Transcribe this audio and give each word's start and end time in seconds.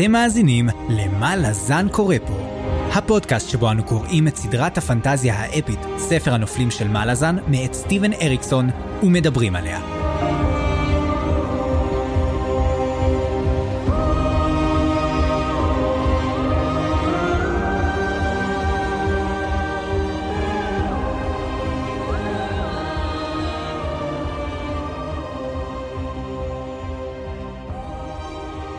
אתם 0.00 0.12
מאזינים 0.12 0.68
ל"מה 0.88 1.36
לזן 1.36 1.86
קורא 1.92 2.16
פה", 2.26 2.34
הפודקאסט 2.92 3.48
שבו 3.48 3.70
אנו 3.70 3.84
קוראים 3.84 4.28
את 4.28 4.36
סדרת 4.36 4.78
הפנטזיה 4.78 5.34
האפית, 5.34 5.78
ספר 5.98 6.34
הנופלים 6.34 6.70
של 6.70 6.88
מלאזן, 6.88 7.36
מאת 7.48 7.74
סטיבן 7.74 8.12
אריקסון, 8.12 8.70
ומדברים 9.02 9.56
עליה. 9.56 9.80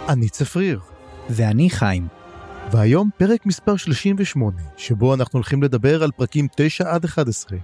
אני 0.10 0.30
צפריר, 0.30 0.80
ואני 1.32 1.70
חיים. 1.70 2.08
והיום 2.72 3.10
פרק 3.18 3.46
מספר 3.46 3.78
38, 3.78 4.62
שבו 4.78 5.14
אנחנו 5.14 5.38
הולכים 5.38 5.64
לדבר 5.64 6.04
על 6.04 6.12
פרקים 6.12 6.48
9 6.56 6.94
עד 6.94 7.06
11, 7.06 7.58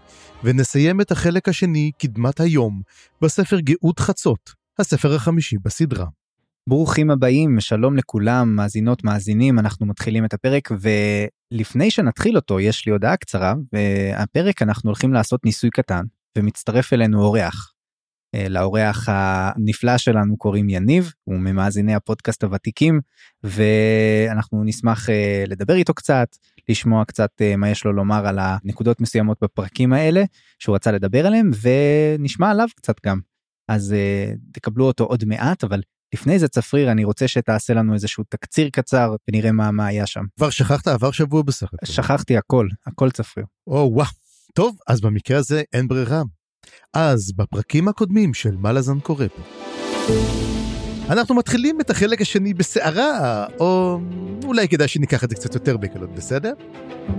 ונסיים 0.44 1.02
את 1.02 1.12
החלק 1.12 1.50
השני, 1.50 1.92
קדמת 1.98 2.40
היום, 2.40 2.82
בספר 3.22 3.60
גאות 3.60 4.00
חצות, 4.00 4.54
הספר 4.80 5.16
החמישי 5.16 5.58
בסדרה. 5.66 6.06
ברוכים 6.70 7.12
הבאים, 7.12 7.60
שלום 7.60 7.98
לכולם, 7.98 8.56
מאזינות, 8.56 9.04
מאזינים, 9.04 9.60
אנחנו 9.60 9.86
מתחילים 9.86 10.26
את 10.26 10.34
הפרק, 10.34 10.70
ולפני 11.52 11.92
שנתחיל 11.92 12.36
אותו, 12.36 12.60
יש 12.60 12.86
לי 12.86 12.92
הודעה 12.92 13.18
קצרה, 13.18 13.54
והפרק 13.74 14.62
אנחנו 14.62 14.90
הולכים 14.90 15.14
לעשות 15.14 15.46
ניסוי 15.46 15.70
קטן, 15.70 16.04
ומצטרף 16.38 16.94
אלינו 16.94 17.22
אורח. 17.22 17.74
אה, 18.36 18.50
לאורח 18.50 19.06
הנפלא 19.10 19.98
שלנו 19.98 20.38
קוראים 20.38 20.70
יניב, 20.70 21.14
הוא 21.24 21.40
ממאזיני 21.40 21.96
הפודקאסט 21.96 22.44
הוותיקים, 22.44 23.00
ואנחנו 23.44 24.64
נשמח 24.64 25.10
אה, 25.10 25.44
לדבר 25.48 25.76
איתו 25.76 25.94
קצת, 25.94 26.28
לשמוע 26.70 27.06
קצת 27.06 27.30
אה, 27.42 27.56
מה 27.56 27.70
יש 27.70 27.86
לו 27.86 27.94
לומר 27.94 28.28
על 28.28 28.40
הנקודות 28.40 29.02
מסוימות 29.02 29.38
בפרקים 29.42 29.94
האלה 29.94 30.24
שהוא 30.60 30.76
רצה 30.76 30.92
לדבר 30.92 31.28
עליהם, 31.28 31.52
ונשמע 31.62 32.52
עליו 32.52 32.68
קצת 32.76 32.96
גם. 33.06 33.20
אז 33.68 33.96
תקבלו 34.54 34.86
אותו 34.86 35.04
עוד 35.04 35.26
מעט, 35.26 35.64
אבל 35.64 35.82
לפני 36.14 36.40
זה 36.40 36.48
צפריר 36.48 36.92
אני 36.92 37.04
רוצה 37.04 37.28
שתעשה 37.28 37.74
לנו 37.74 37.94
איזשהו 37.94 38.24
תקציר 38.30 38.70
קצר 38.70 39.16
ונראה 39.30 39.52
מה 39.52 39.72
מה 39.72 39.86
היה 39.86 40.06
שם. 40.06 40.22
כבר 40.38 40.50
שכחת 40.50 40.88
עבר 40.88 41.12
שבוע 41.12 41.42
בסך 41.42 41.74
הכל. 41.74 41.86
שכחתי 41.86 42.38
הכל 42.38 42.68
הכל 42.88 43.12
צפריר. 43.12 43.46
או 43.68 43.90
וואו. 43.94 44.08
טוב 44.54 44.78
אז 44.88 45.02
במקרה 45.02 45.38
הזה 45.38 45.64
אין 45.74 45.88
ברירה 45.88 46.24
אז 46.94 47.32
בפרקים 47.36 47.88
הקודמים 47.88 48.34
של 48.34 48.56
מה 48.60 48.72
לזן 48.72 49.00
קורא 49.00 49.26
פה. 49.28 49.42
אנחנו 51.10 51.36
מתחילים 51.36 51.82
את 51.82 51.90
החלק 51.90 52.22
השני 52.22 52.54
בסערה, 52.54 53.46
או 53.60 54.00
אולי 54.44 54.68
כדאי 54.68 54.88
שניקח 54.88 55.24
את 55.24 55.30
זה 55.30 55.36
קצת 55.36 55.54
יותר 55.54 55.78
בקלות, 55.78 56.16
בסדר? 56.16 56.54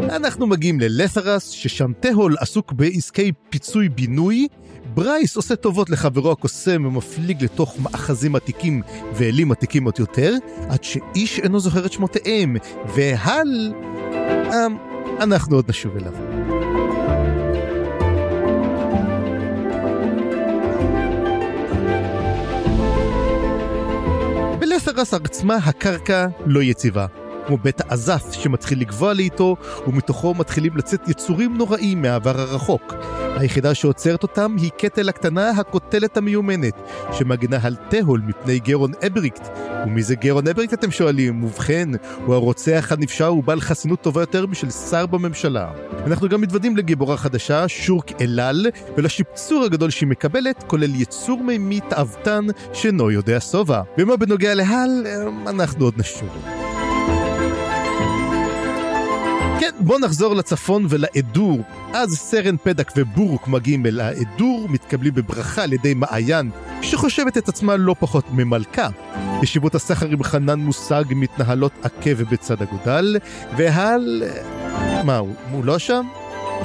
אנחנו 0.01 0.47
מגיעים 0.47 0.81
ללת'רס, 0.81 1.49
ששם 1.49 1.93
תהול 2.01 2.37
עסוק 2.41 2.73
בעסקי 2.73 3.33
פיצוי 3.51 3.89
בינוי, 3.89 4.49
ברייס 4.95 5.37
עושה 5.37 5.57
טובות 5.57 5.91
לחברו 5.91 6.33
הקוסם 6.33 6.85
ומפליג 6.87 7.45
לתוך 7.45 7.77
מאחזים 7.81 8.37
עתיקים 8.37 8.83
ואלים 9.15 9.53
עתיקים 9.53 9.85
עוד 9.85 9.95
יותר, 9.99 10.35
עד 10.69 10.85
שאיש 10.85 11.41
אינו 11.41 11.61
זוכר 11.61 11.87
את 11.87 11.93
שמותיהם, 11.93 12.57
והל... 12.95 13.73
אמ, 14.47 14.77
אנחנו 15.21 15.57
עוד 15.57 15.69
נשוב 15.69 15.97
אליו. 15.97 16.38
בסרס 24.79 25.15
עצמה 25.27 25.57
הקרקע 25.57 26.27
לא 26.47 26.63
יציבה. 26.63 27.07
כמו 27.49 27.59
בית 27.59 27.81
האזף 27.81 28.33
שמתחיל 28.33 28.81
לגבוה 28.81 29.15
לאיתו, 29.15 29.57
ומתוכו 29.87 30.35
מתחילים 30.35 30.77
לצאת 30.77 31.09
יצורים 31.09 31.57
נוראים 31.57 32.03
מהעבר 32.03 32.41
הרחוק. 32.41 32.95
היחידה 33.37 33.75
שעוצרת 33.75 34.23
אותם 34.23 34.57
היא 34.59 34.71
קטל 34.79 35.09
הקטנה 35.09 35.51
הקוטלת 35.51 36.17
המיומנת, 36.17 36.75
שמגנה 37.13 37.59
על 37.63 37.77
תהול 37.91 38.23
מפני 38.27 38.59
גרון 38.59 38.93
אבריקט. 39.07 39.49
ומי 39.87 40.03
זה 40.03 40.15
גרון 40.15 40.49
אבריקט 40.49 40.75
אתם 40.75 40.91
שואלים? 40.91 41.45
ובכן, 41.45 41.89
הוא 42.27 42.35
הרוצח 42.35 42.93
הנפשע 42.93 43.31
ובעל 43.31 43.61
חסינות 43.61 44.01
טובה 44.01 44.23
יותר 44.23 44.47
משל 44.47 44.71
שר 44.71 45.07
בממשלה. 45.07 45.71
אנחנו 46.07 46.29
גם 46.29 46.41
מתוודעים 46.41 46.77
לגיבורה 46.77 47.17
חדשה, 47.17 47.69
שורק 47.69 48.23
אלל, 48.23 48.67
ולשיפצור 48.97 49.65
הגדול 49.65 49.91
שהיא 49.91 50.09
מקבלת, 50.09 50.65
כולל 50.67 50.95
יצור 50.95 51.43
מימי 51.45 51.81
תאוותן 51.89 52.47
שאינו 52.73 53.11
יודע 53.11 53.41
שובע. 53.41 53.83
ומה 53.99 54.17
בנוגע 54.17 54.55
להל, 54.55 55.07
אנחנו 55.47 55.85
עוד 55.85 55.95
נשוב. 55.97 56.78
כן, 59.61 59.71
בוא 59.81 59.99
נחזור 59.99 60.35
לצפון 60.35 60.87
ולעדור. 60.89 61.61
אז 61.95 62.19
סרן 62.19 62.57
פדק 62.57 62.93
ובורק 62.97 63.49
מגיעים 63.49 63.87
אל 63.87 64.01
העדור, 64.01 64.67
מתקבלים 64.69 65.15
בברכה 65.15 65.63
על 65.63 65.73
ידי 65.73 65.95
מעיין, 65.95 66.51
שחושבת 66.83 67.39
את 67.39 67.49
עצמה 67.49 67.77
לא 67.77 67.95
פחות 67.99 68.25
ממלכה. 68.33 68.89
ישיבות 69.43 69.75
הסחר 69.75 70.07
עם 70.07 70.23
חנן 70.23 70.61
מושג 70.61 71.05
מתנהלות 71.11 71.73
עקב 71.83 72.23
בצד 72.23 72.63
אגודל, 72.63 73.17
והל... 73.57 74.23
מה, 75.05 75.17
הוא, 75.17 75.35
הוא 75.53 75.65
לא 75.65 75.79
שם? 75.79 76.07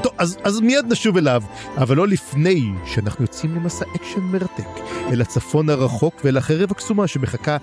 טוב, 0.01 0.11
אז, 0.17 0.37
אז 0.43 0.59
מיד 0.59 0.85
נשוב 0.89 1.17
אליו, 1.17 1.43
אבל 1.77 1.97
לא 1.97 2.07
לפני 2.07 2.71
שאנחנו 2.85 3.23
יוצאים 3.23 3.55
למסע 3.55 3.85
אקשן 3.95 4.21
מרתק 4.21 4.67
אל 5.11 5.21
הצפון 5.21 5.69
הרחוק 5.69 6.21
ואל 6.23 6.37
החרב 6.37 6.71
הקסומה 6.71 7.07
שמחכה 7.07 7.57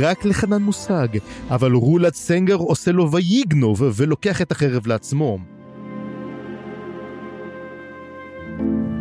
רק 0.00 0.24
לחנן 0.24 0.62
מושג, 0.62 1.08
אבל 1.50 1.72
רולד 1.72 2.14
סנגר 2.14 2.54
עושה 2.54 2.92
לו 2.92 3.12
ויגנוב 3.12 3.82
ולוקח 3.96 4.42
את 4.42 4.52
החרב 4.52 4.86
לעצמו. 4.86 5.38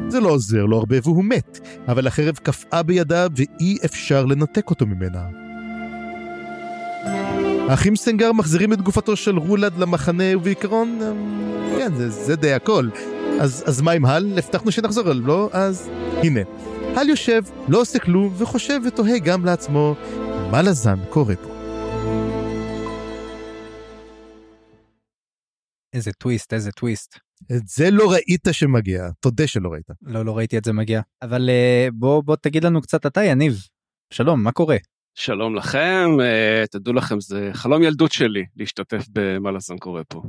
זה 0.08 0.20
לא 0.20 0.30
עוזר 0.30 0.66
לו 0.66 0.78
הרבה 0.78 0.96
והוא 1.04 1.24
מת, 1.24 1.60
אבל 1.88 2.08
החרב 2.08 2.36
קפאה 2.44 2.84
בידיו 2.84 3.30
ואי 3.36 3.78
אפשר 3.86 4.26
לנתק 4.26 4.70
אותו 4.70 4.86
ממנה. 4.86 5.22
האחים 7.70 7.96
סנגר 7.96 8.32
מחזירים 8.32 8.74
את 8.74 8.82
גופתו 8.82 9.16
של 9.16 9.38
רולד 9.38 9.78
למחנה 9.78 10.38
ובעיקרון 10.38 11.00
כן, 11.84 11.96
זה, 11.96 12.10
זה 12.10 12.36
די 12.36 12.54
הכל. 12.54 12.90
אז, 13.42 13.64
אז 13.68 13.82
מה 13.82 13.92
עם 13.92 14.06
הל? 14.06 14.38
הבטחנו 14.38 14.72
שנחזור 14.72 15.12
אליו, 15.12 15.28
לא? 15.28 15.50
אז 15.54 15.90
הנה. 16.24 16.40
הל 16.96 17.10
יושב, 17.10 17.42
לא 17.68 17.82
עושה 17.82 18.00
כלום, 18.00 18.34
וחושב 18.38 18.80
ותוהה 18.88 19.20
גם 19.20 19.46
לעצמו, 19.46 19.96
מה 20.52 20.62
לזן 20.62 21.00
קורה 21.10 21.36
פה? 21.36 21.50
איזה 25.94 26.12
טוויסט, 26.12 26.54
איזה 26.54 26.72
טוויסט. 26.72 27.20
את 27.56 27.68
זה 27.68 27.92
לא 27.92 28.12
ראית 28.12 28.48
שמגיע, 28.52 29.08
תודה 29.20 29.48
שלא 29.48 29.70
ראית. 29.70 29.86
לא, 30.02 30.26
לא 30.26 30.38
ראיתי 30.38 30.58
את 30.58 30.66
זה 30.66 30.74
מגיע. 30.74 31.02
אבל 31.22 31.50
uh, 31.50 31.92
בוא, 31.94 32.24
בוא 32.24 32.36
תגיד 32.36 32.64
לנו 32.64 32.82
קצת 32.82 33.06
אתה, 33.06 33.24
יניב. 33.24 33.54
שלום, 34.14 34.44
מה 34.44 34.52
קורה? 34.52 34.78
שלום 35.16 35.56
לכם, 35.56 36.08
uh, 36.20 36.68
תדעו 36.68 36.94
לכם, 36.94 37.20
זה 37.20 37.50
חלום 37.54 37.84
ילדות 37.84 38.12
שלי 38.12 38.46
להשתתף 38.56 39.06
במה 39.10 39.52
לזן 39.52 39.78
קורה 39.78 40.04
פה. 40.04 40.22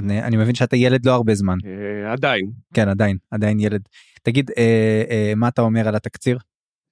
אני, 0.00 0.22
אני 0.22 0.36
מבין 0.36 0.54
שאתה 0.54 0.76
ילד 0.76 1.06
לא 1.06 1.12
הרבה 1.12 1.34
זמן. 1.34 1.58
אה, 1.64 2.12
עדיין. 2.12 2.50
כן, 2.74 2.88
עדיין, 2.88 3.16
עדיין 3.30 3.60
ילד. 3.60 3.82
תגיד, 4.22 4.50
אה, 4.58 5.02
אה, 5.10 5.32
מה 5.36 5.48
אתה 5.48 5.62
אומר 5.62 5.88
על 5.88 5.94
התקציר? 5.94 6.38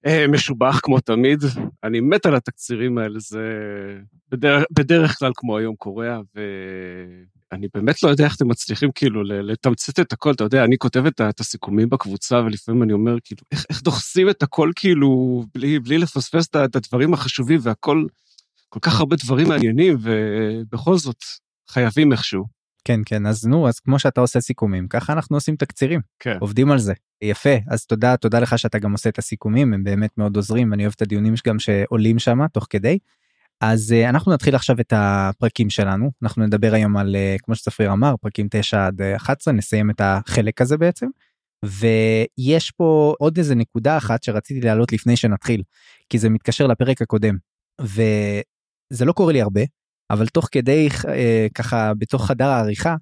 אה, 0.07 0.27
משובח 0.29 0.81
כמו 0.83 1.01
תמיד, 1.01 1.43
אני 1.85 2.01
מת 2.01 2.27
על 2.27 2.35
התקצירים 2.35 2.99
האלה, 2.99 3.19
זה 3.19 3.41
בדרך, 4.31 4.65
בדרך 4.71 5.19
כלל 5.19 5.33
כמו 5.35 5.59
היום 5.59 5.75
קורה, 5.77 6.21
ואני 6.35 7.67
באמת 7.75 8.03
לא 8.03 8.09
יודע 8.09 8.25
איך 8.25 8.37
אתם 8.37 8.49
מצליחים 8.49 8.91
כאילו 8.95 9.23
לתמצת 9.25 10.01
את 10.01 10.13
הכל, 10.13 10.31
אתה 10.31 10.45
יודע, 10.45 10.65
אני 10.65 10.79
כותב 10.79 11.07
את, 11.07 11.21
את 11.21 11.41
הסיכומים 11.41 11.89
בקבוצה, 11.89 12.37
ולפעמים 12.37 12.83
אני 12.83 12.93
אומר, 12.93 13.17
כאילו, 13.25 13.43
איך, 13.53 13.65
איך 13.71 13.83
דוחסים 13.83 14.31
את 14.31 14.43
הכל 14.43 14.71
כאילו, 14.77 15.43
בלי, 15.55 15.79
בלי 15.79 15.99
לפספס 15.99 16.49
את, 16.49 16.57
את 16.57 16.77
הדברים 16.77 17.15
החשובים, 17.15 17.61
והכל, 17.63 18.05
כל 18.69 18.81
כך 18.83 19.01
הרבה 19.01 19.17
דברים 19.17 19.49
מעניינים, 19.49 19.97
ובכל 20.01 20.97
זאת, 20.97 21.25
חייבים 21.69 22.13
איכשהו. 22.13 22.62
כן 22.85 23.01
כן 23.07 23.27
אז 23.27 23.47
נו 23.47 23.69
אז 23.69 23.81
כמו 23.81 23.99
שאתה 23.99 24.21
עושה 24.21 24.41
סיכומים 24.41 24.89
ככה 24.89 25.13
אנחנו 25.13 25.37
עושים 25.37 25.57
תקצירים 25.57 26.01
כן. 26.19 26.37
עובדים 26.41 26.71
על 26.71 26.79
זה 26.79 26.93
יפה 27.23 27.57
אז 27.69 27.87
תודה 27.87 28.17
תודה 28.17 28.41
לך 28.41 28.59
שאתה 28.59 28.79
גם 28.79 28.93
עושה 28.93 29.09
את 29.09 29.19
הסיכומים 29.19 29.75
הם 29.75 29.85
באמת 29.85 30.19
מאוד 30.19 30.37
עוזרים 30.37 30.73
אני 30.73 30.83
אוהב 30.83 30.93
את 30.97 31.03
הדיונים 31.03 31.35
גם 31.47 31.59
שעולים 31.59 32.19
שם 32.19 32.47
תוך 32.53 32.67
כדי. 32.71 32.99
אז 33.61 33.95
uh, 33.95 34.09
אנחנו 34.09 34.33
נתחיל 34.33 34.55
עכשיו 34.55 34.81
את 34.81 34.93
הפרקים 34.97 35.71
שלנו 35.71 36.11
אנחנו 36.23 36.47
נדבר 36.47 36.75
היום 36.75 36.97
על 36.97 37.17
uh, 37.17 37.43
כמו 37.43 37.55
שצפריר 37.55 37.93
אמר 37.93 38.15
פרקים 38.21 38.47
9 38.51 38.87
עד 38.87 39.03
11 39.03 39.55
נסיים 39.55 39.91
את 39.91 40.01
החלק 40.05 40.61
הזה 40.61 40.77
בעצם. 40.77 41.07
ויש 41.65 42.71
פה 42.71 43.15
עוד 43.19 43.39
איזה 43.39 43.55
נקודה 43.55 43.97
אחת 43.97 44.23
שרציתי 44.23 44.61
להעלות 44.61 44.93
לפני 44.93 45.17
שנתחיל 45.17 45.63
כי 46.09 46.19
זה 46.19 46.29
מתקשר 46.29 46.67
לפרק 46.67 47.03
הקודם 47.03 47.37
וזה 47.81 49.05
לא 49.05 49.13
קורה 49.13 49.33
לי 49.33 49.43
הרבה 49.43 49.61
אבל 50.13 50.27
תוך 50.27 50.49
כדי 50.53 50.89
אה, 51.09 51.47
ככה 51.55 51.95
בתוך 51.95 52.27
חדר 52.27 52.47
העריכה 52.47 52.97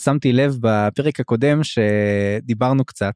שמתי 0.00 0.32
לב 0.32 0.56
בפרק 0.60 1.20
הקודם 1.20 1.60
שדיברנו 1.62 2.84
קצת 2.84 3.14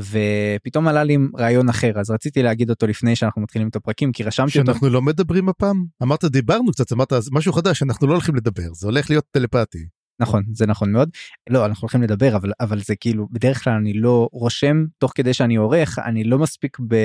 ופתאום 0.00 0.88
עלה 0.88 1.04
לי 1.04 1.16
רעיון 1.38 1.68
אחר 1.68 2.00
אז 2.00 2.10
רציתי 2.10 2.42
להגיד 2.42 2.70
אותו 2.70 2.86
לפני 2.86 3.16
שאנחנו 3.16 3.42
מתחילים 3.42 3.68
את 3.68 3.76
הפרקים 3.76 4.12
כי 4.12 4.22
רשמתי 4.22 4.58
אותו. 4.58 4.72
שאנחנו 4.72 4.88
לא 4.88 5.02
מדברים 5.02 5.48
הפעם? 5.48 5.84
אמרת 6.02 6.24
דיברנו 6.24 6.72
קצת, 6.72 6.92
אמרת 6.92 7.12
משהו 7.32 7.52
חדש, 7.52 7.82
אנחנו 7.82 8.06
לא 8.06 8.12
הולכים 8.12 8.34
לדבר, 8.34 8.72
זה 8.72 8.86
הולך 8.86 9.10
להיות 9.10 9.24
טלפתי. 9.30 9.86
נכון 10.20 10.42
זה 10.52 10.66
נכון 10.66 10.92
מאוד 10.92 11.10
לא 11.50 11.66
אנחנו 11.66 11.80
הולכים 11.82 12.02
לדבר 12.02 12.36
אבל 12.36 12.52
אבל 12.60 12.80
זה 12.80 12.96
כאילו 12.96 13.28
בדרך 13.30 13.64
כלל 13.64 13.72
אני 13.72 13.92
לא 13.92 14.28
רושם 14.32 14.84
תוך 14.98 15.12
כדי 15.14 15.34
שאני 15.34 15.56
עורך 15.56 15.98
אני 15.98 16.24
לא 16.24 16.38
מספיק 16.38 16.78
ב... 16.88 16.96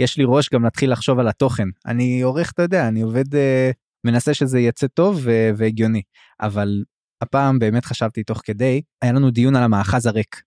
יש 0.00 0.18
לי 0.18 0.24
ראש 0.26 0.50
גם 0.52 0.64
להתחיל 0.64 0.92
לחשוב 0.92 1.18
על 1.18 1.28
התוכן 1.28 1.68
אני 1.86 2.22
עורך 2.22 2.52
אתה 2.52 2.62
יודע 2.62 2.88
אני 2.88 3.00
עובד 3.00 3.34
אה, 3.34 3.70
מנסה 4.04 4.34
שזה 4.34 4.60
יצא 4.60 4.86
טוב 4.86 5.20
ו- 5.22 5.50
והגיוני. 5.56 6.02
אבל 6.40 6.84
הפעם 7.22 7.58
באמת 7.58 7.84
חשבתי 7.84 8.24
תוך 8.24 8.40
כדי 8.44 8.82
היה 9.02 9.12
לנו 9.12 9.30
דיון 9.30 9.56
על 9.56 9.62
המאחז 9.62 10.06
הריק. 10.06 10.42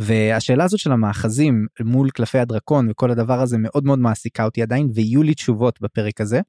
והשאלה 0.00 0.64
הזאת 0.64 0.80
של 0.80 0.92
המאחזים 0.92 1.66
מול 1.80 2.10
קלפי 2.10 2.38
הדרקון 2.38 2.90
וכל 2.90 3.10
הדבר 3.10 3.40
הזה 3.40 3.56
מאוד 3.58 3.84
מאוד 3.84 3.98
מעסיקה 3.98 4.44
אותי 4.44 4.62
עדיין 4.62 4.90
ויהיו 4.94 5.22
לי 5.22 5.34
תשובות 5.34 5.80
בפרק 5.80 6.20
הזה. 6.20 6.40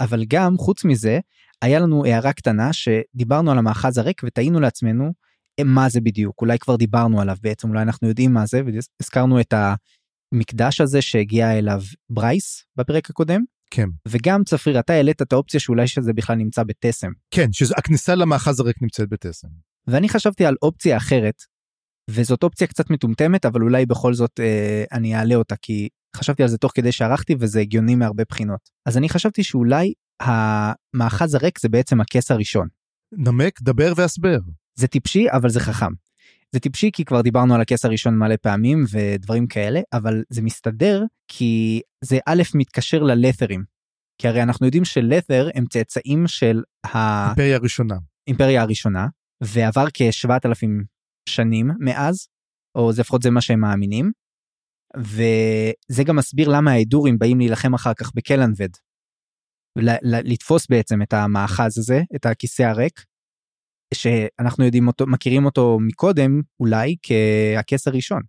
אבל 0.00 0.24
גם 0.28 0.56
חוץ 0.58 0.84
מזה 0.84 1.20
היה 1.62 1.80
לנו 1.80 2.04
הערה 2.04 2.32
קטנה 2.32 2.72
שדיברנו 2.72 3.50
על 3.50 3.58
המאחז 3.58 3.98
הריק 3.98 4.22
ותהינו 4.24 4.60
לעצמנו 4.60 5.12
אה, 5.58 5.64
מה 5.64 5.88
זה 5.88 6.00
בדיוק? 6.00 6.40
אולי 6.40 6.58
כבר 6.58 6.76
דיברנו 6.76 7.20
עליו 7.20 7.36
בעצם 7.42 7.68
אולי 7.68 7.82
אנחנו 7.82 8.08
יודעים 8.08 8.32
מה 8.32 8.46
זה 8.46 8.62
והזכרנו 8.66 9.40
את 9.40 9.54
המקדש 10.32 10.80
הזה 10.80 11.02
שהגיע 11.02 11.58
אליו 11.58 11.80
ברייס 12.10 12.64
בפרק 12.76 13.10
הקודם. 13.10 13.40
כן. 13.74 13.88
וגם 14.08 14.44
צפריר 14.44 14.78
אתה 14.78 14.92
העלית 14.92 15.22
את 15.22 15.32
האופציה 15.32 15.60
שאולי 15.60 15.86
שזה 15.86 16.12
בכלל 16.12 16.36
נמצא 16.36 16.62
בתסם. 16.62 17.10
כן 17.30 17.52
שהכניסה 17.52 18.14
למאחז 18.14 18.60
הריק 18.60 18.82
נמצאת 18.82 19.08
בתסם. 19.08 19.48
ואני 19.86 20.08
חשבתי 20.08 20.46
על 20.46 20.56
אופציה 20.62 20.96
אחרת 20.96 21.42
וזאת 22.10 22.42
אופציה 22.42 22.66
קצת 22.66 22.90
מטומטמת 22.90 23.46
אבל 23.46 23.62
אולי 23.62 23.86
בכל 23.86 24.14
זאת 24.14 24.40
אה, 24.40 24.84
אני 24.92 25.16
אעלה 25.16 25.34
אותה 25.34 25.56
כי 25.56 25.88
חשבתי 26.16 26.42
על 26.42 26.48
זה 26.48 26.58
תוך 26.58 26.72
כדי 26.74 26.92
שערכתי 26.92 27.34
וזה 27.40 27.60
הגיוני 27.60 27.94
מהרבה 27.94 28.24
בחינות 28.28 28.60
אז 28.86 28.96
אני 28.96 29.08
חשבתי 29.08 29.42
שאולי 29.42 29.92
המאחז 30.20 31.34
הריק 31.34 31.60
זה 31.60 31.68
בעצם 31.68 32.00
הכס 32.00 32.30
הראשון. 32.30 32.68
נמק 33.12 33.62
דבר 33.62 33.92
והסבר. 33.96 34.38
זה 34.78 34.86
טיפשי 34.86 35.26
אבל 35.30 35.48
זה 35.48 35.60
חכם. 35.60 35.92
זה 36.54 36.60
טיפשי 36.60 36.90
כי 36.92 37.04
כבר 37.04 37.20
דיברנו 37.20 37.54
על 37.54 37.60
הכס 37.60 37.84
הראשון 37.84 38.18
מלא 38.18 38.36
פעמים 38.36 38.84
ודברים 38.90 39.46
כאלה 39.46 39.80
אבל 39.92 40.22
זה 40.30 40.42
מסתדר 40.42 41.04
כי 41.28 41.80
זה 42.04 42.18
א' 42.26 42.42
מתקשר 42.54 43.02
ללת'רים. 43.02 43.64
כי 44.18 44.28
הרי 44.28 44.42
אנחנו 44.42 44.66
יודעים 44.66 44.84
שלת'ר 44.84 45.48
הם 45.54 45.66
צאצאים 45.66 46.26
של 46.26 46.62
האימפריה 46.84 47.56
הראשונה. 47.56 47.94
אימפריה 48.28 48.62
הראשונה 48.62 49.06
ועבר 49.44 49.86
כ-7,000 49.94 50.66
שנים 51.28 51.70
מאז 51.80 52.28
או 52.78 52.92
זה 52.92 53.00
לפחות 53.02 53.22
זה 53.22 53.30
מה 53.30 53.40
שהם 53.40 53.60
מאמינים. 53.60 54.12
וזה 54.96 56.04
גם 56.04 56.16
מסביר 56.16 56.48
למה 56.48 56.72
האדורים 56.72 57.18
באים 57.18 57.38
להילחם 57.38 57.74
אחר 57.74 57.94
כך 57.94 58.10
בקלנבד 58.14 58.68
לתפוס 60.02 60.66
בעצם 60.70 61.02
את 61.02 61.12
המאחז 61.12 61.78
הזה, 61.78 62.02
את 62.16 62.26
הכיסא 62.26 62.62
הריק, 62.62 63.04
שאנחנו 63.94 64.64
יודעים 64.64 64.86
אותו, 64.86 65.06
מכירים 65.06 65.44
אותו 65.44 65.78
מקודם 65.80 66.40
אולי 66.60 66.96
כהכס 67.02 67.88
הראשון. 67.88 68.22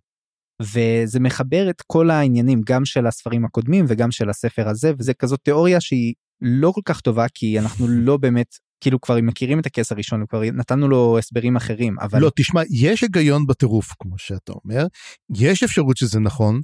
וזה 0.62 1.20
מחבר 1.20 1.70
את 1.70 1.82
כל 1.86 2.10
העניינים 2.10 2.60
גם 2.66 2.84
של 2.84 3.06
הספרים 3.06 3.44
הקודמים 3.44 3.84
וגם 3.88 4.10
של 4.10 4.30
הספר 4.30 4.68
הזה 4.68 4.92
וזה 4.98 5.14
כזאת 5.14 5.40
תיאוריה 5.42 5.80
שהיא 5.80 6.14
לא 6.40 6.70
כל 6.74 6.80
כך 6.84 7.00
טובה 7.00 7.26
כי 7.34 7.58
אנחנו 7.58 7.88
לא 8.06 8.16
באמת 8.16 8.54
כאילו 8.80 9.00
כבר 9.00 9.16
מכירים 9.22 9.60
את 9.60 9.66
הכס 9.66 9.92
הראשון 9.92 10.22
וכבר 10.22 10.42
נתנו 10.52 10.88
לו 10.88 11.18
הסברים 11.18 11.56
אחרים 11.56 11.98
אבל 12.00 12.20
לא 12.20 12.30
תשמע 12.36 12.62
יש 12.70 13.02
היגיון 13.02 13.46
בטירוף 13.46 13.92
כמו 13.98 14.18
שאתה 14.18 14.52
אומר 14.64 14.86
יש 15.36 15.62
אפשרות 15.62 15.96
שזה 15.96 16.20
נכון 16.20 16.60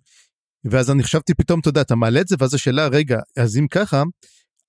ואז 0.65 0.91
אני 0.91 1.03
חשבתי 1.03 1.35
פתאום 1.35 1.61
אתה 1.61 1.69
יודע 1.69 1.81
אתה 1.81 1.95
מעלה 1.95 2.21
את 2.21 2.29
זה 2.29 2.37
ואז 2.39 2.55
השאלה 2.55 2.87
רגע 2.87 3.21
אז 3.37 3.57
אם 3.57 3.67
ככה 3.71 4.03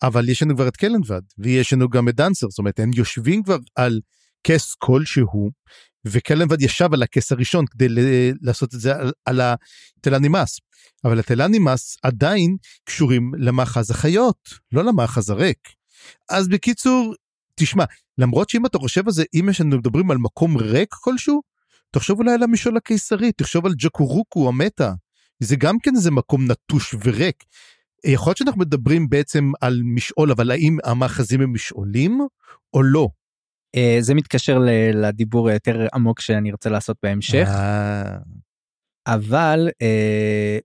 אבל 0.03 0.29
יש 0.29 0.43
לנו 0.43 0.55
כבר 0.55 0.67
את 0.67 0.77
קלנבד 0.77 1.21
ויש 1.37 1.73
לנו 1.73 1.89
גם 1.89 2.09
את 2.09 2.15
דאנסר 2.15 2.49
זאת 2.49 2.59
אומרת 2.59 2.79
הם 2.79 2.91
יושבים 2.95 3.43
כבר 3.43 3.57
על 3.75 3.99
כס 4.43 4.75
כלשהו 4.75 5.51
וקלנבד 6.05 6.61
ישב 6.61 6.93
על 6.93 7.03
הכס 7.03 7.31
הראשון 7.31 7.65
כדי 7.65 7.87
לעשות 8.41 8.75
את 8.75 8.79
זה 8.79 8.95
על, 8.95 9.11
על 9.25 9.41
הטלנימאס 9.41 10.59
אבל 11.03 11.19
הטלנימאס 11.19 11.97
עדיין 12.03 12.57
קשורים 12.83 13.31
למאחז 13.37 13.91
החיות 13.91 14.49
לא 14.71 14.83
למאחז 14.83 15.29
הריק. 15.29 15.69
אז 16.29 16.47
בקיצור 16.47 17.15
תשמע 17.55 17.83
למרות 18.17 18.49
שאם 18.49 18.65
אתה 18.65 18.77
חושב 18.77 19.05
על 19.05 19.13
זה 19.13 19.23
אם 19.33 19.49
יש 19.49 19.61
לנו 19.61 19.77
מדברים 19.77 20.11
על 20.11 20.17
מקום 20.17 20.57
ריק 20.57 20.89
כלשהו 20.93 21.41
תחשוב 21.91 22.19
אולי 22.19 22.33
על 22.33 22.43
המשעול 22.43 22.77
הקיסרי 22.77 23.31
תחשוב 23.31 23.65
על 23.65 23.73
ג'קורוקו 23.77 24.47
המתה 24.47 24.93
זה 25.39 25.55
גם 25.55 25.79
כן 25.83 25.91
איזה 25.95 26.11
מקום 26.11 26.51
נטוש 26.51 26.95
וריק 27.03 27.43
יכול 28.05 28.29
להיות 28.29 28.37
שאנחנו 28.37 28.61
מדברים 28.61 29.09
בעצם 29.09 29.51
על 29.61 29.81
משעול, 29.83 30.31
אבל 30.31 30.51
האם 30.51 30.77
המאחזים 30.83 31.41
הם 31.41 31.53
משעולים 31.53 32.21
או 32.73 32.83
לא? 32.83 33.07
אה, 33.75 33.97
זה 33.99 34.13
מתקשר 34.13 34.59
לדיבור 34.93 35.49
היותר 35.49 35.87
עמוק 35.93 36.19
שאני 36.19 36.51
רוצה 36.51 36.69
לעשות 36.69 36.97
בהמשך. 37.03 37.47
אה. 37.47 38.17
אבל 39.07 39.69
אה, 39.81 40.57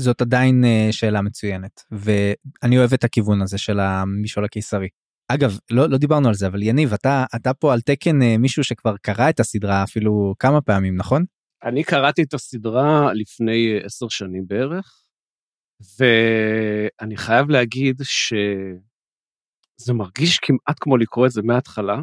זאת 0.00 0.20
עדיין 0.20 0.64
שאלה 0.90 1.22
מצוינת 1.22 1.80
ואני 1.90 2.78
אוהב 2.78 2.92
את 2.92 3.04
הכיוון 3.04 3.42
הזה 3.42 3.58
של 3.58 3.80
המשעול 3.80 4.44
הקיסרי. 4.44 4.88
אגב 5.28 5.58
לא, 5.70 5.88
לא 5.88 5.98
דיברנו 5.98 6.28
על 6.28 6.34
זה 6.34 6.46
אבל 6.46 6.62
יניב 6.62 6.92
אתה 6.92 7.24
אתה 7.36 7.54
פה 7.54 7.72
על 7.72 7.80
תקן 7.80 8.18
מישהו 8.38 8.64
שכבר 8.64 8.96
קרא 9.02 9.30
את 9.30 9.40
הסדרה 9.40 9.82
אפילו 9.82 10.34
כמה 10.38 10.60
פעמים 10.60 10.96
נכון? 10.96 11.24
אני 11.64 11.84
קראתי 11.84 12.22
את 12.22 12.34
הסדרה 12.34 13.12
לפני 13.14 13.80
עשר 13.84 14.08
שנים 14.08 14.46
בערך 14.46 15.04
ואני 15.98 17.16
חייב 17.16 17.50
להגיד 17.50 18.02
שזה 18.02 19.92
מרגיש 19.94 20.38
כמעט 20.38 20.76
כמו 20.80 20.96
לקרוא 20.96 21.26
את 21.26 21.30
זה 21.30 21.42
מההתחלה, 21.42 21.96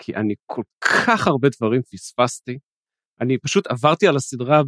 כי 0.00 0.14
אני 0.14 0.34
כל 0.46 0.62
כך 0.80 1.26
הרבה 1.26 1.48
דברים 1.58 1.82
פספסתי. 1.82 2.58
אני 3.20 3.38
פשוט 3.38 3.66
עברתי 3.66 4.08
על 4.08 4.16
הסדרה 4.16 4.62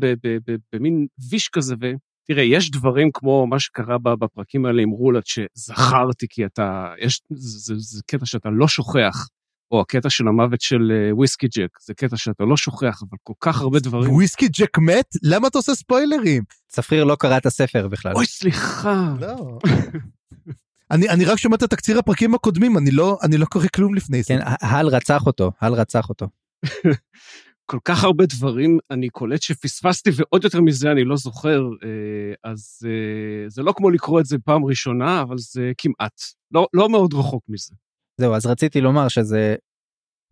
במין 0.73 1.07
ויש 1.31 1.49
כזה, 1.49 1.75
ותראה, 1.75 2.43
יש 2.43 2.71
דברים 2.71 3.11
כמו 3.15 3.47
מה 3.47 3.61
שקרה 3.61 3.99
בפרקים 3.99 4.67
האלה 4.67 4.83
עם 4.83 4.91
רולת 4.91 5.25
שזכרתי, 5.27 6.27
כי 6.31 6.47
אתה, 6.47 6.95
יש, 6.99 7.21
זה, 7.31 7.59
זה, 7.59 7.75
זה 7.79 8.03
קטע 8.07 8.27
שאתה 8.27 8.49
לא 8.51 8.69
שוכח. 8.69 9.29
או 9.71 9.81
הקטע 9.81 10.11
של 10.11 10.29
המוות 10.29 10.61
של 10.61 10.93
אה, 10.93 11.15
וויסקי 11.15 11.47
ג'ק, 11.49 11.69
זה 11.81 11.95
קטע 11.95 12.17
שאתה 12.17 12.45
לא 12.45 12.57
שוכח, 12.57 13.03
אבל 13.03 13.19
כל 13.23 13.33
כך 13.41 13.61
הרבה 13.61 13.79
דברים. 13.81 14.13
וויסקי 14.13 14.49
ג'ק 14.49 14.79
מת? 14.79 15.07
למה 15.23 15.49
אתה 15.49 15.59
עושה 15.59 15.75
ספוילרים? 15.75 16.43
צפריר 16.69 17.05
לא 17.05 17.17
קרא 17.17 17.37
את 17.37 17.47
הספר 17.47 17.89
בכלל. 17.89 18.13
אוי, 18.15 18.27
סליחה. 18.27 19.15
לא. 19.21 19.59
אני, 20.93 21.09
אני 21.09 21.25
רק 21.25 21.39
שומע 21.39 21.57
את 21.57 21.63
התקציר 21.63 21.99
הפרקים 21.99 22.35
הקודמים, 22.35 22.79
אני 22.79 22.91
לא, 22.91 23.19
אני 23.23 23.37
לא 23.39 23.45
קורא 23.45 23.67
כלום 23.75 23.95
לפני 23.95 24.25
כן, 24.25 24.39
זה. 24.39 24.45
כן, 24.45 24.67
הל 24.67 24.87
רצח 24.87 25.27
אותו, 25.27 25.53
הל 25.61 25.73
רצח 25.73 26.09
אותו. 26.09 26.29
כל 27.67 27.79
כך 27.85 28.05
הרבה 28.05 28.27
דברים 28.27 28.79
אני 28.91 29.09
קולט 29.09 29.43
שפספסתי, 29.43 30.11
ועוד 30.17 30.45
יותר 30.45 30.61
מזה 30.61 30.93
אני 30.93 31.05
לא 31.05 31.17
זוכר, 31.17 31.61
אה, 31.85 32.51
אז 32.51 32.79
אה, 32.85 33.49
זה 33.49 33.63
לא 33.63 33.73
כמו 33.77 33.91
לקרוא 33.91 34.21
את 34.21 34.27
זה 34.27 34.37
פעם 34.45 34.65
ראשונה, 34.65 35.23
אבל 35.23 35.39
זה 35.39 35.73
כמעט. 35.79 36.21
לא, 36.51 36.67
לא 36.73 36.89
מאוד 36.89 37.15
רחוק 37.15 37.45
מזה. 37.49 37.75
זהו 38.21 38.35
אז 38.35 38.47
רציתי 38.47 38.81
לומר 38.81 39.09
שזה 39.09 39.55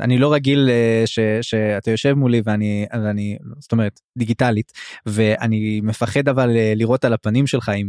אני 0.00 0.18
לא 0.18 0.32
רגיל 0.32 0.68
אה, 0.70 1.02
ש, 1.06 1.18
שאתה 1.42 1.90
יושב 1.90 2.12
מולי 2.12 2.42
ואני 2.44 2.86
אני 2.92 3.38
זאת 3.58 3.72
אומרת 3.72 4.00
דיגיטלית 4.18 4.72
ואני 5.06 5.80
מפחד 5.80 6.28
אבל 6.28 6.50
לראות 6.74 7.04
על 7.04 7.12
הפנים 7.12 7.46
שלך 7.46 7.68
אה, 7.68 7.80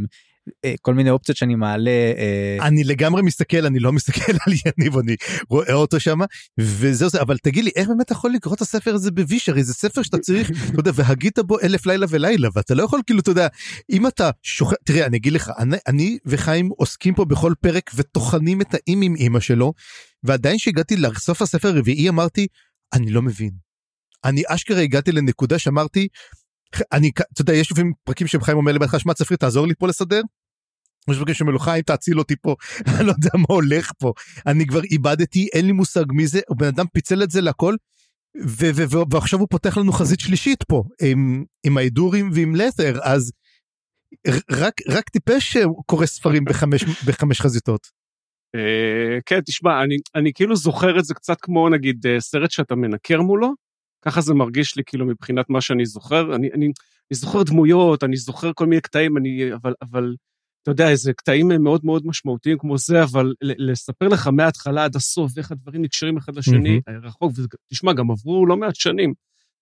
כל 0.81 0.93
מיני 0.93 1.09
אופציות 1.09 1.37
שאני 1.37 1.55
מעלה. 1.55 1.91
אני 2.61 2.83
לגמרי 2.83 3.21
מסתכל 3.21 3.65
אני 3.65 3.79
לא 3.79 3.91
מסתכל 3.91 4.31
על 4.31 4.53
יניב 4.65 4.97
אני 4.97 5.15
רואה 5.49 5.73
אותו 5.73 5.99
שם 5.99 6.19
וזהו 6.59 7.09
זה 7.09 7.21
אבל 7.21 7.37
תגיד 7.37 7.63
לי 7.63 7.71
איך 7.75 7.87
באמת 7.87 8.11
יכול 8.11 8.31
לקרוא 8.31 8.55
את 8.55 8.61
הספר 8.61 8.93
הזה 8.95 9.11
בוויש 9.11 9.49
הרי 9.49 9.63
זה 9.63 9.73
ספר 9.73 10.01
שאתה 10.01 10.17
צריך 10.17 10.51
אתה 10.51 10.79
יודע 10.79 10.91
והגית 10.95 11.39
בו 11.39 11.59
אלף 11.59 11.85
לילה 11.85 12.05
ולילה 12.09 12.49
ואתה 12.53 12.75
לא 12.75 12.83
יכול 12.83 13.01
כאילו 13.05 13.19
אתה 13.19 13.31
יודע 13.31 13.47
אם 13.89 14.07
אתה 14.07 14.29
שוכח 14.43 14.75
תראה 14.85 15.05
אני 15.05 15.17
אגיד 15.17 15.33
לך 15.33 15.51
אני, 15.57 15.77
אני 15.87 16.17
וחיים 16.25 16.69
עוסקים 16.77 17.13
פה 17.13 17.25
בכל 17.25 17.53
פרק 17.61 17.91
וטוחנים 17.95 18.61
את 18.61 18.73
האם 18.73 19.01
עם 19.01 19.15
אמא 19.19 19.39
שלו 19.39 19.73
ועדיין 20.23 20.57
שהגעתי 20.57 20.97
לסוף 20.97 21.41
הספר 21.41 21.67
הרביעי 21.67 22.09
אמרתי 22.09 22.47
אני 22.93 23.11
לא 23.11 23.21
מבין. 23.21 23.51
אני 24.23 24.43
אשכרה 24.47 24.81
הגעתי 24.81 25.11
לנקודה 25.11 25.59
שאמרתי 25.59 26.07
אני 26.91 27.11
אתה 27.33 27.41
יודע 27.41 27.53
יש 27.53 27.71
לפעמים 27.71 27.93
פרקים 28.03 28.27
שחיים 28.27 28.57
אומר 28.57 28.71
לי 28.71 28.79
בהתחלה 28.79 28.99
שמע 28.99 29.13
צפרי 29.13 29.37
תעזור 29.37 29.67
לי 29.67 29.73
פה 29.79 29.87
לסדר. 29.87 30.21
יש 31.09 31.17
פרקים 31.17 31.35
שאומר 31.35 31.51
לו 31.51 31.59
חיים 31.59 31.83
תציל 31.83 32.19
אותי 32.19 32.35
פה 32.41 32.55
אני 32.87 33.07
לא 33.07 33.11
יודע 33.11 33.29
מה 33.33 33.45
הולך 33.47 33.91
פה 33.99 34.13
אני 34.47 34.67
כבר 34.67 34.83
איבדתי 34.83 35.47
אין 35.53 35.65
לי 35.65 35.71
מושג 35.71 36.05
מי 36.09 36.27
זה 36.27 36.39
בן 36.57 36.67
אדם 36.67 36.85
פיצל 36.93 37.23
את 37.23 37.31
זה 37.31 37.41
לכל 37.41 37.75
ועכשיו 39.11 39.39
הוא 39.39 39.47
פותח 39.51 39.77
לנו 39.77 39.91
חזית 39.91 40.19
שלישית 40.19 40.63
פה 40.63 40.83
עם, 41.01 41.43
עם 41.63 41.77
ההידורים 41.77 42.29
ועם 42.33 42.55
לת'ר 42.55 42.99
אז 43.03 43.31
רק 44.51 44.73
רק 44.89 45.09
טיפש 45.09 45.57
קורא 45.85 46.05
ספרים 46.05 46.45
בחמש 46.45 46.83
בחמש 47.07 47.41
חזיתות. 47.41 47.87
אה, 48.55 49.19
כן, 49.25 49.41
תשמע, 49.41 49.83
אני, 49.83 49.95
אני 50.15 50.33
כאילו 50.33 50.55
זוכר 50.55 50.99
את 50.99 51.05
זה 51.05 51.13
קצת 51.13 51.37
כמו 51.41 51.69
נגיד 51.69 52.07
אה, 52.07 52.19
סרט 52.19 52.51
שאתה 52.51 52.75
מנקר 52.75 53.21
מולו, 53.21 53.53
ככה 54.01 54.21
זה 54.21 54.33
מרגיש 54.33 54.75
לי 54.75 54.83
כאילו 54.85 55.05
מבחינת 55.05 55.49
מה 55.49 55.61
שאני 55.61 55.85
זוכר. 55.85 56.35
אני, 56.35 56.49
אני, 56.53 56.65
אני 57.11 57.17
זוכר 57.17 57.43
דמויות, 57.43 58.03
אני 58.03 58.17
זוכר 58.17 58.51
כל 58.55 58.65
מיני 58.65 58.81
קטעים, 58.81 59.17
אני, 59.17 59.53
אבל, 59.53 59.73
אבל 59.81 60.15
אתה 60.63 60.71
יודע, 60.71 60.89
איזה 60.89 61.13
קטעים 61.13 61.47
מאוד 61.59 61.81
מאוד 61.85 62.05
משמעותיים 62.05 62.57
כמו 62.57 62.77
זה, 62.77 63.03
אבל 63.03 63.33
לספר 63.41 64.07
לך 64.07 64.27
מההתחלה 64.27 64.83
עד 64.83 64.95
הסוף 64.95 65.31
ואיך 65.35 65.51
הדברים 65.51 65.81
נקשרים 65.81 66.17
אחד 66.17 66.35
לשני, 66.35 66.77
mm-hmm. 66.77 67.05
רחוק, 67.05 67.31
ותשמע, 67.35 67.93
גם 67.93 68.11
עברו 68.11 68.45
לא 68.45 68.57
מעט 68.57 68.75
שנים, 68.75 69.13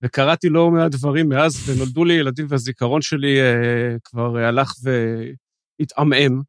וקראתי 0.01 0.49
לא 0.49 0.71
מעט 0.71 0.91
דברים 0.91 1.29
מאז, 1.29 1.69
ונולדו 1.69 2.05
לי 2.05 2.13
ילדים, 2.13 2.45
והזיכרון 2.49 3.01
שלי 3.01 3.41
אה, 3.41 3.95
כבר 4.03 4.37
הלך 4.37 4.73
והתעמעם, 5.79 6.41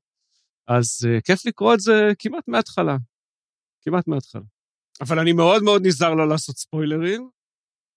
אז 0.69 1.07
אה, 1.09 1.21
כיף 1.21 1.47
לקרוא 1.47 1.75
את 1.75 1.81
זה 1.81 2.13
כמעט 2.19 2.49
מההתחלה. 2.49 2.97
כמעט 3.83 4.09
מההתחלה. 4.09 4.43
אבל 5.01 5.19
אני 5.19 5.33
מאוד 5.33 5.63
מאוד 5.63 5.87
נזהר 5.87 6.15
לא 6.15 6.29
לעשות 6.29 6.57
ספוילרים. 6.57 7.29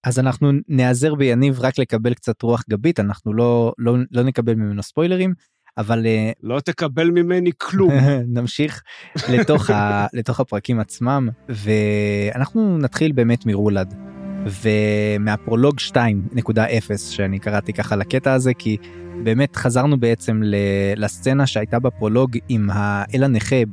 אז 0.04 0.20
אנחנו 0.20 0.52
נעזר 0.68 1.16
ביניב 1.16 1.60
רק 1.60 1.80
לקבל 1.80 2.14
קצת 2.14 2.42
רוח 2.42 2.64
גבית, 2.70 3.00
אנחנו 3.00 3.34
לא, 3.34 3.74
לא, 3.78 3.96
לא 4.12 4.24
נקבל 4.24 4.56
ממנו 4.56 4.84
ספוילרים. 4.84 5.34
אבל 5.78 6.06
אה, 6.06 6.32
לא 6.44 6.60
תקבל 6.60 7.12
ממני 7.12 7.52
כלום 7.58 7.94
נמשיך 8.36 8.82
לתוך, 9.30 9.70
ה, 9.70 10.06
לתוך 10.18 10.40
הפרקים 10.40 10.80
עצמם 10.80 11.30
ואנחנו 11.50 12.78
נתחיל 12.78 13.12
באמת 13.12 13.46
מרולד 13.46 13.94
ומהפרולוג 14.46 15.76
2.0 15.80 16.98
שאני 16.98 17.40
קראתי 17.40 17.74
ככה 17.74 17.96
לקטע 17.96 18.34
הזה 18.34 18.54
כי 18.54 18.78
באמת 19.24 19.56
חזרנו 19.56 20.00
בעצם 20.00 20.42
לסצנה 20.96 21.48
שהייתה 21.48 21.80
בפרולוג 21.80 22.38
עם 22.50 22.70
האל 22.74 23.24
הנכה 23.24 23.66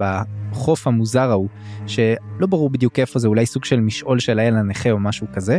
בחוף 0.50 0.86
המוזר 0.86 1.30
ההוא 1.30 1.48
שלא 1.86 2.46
ברור 2.48 2.70
בדיוק 2.70 2.98
איפה 2.98 3.18
זה 3.18 3.28
אולי 3.28 3.46
סוג 3.46 3.64
של 3.64 3.80
משעול 3.80 4.18
של 4.18 4.38
האל 4.38 4.56
הנכה 4.56 4.90
או 4.90 4.98
משהו 4.98 5.26
כזה. 5.32 5.58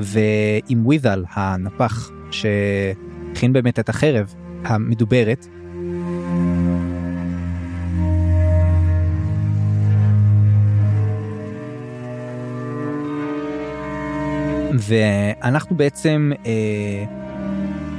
ועם 0.00 0.86
ווידל 0.86 1.24
הנפח 1.30 2.10
שהכין 2.30 3.52
באמת 3.52 3.78
את 3.78 3.88
החרב 3.88 4.34
המדוברת 4.64 5.46
ואנחנו 14.78 15.76
בעצם 15.76 16.32
אה, 16.46 17.04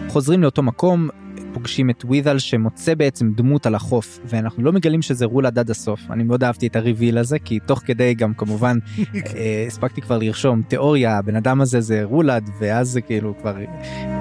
חוזרים 0.08 0.42
לאותו 0.42 0.64
מקום, 0.64 1.10
פוגשים 1.56 1.90
את 1.90 2.06
ווידל 2.06 2.40
שמוצא 2.40 2.96
בעצם 2.96 3.32
דמות 3.36 3.66
על 3.66 3.76
החוף 3.76 4.20
ואנחנו 4.26 4.64
לא 4.64 4.72
מגלים 4.72 5.02
שזה 5.02 5.26
רולד 5.26 5.60
עד 5.60 5.70
הסוף 5.70 6.02
אני 6.12 6.24
מאוד 6.24 6.44
אהבתי 6.44 6.68
את 6.68 6.76
הריביל 6.76 7.18
הזה 7.18 7.40
כי 7.40 7.60
תוך 7.60 7.82
כדי 7.86 8.14
גם 8.14 8.34
כמובן 8.34 8.78
אה, 9.16 9.64
הספקתי 9.68 10.02
כבר 10.02 10.18
לרשום 10.18 10.62
תיאוריה 10.68 11.18
הבן 11.18 11.36
אדם 11.36 11.62
הזה 11.62 11.82
זה 11.82 12.04
רולד 12.04 12.50
ואז 12.60 12.88
זה 12.88 13.02
כאילו 13.02 13.38
כבר 13.42 13.56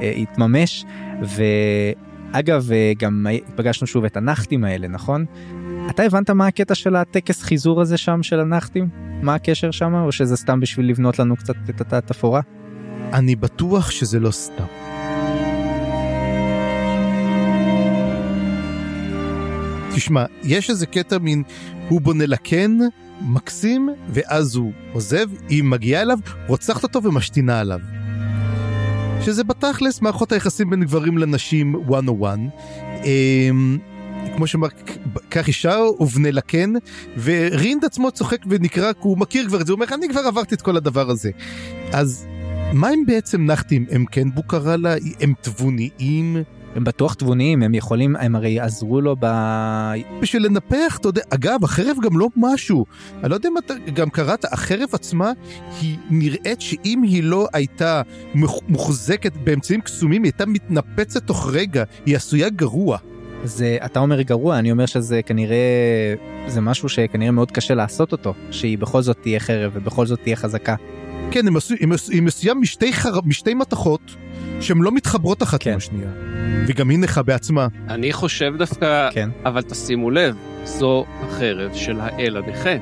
אה, 0.03 0.11
התממש 0.17 0.85
ואגב 1.23 2.73
אה, 2.73 2.93
גם 2.99 3.27
פגשנו 3.57 3.87
שוב 3.87 4.05
את 4.05 4.17
הנחתים 4.17 4.65
האלה 4.65 4.89
נכון 4.89 5.25
אתה 5.91 6.03
הבנת 6.03 6.31
מה 6.31 6.47
הקטע 6.47 6.75
של 6.75 6.97
הטקס 6.97 7.43
חיזור 7.43 7.81
הזה 7.81 7.97
שם 7.97 8.23
של 8.23 8.41
הנחתים? 8.41 8.89
מה 9.23 9.35
הקשר 9.35 9.71
שם 9.71 9.95
או 9.95 10.13
שזה 10.13 10.37
סתם 10.37 10.61
בשביל 10.61 10.89
לבנות 10.89 11.19
לנו 11.19 11.37
קצת 11.37 11.55
את 11.81 11.93
התפאורה? 11.93 12.41
אני 13.13 13.37
בטוח 13.37 13.91
שזה 13.91 14.21
לא 14.21 14.31
סתם. 14.31 14.65
תשמע, 19.95 20.25
יש 20.43 20.71
איזה 20.71 20.87
קטע 20.87 21.19
מין, 21.19 21.43
הוא 21.89 22.01
בונה 22.01 22.27
לקן, 22.27 22.79
מקסים, 23.21 23.89
ואז 24.09 24.57
הוא 24.57 24.73
עוזב, 24.93 25.27
היא 25.49 25.65
מגיעה 25.65 26.03
אליו, 26.03 26.19
רוצחת 26.47 26.83
אותו 26.83 27.03
ומשתינה 27.03 27.61
עליו. 27.61 27.81
שזה 29.21 29.45
בתכלס 29.45 30.01
מערכות 30.01 30.33
היחסים 30.33 30.71
בין 30.71 30.85
גברים 30.85 31.19
לנשים 31.19 31.77
101. 31.89 32.39
אמ, 33.05 33.79
כמו 34.37 34.47
שאמר, 34.47 34.69
קח 35.29 35.49
אישה 35.49 35.79
ובנה 36.01 36.31
לקן, 36.31 36.73
ורינד 37.23 37.85
עצמו 37.85 38.11
צוחק 38.11 38.39
ונקרא, 38.49 38.93
כי 38.93 38.99
הוא 39.03 39.19
מכיר 39.19 39.47
כבר 39.49 39.61
את 39.61 39.67
זה, 39.67 39.73
הוא 39.73 39.81
אומר, 39.81 39.95
אני 39.95 40.09
כבר 40.09 40.21
עברתי 40.21 40.55
את 40.55 40.63
כל 40.63 40.77
הדבר 40.77 41.11
הזה. 41.11 41.31
אז 41.93 42.27
מה 42.73 42.89
הם 42.89 43.07
בעצם 43.07 43.47
נחתים? 43.47 43.87
הם 43.91 44.05
כן 44.07 44.31
בוקרה 44.31 44.77
לה? 44.77 44.95
הם 45.21 45.35
תבוניים? 45.41 46.37
הם 46.75 46.85
בטוח 46.85 47.15
תבוניים, 47.15 47.63
הם 47.63 47.75
יכולים, 47.75 48.17
הם 48.17 48.37
הרי 48.37 48.61
עזרו 48.61 49.01
לו 49.01 49.17
ב... 49.21 49.27
בשביל 50.21 50.47
לנפח, 50.47 50.99
אתה 51.01 51.09
יודע, 51.09 51.23
אגב, 51.31 51.65
החרב 51.65 51.97
גם 52.03 52.19
לא 52.19 52.29
משהו. 52.37 52.87
אני 53.23 53.31
לא 53.31 53.35
יודע 53.35 53.49
אם 53.49 53.59
אתה 53.59 53.75
גם 53.95 54.11
קראת, 54.11 54.45
החרב 54.45 54.89
עצמה, 54.93 55.33
היא 55.81 55.97
נראית 56.11 56.61
שאם 56.61 57.03
היא 57.03 57.23
לא 57.23 57.49
הייתה 57.53 58.03
מוחזקת 58.69 59.33
באמצעים 59.37 59.81
קסומים, 59.81 60.23
היא 60.23 60.33
הייתה 60.33 60.47
מתנפצת 60.47 61.27
תוך 61.27 61.49
רגע, 61.53 61.85
היא 62.07 62.17
עשויה 62.17 62.49
גרוע. 62.49 62.99
זה 63.45 63.77
אתה 63.85 64.01
אומר 64.01 64.23
גרוע 64.23 64.59
אני 64.59 64.73
אומר 64.73 64.87
שזה 64.87 65.23
כנראה 65.23 65.57
זה 66.47 66.61
משהו 66.61 66.89
שכנראה 66.89 67.31
מאוד 67.31 67.51
קשה 67.51 67.75
לעשות 67.75 68.13
אותו 68.13 68.35
שהיא 68.51 68.79
בכל 68.79 69.03
זאת 69.03 69.19
תהיה 69.23 69.41
חרב 69.41 69.73
ובכל 69.75 70.07
זאת 70.07 70.21
תהיה 70.23 70.37
חזקה. 70.37 70.75
כן 71.31 71.47
הם 71.47 71.57
עשו 71.57 71.75
היא 72.11 72.23
מסוים 72.23 72.61
משתי, 72.61 72.93
חר... 72.93 73.21
משתי 73.25 73.55
מתכות 73.55 74.17
שהן 74.61 74.79
לא 74.79 74.93
מתחברות 74.93 75.43
אחת 75.43 75.63
כן. 75.63 75.71
עם 75.71 75.77
השנייה 75.77 76.11
וגם 76.67 76.91
היא 76.91 76.99
נכה 76.99 77.23
בעצמה. 77.23 77.69
אני 77.89 78.13
חושב 78.13 78.55
דווקא 78.59 79.11
כן 79.13 79.31
אבל 79.45 79.63
תשימו 79.63 80.11
לב 80.11 80.37
זו 80.65 81.05
החרב 81.23 81.71
של 81.75 82.01
האל 82.01 82.37
הנכה. 82.37 82.77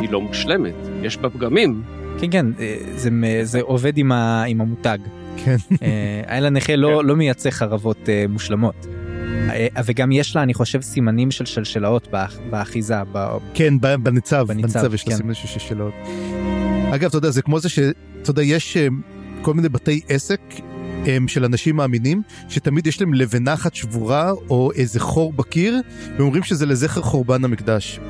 היא 0.00 0.10
לא 0.10 0.20
מושלמת 0.20 0.74
יש 1.02 1.16
בה 1.16 1.30
פגמים. 1.30 1.82
כן 2.20 2.30
כן 2.30 2.46
אה, 2.60 2.76
זה, 2.96 3.10
זה 3.42 3.60
עובד 3.60 3.98
עם, 3.98 4.12
ה, 4.12 4.44
עם 4.44 4.60
המותג. 4.60 4.98
כן. 5.36 5.56
אה, 5.82 6.22
האל 6.26 6.46
הנכה 6.46 6.76
לא, 6.76 6.98
כן. 7.00 7.06
לא 7.06 7.16
מייצא 7.16 7.50
חרבות 7.50 8.08
אה, 8.08 8.24
מושלמות. 8.28 8.86
וגם 9.84 10.12
יש 10.12 10.36
לה 10.36 10.42
אני 10.42 10.54
חושב 10.54 10.80
סימנים 10.80 11.30
של 11.30 11.44
שלשלאות 11.44 12.08
באחיזה. 12.50 12.94
כן 13.54 13.74
בניצב, 13.80 14.46
בניצב 14.48 14.94
יש 14.94 15.08
לה 15.08 15.12
כן. 15.12 15.16
סימנים 15.16 15.34
של 15.34 15.48
שלשלאות. 15.48 15.94
אגב 16.94 17.08
אתה 17.08 17.16
יודע 17.16 17.30
זה 17.30 17.42
כמו 17.42 17.60
זה 17.60 17.68
שאתה 17.68 18.30
יודע 18.30 18.42
יש 18.42 18.76
כל 19.42 19.54
מיני 19.54 19.68
בתי 19.68 20.00
עסק 20.08 20.40
הם 21.04 21.28
של 21.28 21.44
אנשים 21.44 21.76
מאמינים 21.76 22.22
שתמיד 22.48 22.86
יש 22.86 23.00
להם 23.00 23.14
לבנה 23.14 23.54
אחת 23.54 23.74
שבורה 23.74 24.30
או 24.50 24.72
איזה 24.72 25.00
חור 25.00 25.32
בקיר 25.32 25.80
ואומרים 26.18 26.42
שזה 26.42 26.66
לזכר 26.66 27.02
חורבן 27.02 27.44
המקדש. 27.44 28.00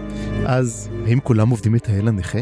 אז 0.47 0.90
האם 1.07 1.21
כולם 1.21 1.49
עובדים 1.49 1.75
את 1.75 1.88
האל 1.88 2.09
הנכה? 2.09 2.38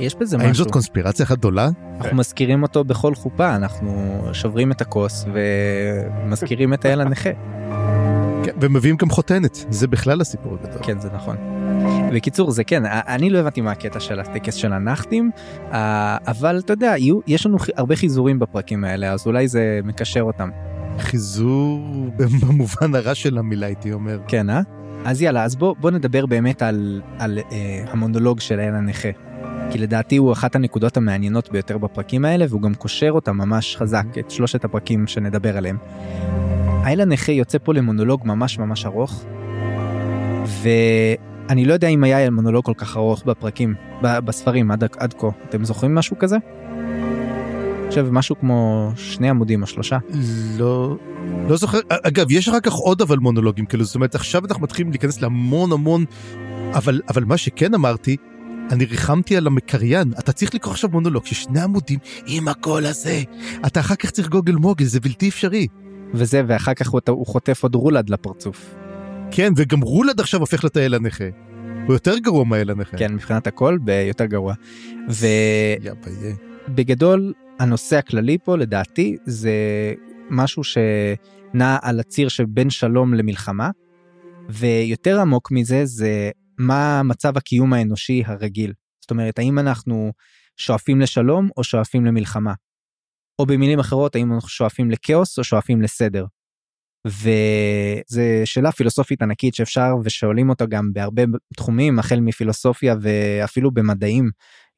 יש 0.00 0.14
בזה 0.14 0.36
משהו. 0.36 0.46
האם 0.46 0.54
זאת 0.54 0.70
קונספירציה 0.70 1.24
אחת 1.24 1.38
גדולה? 1.38 1.68
אנחנו 2.00 2.16
מזכירים 2.16 2.62
אותו 2.62 2.84
בכל 2.84 3.14
חופה, 3.14 3.56
אנחנו 3.56 4.20
שוברים 4.32 4.72
את 4.72 4.80
הכוס 4.80 5.24
ומזכירים 5.32 6.74
את 6.74 6.84
האל 6.84 7.00
הנכה. 7.00 7.30
כן, 8.46 8.52
ומביאים 8.60 8.96
גם 8.96 9.10
חותנת, 9.10 9.66
זה 9.70 9.88
בכלל 9.88 10.20
הסיפור 10.20 10.54
הגדול. 10.60 10.82
כן, 10.82 11.00
זה 11.00 11.08
נכון. 11.14 11.36
בקיצור 12.12 12.50
זה 12.50 12.64
כן 12.64 12.82
אני 12.86 13.30
לא 13.30 13.38
הבנתי 13.38 13.60
מה 13.60 13.72
הקטע 13.72 14.00
של 14.00 14.20
הטקס 14.20 14.54
של 14.54 14.72
הנחתים 14.72 15.30
אבל 16.26 16.58
אתה 16.58 16.72
יודע 16.72 16.94
יש 17.26 17.46
לנו 17.46 17.56
הרבה 17.76 17.96
חיזורים 17.96 18.38
בפרקים 18.38 18.84
האלה 18.84 19.12
אז 19.12 19.26
אולי 19.26 19.48
זה 19.48 19.80
מקשר 19.84 20.22
אותם. 20.22 20.50
חיזור 20.98 22.10
במובן 22.40 22.94
הרע 22.94 23.14
של 23.14 23.38
המילה 23.38 23.66
הייתי 23.66 23.92
אומר. 23.92 24.18
כן 24.28 24.50
אה? 24.50 24.60
אז 25.04 25.22
יאללה 25.22 25.44
אז 25.44 25.56
בוא 25.56 25.74
בוא 25.80 25.90
נדבר 25.90 26.26
באמת 26.26 26.62
על, 26.62 27.02
על 27.18 27.38
אה, 27.52 27.84
המונולוג 27.90 28.40
של 28.40 28.60
האל 28.60 28.74
הנכה. 28.74 29.08
כי 29.70 29.78
לדעתי 29.78 30.16
הוא 30.16 30.32
אחת 30.32 30.54
הנקודות 30.56 30.96
המעניינות 30.96 31.52
ביותר 31.52 31.78
בפרקים 31.78 32.24
האלה 32.24 32.44
והוא 32.48 32.62
גם 32.62 32.74
קושר 32.74 33.10
אותה 33.10 33.32
ממש 33.32 33.76
חזק 33.76 34.04
את 34.18 34.30
שלושת 34.30 34.64
הפרקים 34.64 35.06
שנדבר 35.06 35.56
עליהם. 35.56 35.76
האל 36.86 37.00
הנכה 37.00 37.32
יוצא 37.32 37.58
פה 37.64 37.74
למונולוג 37.74 38.20
ממש 38.24 38.58
ממש 38.58 38.86
ארוך 38.86 39.24
ואני 40.46 41.64
לא 41.64 41.72
יודע 41.72 41.88
אם 41.88 42.04
היה 42.04 42.30
מונולוג 42.30 42.64
כל 42.64 42.72
כך 42.76 42.96
ארוך 42.96 43.22
בפרקים 43.24 43.74
בספרים 44.02 44.70
עד, 44.70 44.84
עד 44.98 45.14
כה 45.18 45.26
אתם 45.48 45.64
זוכרים 45.64 45.94
משהו 45.94 46.18
כזה? 46.18 46.36
חושב 47.88 48.10
משהו 48.10 48.38
כמו 48.40 48.90
שני 48.96 49.28
עמודים 49.28 49.62
או 49.62 49.66
שלושה. 49.66 49.98
לא 50.58 50.96
לא 51.48 51.56
זוכר 51.56 51.78
אגב 51.88 52.30
יש 52.30 52.48
אחר 52.48 52.60
כך 52.60 52.72
עוד 52.72 53.02
אבל 53.02 53.18
מונולוגים 53.18 53.66
כאילו 53.66 53.84
זאת 53.84 53.94
אומרת 53.94 54.14
עכשיו 54.14 54.46
אנחנו 54.46 54.62
מתחילים 54.62 54.90
להיכנס 54.90 55.22
להמון 55.22 55.72
המון 55.72 56.04
אבל 56.74 57.00
אבל 57.08 57.24
מה 57.24 57.36
שכן 57.36 57.74
אמרתי 57.74 58.16
אני 58.70 58.84
ריחמתי 58.84 59.36
על 59.36 59.46
המקריין, 59.46 60.12
אתה 60.18 60.32
צריך 60.32 60.54
לקרוא 60.54 60.72
עכשיו 60.72 60.90
מונולוג 60.90 61.26
ששני 61.26 61.60
עמודים 61.60 61.98
עם 62.26 62.48
הקול 62.48 62.86
הזה. 62.86 63.22
אתה 63.66 63.80
אחר 63.80 63.94
כך 63.94 64.10
צריך 64.10 64.28
גוגל 64.28 64.54
מוגל, 64.54 64.84
זה 64.84 65.00
בלתי 65.00 65.28
אפשרי. 65.28 65.66
וזה, 66.16 66.42
ואחר 66.46 66.74
כך 66.74 66.88
הוא, 66.88 67.00
הוא 67.08 67.26
חוטף 67.26 67.62
עוד 67.62 67.74
רולד 67.74 68.10
לפרצוף. 68.10 68.74
כן, 69.30 69.52
וגם 69.56 69.80
רולד 69.80 70.20
עכשיו 70.20 70.40
הופך 70.40 70.64
לתאל 70.64 70.94
הנכה. 70.94 71.24
הוא 71.86 71.94
יותר 71.94 72.18
גרוע 72.18 72.44
מהאל 72.44 72.70
הנכה. 72.70 72.96
כן, 72.96 73.14
מבחינת 73.14 73.46
הכל, 73.46 73.78
ביותר 73.84 74.24
גרוע. 74.24 74.54
ובגדול, 76.68 77.32
הנושא 77.58 77.96
הכללי 77.96 78.38
פה, 78.44 78.56
לדעתי, 78.56 79.16
זה 79.24 79.52
משהו 80.30 80.62
שנע 80.64 81.76
על 81.82 82.00
הציר 82.00 82.28
שבין 82.28 82.70
שלום 82.70 83.14
למלחמה. 83.14 83.70
ויותר 84.48 85.20
עמוק 85.20 85.50
מזה 85.50 85.84
זה 85.84 86.30
מה 86.58 87.02
מצב 87.02 87.36
הקיום 87.36 87.72
האנושי 87.72 88.22
הרגיל. 88.26 88.72
זאת 89.00 89.10
אומרת, 89.10 89.38
האם 89.38 89.58
אנחנו 89.58 90.12
שואפים 90.56 91.00
לשלום 91.00 91.48
או 91.56 91.64
שואפים 91.64 92.06
למלחמה? 92.06 92.52
או 93.38 93.46
במילים 93.46 93.78
אחרות, 93.78 94.16
האם 94.16 94.32
אנחנו 94.32 94.48
שואפים 94.48 94.90
לכאוס 94.90 95.38
או 95.38 95.44
שואפים 95.44 95.82
לסדר? 95.82 96.26
וזו 97.06 98.22
שאלה 98.44 98.72
פילוסופית 98.72 99.22
ענקית 99.22 99.54
שאפשר 99.54 99.90
ושואלים 100.04 100.48
אותה 100.48 100.66
גם 100.66 100.92
בהרבה 100.92 101.22
תחומים, 101.56 101.98
החל 101.98 102.20
מפילוסופיה 102.20 102.94
ואפילו 103.00 103.70
במדעים, 103.70 104.30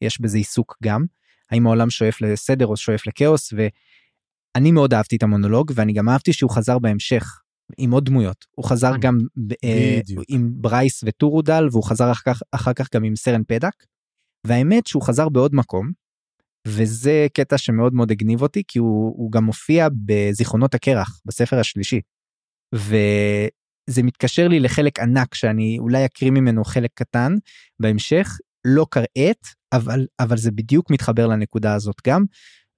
יש 0.02 0.20
בזה 0.20 0.38
עיסוק 0.38 0.76
גם. 0.82 1.04
האם 1.50 1.66
העולם 1.66 1.90
שואף 1.90 2.20
לסדר 2.20 2.66
או 2.66 2.76
שואף 2.76 3.06
לכאוס, 3.06 3.52
ואני 3.52 4.72
מאוד 4.72 4.94
אהבתי 4.94 5.16
את 5.16 5.22
המונולוג, 5.22 5.72
ואני 5.74 5.92
גם 5.92 6.08
אהבתי 6.08 6.32
שהוא 6.32 6.50
חזר 6.50 6.78
בהמשך. 6.78 7.40
עם 7.78 7.90
עוד 7.90 8.04
דמויות 8.04 8.46
הוא 8.56 8.64
חזר 8.64 8.92
גם 9.00 9.18
אה, 9.64 10.00
עם 10.28 10.50
ברייס 10.54 11.04
וטורודל 11.06 11.68
והוא 11.70 11.84
חזר 11.84 12.12
אחר 12.12 12.34
כך, 12.34 12.42
אחר 12.52 12.72
כך 12.72 12.88
גם 12.94 13.04
עם 13.04 13.16
סרן 13.16 13.42
פדק. 13.48 13.72
והאמת 14.46 14.86
שהוא 14.86 15.02
חזר 15.02 15.28
בעוד 15.28 15.54
מקום 15.54 15.90
וזה 16.66 17.26
קטע 17.34 17.58
שמאוד 17.58 17.94
מאוד 17.94 18.10
הגניב 18.10 18.42
אותי 18.42 18.62
כי 18.68 18.78
הוא, 18.78 19.14
הוא 19.16 19.32
גם 19.32 19.44
מופיע 19.44 19.88
בזיכרונות 20.06 20.74
הקרח 20.74 21.20
בספר 21.24 21.58
השלישי. 21.58 22.00
וזה 22.74 24.02
מתקשר 24.02 24.48
לי 24.48 24.60
לחלק 24.60 25.00
ענק 25.00 25.34
שאני 25.34 25.76
אולי 25.78 26.04
אקריא 26.04 26.30
ממנו 26.30 26.64
חלק 26.64 26.90
קטן 26.94 27.32
בהמשך 27.80 28.38
לא 28.64 28.86
כרת 28.90 29.46
אבל 29.72 30.06
אבל 30.20 30.36
זה 30.36 30.50
בדיוק 30.50 30.90
מתחבר 30.90 31.26
לנקודה 31.26 31.74
הזאת 31.74 31.96
גם 32.06 32.24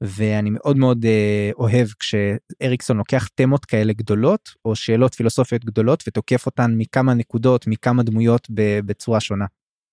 ואני 0.01 0.51
מאוד 0.51 0.77
מאוד 0.77 1.05
אה, 1.05 1.51
אוהב 1.59 1.89
כשאריקסון 1.99 2.97
לוקח 2.97 3.29
תמות 3.35 3.65
כאלה 3.65 3.93
גדולות 3.93 4.51
או 4.65 4.77
שאלות 4.77 5.15
פילוסופיות 5.15 5.65
גדולות 5.65 6.05
ותוקף 6.09 6.47
אותן 6.47 6.75
מכמה 6.77 7.15
נקודות 7.15 7.67
מכמה 7.67 8.03
דמויות 8.03 8.47
בצורה 8.85 9.21
שונה. 9.21 9.45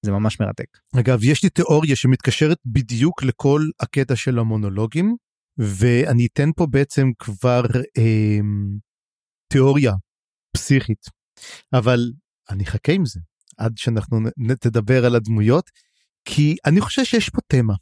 זה 0.05 0.11
ממש 0.11 0.39
מרתק. 0.39 0.77
אגב 0.99 1.23
יש 1.23 1.43
לי 1.43 1.49
תיאוריה 1.49 1.95
שמתקשרת 1.95 2.57
בדיוק 2.65 3.23
לכל 3.23 3.61
הקטע 3.79 4.15
של 4.15 4.39
המונולוגים 4.39 5.15
ואני 5.57 6.27
אתן 6.33 6.49
פה 6.55 6.65
בעצם 6.69 7.11
כבר 7.19 7.61
אה, 7.97 8.39
תיאוריה 9.53 9.93
פסיכית 10.55 11.05
אבל 11.73 12.11
אני 12.49 12.63
אחכה 12.63 12.91
עם 12.91 13.05
זה 13.05 13.19
עד 13.57 13.77
שאנחנו 13.77 14.19
נדבר 14.37 15.05
על 15.05 15.15
הדמויות 15.15 15.69
כי 16.25 16.55
אני 16.65 16.81
חושב 16.81 17.03
שיש 17.03 17.29
פה 17.29 17.41
תמה 17.47 17.73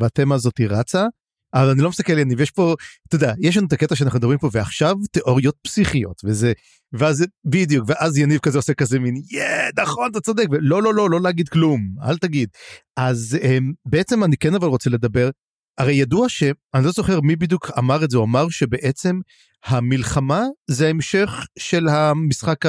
והתמה 0.00 0.34
הזאת 0.34 0.58
היא 0.58 0.66
רצה 0.70 1.06
אבל 1.54 1.70
אני 1.70 1.82
לא 1.82 1.88
מסתכל 1.88 2.18
יניב 2.18 2.40
יש 2.40 2.50
פה 2.50 2.74
אתה 3.08 3.16
יודע 3.16 3.32
יש 3.40 3.56
לנו 3.56 3.66
את 3.66 3.72
הקטע 3.72 3.96
שאנחנו 3.96 4.18
מדברים 4.18 4.38
פה 4.38 4.50
ועכשיו 4.52 4.96
תיאוריות 5.10 5.54
פסיכיות 5.62 6.22
וזה 6.24 6.52
ואז 6.92 7.24
בדיוק 7.44 7.84
ואז 7.88 8.18
יניב 8.18 8.38
כזה 8.38 8.58
עושה 8.58 8.74
כזה 8.74 8.98
מין 8.98 9.14
יא 9.30 9.44
נכון 9.82 10.08
אתה 10.10 10.20
צודק 10.20 10.46
ולא 10.50 10.82
לא 10.82 10.94
לא 10.94 11.10
לא 11.10 11.20
להגיד 11.20 11.48
כלום 11.48 11.80
אל 12.02 12.18
תגיד 12.18 12.48
אז 12.96 13.38
הם, 13.42 13.72
בעצם 13.86 14.24
אני 14.24 14.36
כן 14.36 14.54
אבל 14.54 14.68
רוצה 14.68 14.90
לדבר 14.90 15.30
הרי 15.78 15.94
ידוע 15.94 16.28
שאני 16.28 16.84
לא 16.84 16.90
זוכר 16.90 17.20
מי 17.20 17.36
בדיוק 17.36 17.70
אמר 17.78 18.04
את 18.04 18.10
זה 18.10 18.16
הוא 18.16 18.24
אמר 18.24 18.48
שבעצם 18.48 19.20
המלחמה 19.64 20.44
זה 20.70 20.88
המשך 20.88 21.46
של 21.58 21.88
המשחק 21.88 22.64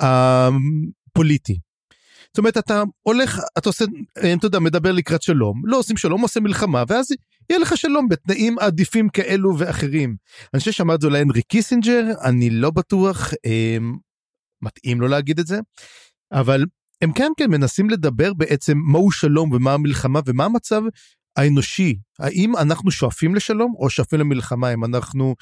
הפוליטי. 0.00 1.58
זאת 2.26 2.38
אומרת 2.38 2.58
אתה 2.58 2.82
הולך 3.02 3.40
אתה 3.58 3.68
עושה 3.68 3.84
אתה 4.36 4.46
יודע 4.46 4.58
מדבר 4.58 4.92
לקראת 4.92 5.22
שלום 5.22 5.62
לא 5.64 5.78
עושים 5.78 5.96
שלום 5.96 6.22
עושה 6.22 6.40
מלחמה 6.40 6.84
ואז 6.88 7.06
יהיה 7.50 7.58
לך 7.58 7.76
שלום 7.76 8.08
בתנאים 8.08 8.58
עדיפים 8.58 9.08
כאלו 9.08 9.58
ואחרים. 9.58 10.16
אני 10.54 10.58
חושב 10.58 10.72
שאמר 10.72 10.94
את 10.94 11.00
זה 11.00 11.06
אולי 11.06 11.20
הנרי 11.20 11.42
קיסינג'ר 11.42 12.04
אני 12.24 12.50
לא 12.50 12.70
בטוח 12.70 13.30
אה, 13.46 13.76
מתאים 14.62 15.00
לו 15.00 15.08
להגיד 15.08 15.38
את 15.38 15.46
זה 15.46 15.60
אבל 16.32 16.64
הם 17.02 17.12
כן 17.12 17.32
כן 17.36 17.50
מנסים 17.50 17.90
לדבר 17.90 18.34
בעצם 18.34 18.78
מהו 18.92 19.10
שלום 19.10 19.52
ומה 19.52 19.74
המלחמה 19.74 20.20
ומה 20.26 20.44
המצב 20.44 20.82
האנושי 21.36 21.94
האם 22.18 22.56
אנחנו 22.56 22.90
שואפים 22.90 23.34
לשלום 23.34 23.74
או 23.78 23.90
שואפים 23.90 24.20
למלחמה 24.20 24.72
אם 24.72 24.84
אנחנו 24.84 25.34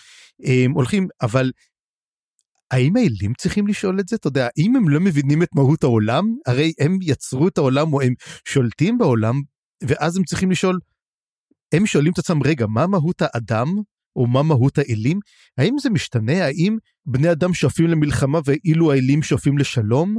אה, 0.45 0.65
הולכים 0.75 1.09
אבל 1.23 1.51
האם 2.71 2.97
האלים 2.97 3.33
צריכים 3.35 3.67
לשאול 3.67 4.01
את 4.01 4.09
זה? 4.09 4.17
אתה 4.17 4.29
יודע, 4.29 4.49
האם 4.57 4.77
הם 4.77 4.89
לא 4.89 5.01
מבינים 5.01 5.43
את 5.43 5.49
מהות 5.55 5.85
העולם? 5.85 6.25
הרי 6.47 6.73
הם 6.81 6.99
יצרו 7.03 7.49
את 7.49 7.59
העולם 7.59 7.93
או 7.93 8.01
הם 8.01 8.15
שולטים 8.49 8.99
בעולם, 8.99 9.41
ואז 9.85 10.17
הם 10.17 10.25
צריכים 10.25 10.51
לשאול, 10.51 10.79
הם 11.73 11.87
שואלים 11.87 12.13
את 12.13 12.19
עצמם, 12.19 12.43
רגע, 12.45 12.67
מה 12.67 12.87
מהות 12.87 13.23
האדם? 13.23 13.77
או 14.17 14.27
מה 14.27 14.43
מהות 14.43 14.79
האלים? 14.79 15.21
האם 15.59 15.77
זה 15.79 15.91
משתנה? 15.91 16.45
האם 16.45 16.77
בני 17.07 17.33
אדם 17.33 17.55
שואפים 17.55 17.87
למלחמה 17.87 18.39
ואילו 18.45 18.93
האלים 18.93 19.23
שואפים 19.23 19.59
לשלום? 19.59 20.19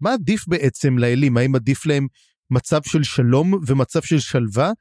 מה 0.00 0.12
עדיף 0.12 0.48
בעצם 0.48 0.98
לאלים? 0.98 1.36
האם 1.36 1.54
עדיף 1.54 1.86
להם 1.86 2.06
מצב 2.50 2.80
של 2.86 3.02
שלום 3.02 3.54
ומצב 3.66 4.02
של 4.02 4.18
שלווה? 4.18 4.72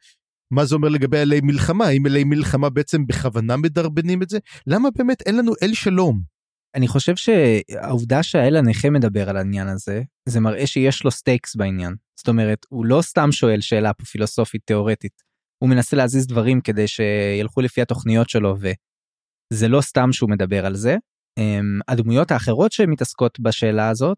מה 0.51 0.65
זה 0.65 0.75
אומר 0.75 0.89
לגבי 0.89 1.17
אלי 1.17 1.41
מלחמה? 1.41 1.85
האם 1.85 2.07
אלי 2.07 2.23
מלחמה 2.23 2.69
בעצם 2.69 3.07
בכוונה 3.07 3.57
מדרבנים 3.57 4.21
את 4.21 4.29
זה? 4.29 4.39
למה 4.67 4.89
באמת 4.95 5.21
אין 5.21 5.37
לנו 5.37 5.53
אל 5.63 5.73
שלום? 5.73 6.21
אני 6.75 6.87
חושב 6.87 7.15
שהעובדה 7.15 8.23
שהאל 8.23 8.55
הנכה 8.55 8.89
מדבר 8.89 9.29
על 9.29 9.37
העניין 9.37 9.67
הזה, 9.67 10.01
זה 10.29 10.39
מראה 10.39 10.67
שיש 10.67 11.03
לו 11.03 11.11
stakes 11.11 11.55
בעניין. 11.55 11.95
זאת 12.19 12.27
אומרת, 12.27 12.65
הוא 12.69 12.85
לא 12.85 13.01
סתם 13.01 13.31
שואל 13.31 13.61
שאלה 13.61 13.93
פה 13.93 14.05
פילוסופית 14.05 14.61
תיאורטית, 14.65 15.23
הוא 15.57 15.69
מנסה 15.69 15.97
להזיז 15.97 16.27
דברים 16.27 16.61
כדי 16.61 16.87
שילכו 16.87 17.61
לפי 17.61 17.81
התוכניות 17.81 18.29
שלו, 18.29 18.55
וזה 18.59 19.67
לא 19.67 19.81
סתם 19.81 20.11
שהוא 20.11 20.29
מדבר 20.29 20.65
על 20.65 20.75
זה. 20.75 20.95
אמ, 21.37 21.79
הדמויות 21.87 22.31
האחרות 22.31 22.71
שמתעסקות 22.71 23.39
בשאלה 23.39 23.89
הזאת, 23.89 24.17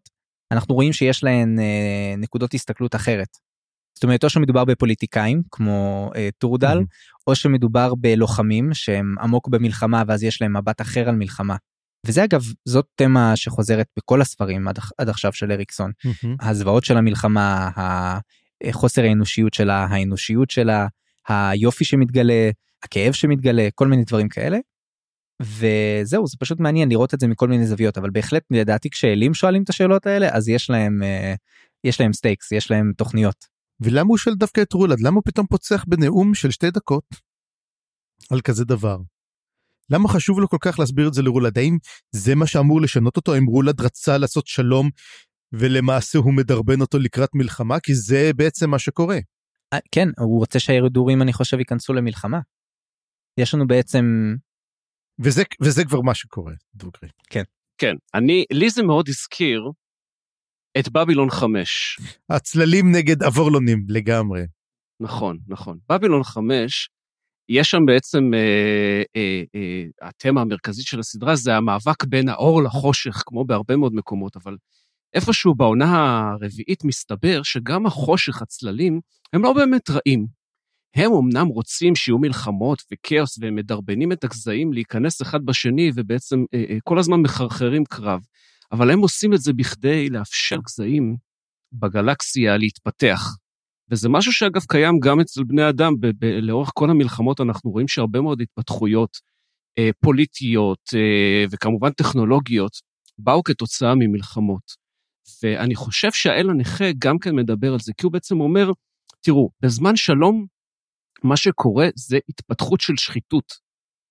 אנחנו 0.52 0.74
רואים 0.74 0.92
שיש 0.92 1.24
להן 1.24 1.58
אה, 1.58 2.14
נקודות 2.18 2.54
הסתכלות 2.54 2.94
אחרת. 2.94 3.28
זאת 3.94 4.04
אומרת, 4.04 4.24
או 4.24 4.30
שמדובר 4.30 4.64
בפוליטיקאים 4.64 5.42
כמו 5.50 6.10
אה, 6.16 6.28
טורדל, 6.38 6.78
mm-hmm. 6.78 7.22
או 7.26 7.34
שמדובר 7.34 7.94
בלוחמים 7.94 8.74
שהם 8.74 9.14
עמוק 9.20 9.48
במלחמה 9.48 10.02
ואז 10.06 10.22
יש 10.22 10.42
להם 10.42 10.56
מבט 10.56 10.80
אחר 10.80 11.08
על 11.08 11.14
מלחמה. 11.14 11.56
וזה 12.06 12.24
אגב 12.24 12.44
זאת 12.64 12.86
תמה 12.94 13.36
שחוזרת 13.36 13.86
בכל 13.98 14.20
הספרים 14.20 14.68
עד, 14.68 14.78
עד 14.98 15.08
עכשיו 15.08 15.32
של 15.32 15.52
אריקסון 15.52 15.90
mm-hmm. 16.06 16.28
הזוועות 16.40 16.84
של 16.84 16.96
המלחמה 16.96 17.70
החוסר 18.64 19.02
האנושיות 19.02 19.54
שלה 19.54 19.84
האנושיות 19.84 20.50
שלה 20.50 20.86
היופי 21.28 21.84
שמתגלה 21.84 22.50
הכאב 22.82 23.12
שמתגלה 23.12 23.68
כל 23.74 23.88
מיני 23.88 24.04
דברים 24.04 24.28
כאלה. 24.28 24.58
וזהו 25.42 26.26
זה 26.26 26.36
פשוט 26.40 26.60
מעניין 26.60 26.88
לראות 26.88 27.14
את 27.14 27.20
זה 27.20 27.28
מכל 27.28 27.48
מיני 27.48 27.66
זוויות 27.66 27.98
אבל 27.98 28.10
בהחלט 28.10 28.42
לדעתי 28.50 28.90
כשאלים 28.90 29.34
שואלים 29.34 29.62
את 29.62 29.68
השאלות 29.68 30.06
האלה 30.06 30.28
אז 30.32 30.48
יש 30.48 30.70
להם 30.70 31.02
אה, 31.02 31.34
יש 31.84 32.00
להם 32.00 32.12
stakes 32.12 32.52
יש 32.52 32.70
להם 32.70 32.92
תוכניות. 32.96 33.44
ולמה 33.80 34.08
הוא 34.08 34.18
שואל 34.18 34.34
דווקא 34.34 34.60
את 34.60 34.72
רולד 34.72 35.00
למה 35.00 35.14
הוא 35.14 35.22
פתאום 35.24 35.46
פוצח 35.46 35.84
בנאום 35.88 36.34
של 36.34 36.50
שתי 36.50 36.70
דקות 36.70 37.04
על 38.30 38.40
כזה 38.40 38.64
דבר. 38.64 38.96
למה 39.90 40.08
חשוב 40.08 40.40
לו 40.40 40.48
כל 40.48 40.56
כך 40.60 40.78
להסביר 40.78 41.08
את 41.08 41.14
זה 41.14 41.22
לרולד? 41.22 41.58
האם 41.58 41.78
זה 42.10 42.34
מה 42.34 42.46
שאמור 42.46 42.80
לשנות 42.80 43.16
אותו? 43.16 43.34
האם 43.34 43.46
רולד 43.46 43.80
רצה 43.80 44.18
לעשות 44.18 44.46
שלום 44.46 44.90
ולמעשה 45.52 46.18
הוא 46.18 46.34
מדרבן 46.34 46.80
אותו 46.80 46.98
לקראת 46.98 47.30
מלחמה? 47.34 47.80
כי 47.80 47.94
זה 47.94 48.30
בעצם 48.36 48.70
מה 48.70 48.78
שקורה. 48.78 49.18
אה, 49.72 49.78
כן, 49.92 50.08
הוא 50.18 50.38
רוצה 50.38 50.58
שהאידורים 50.58 51.22
אני 51.22 51.32
חושב 51.32 51.58
ייכנסו 51.58 51.92
למלחמה. 51.92 52.40
יש 53.40 53.54
לנו 53.54 53.66
בעצם... 53.66 54.04
וזה, 55.24 55.42
וזה 55.62 55.84
כבר 55.84 56.00
מה 56.00 56.14
שקורה, 56.14 56.52
דוגרי. 56.74 57.08
כן. 57.30 57.42
כן, 57.78 57.94
אני, 58.14 58.44
לי 58.52 58.70
זה 58.70 58.82
מאוד 58.82 59.08
הזכיר 59.08 59.70
את 60.78 60.88
בבילון 60.88 61.30
5. 61.30 61.98
הצללים 62.30 62.92
נגד 62.92 63.22
אבורלונים 63.22 63.86
לגמרי. 63.88 64.46
נכון, 65.00 65.38
נכון. 65.48 65.78
בבילון 65.88 66.24
5 66.24 66.88
יש 67.48 67.70
שם 67.70 67.86
בעצם, 67.86 68.34
אה, 68.34 69.02
אה, 69.16 69.42
אה, 69.54 70.08
התמה 70.08 70.40
המרכזית 70.40 70.86
של 70.86 71.00
הסדרה 71.00 71.36
זה 71.36 71.56
המאבק 71.56 72.04
בין 72.04 72.28
האור 72.28 72.62
לחושך, 72.62 73.22
כמו 73.26 73.44
בהרבה 73.44 73.76
מאוד 73.76 73.94
מקומות, 73.94 74.36
אבל 74.36 74.56
איפשהו 75.16 75.54
בעונה 75.54 76.20
הרביעית 76.32 76.84
מסתבר 76.84 77.42
שגם 77.42 77.86
החושך, 77.86 78.42
הצללים, 78.42 79.00
הם 79.32 79.42
לא 79.42 79.52
באמת 79.52 79.90
רעים. 79.90 80.26
הם 80.94 81.12
אמנם 81.12 81.46
רוצים 81.46 81.96
שיהיו 81.96 82.18
מלחמות 82.18 82.82
וכאוס, 82.92 83.38
והם 83.40 83.54
מדרבנים 83.54 84.12
את 84.12 84.24
הגזעים 84.24 84.72
להיכנס 84.72 85.22
אחד 85.22 85.44
בשני, 85.44 85.90
ובעצם 85.94 86.44
אה, 86.54 86.64
אה, 86.70 86.76
כל 86.84 86.98
הזמן 86.98 87.20
מחרחרים 87.20 87.84
קרב, 87.84 88.20
אבל 88.72 88.90
הם 88.90 88.98
עושים 88.98 89.34
את 89.34 89.40
זה 89.40 89.52
בכדי 89.52 90.08
לאפשר 90.08 90.56
גזעים 90.66 91.16
בגלקסיה 91.72 92.56
להתפתח. 92.56 93.20
וזה 93.90 94.08
משהו 94.08 94.32
שאגב 94.32 94.62
קיים 94.68 95.00
גם 95.00 95.20
אצל 95.20 95.44
בני 95.44 95.68
אדם, 95.68 95.92
ב- 96.00 96.06
ב- 96.18 96.38
לאורך 96.42 96.70
כל 96.74 96.90
המלחמות 96.90 97.40
אנחנו 97.40 97.70
רואים 97.70 97.88
שהרבה 97.88 98.20
מאוד 98.20 98.40
התפתחויות 98.40 99.16
אה, 99.78 99.90
פוליטיות 100.00 100.80
אה, 100.94 101.44
וכמובן 101.50 101.90
טכנולוגיות 101.90 102.72
באו 103.18 103.42
כתוצאה 103.42 103.94
ממלחמות. 103.94 104.85
ואני 105.42 105.74
חושב 105.74 106.12
שהאל 106.12 106.50
הנכה 106.50 106.84
גם 106.98 107.18
כן 107.18 107.34
מדבר 107.34 107.72
על 107.72 107.80
זה, 107.80 107.92
כי 107.96 108.06
הוא 108.06 108.12
בעצם 108.12 108.40
אומר, 108.40 108.70
תראו, 109.20 109.50
בזמן 109.60 109.96
שלום, 109.96 110.46
מה 111.22 111.36
שקורה 111.36 111.88
זה 111.94 112.18
התפתחות 112.28 112.80
של 112.80 112.96
שחיתות. 112.96 113.52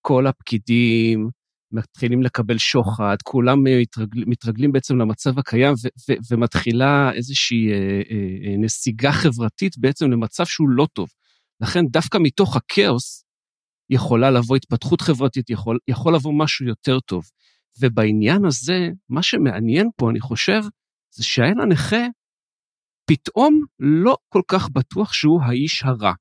כל 0.02 0.28
הפקידים 0.28 1.30
מתחילים 1.72 2.24
לקבל 2.24 2.58
שוחד, 2.58 3.16
כולם 3.24 3.64
מתרגל, 3.64 4.24
מתרגלים 4.28 4.72
בעצם 4.72 4.98
למצב 4.98 5.40
הקיים, 5.40 5.74
ו, 5.74 5.88
ו, 6.10 6.14
ומתחילה 6.32 7.12
איזושהי 7.14 7.72
אה, 7.72 7.76
אה, 7.76 8.52
אה, 8.52 8.58
נסיגה 8.58 9.12
חברתית 9.12 9.78
בעצם 9.78 10.12
למצב 10.12 10.46
שהוא 10.46 10.70
לא 10.70 10.88
טוב. 10.94 11.10
לכן 11.62 11.86
דווקא 11.86 12.18
מתוך 12.22 12.56
הכאוס 12.56 13.24
יכולה 13.90 14.32
לבוא 14.32 14.56
התפתחות 14.56 15.02
חברתית, 15.02 15.50
יכול, 15.50 15.80
יכול 15.88 16.16
לבוא 16.16 16.34
משהו 16.38 16.66
יותר 16.66 17.00
טוב. 17.00 17.24
ובעניין 17.80 18.46
הזה, 18.46 18.90
מה 19.10 19.24
שמעניין 19.24 19.90
פה, 19.98 20.10
אני 20.10 20.20
חושב, 20.20 20.62
זה 21.16 21.24
שהאל 21.24 21.62
הנכה 21.62 22.06
פתאום 23.10 23.62
לא 23.80 24.18
כל 24.30 24.42
כך 24.48 24.70
בטוח 24.70 25.14
שהוא 25.14 25.42
האיש 25.42 25.84
הרע 25.84 26.14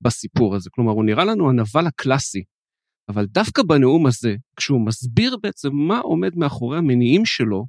בסיפור 0.00 0.54
הזה. 0.56 0.70
כלומר, 0.72 0.92
הוא 0.92 1.04
נראה 1.04 1.24
לנו 1.24 1.50
הנבל 1.50 1.86
הקלאסי, 1.86 2.42
אבל 3.08 3.26
דווקא 3.26 3.62
בנאום 3.62 4.06
הזה, 4.06 4.34
כשהוא 4.56 4.86
מסביר 4.86 5.36
בעצם 5.42 5.68
מה 5.72 5.98
עומד 5.98 6.36
מאחורי 6.36 6.78
המניעים 6.78 7.24
שלו, 7.24 7.66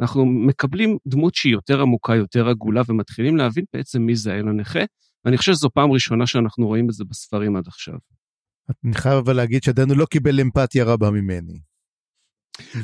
אנחנו 0.00 0.26
מקבלים 0.26 0.96
דמות 1.08 1.34
שהיא 1.34 1.52
יותר 1.52 1.80
עמוקה, 1.80 2.16
יותר 2.16 2.48
עגולה, 2.48 2.82
ומתחילים 2.88 3.36
להבין 3.36 3.64
בעצם 3.72 4.02
מי 4.02 4.16
זה 4.16 4.32
האל 4.32 4.48
הנכה, 4.48 4.80
ואני 5.24 5.36
חושב 5.36 5.52
שזו 5.52 5.70
פעם 5.74 5.92
ראשונה 5.92 6.26
שאנחנו 6.26 6.66
רואים 6.66 6.88
את 6.88 6.94
זה 6.94 7.04
בספרים 7.04 7.56
עד 7.56 7.66
עכשיו. 7.66 7.94
אני 8.84 8.94
חייב 8.94 9.14
אבל 9.14 9.36
להגיד 9.36 9.62
שעדיין 9.62 9.90
הוא 9.90 9.98
לא 9.98 10.06
קיבל 10.06 10.40
אמפתיה 10.40 10.84
רבה 10.84 11.10
ממני. 11.10 11.60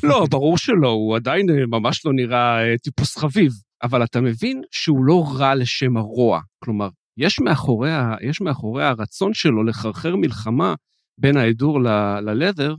לא, 0.02 0.26
ברור 0.30 0.58
שלא, 0.58 0.88
הוא 0.88 1.16
עדיין 1.16 1.50
אה, 1.50 1.66
ממש 1.66 2.06
לא 2.06 2.12
נראה 2.12 2.64
אה, 2.64 2.78
טיפוס 2.78 3.16
חביב, 3.18 3.52
אבל 3.82 4.04
אתה 4.04 4.20
מבין 4.20 4.62
שהוא 4.70 5.04
לא 5.04 5.24
רע 5.36 5.54
לשם 5.54 5.96
הרוע. 5.96 6.40
כלומר, 6.64 6.88
יש 7.16 7.40
מאחורי, 7.40 7.90
יש 8.20 8.40
מאחורי 8.40 8.84
הרצון 8.84 9.34
שלו 9.34 9.64
לחרחר 9.64 10.16
מלחמה 10.16 10.74
בין 11.18 11.36
ההדור 11.36 11.80
ללת'ר, 12.20 12.74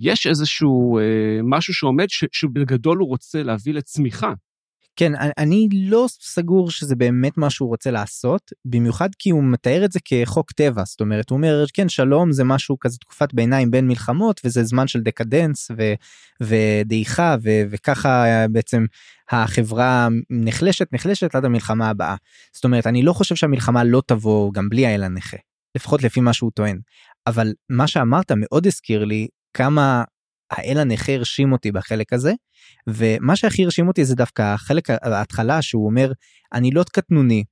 יש 0.00 0.26
איזשהו 0.26 0.98
אה, 0.98 1.40
משהו 1.44 1.74
שעומד, 1.74 2.10
ש, 2.10 2.24
שבגדול 2.32 2.98
הוא 2.98 3.08
רוצה 3.08 3.42
להביא 3.42 3.74
לצמיחה. 3.74 4.32
כן, 4.96 5.12
אני 5.38 5.68
לא 5.72 6.06
סגור 6.10 6.70
שזה 6.70 6.96
באמת 6.96 7.38
מה 7.38 7.50
שהוא 7.50 7.68
רוצה 7.68 7.90
לעשות, 7.90 8.52
במיוחד 8.64 9.08
כי 9.18 9.30
הוא 9.30 9.44
מתאר 9.44 9.84
את 9.84 9.92
זה 9.92 9.98
כחוק 10.04 10.52
טבע, 10.52 10.82
זאת 10.86 11.00
אומרת, 11.00 11.30
הוא 11.30 11.36
אומר, 11.36 11.64
כן, 11.74 11.88
שלום 11.88 12.32
זה 12.32 12.44
משהו 12.44 12.78
כזה 12.80 12.98
תקופת 12.98 13.34
ביניים 13.34 13.70
בין 13.70 13.88
מלחמות, 13.88 14.40
וזה 14.44 14.64
זמן 14.64 14.86
של 14.88 15.00
דקדנס 15.00 15.70
ו, 15.78 15.94
ודעיכה, 16.40 17.36
ו, 17.42 17.50
וככה 17.70 18.24
בעצם 18.50 18.86
החברה 19.30 20.08
נחלשת, 20.30 20.92
נחלשת 20.92 21.34
עד 21.34 21.44
המלחמה 21.44 21.88
הבאה. 21.90 22.16
זאת 22.52 22.64
אומרת, 22.64 22.86
אני 22.86 23.02
לא 23.02 23.12
חושב 23.12 23.34
שהמלחמה 23.34 23.84
לא 23.84 24.02
תבוא 24.06 24.52
גם 24.52 24.68
בלי 24.68 24.86
האל 24.86 25.02
הנכה, 25.02 25.36
לפחות 25.76 26.02
לפי 26.02 26.20
מה 26.20 26.32
שהוא 26.32 26.50
טוען. 26.54 26.80
אבל 27.26 27.52
מה 27.70 27.86
שאמרת 27.86 28.32
מאוד 28.36 28.66
הזכיר 28.66 29.04
לי 29.04 29.28
כמה 29.54 30.04
האל 30.50 30.78
הנכה 30.78 31.12
הרשים 31.12 31.52
אותי 31.52 31.72
בחלק 31.72 32.12
הזה 32.12 32.32
ומה 32.86 33.36
שהכי 33.36 33.64
הרשים 33.64 33.88
אותי 33.88 34.04
זה 34.04 34.14
דווקא 34.14 34.42
החלק 34.42 34.90
ההתחלה 34.90 35.62
שהוא 35.62 35.86
אומר 35.86 36.12
אני 36.52 36.70
לא 36.70 36.84
קטנוני 36.92 37.44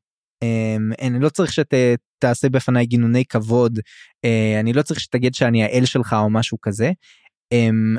אמ, 0.42 0.90
אני 1.02 1.20
לא 1.20 1.28
צריך 1.28 1.52
שתעשה 1.52 2.48
בפניי 2.48 2.86
גינוני 2.86 3.24
כבוד 3.24 3.78
אה, 4.24 4.60
אני 4.60 4.72
לא 4.72 4.82
צריך 4.82 5.00
שתגיד 5.00 5.34
שאני 5.34 5.64
האל 5.64 5.84
שלך 5.84 6.16
או 6.18 6.30
משהו 6.30 6.58
כזה. 6.62 6.92
אמ, 7.52 7.96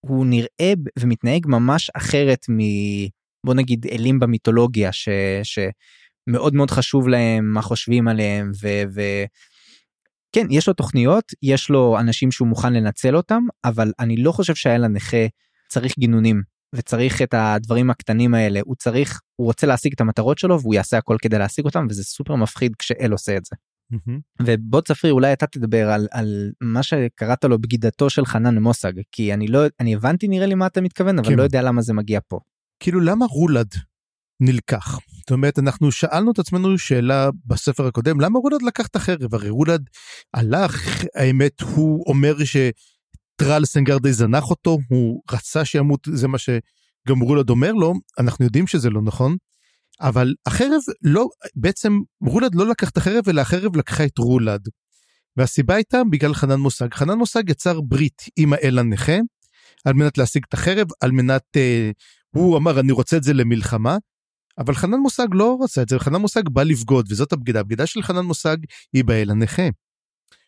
הוא 0.00 0.26
נראה 0.26 0.72
ומתנהג 0.98 1.46
ממש 1.46 1.90
אחרת 1.90 2.46
מ... 2.50 2.58
בוא 3.46 3.54
נגיד 3.54 3.86
אלים 3.86 4.18
במיתולוגיה 4.18 4.92
ש... 4.92 5.08
שמאוד 5.42 6.54
מאוד 6.54 6.70
חשוב 6.70 7.08
להם 7.08 7.44
מה 7.44 7.62
חושבים 7.62 8.08
עליהם 8.08 8.50
ו... 8.62 8.68
כן 10.34 10.46
יש 10.50 10.68
לו 10.68 10.74
תוכניות 10.74 11.24
יש 11.42 11.70
לו 11.70 11.98
אנשים 12.00 12.30
שהוא 12.30 12.48
מוכן 12.48 12.72
לנצל 12.72 13.16
אותם 13.16 13.42
אבל 13.64 13.92
אני 13.98 14.16
לא 14.16 14.32
חושב 14.32 14.54
שהאל 14.54 14.84
הנכה 14.84 15.26
צריך 15.68 15.98
גינונים 15.98 16.42
וצריך 16.74 17.22
את 17.22 17.34
הדברים 17.34 17.90
הקטנים 17.90 18.34
האלה 18.34 18.60
הוא 18.64 18.74
צריך 18.76 19.20
הוא 19.36 19.46
רוצה 19.46 19.66
להשיג 19.66 19.92
את 19.92 20.00
המטרות 20.00 20.38
שלו 20.38 20.60
והוא 20.60 20.74
יעשה 20.74 20.98
הכל 20.98 21.16
כדי 21.22 21.38
להשיג 21.38 21.64
אותם 21.64 21.86
וזה 21.90 22.04
סופר 22.04 22.34
מפחיד 22.34 22.72
כשאל 22.78 23.12
עושה 23.12 23.36
את 23.36 23.44
זה. 23.44 23.56
ובוא 24.42 24.80
צפרי 24.80 25.10
אולי 25.10 25.32
אתה 25.32 25.46
תדבר 25.46 25.90
על, 25.90 26.08
על 26.10 26.52
מה 26.60 26.82
שקראת 26.82 27.44
לו 27.44 27.58
בגידתו 27.58 28.10
של 28.10 28.24
חנן 28.24 28.58
מוסג 28.58 28.92
כי 29.12 29.34
אני 29.34 29.46
לא 29.46 29.60
אני 29.80 29.94
הבנתי 29.94 30.28
נראה 30.28 30.46
לי 30.46 30.54
מה 30.54 30.66
אתה 30.66 30.80
מתכוון 30.80 31.18
אבל 31.18 31.28
כן. 31.28 31.36
לא 31.36 31.42
יודע 31.42 31.62
למה 31.62 31.82
זה 31.82 31.92
מגיע 31.92 32.20
פה. 32.28 32.40
כאילו 32.80 33.00
למה 33.00 33.26
רולד 33.26 33.74
נלקח. 34.40 34.98
זאת 35.24 35.30
אומרת, 35.30 35.58
אנחנו 35.58 35.92
שאלנו 35.92 36.32
את 36.32 36.38
עצמנו 36.38 36.78
שאלה 36.78 37.30
בספר 37.46 37.86
הקודם, 37.86 38.20
למה 38.20 38.38
רולד 38.38 38.62
לקח 38.62 38.86
את 38.86 38.96
החרב? 38.96 39.34
הרי 39.34 39.48
רולד 39.48 39.88
הלך, 40.34 41.04
האמת, 41.14 41.60
הוא 41.60 42.04
אומר 42.06 42.34
שטרל 42.44 43.64
סנגרדי 43.64 44.12
זנח 44.12 44.50
אותו, 44.50 44.78
הוא 44.88 45.22
רצה 45.32 45.64
שימות, 45.64 46.08
זה 46.12 46.28
מה 46.28 46.38
שגם 46.38 47.20
רולד 47.20 47.50
אומר 47.50 47.72
לו, 47.72 47.94
אנחנו 48.18 48.44
יודעים 48.44 48.66
שזה 48.66 48.90
לא 48.90 49.02
נכון, 49.02 49.36
אבל 50.00 50.34
החרב 50.46 50.80
לא, 51.02 51.26
בעצם 51.56 52.00
רולד 52.20 52.54
לא 52.54 52.66
לקח 52.66 52.90
את 52.90 52.96
החרב, 52.96 53.28
אלא 53.28 53.40
החרב 53.40 53.76
לקחה 53.76 54.04
את 54.04 54.18
רולד. 54.18 54.68
והסיבה 55.36 55.74
הייתה 55.74 56.02
בגלל 56.10 56.34
חנן 56.34 56.60
מושג. 56.60 56.94
חנן 56.94 57.18
מושג 57.18 57.50
יצר 57.50 57.80
ברית 57.80 58.22
עם 58.36 58.52
האל 58.52 58.78
הנכה, 58.78 59.16
על 59.84 59.94
מנת 59.94 60.18
להשיג 60.18 60.44
את 60.48 60.54
החרב, 60.54 60.86
על 61.00 61.10
מנת, 61.10 61.42
אה, 61.56 61.90
הוא 62.34 62.56
אמר 62.56 62.80
אני 62.80 62.92
רוצה 62.92 63.16
את 63.16 63.22
זה 63.22 63.32
למלחמה, 63.34 63.96
אבל 64.58 64.74
חנן 64.74 64.98
מושג 64.98 65.26
לא 65.32 65.58
רצה 65.60 65.82
את 65.82 65.88
זה, 65.88 65.98
חנן 65.98 66.16
מושג 66.16 66.48
בא 66.48 66.62
לבגוד, 66.62 67.06
וזאת 67.10 67.32
הבגידה. 67.32 67.60
הבגידה 67.60 67.86
של 67.86 68.02
חנן 68.02 68.24
מושג 68.24 68.56
היא 68.92 69.04
באל 69.04 69.30
הנכה. 69.30 69.68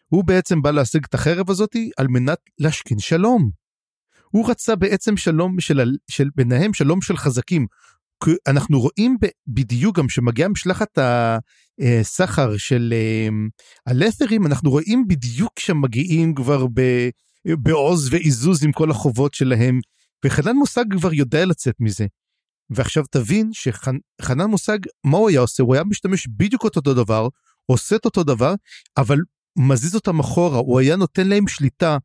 הוא 0.08 0.24
בעצם 0.24 0.62
בא 0.62 0.70
להשיג 0.70 1.04
את 1.08 1.14
החרב 1.14 1.50
הזאתי 1.50 1.90
על 1.96 2.08
מנת 2.08 2.38
להשכין 2.58 2.98
שלום. 2.98 3.50
הוא 4.30 4.50
רצה 4.50 4.76
בעצם 4.76 5.16
שלום 5.16 5.60
של, 5.60 5.96
של 6.10 6.28
ביניהם, 6.36 6.74
שלום 6.74 7.00
של 7.00 7.16
חזקים. 7.16 7.66
אנחנו 8.46 8.80
רואים 8.80 9.16
בדיוק 9.46 9.98
גם 9.98 10.08
שמגיעה 10.08 10.48
משלחת 10.48 10.98
הסחר 11.80 12.56
של 12.56 12.94
אה, 12.96 13.28
הלת'רים, 13.86 14.46
אנחנו 14.46 14.70
רואים 14.70 15.04
בדיוק 15.08 15.58
שמגיעים 15.58 16.34
כבר 16.34 16.66
בעוז 17.46 18.12
ועיזוז 18.12 18.64
עם 18.64 18.72
כל 18.72 18.90
החובות 18.90 19.34
שלהם, 19.34 19.80
וחנן 20.24 20.56
מושג 20.56 20.84
כבר 20.98 21.12
יודע 21.12 21.44
לצאת 21.44 21.74
מזה. 21.80 22.06
ועכשיו 22.70 23.04
תבין 23.10 23.50
שחנן 23.52 24.44
מושג, 24.44 24.78
מה 25.04 25.16
הוא 25.16 25.28
היה 25.28 25.40
עושה? 25.40 25.62
הוא 25.62 25.74
היה 25.74 25.84
משתמש 25.84 26.26
בדיוק 26.36 26.64
אותו 26.64 26.80
דבר, 26.80 27.28
עושה 27.66 27.96
את 27.96 28.04
אותו 28.04 28.24
דבר, 28.24 28.54
אבל 28.96 29.18
מזיז 29.58 29.94
אותם 29.94 30.20
אחורה, 30.20 30.58
הוא 30.58 30.80
היה 30.80 30.96
נותן 30.96 31.28
להם 31.28 31.48
שליטה, 31.48 31.98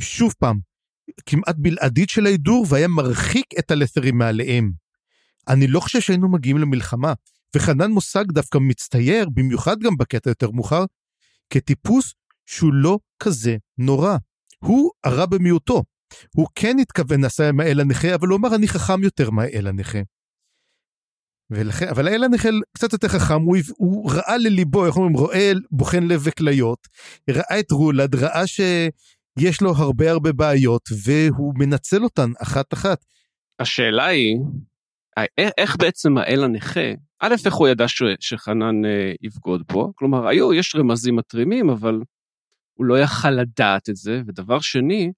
שוב 0.00 0.34
פעם, 0.38 0.58
כמעט 1.26 1.56
בלעדית 1.58 2.08
של 2.08 2.26
ההידור, 2.26 2.66
והיה 2.68 2.88
מרחיק 2.88 3.46
את 3.58 3.70
הלת'רים 3.70 4.18
מעליהם. 4.18 4.72
אני 5.48 5.66
לא 5.66 5.80
חושב 5.80 6.00
שהיינו 6.00 6.32
מגיעים 6.32 6.58
למלחמה, 6.58 7.12
וחנן 7.56 7.90
מושג 7.90 8.24
דווקא 8.32 8.58
מצטייר, 8.58 9.28
במיוחד 9.34 9.76
גם 9.80 9.96
בקטע 9.96 10.30
יותר 10.30 10.50
מאוחר, 10.50 10.84
כטיפוס 11.50 12.14
שהוא 12.46 12.74
לא 12.74 12.98
כזה 13.22 13.56
נורא. 13.78 14.16
הוא 14.58 14.90
הרע 15.04 15.26
במיעוטו. 15.26 15.82
הוא 16.34 16.46
כן 16.54 16.76
התכוון 16.80 17.20
עם 17.48 17.60
האל 17.60 17.80
הנכה, 17.80 18.14
אבל 18.14 18.28
הוא 18.28 18.38
אמר 18.38 18.54
אני 18.54 18.68
חכם 18.68 19.02
יותר 19.02 19.30
מהאל 19.30 19.66
הנכה. 19.66 19.98
ולכן, 21.50 21.88
אבל 21.88 22.08
האל 22.08 22.24
הנכה 22.24 22.48
קצת 22.74 22.92
יותר 22.92 23.08
חכם, 23.08 23.42
הוא, 23.42 23.56
הוא 23.76 24.12
ראה 24.12 24.36
לליבו, 24.36 24.86
איך 24.86 24.96
אומרים, 24.96 25.16
רואה 25.16 25.52
בוחן 25.70 26.02
לב 26.02 26.20
וכליות, 26.24 26.88
ראה 27.30 27.60
את 27.60 27.70
רולד, 27.70 28.14
ראה 28.14 28.46
שיש 28.46 29.60
לו 29.60 29.72
הרבה 29.76 30.10
הרבה 30.10 30.32
בעיות, 30.32 30.88
והוא 31.04 31.54
מנצל 31.56 32.04
אותן 32.04 32.30
אחת-אחת. 32.42 33.04
השאלה 33.60 34.06
היא, 34.06 34.38
איך 35.58 35.76
בעצם 35.76 36.18
האל 36.18 36.44
הנכה, 36.44 36.90
א', 37.20 37.34
איך 37.46 37.54
הוא 37.54 37.68
ידע 37.68 37.88
ש, 37.88 38.02
שחנן 38.20 38.84
אה, 38.84 39.12
יבגוד 39.20 39.62
בו? 39.72 39.92
כלומר, 39.94 40.26
היו, 40.26 40.54
יש 40.54 40.74
רמזים 40.74 41.16
מתרימים, 41.16 41.70
אבל 41.70 42.00
הוא 42.74 42.86
לא 42.86 42.98
יכל 42.98 43.30
לדעת 43.30 43.88
את 43.88 43.96
זה, 43.96 44.22
ודבר 44.26 44.60
שני, 44.60 45.12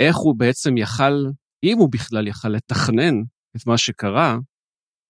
איך 0.00 0.16
הוא 0.16 0.34
בעצם 0.36 0.76
יכל, 0.76 1.24
אם 1.64 1.78
הוא 1.78 1.88
בכלל 1.92 2.28
יכל 2.28 2.48
לתכנן 2.48 3.14
את 3.56 3.66
מה 3.66 3.78
שקרה 3.78 4.38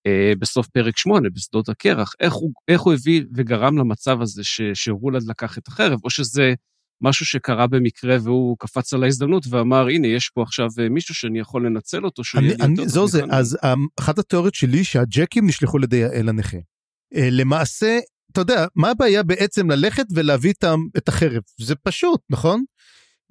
אה, 0.06 0.32
בסוף 0.38 0.68
פרק 0.68 0.96
8, 0.98 1.30
בשדות 1.30 1.68
הקרח, 1.68 2.12
איך 2.20 2.34
הוא, 2.34 2.52
איך 2.68 2.80
הוא 2.80 2.92
הביא 2.92 3.22
וגרם 3.34 3.78
למצב 3.78 4.20
הזה 4.20 4.44
ש, 4.44 4.60
שרולד 4.74 5.22
לקח 5.28 5.58
את 5.58 5.68
החרב, 5.68 5.98
או 6.04 6.10
שזה 6.10 6.54
משהו 7.02 7.26
שקרה 7.26 7.66
במקרה 7.66 8.16
והוא 8.22 8.56
קפץ 8.58 8.92
על 8.94 9.04
ההזדמנות 9.04 9.46
ואמר, 9.50 9.88
הנה, 9.88 10.06
יש 10.06 10.30
פה 10.34 10.42
עכשיו 10.42 10.68
אה, 10.78 10.88
מישהו 10.88 11.14
שאני 11.14 11.38
יכול 11.38 11.66
לנצל 11.66 12.04
אותו, 12.04 12.24
שהוא 12.24 12.42
יהיה 12.42 12.56
לי 12.56 12.70
יותר 12.70 12.88
זהו 12.88 13.08
זה, 13.08 13.22
אז 13.30 13.58
um, 13.64 13.78
אחת 14.00 14.18
התיאוריות 14.18 14.54
שלי 14.54 14.84
שהג'קים 14.84 15.46
נשלחו 15.46 15.78
לידי 15.78 16.04
האל 16.04 16.28
הנכה. 16.28 16.56
Uh, 16.56 17.18
למעשה, 17.30 17.98
אתה 18.32 18.40
יודע, 18.40 18.66
מה 18.74 18.90
הבעיה 18.90 19.22
בעצם 19.22 19.70
ללכת 19.70 20.06
ולהביא 20.14 20.50
איתם 20.50 20.78
את 20.96 21.08
החרב? 21.08 21.42
זה 21.60 21.74
פשוט, 21.74 22.20
נכון? 22.30 22.64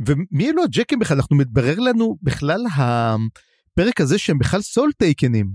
ומי 0.08 0.50
אלו 0.50 0.64
הג'קים 0.64 1.00
בכלל? 1.00 1.18
אנחנו 1.18 1.36
מתברר 1.36 1.80
לנו 1.80 2.18
בכלל 2.22 2.62
הפרק 2.76 4.02
הזה 4.02 4.18
שהם 4.18 4.38
בכלל 4.40 4.62
סול 4.62 4.92
טייקנים. 4.98 5.52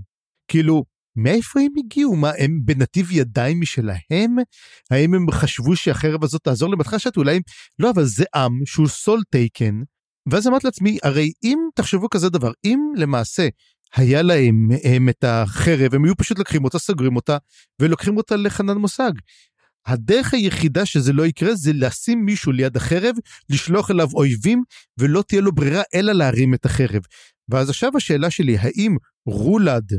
כאילו, 0.47 0.83
מאיפה 1.15 1.59
הם 1.59 1.71
הגיעו? 1.77 2.15
מה, 2.15 2.31
הם 2.37 2.59
בנתיב 2.65 3.11
ידיים 3.11 3.61
משלהם? 3.61 4.35
האם 4.91 5.13
הם 5.13 5.31
חשבו 5.31 5.75
שהחרב 5.75 6.23
הזאת 6.23 6.43
תעזור 6.43 6.69
להם? 6.69 6.77
בהתחלה 6.77 6.99
שאלתי 6.99 7.19
אולי, 7.19 7.39
לא, 7.79 7.89
אבל 7.89 8.05
זה 8.05 8.23
עם 8.35 8.59
שהוא 8.65 8.87
סול 8.87 9.21
טייקן, 9.29 9.81
ואז 10.31 10.47
אמרתי 10.47 10.67
לעצמי, 10.67 10.97
הרי 11.03 11.31
אם 11.43 11.59
תחשבו 11.75 12.09
כזה 12.09 12.29
דבר, 12.29 12.51
אם 12.65 12.79
למעשה 12.95 13.47
היה 13.95 14.21
להם 14.21 14.69
הם 14.83 15.09
את 15.09 15.23
החרב, 15.23 15.95
הם 15.95 16.05
היו 16.05 16.15
פשוט 16.15 16.39
לוקחים 16.39 16.63
אותה, 16.63 16.79
סוגרים 16.79 17.15
אותה, 17.15 17.37
ולוקחים 17.81 18.17
אותה 18.17 18.35
לחנן 18.35 18.77
מושג. 18.77 19.11
הדרך 19.85 20.33
היחידה 20.33 20.85
שזה 20.85 21.13
לא 21.13 21.25
יקרה 21.25 21.55
זה 21.55 21.71
לשים 21.73 22.25
מישהו 22.25 22.51
ליד 22.51 22.77
החרב, 22.77 23.15
לשלוח 23.49 23.91
אליו 23.91 24.07
אויבים, 24.13 24.63
ולא 24.97 25.23
תהיה 25.27 25.41
לו 25.41 25.51
ברירה 25.51 25.81
אלא 25.93 26.11
להרים 26.11 26.53
את 26.53 26.65
החרב. 26.65 27.01
ואז 27.49 27.69
עכשיו 27.69 27.91
השאלה 27.97 28.29
שלי, 28.29 28.57
האם 28.57 28.95
רולד 29.25 29.91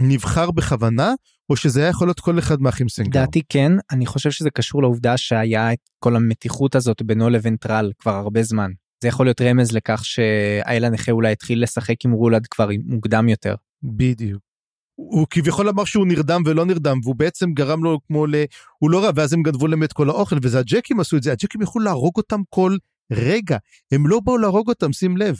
נבחר 0.00 0.50
בכוונה, 0.50 1.14
או 1.50 1.56
שזה 1.56 1.80
היה 1.80 1.88
יכול 1.88 2.08
להיות 2.08 2.20
כל 2.20 2.38
אחד 2.38 2.60
מהאחים 2.60 2.88
סנגר? 2.88 3.20
דעתי 3.20 3.42
כן, 3.48 3.72
אני 3.90 4.06
חושב 4.06 4.30
שזה 4.30 4.50
קשור 4.50 4.82
לעובדה 4.82 5.16
שהיה 5.16 5.72
את 5.72 5.78
כל 5.98 6.16
המתיחות 6.16 6.74
הזאת 6.74 7.02
בינו 7.02 7.30
לבין 7.30 7.56
טרל 7.56 7.92
כבר 7.98 8.14
הרבה 8.14 8.42
זמן. 8.42 8.70
זה 9.02 9.08
יכול 9.08 9.26
להיות 9.26 9.40
רמז 9.40 9.72
לכך 9.72 10.04
שהאל 10.04 10.84
הנכה 10.84 11.12
אולי 11.12 11.32
התחיל 11.32 11.62
לשחק 11.62 12.04
עם 12.04 12.12
רולד 12.12 12.46
כבר 12.46 12.68
מוקדם 12.84 13.28
יותר. 13.28 13.54
בדיוק. 13.82 14.51
הוא 14.94 15.26
כביכול 15.30 15.68
אמר 15.68 15.84
שהוא 15.84 16.06
נרדם 16.06 16.42
ולא 16.46 16.64
נרדם, 16.64 16.98
והוא 17.02 17.16
בעצם 17.16 17.52
גרם 17.52 17.84
לו 17.84 17.98
כמו 18.06 18.26
ל... 18.26 18.34
הוא 18.78 18.90
לא 18.90 19.04
רע, 19.04 19.10
ואז 19.14 19.32
הם 19.32 19.42
גנבו 19.42 19.66
להם 19.66 19.82
את 19.84 19.92
כל 19.92 20.08
האוכל, 20.08 20.36
וזה 20.42 20.58
הג'קים 20.58 21.00
עשו 21.00 21.16
את 21.16 21.22
זה, 21.22 21.32
הג'קים 21.32 21.62
יכלו 21.62 21.82
להרוג 21.82 22.16
אותם 22.16 22.40
כל 22.50 22.76
רגע. 23.12 23.56
הם 23.92 24.06
לא 24.06 24.20
באו 24.20 24.38
להרוג 24.38 24.68
אותם, 24.68 24.92
שים 24.92 25.16
לב. 25.16 25.36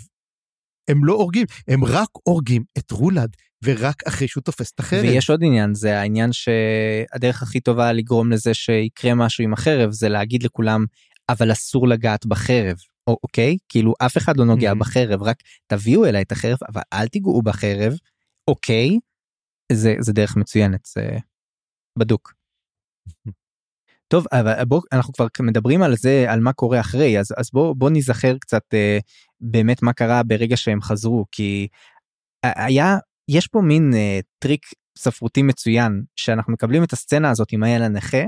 הם 0.89 1.05
לא 1.05 1.13
הורגים, 1.13 1.47
הם 1.69 1.85
רק 1.85 2.09
הורגים 2.23 2.63
את 2.79 2.91
רולד, 2.91 3.37
ורק 3.65 4.03
אחרי 4.09 4.29
שהוא 4.29 4.43
תופס 4.43 4.73
את 4.75 4.81
החרב. 4.81 5.03
ויש 5.03 5.31
עוד 5.31 5.41
עניין, 5.45 5.75
זה 5.75 5.99
העניין 5.99 6.31
שהדרך 6.33 7.43
הכי 7.43 7.61
טובה 7.61 7.93
לגרום 7.93 8.33
לזה 8.33 8.55
שיקרה 8.55 9.15
משהו 9.15 9.45
עם 9.45 9.53
החרב, 9.53 9.91
זה 9.91 10.09
להגיד 10.09 10.43
לכולם, 10.43 10.85
אבל 11.29 11.53
אסור 11.53 11.89
לגעת 11.89 12.27
בחרב. 12.27 12.77
אוקיי? 13.07 13.57
כאילו 13.69 13.95
אף 13.99 14.17
אחד 14.17 14.37
לא 14.37 14.45
נוגע 14.45 14.73
mm-hmm. 14.73 14.75
בחרב, 14.75 15.23
רק 15.23 15.37
תביאו 15.67 16.05
אליי 16.07 16.23
את 16.23 16.33
החרב, 16.33 16.59
אבל 16.69 16.83
אל 16.93 17.09
תיגעו 17.09 17.43
בחרב, 17.43 17.93
אוקיי? 18.49 18.99
זה, 19.75 19.95
זה 20.01 20.13
דרך 20.13 20.37
מצוינת, 20.37 20.87
זה 20.95 21.19
בדוק. 21.99 22.33
טוב, 24.09 24.27
אבל 24.33 24.65
בוא, 24.65 24.81
אנחנו 24.93 25.13
כבר 25.13 25.27
מדברים 25.41 25.83
על 25.83 25.97
זה, 25.97 26.25
על 26.29 26.41
מה 26.41 26.53
קורה 26.53 26.81
אחרי, 26.81 27.21
אז, 27.21 27.35
אז 27.37 27.51
בוא, 27.53 27.75
בוא 27.77 27.91
נזכר 27.91 28.39
קצת 28.39 28.63
אה, 28.75 28.99
באמת 29.41 29.83
מה 29.83 29.93
קרה 29.93 30.23
ברגע 30.23 30.57
שהם 30.57 30.81
חזרו, 30.81 31.25
כי 31.33 31.69
היה, 32.45 32.97
יש 33.29 33.47
פה 33.47 33.61
מין 33.61 33.91
אה, 33.95 34.21
טריק 34.39 34.67
ספרותי 34.99 35.43
מצוין, 35.43 36.03
שאנחנו 36.17 36.53
מקבלים 36.53 36.85
את 36.85 36.93
הסצנה 36.93 37.31
הזאת 37.31 37.53
עם 37.53 37.63
האל 37.63 37.83
הנכה, 37.83 38.23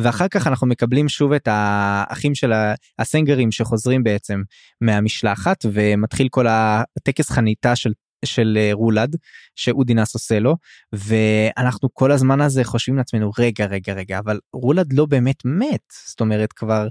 ואחר 0.00 0.28
כך 0.28 0.46
אנחנו 0.46 0.66
מקבלים 0.66 1.08
שוב 1.08 1.32
את 1.32 1.48
האחים 1.50 2.34
של 2.34 2.52
הסנגרים 2.98 3.52
שחוזרים 3.52 4.02
בעצם 4.02 4.42
מהמשלחת 4.80 5.64
ומתחיל 5.72 6.28
כל 6.30 6.46
הטקס 6.48 7.30
חניטה 7.30 7.76
של 7.76 7.92
של 8.24 8.58
אה, 8.60 8.70
רולד 8.72 9.16
שאודינס 9.54 10.14
עושה 10.14 10.38
לו 10.38 10.56
ואנחנו 10.92 11.88
כל 11.92 12.12
הזמן 12.12 12.40
הזה 12.40 12.64
חושבים 12.64 12.96
לעצמנו 12.96 13.30
רגע 13.38 13.66
רגע 13.66 13.92
רגע 13.92 14.18
אבל 14.18 14.40
רולד 14.52 14.92
לא 14.92 15.06
באמת 15.06 15.44
מת. 15.44 15.92
זאת 16.06 16.20
אומרת 16.20 16.52
כבר 16.52 16.88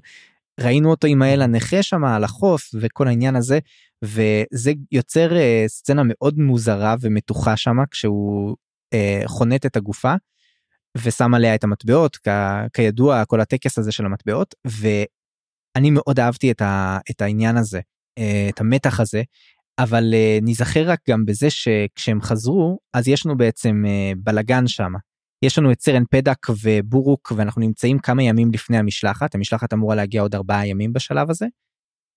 ראינו 0.60 0.90
אותו 0.90 1.08
עם 1.08 1.22
האל 1.22 1.42
הנכה 1.42 1.84
שם 1.84 2.04
על 2.04 2.24
החוף 2.24 2.70
וכל 2.82 3.08
העניין 3.08 3.36
הזה 3.36 3.60
וזה 4.04 4.72
יוצר 4.92 5.32
uh, 5.32 5.68
סצנה 5.68 6.02
מאוד 6.06 6.40
מוזרה 6.40 6.96
ומתוחה 7.02 7.58
שם 7.58 7.78
כשהוא 7.92 8.56
uh, 8.96 9.28
חונט 9.28 9.66
את 9.66 9.76
הגופה 9.76 10.14
ושם 10.98 11.34
עליה 11.34 11.56
את 11.56 11.64
המטבעות 11.64 12.18
כ, 12.18 12.28
כידוע 12.74 13.26
כל 13.26 13.42
הטקס 13.42 13.78
הזה 13.78 13.92
של 13.92 14.06
המטבעות 14.06 14.56
ואני 14.66 15.92
מאוד 15.92 16.20
אהבתי 16.20 16.52
את, 16.52 16.62
ה, 16.62 17.00
את 17.12 17.22
העניין 17.22 17.58
הזה 17.58 17.80
את 18.50 18.62
המתח 18.62 19.00
הזה 19.00 19.24
אבל 19.80 20.04
נזכר 20.42 20.90
רק 20.90 21.00
גם 21.10 21.26
בזה 21.26 21.50
שכשהם 21.50 22.22
חזרו 22.22 22.80
אז 22.94 23.08
יש 23.08 23.26
לנו 23.26 23.38
בעצם 23.38 23.84
בלגן 24.18 24.68
שם. 24.68 24.92
יש 25.46 25.58
לנו 25.58 25.72
את 25.72 25.82
סרן 25.82 26.04
פדק 26.12 26.48
ובורוק 26.64 27.32
ואנחנו 27.36 27.62
נמצאים 27.62 28.00
כמה 28.00 28.24
ימים 28.24 28.52
לפני 28.54 28.78
המשלחת 28.78 29.36
המשלחת 29.36 29.74
אמורה 29.74 29.96
להגיע 29.96 30.22
עוד 30.22 30.36
ארבעה 30.36 30.68
ימים 30.68 30.94
בשלב 30.94 31.30
הזה. 31.30 31.46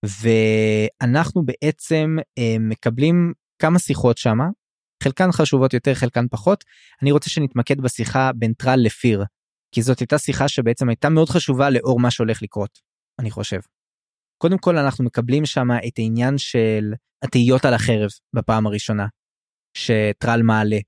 ואנחנו 0.05 1.43
בעצם 1.45 2.17
מקבלים 2.61 3.33
כמה 3.63 3.79
שיחות 3.79 4.19
שמה 4.19 4.45
חלקן 5.03 5.33
חשובות 5.33 5.75
יותר 5.75 5.95
חלקן 5.95 6.29
פחות 6.31 6.65
אני 7.03 7.13
רוצה 7.13 7.31
שנתמקד 7.31 7.81
בשיחה 7.81 8.31
בין 8.33 8.53
טרל 8.53 8.81
לפיר 8.81 9.25
כי 9.75 9.83
זאת 9.83 9.99
הייתה 9.99 10.19
שיחה 10.19 10.49
שבעצם 10.49 10.89
הייתה 10.89 11.09
מאוד 11.09 11.29
חשובה 11.29 11.71
לאור 11.71 12.01
מה 12.01 12.11
שהולך 12.11 12.43
לקרות 12.43 12.79
אני 13.19 13.31
חושב. 13.31 13.61
קודם 14.39 14.59
כל 14.59 14.79
אנחנו 14.79 15.05
מקבלים 15.05 15.47
שם 15.47 15.69
את 15.87 15.99
העניין 15.99 16.39
של 16.39 16.93
התהיות 17.23 17.65
על 17.65 17.75
החרב 17.75 18.11
בפעם 18.35 18.67
הראשונה 18.67 19.07
שטרל 19.77 20.43
מעלה. 20.43 20.79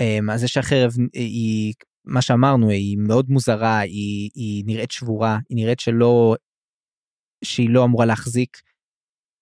אמ, 0.00 0.30
אז 0.30 0.40
זה 0.40 0.48
שהחרב 0.48 0.92
היא 1.12 1.74
מה 2.04 2.22
שאמרנו 2.22 2.70
היא 2.70 2.96
מאוד 2.98 3.26
מוזרה 3.28 3.78
היא, 3.78 4.30
היא 4.34 4.64
נראית 4.66 4.90
שבורה 4.90 5.38
היא 5.48 5.56
נראית 5.56 5.80
שלא 5.80 6.34
שהיא 7.44 7.70
לא 7.70 7.84
אמורה 7.84 8.06
להחזיק 8.06 8.56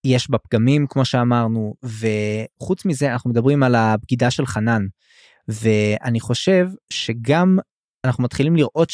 יש 0.06 0.30
בה 0.30 0.38
פגמים 0.38 0.86
כמו 0.86 1.04
שאמרנו 1.04 1.74
וחוץ 1.82 2.84
מזה 2.84 3.12
אנחנו 3.12 3.30
מדברים 3.30 3.62
על 3.62 3.74
הבגידה 3.74 4.30
של 4.30 4.46
חנן 4.46 4.82
ואני 5.48 6.20
חושב 6.20 6.66
שגם 6.92 7.58
אנחנו 8.04 8.24
מתחילים 8.24 8.56
לראות 8.56 8.90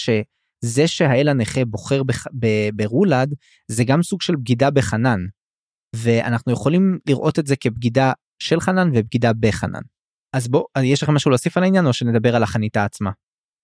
שזה 0.65 0.89
שהאל 0.89 1.29
הנכה 1.29 1.65
בוחר 1.65 2.03
בח, 2.03 2.27
ב, 2.39 2.47
ברולד 2.75 3.35
זה 3.69 3.85
גם 3.85 4.03
סוג 4.03 4.23
של 4.23 4.37
בגידה 4.37 4.71
בחנן 4.71 5.21
ואנחנו 5.97 6.53
יכולים 6.53 6.99
לראות 7.07 7.39
את 7.39 7.47
זה 7.47 7.57
כבגידה 7.57 8.13
של 8.39 8.61
חנן 8.61 8.91
ובגידה 8.95 9.33
בחנן. 9.41 9.81
אז 10.33 10.49
בוא 10.49 10.65
יש 10.83 11.03
לכם 11.03 11.15
משהו 11.15 11.31
להוסיף 11.31 11.57
על 11.57 11.63
העניין 11.63 11.87
או 11.87 11.93
שנדבר 11.93 12.37
על 12.37 12.43
החניתה 12.43 12.85
עצמה. 12.85 13.11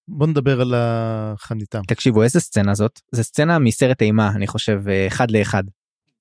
בוא 0.09 0.27
נדבר 0.27 0.61
על 0.61 0.75
החניתה. 0.77 1.81
תקשיבו 1.89 2.23
איזה 2.23 2.41
סצנה 2.41 2.75
זאת 2.75 3.01
זה 3.13 3.23
סצנה 3.23 3.59
מסרט 3.59 4.03
אימה 4.03 4.31
אני 4.37 4.47
חושב 4.47 4.83
אחד 5.07 5.31
לאחד. 5.31 5.65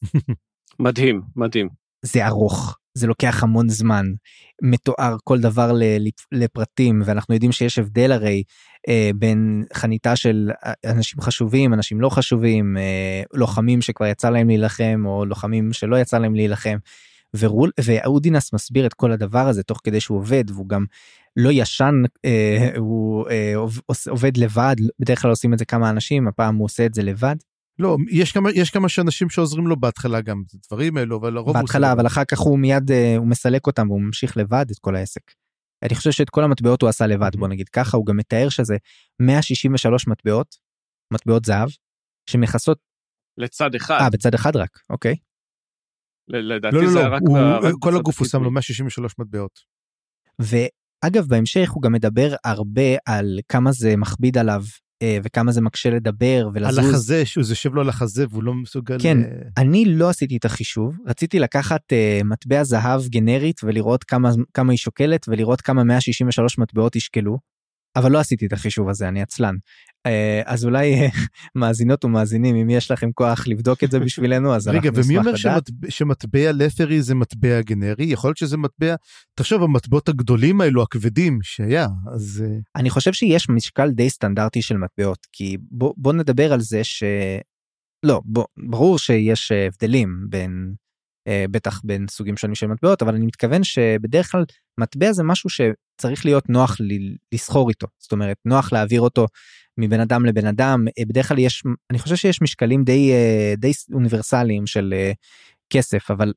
מדהים 0.79 1.21
מדהים. 1.35 1.69
זה 2.01 2.27
ארוך 2.27 2.78
זה 2.93 3.07
לוקח 3.07 3.43
המון 3.43 3.69
זמן 3.69 4.05
מתואר 4.61 5.15
כל 5.23 5.39
דבר 5.39 5.71
לפרטים 6.31 7.01
ואנחנו 7.05 7.33
יודעים 7.33 7.51
שיש 7.51 7.79
הבדל 7.79 8.11
הרי 8.11 8.43
אה, 8.89 9.11
בין 9.15 9.63
חניתה 9.73 10.15
של 10.15 10.51
אנשים 10.85 11.21
חשובים 11.21 11.73
אנשים 11.73 12.01
לא 12.01 12.09
חשובים 12.09 12.77
אה, 12.77 13.23
לוחמים 13.33 13.81
שכבר 13.81 14.07
יצא 14.07 14.29
להם 14.29 14.47
להילחם 14.47 15.03
או 15.05 15.25
לוחמים 15.25 15.73
שלא 15.73 15.95
יצא 15.95 16.17
להם 16.17 16.35
להילחם. 16.35 16.77
ורול 17.39 17.71
ואודינס 17.79 18.53
מסביר 18.53 18.85
את 18.85 18.93
כל 18.93 19.11
הדבר 19.11 19.47
הזה 19.47 19.63
תוך 19.63 19.79
כדי 19.83 19.99
שהוא 19.99 20.17
עובד 20.17 20.43
והוא 20.49 20.69
גם 20.69 20.85
לא 21.37 21.49
ישן 21.51 21.95
אה, 22.25 22.69
הוא 22.77 23.29
אה, 23.29 23.53
עובד 24.09 24.37
לבד 24.37 24.75
בדרך 24.99 25.21
כלל 25.21 25.31
עושים 25.31 25.53
את 25.53 25.59
זה 25.59 25.65
כמה 25.65 25.89
אנשים 25.89 26.27
הפעם 26.27 26.55
הוא 26.55 26.65
עושה 26.65 26.85
את 26.85 26.93
זה 26.93 27.03
לבד 27.03 27.35
לא, 27.79 27.97
יש 28.11 28.31
כמה, 28.31 28.49
יש 28.55 28.69
כמה 28.69 28.89
שאנשים 28.89 29.29
שעוזרים 29.29 29.67
לו 29.67 29.79
בהתחלה 29.79 30.21
גם, 30.21 30.43
את 30.47 30.53
הדברים 30.53 30.97
האלו, 30.97 31.17
אבל 31.17 31.33
לרוב 31.33 31.53
בהתחלה, 31.53 31.91
אבל 31.91 32.07
אחר 32.07 32.25
כך 32.25 32.39
הוא 32.39 32.59
מיד, 32.59 32.91
אה, 32.91 33.17
הוא 33.17 33.27
מסלק 33.27 33.67
אותם 33.67 33.89
והוא 33.89 34.01
ממשיך 34.01 34.37
לבד 34.37 34.65
את 34.71 34.79
כל 34.79 34.95
העסק. 34.95 35.21
אני 35.83 35.95
חושב 35.95 36.11
שאת 36.11 36.29
כל 36.29 36.43
המטבעות 36.43 36.81
הוא 36.81 36.89
עשה 36.89 37.07
לבד, 37.07 37.35
בוא 37.35 37.47
נגיד 37.47 37.69
ככה, 37.69 37.97
הוא 37.97 38.05
גם 38.05 38.17
מתאר 38.17 38.49
שזה 38.49 38.77
163 39.21 40.07
מטבעות, 40.07 40.55
מטבעות 41.13 41.45
זהב, 41.45 41.69
שמכסות... 42.29 42.77
לצד 43.37 43.75
אחד. 43.75 43.97
אה, 44.01 44.09
בצד 44.09 44.33
אחד 44.33 44.55
רק, 44.55 44.79
אוקיי. 44.89 45.15
לדעתי 46.27 46.75
לא, 46.75 46.83
לא, 46.83 46.89
זה 46.89 46.99
לא, 46.99 47.15
רק... 47.15 47.21
הוא. 47.27 47.39
כל 47.79 47.95
הגוף 47.95 48.19
הוא 48.19 48.27
שם 48.27 48.43
לו 48.43 48.51
163 48.51 49.13
מטבעות. 49.19 49.59
ואגב, 50.39 51.27
בהמשך 51.27 51.69
הוא 51.71 51.83
גם 51.83 51.91
מדבר 51.91 52.35
הרבה 52.45 52.91
על 53.05 53.39
כמה 53.47 53.71
זה 53.71 53.97
מכביד 53.97 54.37
עליו 54.37 54.61
וכמה 55.23 55.51
זה 55.51 55.61
מקשה 55.61 55.89
לדבר 55.89 56.49
ולזוז. 56.53 56.77
על 56.77 56.85
החזה, 56.85 57.25
שהוא 57.25 57.43
יושב 57.49 57.75
לו 57.75 57.81
על 57.81 57.89
החזה 57.89 58.25
והוא 58.29 58.43
לא 58.43 58.53
מסוגל... 58.53 58.97
כן, 58.99 59.17
uh... 59.23 59.27
אני 59.57 59.85
לא 59.85 60.09
עשיתי 60.09 60.37
את 60.37 60.45
החישוב, 60.45 60.97
רציתי 61.07 61.39
לקחת 61.39 61.81
uh, 61.93 62.23
מטבע 62.23 62.63
זהב 62.63 63.07
גנרית 63.07 63.61
ולראות 63.63 64.03
כמה, 64.03 64.31
כמה 64.53 64.71
היא 64.71 64.77
שוקלת 64.77 65.25
ולראות 65.27 65.61
כמה 65.61 65.83
163 65.83 66.57
מטבעות 66.57 66.95
ישקלו, 66.95 67.39
אבל 67.95 68.11
לא 68.11 68.19
עשיתי 68.19 68.45
את 68.45 68.53
החישוב 68.53 68.89
הזה, 68.89 69.07
אני 69.07 69.21
עצלן. 69.21 69.55
אה, 70.05 70.41
אז 70.45 70.65
אולי 70.65 70.93
אה, 70.93 71.07
מאזינות 71.55 72.05
ומאזינים 72.05 72.55
אם 72.55 72.69
יש 72.69 72.91
לכם 72.91 73.11
כוח 73.11 73.47
לבדוק 73.47 73.83
את 73.83 73.91
זה 73.91 73.99
בשבילנו 73.99 74.55
אז 74.55 74.67
רגע 74.67 74.89
ומי 74.93 75.17
אומר 75.17 75.35
שמטבע, 75.35 75.89
שמטבע 75.89 76.51
לפרי 76.51 77.01
זה 77.01 77.15
מטבע 77.15 77.61
גנרי? 77.61 78.05
יכול 78.05 78.27
להיות 78.27 78.37
שזה 78.37 78.57
מטבע 78.57 78.95
תחשוב 79.35 79.63
המטבעות 79.63 80.09
הגדולים 80.09 80.61
האלו 80.61 80.83
הכבדים 80.83 81.39
שהיה 81.43 81.87
אז 82.13 82.43
אה, 82.45 82.57
אני 82.75 82.89
חושב 82.89 83.13
שיש 83.13 83.49
משקל 83.49 83.91
די 83.91 84.09
סטנדרטי 84.09 84.61
של 84.61 84.77
מטבעות 84.77 85.27
כי 85.31 85.57
בוא, 85.71 85.93
בוא 85.97 86.13
נדבר 86.13 86.53
על 86.53 86.61
זה 86.61 86.83
ש... 86.83 87.03
לא 88.03 88.21
בוא, 88.25 88.45
ברור 88.69 88.99
שיש 88.99 89.51
הבדלים 89.51 90.25
בין 90.29 90.73
בטח 91.51 91.81
בין 91.83 92.05
סוגים 92.09 92.37
שונים 92.37 92.55
של 92.55 92.67
מטבעות 92.67 93.01
אבל 93.01 93.15
אני 93.15 93.25
מתכוון 93.25 93.63
שבדרך 93.63 94.31
כלל 94.31 94.43
מטבע 94.79 95.11
זה 95.11 95.23
משהו 95.23 95.49
שצריך 95.49 96.25
להיות 96.25 96.49
נוח 96.49 96.77
לסחור 97.33 97.69
איתו 97.69 97.87
זאת 97.99 98.11
אומרת 98.11 98.37
נוח 98.45 98.73
להעביר 98.73 99.01
אותו 99.01 99.25
מבן 99.79 99.99
אדם 99.99 100.25
לבן 100.25 100.45
אדם 100.45 100.85
אה, 100.99 101.05
בדרך 101.05 101.27
כלל 101.27 101.39
יש 101.39 101.63
אני 101.91 101.99
חושב 101.99 102.15
שיש 102.15 102.41
משקלים 102.41 102.83
די 102.83 103.11
אה, 103.11 103.53
די 103.57 103.71
אוניברסליים 103.93 104.67
של 104.67 104.93
אה, 104.97 105.11
כסף 105.69 106.11
אבל 106.11 106.33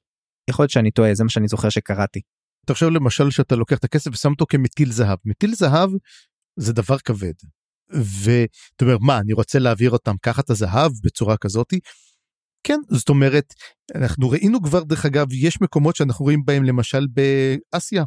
יכול 0.50 0.62
להיות 0.62 0.70
שאני 0.70 0.90
טועה 0.90 1.14
זה 1.14 1.24
מה 1.24 1.30
שאני 1.30 1.48
זוכר 1.48 1.68
שקראתי. 1.68 2.20
תחשוב 2.66 2.90
למשל 2.90 3.30
שאתה 3.30 3.56
לוקח 3.56 3.78
את 3.78 3.84
הכסף 3.84 4.10
ושם 4.12 4.30
אותו 4.30 4.46
כמטיל 4.48 4.92
זהב 4.92 5.18
מטיל 5.24 5.54
זהב 5.54 5.90
זה 6.56 6.72
דבר 6.72 6.98
כבד. 6.98 7.32
ואתה 7.90 8.84
אומר 8.84 8.98
מה 8.98 9.18
אני 9.18 9.32
רוצה 9.32 9.58
להעביר 9.58 9.90
אותם 9.90 10.14
ככה 10.22 10.40
את 10.40 10.50
הזהב 10.50 10.92
בצורה 11.04 11.36
כזאתי. 11.36 11.80
כן 12.64 12.78
זאת 12.88 13.08
אומרת 13.08 13.54
אנחנו 13.94 14.30
ראינו 14.30 14.62
כבר 14.62 14.82
דרך 14.82 15.06
אגב 15.06 15.26
יש 15.32 15.60
מקומות 15.60 15.96
שאנחנו 15.96 16.24
רואים 16.24 16.44
בהם 16.44 16.64
למשל 16.64 17.06
באסיה. 17.06 18.04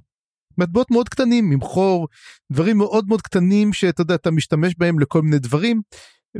מטבעות 0.57 0.91
מאוד 0.91 1.09
קטנים 1.09 1.51
עם 1.51 1.61
חור 1.61 2.07
דברים 2.51 2.77
מאוד 2.77 3.07
מאוד 3.07 3.21
קטנים 3.21 3.73
שאתה 3.73 4.01
יודע 4.01 4.15
אתה 4.15 4.31
משתמש 4.31 4.73
בהם 4.77 4.99
לכל 4.99 5.21
מיני 5.21 5.39
דברים 5.39 5.81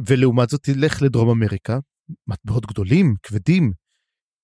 ולעומת 0.08 0.50
זאת 0.50 0.64
תלך 0.64 1.02
לדרום 1.02 1.30
אמריקה 1.30 1.80
מטבעות 2.28 2.66
גדולים 2.66 3.16
כבדים 3.24 3.72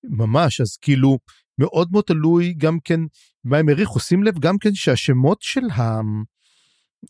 ממש 0.03 0.61
אז 0.61 0.77
כאילו 0.77 1.17
מאוד 1.59 1.87
מאוד 1.91 2.03
תלוי 2.03 2.53
גם 2.57 2.77
כן 2.83 2.99
מה 3.43 3.57
הם 3.57 3.69
העריכו 3.69 3.99
שים 3.99 4.23
לב 4.23 4.39
גם 4.39 4.57
כן 4.57 4.73
שהשמות 4.73 5.41
של 5.41 5.61
ה... 5.71 5.99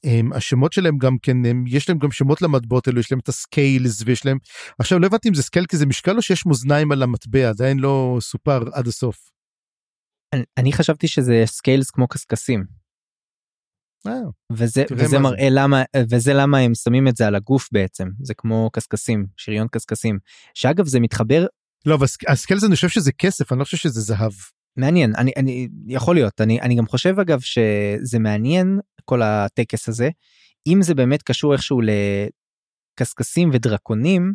הם, 0.03 0.33
השמות 0.33 0.73
שלהם 0.73 0.97
גם 0.97 1.17
כן 1.21 1.45
הם, 1.45 1.63
יש 1.67 1.89
להם 1.89 1.97
גם 1.97 2.11
שמות 2.11 2.41
למטבעות 2.41 2.87
האלו 2.87 2.99
יש 2.99 3.11
להם 3.11 3.19
את 3.19 3.29
ה 3.29 3.40
scales 3.40 4.03
ויש 4.05 4.25
להם 4.25 4.37
עכשיו 4.79 4.99
לא 4.99 5.05
הבנתי 5.05 5.29
אם 5.29 5.33
זה 5.33 5.43
scale 5.43 5.65
כי 5.65 5.77
זה 5.77 5.85
משקל 5.85 6.17
או 6.17 6.21
שיש 6.21 6.45
מאזניים 6.45 6.91
על 6.91 7.03
המטבע 7.03 7.49
עדיין 7.49 7.79
לא 7.79 8.17
סופר 8.21 8.61
עד 8.73 8.87
הסוף. 8.87 9.31
אני, 10.33 10.43
אני 10.57 10.73
חשבתי 10.73 11.07
שזה 11.07 11.43
scales 11.45 11.91
כמו 11.91 12.07
קשקשים. 12.07 12.63
אה, 14.07 14.13
וזה 14.51 14.83
וזה 14.91 15.19
מראה 15.19 15.47
למה 15.49 15.83
וזה 16.09 16.33
למה 16.33 16.57
הם 16.57 16.75
שמים 16.75 17.07
את 17.07 17.15
זה 17.17 17.27
על 17.27 17.35
הגוף 17.35 17.69
בעצם 17.71 18.09
זה 18.21 18.33
כמו 18.33 18.69
קשקשים 18.73 19.25
שריון 19.37 19.67
קשקשים 19.71 20.19
שאגב 20.53 20.85
זה 20.87 20.99
מתחבר 20.99 21.45
לא 21.85 21.95
אבל 21.95 22.03
ה 22.05 22.11
sc- 22.11 22.29
ה 22.29 22.34
scales 22.34 22.63
אני 22.63 22.75
חושב 22.75 22.89
שזה 22.89 23.11
כסף 23.11 23.51
אני 23.51 23.59
לא 23.59 23.63
חושב 23.63 23.77
שזה 23.77 24.01
זהב. 24.01 24.31
מעניין 24.77 25.15
אני 25.15 25.31
אני 25.37 25.67
יכול 25.87 26.15
להיות 26.15 26.41
אני 26.41 26.61
אני 26.61 26.75
גם 26.75 26.87
חושב 26.87 27.19
אגב 27.19 27.39
שזה 27.39 28.19
מעניין 28.19 28.79
כל 29.11 29.21
הטקס 29.21 29.89
הזה. 29.89 30.09
אם 30.67 30.81
זה 30.81 30.95
באמת 30.95 31.23
קשור 31.23 31.53
איכשהו 31.53 31.81
לקשקשים 32.99 33.49
ודרקונים 33.53 34.33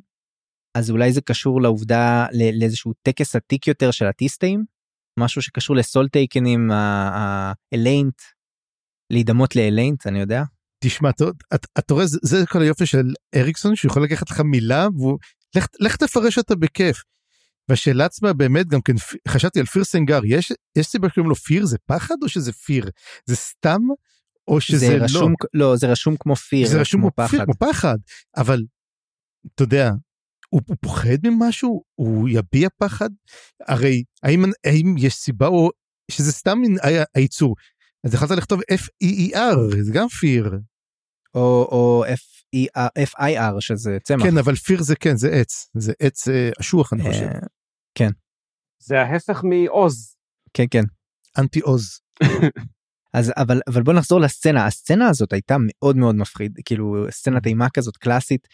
אז 0.78 0.90
אולי 0.90 1.12
זה 1.12 1.20
קשור 1.20 1.62
לעובדה 1.62 2.26
לאיזשהו 2.60 2.92
טקס 3.02 3.36
עתיק 3.36 3.66
יותר 3.66 3.90
של 3.90 4.06
הטיסטאים 4.06 4.64
משהו 5.18 5.42
שקשור 5.42 5.76
לסולטייקנים 5.76 6.70
האליינט 6.70 8.20
להידמות 9.12 9.56
לאליינט 9.56 10.06
אני 10.06 10.20
יודע? 10.20 10.42
תשמע 10.84 11.10
אתה, 11.78 11.94
רואה 11.94 12.04
זה, 12.06 12.44
כל 12.48 12.62
היופי 12.62 12.86
של 12.86 13.06
אריקסון 13.36 13.76
שהוא 13.76 13.90
יכול 13.90 14.04
לקחת 14.04 14.30
לך 14.30 14.40
מילה 14.40 14.86
והוא 14.96 15.18
לך, 15.56 15.66
לך 15.80 15.96
תפרש 15.96 16.38
אותה 16.38 16.54
בכיף. 16.54 17.02
והשאלה 17.68 18.04
עצמה 18.04 18.32
באמת 18.32 18.66
גם 18.66 18.80
כן 18.80 18.92
חשבתי 19.28 19.60
על 19.60 19.66
פיר 19.66 19.84
סנגר 19.84 20.20
יש 20.24 20.52
יש 20.78 20.86
סיבה 20.86 21.08
שקוראים 21.08 21.28
לו 21.28 21.34
פיר 21.34 21.66
זה 21.66 21.78
פחד 21.86 22.14
או 22.22 22.28
שזה 22.28 22.52
פיר? 22.52 22.90
זה 23.26 23.36
סתם 23.36 23.80
או 24.48 24.60
שזה 24.60 24.86
זה 24.86 24.96
לא. 24.98 25.04
רשום 25.04 25.34
לא 25.54 25.76
זה 25.76 25.86
רשום 25.86 26.16
כמו 26.20 26.36
פיר 26.36 26.68
זה 26.68 26.80
רשום 26.80 27.00
כמו 27.00 27.10
כמו 27.16 27.28
פיר 27.28 27.38
פחד. 27.38 27.44
כמו 27.44 27.54
פחד 27.72 27.96
אבל 28.36 28.62
אתה 29.54 29.62
יודע 29.62 29.90
הוא, 30.48 30.60
הוא 30.68 30.76
פוחד 30.80 31.16
ממשהו? 31.26 31.82
הוא 31.94 32.28
יביע 32.28 32.68
פחד? 32.78 33.10
הרי 33.68 34.04
האם 34.22 34.44
האם 34.66 34.94
יש 34.98 35.14
סיבה 35.14 35.46
או 35.46 35.70
שזה 36.10 36.32
סתם 36.32 36.58
מין 36.58 36.76
ה- 36.78 37.04
הייצור? 37.18 37.56
אז 38.06 38.14
יכולת 38.14 38.30
לכתוב 38.30 38.60
F-E-E-R 38.60 39.82
זה 39.82 39.92
גם 39.94 40.08
פיר. 40.08 40.58
או 41.34 41.68
או 41.70 42.04
F 42.98 43.10
I 43.20 43.38
R 43.38 43.60
שזה 43.60 43.98
צמח. 44.04 44.22
כן 44.22 44.38
אבל 44.38 44.54
פיר 44.54 44.82
זה 44.82 44.96
כן 44.96 45.16
זה 45.16 45.30
עץ. 45.32 45.70
זה 45.76 45.92
עץ 46.00 46.28
אה, 46.28 46.50
אשוח 46.60 46.92
אני 46.92 47.02
חושב. 47.02 47.24
אה, 47.24 48.06
זה 48.82 49.00
ההפך 49.00 49.44
מעוז. 49.44 50.16
כן 50.54 50.64
כן. 50.70 50.82
אנטי 51.38 51.60
עוז 51.60 52.00
אז 53.16 53.32
אבל 53.36 53.60
אבל 53.66 53.82
בוא 53.82 53.92
נחזור 53.92 54.20
לסצנה 54.20 54.66
הסצנה 54.66 55.08
הזאת 55.08 55.32
הייתה 55.32 55.56
מאוד 55.60 55.96
מאוד 55.96 56.14
מפחיד 56.14 56.58
כאילו 56.64 57.06
סצנת 57.10 57.46
אימה 57.46 57.70
כזאת 57.70 57.96
קלאסית. 57.96 58.48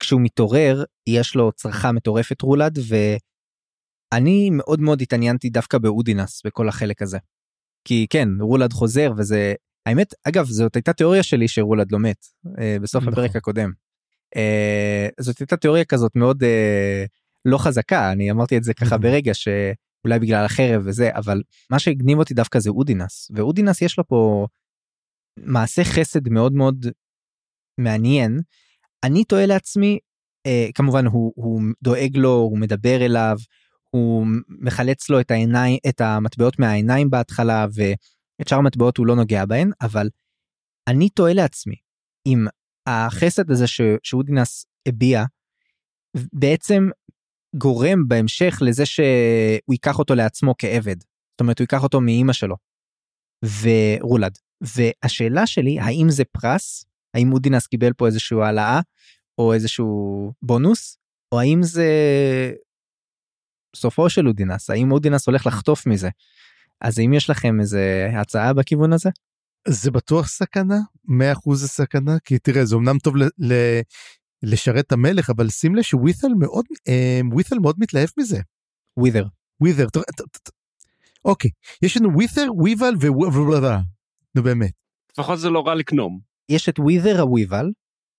כשהוא 0.00 0.20
מתעורר 0.20 0.84
יש 1.06 1.34
לו 1.34 1.52
צרחה 1.52 1.92
מטורפת 1.92 2.42
רולד 2.42 2.78
ואני 2.88 4.50
מאוד 4.50 4.80
מאוד 4.80 5.00
התעניינתי 5.02 5.50
דווקא 5.50 5.78
באודינס 5.78 6.42
בכל 6.46 6.68
החלק 6.68 7.02
הזה. 7.02 7.18
כי 7.84 8.06
כן 8.10 8.28
רולד 8.40 8.72
חוזר 8.72 9.12
וזה 9.16 9.54
האמת 9.86 10.14
אגב 10.28 10.46
זאת 10.46 10.76
הייתה 10.76 10.92
תיאוריה 10.92 11.22
שלי 11.22 11.48
שרולד 11.48 11.92
לא 11.92 11.98
מת 11.98 12.26
אה, 12.58 12.76
בסוף 12.82 13.02
נכון. 13.02 13.12
הפרק 13.12 13.36
הקודם. 13.36 13.72
אה, 14.36 15.08
זאת 15.20 15.38
הייתה 15.38 15.56
תיאוריה 15.56 15.84
כזאת 15.84 16.16
מאוד 16.16 16.42
אה, 16.42 17.04
לא 17.44 17.58
חזקה 17.58 18.12
אני 18.12 18.30
אמרתי 18.30 18.56
את 18.56 18.64
זה 18.64 18.74
ככה 18.74 18.96
Mhm. 18.96 18.98
ברגע 18.98 19.34
שאולי 20.04 20.18
בגלל 20.18 20.44
החרב 20.44 20.82
וזה 20.84 21.10
אבל 21.14 21.42
מה 21.70 21.78
שהגניב 21.78 22.18
אותי 22.18 22.34
דווקא 22.34 22.58
זה 22.58 22.70
אודינס 22.70 23.30
ואודינס 23.34 23.82
יש 23.82 23.98
לו 23.98 24.06
פה 24.06 24.46
מעשה 25.36 25.84
חסד 25.84 26.28
מאוד 26.28 26.52
מאוד 26.52 26.86
מעניין. 27.78 28.40
אני 29.04 29.24
תוהה 29.24 29.46
לעצמי 29.46 29.98
אה, 30.46 30.68
כמובן 30.74 31.06
הוא, 31.06 31.32
הוא 31.36 31.60
דואג 31.82 32.16
לו 32.16 32.34
הוא 32.34 32.58
מדבר 32.58 33.06
אליו 33.06 33.36
הוא 33.90 34.26
מחלץ 34.48 35.10
לו 35.10 35.20
את 35.20 35.30
העיניים 35.30 35.78
את 35.88 36.00
המטבעות 36.00 36.58
מהעיניים 36.58 37.10
בהתחלה 37.10 37.66
ואת 37.74 38.48
שאר 38.48 38.58
המטבעות 38.58 38.96
הוא 38.96 39.06
לא 39.06 39.16
נוגע 39.16 39.44
בהן 39.44 39.70
אבל 39.80 40.08
אני 40.88 41.08
תוהה 41.08 41.32
לעצמי 41.32 41.74
אם 42.26 42.46
החסד 42.86 43.50
הזה 43.50 43.66
ש, 43.66 43.80
שאודינס 44.02 44.66
הביע 44.88 45.24
בעצם 46.32 46.88
גורם 47.58 48.08
בהמשך 48.08 48.58
לזה 48.60 48.86
שהוא 48.86 49.72
ייקח 49.72 49.98
אותו 49.98 50.14
לעצמו 50.14 50.54
כעבד. 50.58 51.00
זאת 51.00 51.40
אומרת 51.40 51.58
הוא 51.58 51.64
ייקח 51.64 51.82
אותו 51.82 52.00
מאימא 52.00 52.32
שלו. 52.32 52.56
ורולד. 53.44 54.38
והשאלה 54.60 55.46
שלי 55.46 55.80
האם 55.80 56.10
זה 56.10 56.24
פרס? 56.24 56.84
האם 57.14 57.32
אודינס 57.32 57.66
קיבל 57.66 57.92
פה 57.92 58.06
איזשהו 58.06 58.42
העלאה 58.42 58.80
או 59.38 59.52
איזשהו 59.52 60.32
בונוס? 60.42 60.98
או 61.32 61.40
האם 61.40 61.62
זה 61.62 61.88
סופו 63.76 64.10
של 64.10 64.28
אודינס 64.28 64.70
האם 64.70 64.92
אודינס 64.92 65.26
הולך 65.26 65.46
לחטוף 65.46 65.86
מזה? 65.86 66.08
אז 66.80 66.98
אם 66.98 67.12
יש 67.12 67.30
לכם 67.30 67.60
איזה 67.60 68.08
הצעה 68.20 68.52
בכיוון 68.52 68.92
הזה? 68.92 69.10
זה 69.68 69.90
בטוח 69.90 70.28
סכנה? 70.28 70.78
100% 71.08 71.54
זה 71.54 71.68
סכנה? 71.68 72.18
כי 72.24 72.38
תראה 72.38 72.64
זה 72.64 72.76
אמנם 72.76 72.98
טוב 72.98 73.16
ל, 73.16 73.22
ל, 73.22 73.80
לשרת 74.44 74.86
את 74.86 74.92
המלך 74.92 75.30
אבל 75.30 75.48
שים 75.48 75.74
לב 75.74 75.82
שווית'ל 75.82 76.34
מאוד 76.38 76.64
אה, 76.88 77.20
ווית'ל 77.32 77.58
מאוד 77.58 77.76
מתלהב 77.78 78.08
מזה 78.18 78.40
ווית'ר 78.98 79.24
ווית'ר 79.60 79.86
אוקיי 81.24 81.50
יש 81.82 81.96
לנו 81.96 82.12
ווית'ר 82.14 82.46
וויבל 82.56 82.94
וויבל 82.96 83.76
נו 84.34 84.42
באמת 84.42 84.84
לפחות 85.18 85.38
זה 85.38 85.50
לא 85.50 85.66
רע 85.66 85.74
לקנום. 85.74 86.20
יש 86.48 86.68
את 86.68 86.78
ווית'ר 86.78 87.20
הוויבל 87.20 87.66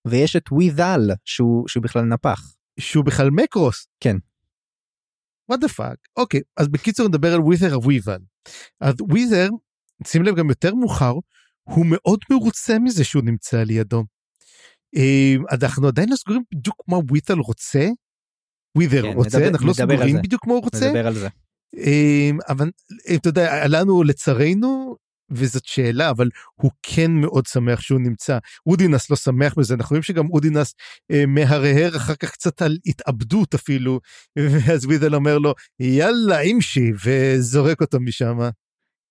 ויש 0.08 0.36
את 0.36 0.52
ווית'ל 0.52 1.10
שהוא, 1.24 1.68
שהוא 1.68 1.82
בכלל 1.82 2.02
נפח 2.02 2.54
שהוא 2.80 3.04
בכלל 3.04 3.30
מקרוס. 3.30 3.86
כן. 4.00 4.16
what 5.52 5.56
the 5.56 5.68
fuck 5.68 5.96
אוקיי 6.16 6.40
אז 6.56 6.68
בקיצור 6.68 7.08
נדבר 7.08 7.34
על 7.34 7.40
ווית'ר 7.40 7.74
הוויבל. 7.74 8.18
אז 8.80 8.94
ווית'ר 9.00 9.48
שים 10.06 10.22
לב 10.22 10.36
גם 10.36 10.48
יותר 10.48 10.74
מאוחר 10.74 11.12
הוא 11.62 11.86
מאוד 11.88 12.20
מרוצה 12.30 12.78
מזה 12.78 13.04
שהוא 13.04 13.22
נמצא 13.24 13.62
לידו. 13.62 14.04
אה, 14.96 15.34
אנחנו 15.52 15.88
עדיין 15.88 16.08
לא 16.10 16.16
סגורים 16.16 16.42
בדיוק 16.54 16.76
מה 16.88 16.96
ווית'ל 16.96 17.38
רוצה. 17.38 17.88
ווית'ר 18.76 19.02
כן, 19.02 19.12
רוצה 19.12 19.38
נדבר- 19.38 19.50
אנחנו 19.50 19.66
לא 19.66 19.72
נדבר 19.72 19.92
על 19.94 19.98
סגורים. 19.98 20.22
בדיוק 20.22 20.46
מה 20.46 20.52
הוא 20.54 20.62
רוצה. 20.62 20.86
נדבר 20.86 21.06
על 21.06 21.14
זה 21.14 21.28
אה, 21.76 22.30
אבל 22.48 22.70
אה, 23.08 23.14
אתה 23.14 23.28
יודע 23.28 23.68
לנו 23.68 24.02
לצערנו 24.02 24.96
וזאת 25.30 25.64
שאלה 25.64 26.10
אבל 26.10 26.28
הוא 26.54 26.70
כן 26.82 27.10
מאוד 27.10 27.46
שמח 27.46 27.80
שהוא 27.80 28.00
נמצא 28.00 28.38
אודינס 28.66 29.10
לא 29.10 29.16
שמח 29.16 29.54
מזה 29.58 29.74
אנחנו 29.74 29.90
רואים 29.94 30.02
שגם 30.02 30.30
אודינס 30.30 30.74
אה, 31.10 31.26
מהרהר 31.26 31.96
אחר 31.96 32.14
כך 32.14 32.30
קצת 32.30 32.62
על 32.62 32.78
התאבדות 32.86 33.54
אפילו 33.54 34.00
ואז 34.52 34.86
וידל 34.86 35.14
אומר 35.14 35.38
לו 35.38 35.54
יאללה 35.80 36.40
אימשי 36.40 36.92
וזורק 37.04 37.80
אותו 37.80 38.00
משם. 38.00 38.38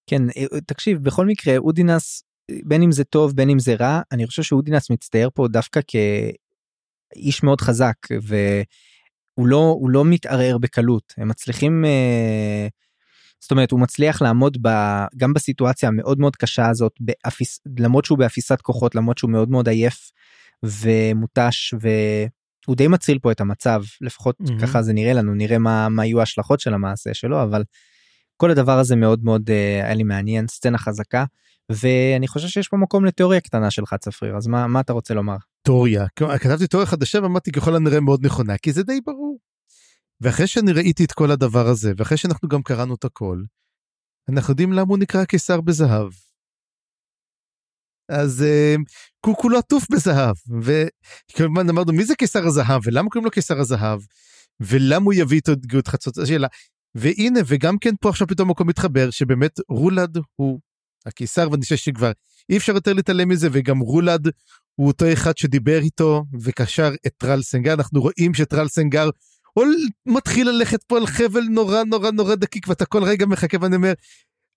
כן 0.10 0.22
אה, 0.38 0.62
תקשיב 0.68 1.04
בכל 1.04 1.26
מקרה 1.26 1.58
אודינס 1.58 2.24
בין 2.64 2.82
אם 2.82 2.92
זה 2.92 3.04
טוב 3.04 3.36
בין 3.36 3.50
אם 3.50 3.60
זה 3.60 3.76
רע 3.80 4.02
אני 4.12 4.28
חושב 4.28 4.44
שאודינס 4.44 4.90
מצטייר 4.90 5.30
פה 5.34 5.48
דווקא 5.48 5.80
כאיש 5.88 7.44
מאוד 7.44 7.62
חזק 7.62 7.96
והוא 8.22 9.48
לא 9.48 9.76
הוא 9.80 9.90
לא 9.90 10.06
מתערער 10.06 10.58
בקלות 10.58 11.14
הם 11.18 11.28
מצליחים 11.28 11.86
אה, 11.86 12.68
זאת 13.40 13.52
אומרת 13.52 13.72
הוא 13.72 13.80
מצליח 13.80 14.22
לעמוד 14.22 14.58
ב, 14.62 14.70
גם 15.18 15.34
בסיטואציה 15.34 15.90
המאוד 15.90 16.20
מאוד 16.20 16.36
קשה 16.36 16.70
הזאת 16.70 16.92
באפיס, 17.00 17.60
למרות 17.80 18.06
שהוא 18.06 18.18
באפיסת 18.18 18.62
כוחות 18.62 18.96
למרות 18.96 19.18
שהוא 19.18 19.32
מאוד 19.32 19.50
מאוד 19.50 19.70
עייף 19.70 20.12
ומותש 20.64 21.74
והוא 21.80 22.76
די 22.76 22.88
מציל 22.88 23.20
פה 23.20 23.32
את 23.32 23.42
המצב 23.42 23.84
לפחות 24.02 24.36
מהמם. 24.40 24.60
ככה 24.60 24.82
זה 24.82 24.94
נראה 24.94 25.14
לנו 25.14 25.34
נראה 25.34 25.58
מה 25.58 25.90
מה 25.90 26.06
יהיו 26.06 26.20
ההשלכות 26.20 26.60
של 26.60 26.74
המעשה 26.74 27.14
שלו 27.14 27.44
אבל 27.44 27.64
כל 28.38 28.52
הדבר 28.52 28.80
הזה 28.80 28.96
מאוד 28.96 29.24
מאוד 29.24 29.50
אה, 29.50 29.86
היה 29.86 29.94
לי 29.94 30.04
מעניין 30.04 30.48
סצנה 30.48 30.78
חזקה 30.78 31.26
ואני 31.72 32.28
חושב 32.28 32.48
שיש 32.48 32.68
פה 32.68 32.78
מקום 32.78 33.06
לתיאוריה 33.06 33.42
קטנה 33.42 33.72
שלך 33.72 33.94
צפריר 34.00 34.38
אז 34.38 34.48
מה 34.48 34.68
מה 34.68 34.80
אתה 34.80 34.94
רוצה 34.94 35.14
לומר 35.14 35.36
תיאוריה 35.66 36.06
כתבתי 36.16 36.68
תיאוריה 36.68 36.88
חדשה 36.88 37.20
ואמרתי 37.22 37.52
ככל 37.52 37.76
הנראה 37.76 38.00
מאוד 38.00 38.26
נכונה 38.26 38.58
כי 38.58 38.74
זה 38.74 38.84
די 38.84 39.02
ברור. 39.06 39.40
ואחרי 40.22 40.48
שאני 40.48 40.72
ראיתי 40.72 41.06
את 41.06 41.12
כל 41.12 41.32
הדבר 41.32 41.68
הזה, 41.68 41.94
ואחרי 41.98 42.18
שאנחנו 42.18 42.50
גם 42.50 42.64
קראנו 42.64 42.96
את 42.96 43.06
הכל, 43.06 43.44
אנחנו 44.30 44.52
יודעים 44.52 44.74
למה 44.74 44.90
הוא 44.90 44.98
נקרא 44.98 45.26
קיסר 45.26 45.62
בזהב. 45.62 46.12
אז 48.10 48.44
uh, 48.44 48.82
הוא 49.26 49.36
כולו 49.36 49.58
עטוף 49.58 49.90
בזהב, 49.92 50.36
וכמובן 50.62 51.70
אמרנו 51.70 51.94
מי 51.94 52.06
זה 52.06 52.16
קיסר 52.16 52.46
הזהב, 52.46 52.82
ולמה 52.84 53.10
קוראים 53.10 53.26
לו 53.26 53.32
קיסר 53.32 53.60
הזהב, 53.60 54.00
ולמה 54.60 55.06
הוא 55.06 55.14
יביא 55.14 55.38
איתו 55.38 55.52
את 55.52 55.66
גאות 55.66 55.88
חצות, 55.88 56.18
השאלה. 56.18 56.48
והנה, 56.96 57.40
וגם 57.48 57.78
כן 57.78 57.96
פה 58.02 58.10
עכשיו 58.10 58.28
פתאום 58.28 58.50
מקום 58.50 58.68
מתחבר, 58.68 59.10
שבאמת 59.10 59.60
רולד 59.70 60.18
הוא 60.36 60.60
הקיסר, 61.06 61.48
ואני 61.52 61.62
חושב 61.62 61.76
שכבר 61.76 62.12
אי 62.50 62.58
אפשר 62.58 62.74
יותר 62.74 62.94
להתעלם 62.94 63.30
מזה, 63.30 63.48
וגם 63.52 63.80
רולד 63.80 64.28
הוא 64.76 64.88
אותו 64.88 65.14
אחד 65.14 65.38
שדיבר 65.38 65.80
איתו 65.80 66.24
וקשר 66.42 66.92
את 67.08 67.12
טרל 67.18 67.42
סנגר, 67.42 67.74
אנחנו 67.74 68.02
רואים 68.02 68.34
שטרל 68.34 68.68
סנגר 68.68 69.10
הוא 69.58 69.66
מתחיל 70.06 70.50
ללכת 70.50 70.84
פה 70.84 70.98
על 70.98 71.08
חבל 71.08 71.44
נורא 71.50 71.84
נורא 71.84 72.12
נורא 72.12 72.36
דקיק 72.36 72.68
ואתה 72.68 72.86
כל 72.86 73.04
רגע 73.04 73.26
מחכה 73.26 73.58
ואני 73.62 73.76
אומר 73.76 73.94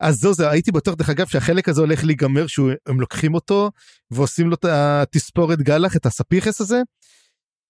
אז 0.00 0.16
זו 0.16 0.34
זה 0.34 0.50
הייתי 0.50 0.72
בטוח 0.72 0.94
דרך 0.94 1.10
אגב 1.10 1.26
שהחלק 1.26 1.68
הזה 1.68 1.80
הולך 1.80 2.04
להיגמר 2.04 2.46
שהם 2.46 3.00
לוקחים 3.00 3.34
אותו 3.34 3.70
ועושים 4.10 4.48
לו 4.48 4.54
את 4.54 4.64
התספורת 4.64 5.62
גלח 5.62 5.96
את 5.96 6.06
הספיחס 6.06 6.60
הזה. 6.60 6.82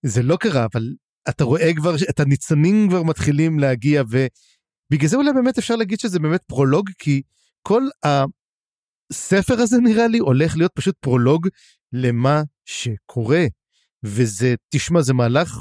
זה 0.06 0.22
לא 0.22 0.36
קרה 0.36 0.66
אבל 0.72 0.94
אתה 1.28 1.44
רואה 1.44 1.74
כבר 1.74 1.94
את 2.10 2.20
הניצנים 2.20 2.88
כבר 2.88 3.02
מתחילים 3.02 3.58
להגיע 3.58 4.02
ובגלל 4.02 5.08
זה 5.08 5.16
אולי 5.16 5.32
באמת 5.32 5.58
אפשר 5.58 5.76
להגיד 5.76 6.00
שזה 6.00 6.18
באמת 6.18 6.42
פרולוג 6.46 6.90
כי 6.98 7.22
כל 7.62 7.82
הספר 9.12 9.60
הזה 9.60 9.76
נראה 9.78 10.06
לי 10.06 10.18
הולך 10.18 10.56
להיות 10.56 10.72
פשוט 10.74 10.94
פרולוג 11.00 11.48
למה 11.92 12.42
שקורה. 12.64 13.44
וזה 14.02 14.54
תשמע 14.70 15.02
זה 15.02 15.14
מהלך 15.14 15.58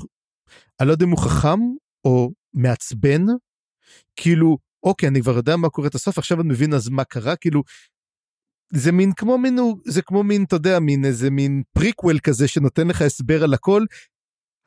אני 0.80 0.88
לא 0.88 0.93
יודע 0.93 1.06
אם 1.06 1.10
הוא 1.10 1.20
חכם 1.20 1.60
או 2.06 2.32
מעצבן, 2.54 3.26
כאילו, 4.16 4.58
אוקיי, 4.84 5.10
אני 5.10 5.22
כבר 5.22 5.36
יודע 5.36 5.56
מה 5.56 5.70
קורה 5.70 5.88
את 5.88 5.95
הסוף, 5.95 6.18
עכשיו 6.18 6.41
אני 6.41 6.50
מבין 6.50 6.74
אז 6.74 6.89
מה 6.89 7.04
קרה, 7.04 7.36
כאילו, 7.36 7.64
זה 8.74 8.91
מין 8.91 9.12
כמו 9.14 9.38
מין, 9.38 9.60
זה 9.86 10.02
כמו 10.02 10.24
מין, 10.24 10.43
אתה 10.43 10.56
יודע, 10.56 10.80
מין 10.80 11.06
איזה 11.06 11.30
מין 11.30 11.64
פריקוול 11.74 12.20
כזה 12.20 12.48
שנותן 12.48 12.88
לך 12.88 13.02
הסבר 13.02 13.43
על 13.43 13.54
הכל, 13.54 13.86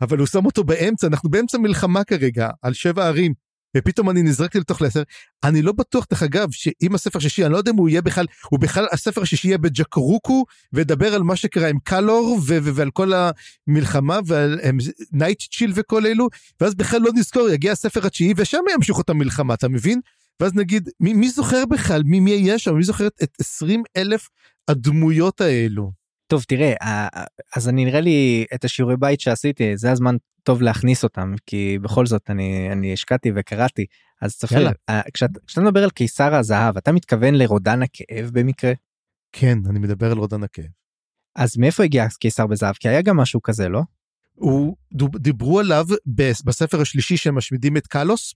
אבל 0.01 0.19
הוא 0.19 0.27
שם 0.27 0.47
אותו 0.47 0.65
באמצע, 0.65 1.07
אנחנו 1.07 1.31
באמצע 1.31 1.59
מלחמה 1.59 2.05
כרגע, 2.05 2.49
על 2.63 2.73
שבע 2.73 3.07
ערים. 3.07 3.35
ופתאום 3.77 4.11
אני 4.11 4.23
נזרקתי 4.23 4.59
לתוך 4.59 4.83
לת'ר. 4.83 5.03
אני 5.45 5.63
לא 5.63 5.73
בטוח, 5.73 6.07
דרך 6.11 6.23
אגב, 6.23 6.49
שאם 6.53 6.95
הספר 6.95 7.19
השישי, 7.19 7.45
אני 7.45 7.53
לא 7.53 7.59
יודע 7.59 7.71
אם 7.71 7.77
הוא 7.77 7.89
יהיה 7.89 8.03
בכלל, 8.03 8.27
הוא 8.51 8.61
בכלל, 8.61 8.87
הספר 8.93 9.23
השישי 9.23 9.49
יהיה 9.49 9.59
בג'קורוקו, 9.59 10.45
וידבר 10.73 11.15
על 11.15 11.23
מה 11.23 11.37
שקרה 11.37 11.69
עם 11.69 11.79
קלור, 11.85 12.39
ו- 12.47 12.59
ו- 12.63 12.75
ועל 12.75 12.91
כל 12.91 13.13
המלחמה, 13.69 14.19
ועל 14.27 14.61
נייט 15.13 15.43
צ'יל 15.53 15.73
וכל 15.75 16.07
אלו, 16.07 16.29
ואז 16.61 16.75
בכלל 16.75 17.01
לא 17.01 17.11
נזכור, 17.15 17.49
יגיע 17.49 17.73
הספר 17.73 18.07
התשיעי, 18.07 18.35
ושם 18.37 18.63
ימשיכו 18.75 19.01
את 19.01 19.11
המלחמה, 19.11 19.55
אתה 19.55 19.69
מבין? 19.69 20.01
ואז 20.41 20.55
נגיד, 20.55 20.89
מי, 21.01 21.13
מי 21.13 21.31
זוכר 21.31 21.67
בכלל, 21.67 22.03
מי, 22.03 22.21
מי 22.21 22.31
יהיה 22.31 22.59
שם, 22.59 22.75
מי 22.75 22.85
זוכר 22.85 23.07
את 23.07 23.37
20 23.41 23.83
אלף 23.97 24.29
הדמויות 24.69 25.41
האלו? 25.41 25.93
טוב 26.27 26.45
תראה 26.49 26.75
אז 27.57 27.69
אני 27.69 27.85
נראה 27.85 28.01
לי 28.01 28.45
את 28.55 28.65
השיעורי 28.65 28.97
בית 28.97 29.21
שעשיתי 29.21 29.77
זה 29.77 29.93
הזמן 29.93 30.17
טוב 30.43 30.63
להכניס 30.63 31.05
אותם 31.05 31.35
כי 31.47 31.79
בכל 31.83 32.07
זאת 32.07 32.31
אני 32.31 32.73
אני 32.73 32.93
השקעתי 32.93 33.33
וקראתי 33.35 33.87
אז 34.23 34.37
צפיר 34.37 34.69
אה, 34.89 35.01
כשאתה, 35.15 35.41
כשאתה 35.47 35.61
מדבר 35.61 35.85
על 35.85 35.91
קיסר 35.91 36.35
הזהב 36.35 36.77
אתה 36.77 36.93
מתכוון 36.93 37.35
לרודן 37.35 37.83
הכאב 37.83 38.31
במקרה? 38.33 38.73
כן 39.33 39.59
אני 39.71 39.79
מדבר 39.79 40.11
על 40.11 40.19
רודן 40.19 40.43
הכאב. 40.43 40.65
אז 41.37 41.57
מאיפה 41.57 41.85
הגיע 41.85 42.07
קיסר 42.21 42.47
בזהב 42.47 42.75
כי 42.75 42.89
היה 42.89 43.03
גם 43.03 43.17
משהו 43.17 43.43
כזה 43.43 43.69
לא? 43.69 43.83
הוא 44.35 44.77
דיברו 45.17 45.61
עליו 45.61 45.87
בספר 46.45 46.81
השלישי 46.81 47.17
שהם 47.17 47.35
משמידים 47.35 47.77
את 47.77 47.87
קלוס 47.87 48.35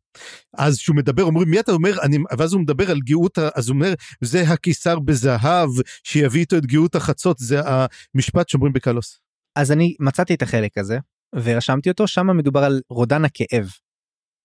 אז 0.55 0.77
שהוא 0.79 0.97
מדבר 0.97 1.23
אומרים 1.23 1.51
מי 1.51 1.61
אתה 1.61 1.73
אומר 1.73 2.03
אני 2.03 2.19
ואז 2.39 2.53
הוא 2.53 2.61
מדבר 2.61 2.91
על 2.91 3.01
גאות 3.01 3.39
אז 3.55 3.69
הוא 3.69 3.75
אומר 3.75 3.95
זה 4.21 4.43
הקיסר 4.43 4.99
בזהב 4.99 5.71
שיביא 6.05 6.41
איתו 6.41 6.57
את 6.57 6.67
גאות 6.67 6.95
החצות 6.95 7.39
זה 7.39 7.61
המשפט 7.65 8.49
שאומרים 8.49 8.73
בקלוס. 8.73 9.21
אז 9.57 9.73
אני 9.73 9.95
מצאתי 10.01 10.35
את 10.35 10.43
החלק 10.43 10.79
הזה 10.79 10.99
ורשמתי 11.43 11.91
אותו 11.91 12.07
שם 12.07 12.37
מדובר 12.37 12.65
על 12.65 12.81
רודן 12.91 13.25
הכאב. 13.25 13.71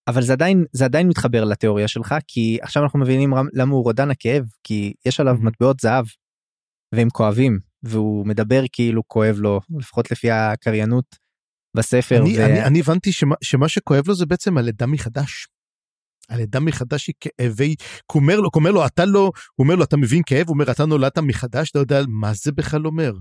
אבל 0.07 0.21
זה 0.21 0.33
עדיין 0.33 0.65
זה 0.73 0.85
עדיין 0.85 1.07
מתחבר 1.07 1.43
לתיאוריה 1.43 1.87
שלך 1.87 2.15
כי 2.27 2.57
עכשיו 2.61 2.83
אנחנו 2.83 2.99
מבינים 2.99 3.33
למה 3.53 3.73
הוא 3.73 3.83
רודן 3.83 4.11
הכאב 4.11 4.45
כי 4.63 4.93
יש 5.05 5.19
עליו 5.19 5.35
מטבעות 5.39 5.79
זהב 5.79 6.05
והם 6.95 7.09
כואבים 7.09 7.59
והוא 7.83 8.27
מדבר 8.27 8.63
כאילו 8.71 9.01
כואב 9.07 9.35
לו 9.39 9.59
לפחות 9.79 10.11
לפי 10.11 10.31
הקריינות 10.31 11.05
בספר. 11.77 12.21
אני, 12.21 12.37
ו... 12.37 12.45
אני, 12.45 12.63
אני 12.63 12.79
הבנתי 12.79 13.11
שמה, 13.11 13.35
שמה 13.41 13.69
שכואב 13.69 14.07
לו 14.07 14.15
זה 14.15 14.25
בעצם 14.25 14.57
הלידה 14.57 14.85
מחדש. 14.85 15.47
הלידה 16.29 16.59
מחדש 16.59 17.07
היא 17.07 17.15
כאבי, 17.19 17.75
הוא 18.11 18.21
אומר 18.21 18.35
לו, 18.35 18.43
הוא 18.43 18.59
אומר 18.59 18.71
לו, 18.71 18.85
אתה 18.85 19.05
לא, 19.05 19.19
הוא 19.55 19.63
אומר 19.63 19.75
לו, 19.75 19.83
אתה 19.83 19.97
מבין 19.97 20.21
כאב? 20.25 20.47
הוא 20.47 20.53
אומר, 20.53 20.71
אתה 20.71 20.85
נולדת 20.85 21.17
מחדש? 21.17 21.69
אתה 21.69 21.79
יודע 21.79 22.01
מה 22.07 22.33
זה 22.33 22.51
בכלל 22.51 22.87
אומר? 22.87 23.13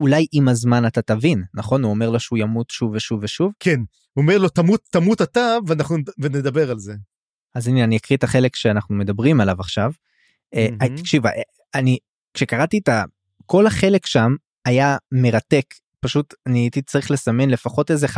אולי 0.00 0.26
עם 0.32 0.48
הזמן 0.48 0.86
אתה 0.86 1.02
תבין, 1.02 1.44
נכון? 1.54 1.82
הוא 1.82 1.90
אומר 1.90 2.10
לו 2.10 2.20
שהוא 2.20 2.38
ימות 2.38 2.70
שוב 2.70 2.92
ושוב 2.94 3.20
ושוב? 3.22 3.52
כן, 3.60 3.80
הוא 4.12 4.22
אומר 4.22 4.38
לו, 4.38 4.48
תמות, 4.48 4.80
תמות 4.90 5.22
אתה, 5.22 5.56
ואנחנו 5.66 5.96
ונדבר 6.18 6.70
על 6.70 6.78
זה. 6.78 6.94
אז 7.54 7.68
הנה, 7.68 7.84
אני 7.84 7.96
אקריא 7.96 8.16
את 8.16 8.24
החלק 8.24 8.56
שאנחנו 8.56 8.94
מדברים 8.94 9.40
עליו 9.40 9.56
עכשיו. 9.60 9.92
Mm-hmm. 10.54 10.96
תקשיב, 10.96 11.26
אה, 11.26 11.32
אני, 11.74 11.98
כשקראתי 12.34 12.78
את 12.78 12.88
ה... 12.88 13.04
כל 13.46 13.66
החלק 13.66 14.06
שם 14.06 14.34
היה 14.64 14.96
מרתק 15.12 15.74
פשוט 16.04 16.34
אני 16.46 16.58
הייתי 16.58 16.82
צריך 16.82 17.10
לסמן 17.10 17.50
לפחות 17.50 17.90
איזה 17.90 18.06
5-6 18.06 18.10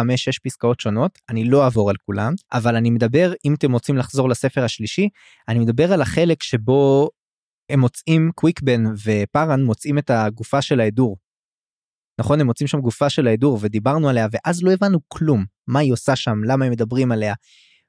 פסקאות 0.43 0.81
שונות, 0.81 1.19
אני 1.29 1.45
לא 1.45 1.65
אעבור 1.65 1.91
על 1.91 1.97
כולם, 2.07 2.33
אבל 2.53 2.77
אני 2.77 2.91
מדבר, 2.91 3.33
אם 3.45 3.55
אתם 3.55 3.73
רוצים 3.73 3.97
לחזור 3.97 4.29
לספר 4.29 4.65
השלישי, 4.65 5.09
אני 5.49 5.59
מדבר 5.59 5.93
על 5.93 6.03
החלק 6.03 6.43
שבו 6.43 7.11
הם 7.71 7.81
מוצאים, 7.81 8.31
קוויקבן 8.35 8.85
ופארן 9.05 9.65
מוצאים 9.65 9.99
את 9.99 10.11
הגופה 10.11 10.63
של 10.63 10.81
ההדור. 10.81 11.17
נכון, 12.21 12.41
הם 12.41 12.47
מוצאים 12.47 12.69
שם 12.69 12.81
גופה 12.81 13.11
של 13.11 13.27
ההדור 13.27 13.59
ודיברנו 13.61 14.09
עליה, 14.09 14.27
ואז 14.33 14.63
לא 14.63 14.73
הבנו 14.73 14.99
כלום, 15.09 15.45
מה 15.67 15.79
היא 15.79 15.93
עושה 15.93 16.17
שם, 16.17 16.45
למה 16.45 16.65
הם 16.65 16.73
מדברים 16.73 17.13
עליה. 17.13 17.35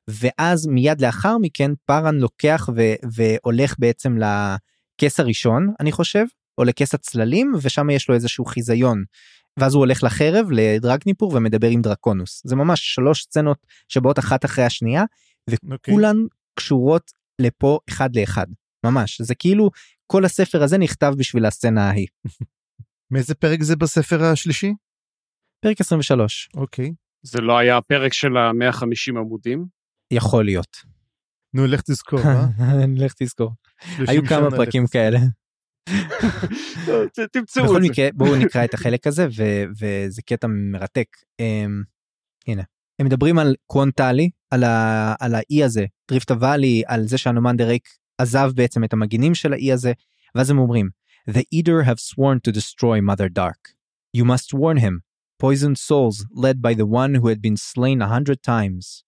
ואז 0.08 0.68
מיד 0.68 1.02
לאחר 1.02 1.38
מכן 1.38 1.72
פארן 1.86 2.16
לוקח 2.16 2.70
ו- 2.76 3.08
והולך 3.12 3.76
בעצם 3.80 4.18
לכס 4.18 5.20
הראשון, 5.20 5.74
אני 5.80 5.92
חושב, 5.92 6.24
או 6.58 6.64
לכס 6.64 6.94
הצללים, 6.94 7.54
ושם 7.62 7.90
יש 7.90 8.10
לו 8.10 8.16
איזשהו 8.16 8.46
חיזיון 8.46 9.04
ואז 9.58 9.74
הוא 9.74 9.80
הולך 9.80 10.04
לחרב 10.04 10.48
לדרגניפור 10.52 11.34
ומדבר 11.36 11.68
עם 11.68 11.82
דרקונוס 11.82 12.42
זה 12.46 12.56
ממש 12.56 12.96
שלוש 12.96 13.24
סצנות 13.24 13.58
שבאות 13.88 14.20
אחת 14.20 14.46
אחרי 14.46 14.64
השנייה 14.64 15.04
וכולן 15.50 16.16
okay. 16.16 16.36
קשורות 16.56 17.12
לפה 17.40 17.80
אחד 17.90 18.16
לאחד 18.16 18.48
ממש 18.86 19.22
זה 19.22 19.36
כאילו 19.36 19.70
כל 20.08 20.26
הספר 20.26 20.64
הזה 20.64 20.78
נכתב 20.78 21.14
בשביל 21.18 21.46
הסצנה 21.46 21.90
ההיא. 21.90 22.08
מאיזה 23.12 23.36
פרק 23.36 23.64
זה 23.64 23.76
בספר 23.76 24.24
השלישי? 24.24 24.74
פרק 25.62 25.82
23. 25.82 26.50
אוקיי. 26.56 26.86
Okay. 26.86 26.92
זה 27.22 27.42
לא 27.42 27.58
היה 27.58 27.78
הפרק 27.78 28.14
של 28.14 28.38
ה-150 28.38 29.18
עמודים? 29.18 29.66
יכול 30.12 30.46
להיות. 30.46 30.78
נו 31.54 31.68
לך 31.68 31.82
תזכור. 31.82 32.20
אה? 32.20 32.46
לך 33.06 33.14
תזכור. 33.14 33.52
היו 34.08 34.26
כמה 34.26 34.52
פרקים 34.52 34.88
כאלה. 34.88 35.20
תמצאו 37.32 37.64
את 37.64 37.70
זה. 37.70 37.74
בכל 37.74 37.82
מקרה 37.82 38.08
בואו 38.14 38.36
נקרא 38.36 38.66
את 38.66 38.74
החלק 38.74 39.08
הזה 39.08 39.28
וזה 39.80 40.22
קטע 40.22 40.48
מרתק. 40.48 41.08
אמ, 41.40 41.84
הנה 42.48 42.64
הם 43.00 43.06
מדברים 43.06 43.40
על 43.40 43.56
קוונטלי 43.66 44.30
על, 44.52 44.64
על 45.20 45.36
האי 45.36 45.64
הזה 45.64 45.86
דריפט 46.12 46.32
הוואלי 46.32 46.84
על 46.88 47.08
זה 47.08 47.18
שהנומנדר 47.18 47.68
ריק 47.68 47.90
עזב 48.18 48.52
בעצם 48.56 48.84
את 48.84 48.94
המגינים 48.94 49.36
של 49.36 49.54
האי 49.54 49.72
הזה 49.72 49.92
ואז 50.36 50.50
הם 50.50 50.58
אומרים 50.58 50.90
The 51.27 51.47
Eater 51.51 51.83
have 51.83 52.01
sworn 52.01 52.41
to 52.41 52.53
destroy 52.53 53.01
Mother 53.01 53.29
Dark. 53.29 53.75
You 54.13 54.25
must 54.25 54.53
warn 54.53 54.79
him, 54.79 55.03
poisoned 55.39 55.79
souls 55.79 56.27
led 56.33 56.61
by 56.61 56.75
the 56.75 56.87
one 56.87 57.15
who 57.17 57.29
had 57.29 57.41
been 57.41 57.57
slain 57.57 58.03
a 58.03 58.09
hundred 58.09 58.43
times. 58.43 59.05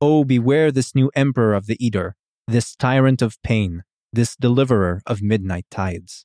Oh, 0.00 0.24
beware 0.24 0.72
this 0.72 0.94
new 0.94 1.10
emperor 1.14 1.54
of 1.54 1.66
the 1.66 1.76
Eater, 1.84 2.16
this 2.48 2.74
tyrant 2.74 3.20
of 3.22 3.40
pain, 3.42 3.82
this 4.12 4.36
deliverer 4.36 5.02
of 5.06 5.22
midnight 5.22 5.66
tides. 5.70 6.24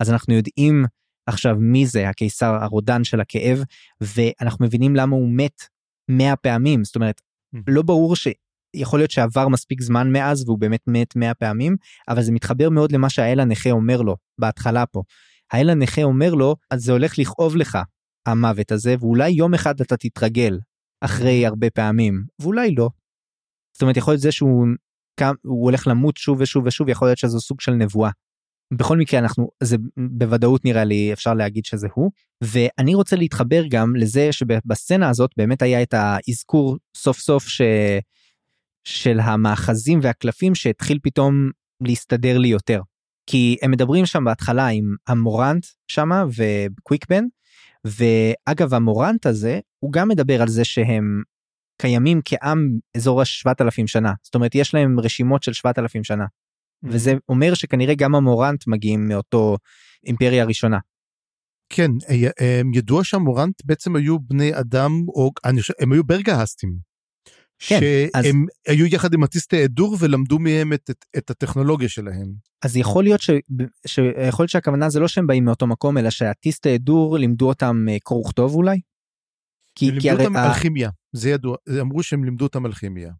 אז 0.00 0.10
אנחנו 0.10 0.34
יודעים 0.34 0.84
עכשיו 1.26 1.56
מי 1.58 1.86
זה 1.86 2.08
הקיסר 2.08 2.54
הרודן 2.60 3.04
של 3.04 3.20
הכאב 3.20 3.62
ואנחנו 4.00 4.64
מבינים 4.64 4.96
למה 4.96 5.16
הוא 5.16 5.28
מת 5.28 5.62
מאה 6.08 6.36
פעמים 6.36 6.84
זאת 6.84 6.96
אומרת 6.96 7.20
mm. 7.56 7.58
לא 7.68 7.82
ברור 7.82 8.16
שיכול 8.75 8.99
להיות 8.99 9.11
שעבר 9.11 9.47
מספיק 9.47 9.81
זמן 9.81 10.11
מאז 10.11 10.43
והוא 10.45 10.59
באמת 10.59 10.81
מת 10.87 11.15
מאה 11.15 11.33
פעמים 11.33 11.75
אבל 12.09 12.21
זה 12.21 12.31
מתחבר 12.31 12.69
מאוד 12.69 12.91
למה 12.91 13.09
שהאל 13.09 13.39
הנכה 13.39 13.71
אומר 13.71 14.01
לו 14.01 14.15
בהתחלה 14.39 14.85
פה. 14.85 15.03
האל 15.51 15.69
הנכה 15.69 16.03
אומר 16.03 16.33
לו 16.33 16.55
אז 16.71 16.83
זה 16.83 16.91
הולך 16.91 17.19
לכאוב 17.19 17.55
לך 17.55 17.77
המוות 18.25 18.71
הזה 18.71 18.95
ואולי 18.99 19.29
יום 19.29 19.53
אחד 19.53 19.81
אתה 19.81 19.97
תתרגל 19.97 20.59
אחרי 21.01 21.45
הרבה 21.45 21.69
פעמים 21.69 22.23
ואולי 22.41 22.75
לא. 22.75 22.89
זאת 23.73 23.81
אומרת 23.81 23.97
יכול 23.97 24.13
להיות 24.13 24.21
זה 24.21 24.31
שהוא 24.31 24.67
הוא 25.43 25.65
הולך 25.65 25.87
למות 25.87 26.17
שוב 26.17 26.41
ושוב 26.41 26.65
ושוב 26.65 26.89
יכול 26.89 27.07
להיות 27.07 27.17
שזו 27.17 27.39
סוג 27.39 27.61
של 27.61 27.71
נבואה. 27.71 28.09
בכל 28.73 28.97
מקרה 28.97 29.19
אנחנו 29.19 29.49
זה 29.63 29.77
בוודאות 29.97 30.65
נראה 30.65 30.83
לי 30.83 31.13
אפשר 31.13 31.33
להגיד 31.33 31.65
שזה 31.65 31.87
הוא 31.93 32.11
ואני 32.43 32.95
רוצה 32.95 33.15
להתחבר 33.15 33.63
גם 33.69 33.95
לזה 33.95 34.31
שבסצנה 34.31 35.09
הזאת 35.09 35.31
באמת 35.37 35.61
היה 35.61 35.81
את 35.81 35.93
האזכור 35.93 36.77
סוף 36.97 37.19
סוף 37.19 37.47
ש... 37.47 37.61
של 38.87 39.19
המאחזים 39.19 39.99
והקלפים 40.03 40.55
שהתחיל 40.55 40.99
פתאום 41.03 41.49
להסתדר 41.81 42.37
לי 42.37 42.47
יותר. 42.47 42.81
כי 43.29 43.57
הם 43.61 43.71
מדברים 43.71 44.05
שם 44.05 44.23
בהתחלה 44.23 44.67
עם 44.67 44.95
המורנט 45.07 45.65
שמה 45.87 46.23
וקוויקבן, 46.27 47.23
ואגב 47.85 48.73
המורנט 48.73 49.25
הזה 49.25 49.59
הוא 49.79 49.91
גם 49.91 50.07
מדבר 50.07 50.41
על 50.41 50.47
זה 50.47 50.63
שהם 50.63 51.21
קיימים 51.81 52.21
כעם 52.25 52.69
אזור 52.97 53.21
ה-7,000 53.21 53.87
שנה, 53.87 54.13
זאת 54.23 54.35
אומרת 54.35 54.55
יש 54.55 54.73
להם 54.73 54.99
רשימות 54.99 55.43
של 55.43 55.53
7,000 55.53 56.03
שנה. 56.03 56.23
Mm-hmm. 56.25 56.89
וזה 56.91 57.13
אומר 57.29 57.53
שכנראה 57.53 57.95
גם 57.95 58.15
המורנט 58.15 58.67
מגיעים 58.67 59.07
מאותו 59.07 59.57
אימפריה 60.05 60.45
ראשונה. 60.45 60.79
כן, 61.69 61.91
אה, 62.41 62.61
ידוע 62.73 63.03
שהמורנט 63.03 63.61
בעצם 63.65 63.95
היו 63.95 64.19
בני 64.19 64.59
אדם, 64.59 64.91
או 65.07 65.31
אני 65.45 65.61
חושב, 65.61 65.73
הם 65.79 65.91
היו 65.91 66.03
ברגהסטים. 66.03 66.86
כן, 67.59 67.79
שהם 67.79 68.11
אז... 68.13 68.25
היו 68.67 68.85
יחד 68.85 69.13
עם 69.13 69.23
אטיסטי 69.23 69.65
אדור 69.65 69.97
ולמדו 69.99 70.39
מהם 70.39 70.73
את, 70.73 70.89
את, 70.89 71.05
את 71.17 71.29
הטכנולוגיה 71.29 71.89
שלהם. 71.89 72.33
אז 72.61 72.77
יכול 72.77 73.03
להיות, 73.03 73.21
ש... 73.21 73.29
ש... 73.85 73.99
יכול 74.27 74.43
להיות 74.43 74.49
שהכוונה 74.49 74.89
זה 74.89 74.99
לא 74.99 75.07
שהם 75.07 75.27
באים 75.27 75.45
מאותו 75.45 75.67
מקום, 75.67 75.97
אלא 75.97 76.09
שהאטיסטי 76.09 76.75
אדור 76.75 77.17
לימדו 77.17 77.47
אותם 77.47 77.85
אה, 77.89 77.97
קרוא 77.99 78.19
וכתוב 78.19 78.55
אולי? 78.55 78.79
כי, 79.75 79.85
לימדו 79.85 80.01
כי 80.01 80.11
אותם 80.11 80.35
הרי... 80.35 80.47
אלכימיה, 80.47 80.89
זה 81.13 81.29
ידוע, 81.29 81.55
אמרו 81.81 82.03
שהם 82.03 82.23
לימדו 82.23 82.45
אותם 82.45 82.65
אלכימיה. 82.65 83.11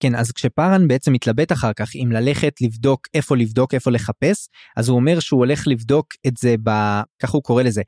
כן, 0.00 0.14
אז 0.14 0.32
כשפארן 0.32 0.88
בעצם 0.88 1.12
מתלבט 1.12 1.52
אחר 1.52 1.72
כך 1.72 1.90
אם 1.94 2.08
ללכת 2.12 2.52
לבדוק 2.60 3.00
איפה 3.14 3.36
לבדוק, 3.36 3.74
איפה 3.74 3.90
לחפש, 3.90 4.48
אז 4.76 4.88
הוא 4.88 4.96
אומר 4.96 5.20
שהוא 5.20 5.38
הולך 5.38 5.68
לבדוק 5.68 6.06
את 6.26 6.36
זה 6.36 6.54
ב... 6.62 6.70
ככה 7.22 7.32
הוא 7.32 7.42
קורא 7.42 7.62
לזה. 7.62 7.82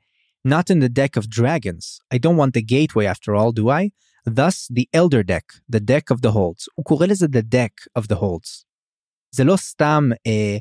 Not 0.47 0.75
in 0.75 0.79
the 0.83 0.89
deck 0.89 1.21
of 1.21 1.27
dragons. 1.39 1.85
I 2.13 2.17
don't 2.17 2.37
want 2.37 2.53
the 2.57 2.61
gateway 2.61 3.05
after 3.05 3.35
all, 3.35 3.51
do 3.51 3.69
I? 3.69 3.89
Thus 4.29 4.71
the 4.71 4.85
elder 4.95 5.23
deck, 5.23 5.47
the 5.75 5.79
deck 5.79 6.15
of 6.15 6.17
the 6.21 6.31
holds. 6.31 6.65
הוא 6.75 6.85
קורא 6.85 7.07
לזה 7.07 7.25
the 7.25 7.55
deck 7.55 7.99
of 7.99 8.03
the 8.03 8.15
holds. 8.15 8.63
זה 9.35 9.43
לא 9.43 9.55
סתם, 9.55 10.03
אה, 10.27 10.57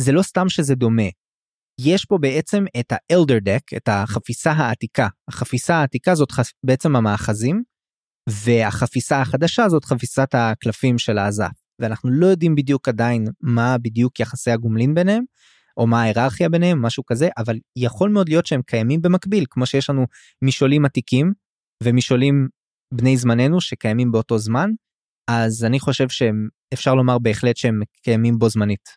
זה 0.00 0.12
לא 0.12 0.22
סתם 0.22 0.48
שזה 0.48 0.74
דומה. 0.74 1.08
יש 1.80 2.04
פה 2.04 2.18
בעצם 2.20 2.64
את 2.80 2.92
ה-elder 2.92 3.40
deck, 3.44 3.76
את 3.76 3.88
החפיסה 3.88 4.52
העתיקה. 4.52 5.08
החפיסה 5.28 5.76
העתיקה 5.76 6.14
זאת 6.14 6.32
חפ... 6.32 6.50
בעצם 6.66 6.96
המאחזים, 6.96 7.62
והחפיסה 8.28 9.20
החדשה 9.20 9.68
זאת 9.68 9.84
חפיסת 9.84 10.34
הקלפים 10.34 10.98
של 10.98 11.18
העזה. 11.18 11.44
ואנחנו 11.78 12.10
לא 12.10 12.26
יודעים 12.26 12.54
בדיוק 12.54 12.88
עדיין 12.88 13.24
מה 13.40 13.78
בדיוק 13.78 14.20
יחסי 14.20 14.50
הגומלין 14.50 14.94
ביניהם, 14.94 15.24
או 15.76 15.86
מה 15.86 16.02
ההיררכיה 16.02 16.48
ביניהם, 16.48 16.82
משהו 16.82 17.04
כזה, 17.06 17.28
אבל 17.38 17.58
יכול 17.76 18.10
מאוד 18.10 18.28
להיות 18.28 18.46
שהם 18.46 18.62
קיימים 18.62 19.02
במקביל, 19.02 19.44
כמו 19.50 19.66
שיש 19.66 19.90
לנו 19.90 20.06
משעולים 20.42 20.84
עתיקים 20.84 21.32
ומשעולים 21.82 22.48
בני 22.94 23.16
זמננו 23.16 23.60
שקיימים 23.60 24.12
באותו 24.12 24.38
זמן, 24.38 24.70
אז 25.30 25.64
אני 25.64 25.80
חושב 25.80 26.08
שהם, 26.08 26.48
אפשר 26.74 26.94
לומר 26.94 27.18
בהחלט 27.18 27.56
שהם 27.56 27.80
קיימים 28.02 28.38
בו 28.38 28.48
זמנית. 28.48 28.88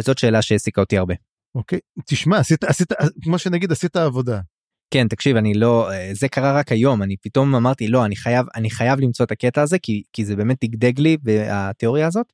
וזאת 0.00 0.18
שאלה 0.18 0.42
שהעסיקה 0.42 0.80
אותי 0.80 0.98
הרבה. 0.98 1.14
אוקיי, 1.54 1.78
תשמע, 2.06 2.38
עשית, 2.38 2.64
עשית, 2.64 2.92
כמו 3.22 3.38
שנגיד, 3.38 3.72
עשית 3.72 3.96
עבודה. 3.96 4.40
כן, 4.90 5.08
תקשיב, 5.08 5.36
אני 5.36 5.54
לא, 5.54 5.88
זה 6.12 6.28
קרה 6.28 6.58
רק 6.58 6.72
היום, 6.72 7.02
אני 7.02 7.16
פתאום 7.16 7.54
אמרתי, 7.54 7.88
לא, 7.88 8.04
אני 8.04 8.16
חייב, 8.16 8.46
אני 8.54 8.70
חייב 8.70 9.00
למצוא 9.00 9.26
את 9.26 9.30
הקטע 9.30 9.62
הזה, 9.62 9.78
כי, 9.78 10.02
כי 10.12 10.24
זה 10.24 10.36
באמת 10.36 10.56
דגדג 10.64 11.00
לי 11.00 11.16
בתיאוריה 11.22 12.06
הזאת. 12.06 12.32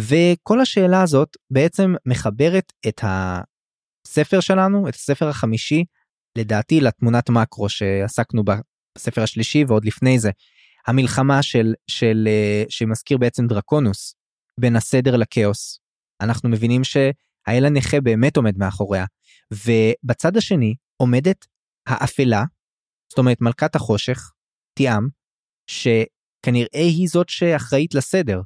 וכל 0.00 0.60
השאלה 0.60 1.02
הזאת 1.02 1.36
בעצם 1.50 1.94
מחברת 2.06 2.72
את 2.88 3.00
הספר 3.02 4.40
שלנו, 4.40 4.88
את 4.88 4.94
הספר 4.94 5.28
החמישי, 5.28 5.84
לדעתי 6.38 6.80
לתמונת 6.80 7.30
מקרו 7.30 7.68
שעסקנו 7.68 8.44
בה 8.44 8.56
בספר 8.96 9.22
השלישי 9.22 9.64
ועוד 9.68 9.84
לפני 9.84 10.18
זה. 10.18 10.30
המלחמה 10.86 11.42
של, 11.42 11.74
של, 11.86 12.28
אה, 12.28 12.64
שמזכיר 12.68 13.18
בעצם 13.18 13.46
דרקונוס 13.46 14.14
בין 14.60 14.76
הסדר 14.76 15.16
לכאוס. 15.16 15.80
אנחנו 16.20 16.48
מבינים 16.48 16.84
שהאל 16.84 17.64
הנכה 17.66 18.00
באמת 18.00 18.36
עומד 18.36 18.58
מאחוריה, 18.58 19.04
ובצד 19.52 20.36
השני 20.36 20.74
עומדת 20.96 21.46
האפלה, 21.86 22.44
זאת 23.08 23.18
אומרת 23.18 23.40
מלכת 23.40 23.76
החושך, 23.76 24.32
תיאם, 24.74 25.08
שכנראה 25.66 26.80
היא 26.80 27.08
זאת 27.08 27.28
שאחראית 27.28 27.94
לסדר. 27.94 28.40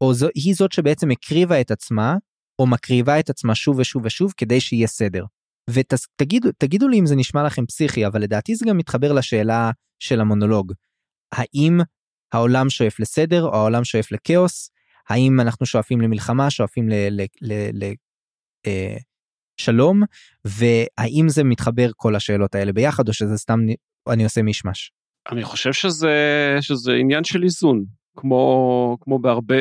או 0.00 0.14
זו, 0.14 0.28
היא 0.34 0.54
זאת 0.54 0.72
שבעצם 0.72 1.10
הקריבה 1.10 1.60
את 1.60 1.70
עצמה, 1.70 2.14
או 2.58 2.66
מקריבה 2.66 3.20
את 3.20 3.30
עצמה 3.30 3.54
שוב 3.54 3.78
ושוב 3.78 4.04
ושוב 4.04 4.32
כדי 4.36 4.60
שיהיה 4.60 4.86
סדר. 4.86 5.24
ותגידו 5.70 6.88
לי 6.88 6.98
אם 6.98 7.06
זה 7.06 7.16
נשמע 7.16 7.42
לכם 7.42 7.66
פסיכי, 7.66 8.06
אבל 8.06 8.22
לדעתי 8.22 8.54
זה 8.54 8.64
גם 8.68 8.78
מתחבר 8.78 9.12
לשאלה 9.12 9.70
של 9.98 10.20
המונולוג. 10.20 10.72
האם 11.32 11.80
העולם 12.32 12.70
שואף 12.70 13.00
לסדר 13.00 13.44
או 13.44 13.54
העולם 13.54 13.84
שואף 13.84 14.12
לכאוס? 14.12 14.70
האם 15.08 15.40
אנחנו 15.40 15.66
שואפים 15.66 16.00
למלחמה, 16.00 16.50
שואפים 16.50 16.88
לשלום? 19.58 20.02
אה, 20.02 20.08
והאם 20.44 21.28
זה 21.28 21.44
מתחבר 21.44 21.90
כל 21.96 22.16
השאלות 22.16 22.54
האלה 22.54 22.72
ביחד, 22.72 23.08
או 23.08 23.12
שזה 23.12 23.36
סתם 23.36 23.60
אני 24.08 24.24
עושה 24.24 24.42
מישמש? 24.42 24.92
אני 25.32 25.44
חושב 25.44 25.72
שזה, 25.72 26.10
שזה 26.60 26.92
עניין 26.92 27.24
של 27.24 27.42
איזון, 27.42 27.84
כמו, 28.16 28.96
כמו 29.00 29.18
בהרבה 29.18 29.54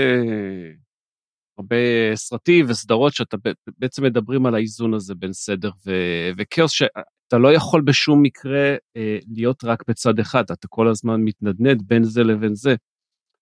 הרבה 1.60 1.76
סרטים 2.16 2.66
וסדרות 2.70 3.14
שאתה 3.14 3.38
בעצם 3.78 4.04
מדברים 4.04 4.46
על 4.46 4.56
האיזון 4.56 4.94
הזה 4.94 5.16
בין 5.16 5.34
סדר 5.34 5.72
ו- 5.86 6.30
וכאוס, 6.38 6.72
שאתה 6.72 7.38
לא 7.38 7.54
יכול 7.54 7.82
בשום 7.82 8.22
מקרה 8.22 8.76
אה, 8.98 9.18
להיות 9.28 9.64
רק 9.64 9.84
בצד 9.88 10.20
אחד, 10.20 10.44
אתה 10.52 10.68
כל 10.68 10.88
הזמן 10.88 11.22
מתנדנד 11.22 11.84
בין 11.88 12.04
זה 12.04 12.24
לבין 12.24 12.56
זה, 12.56 12.76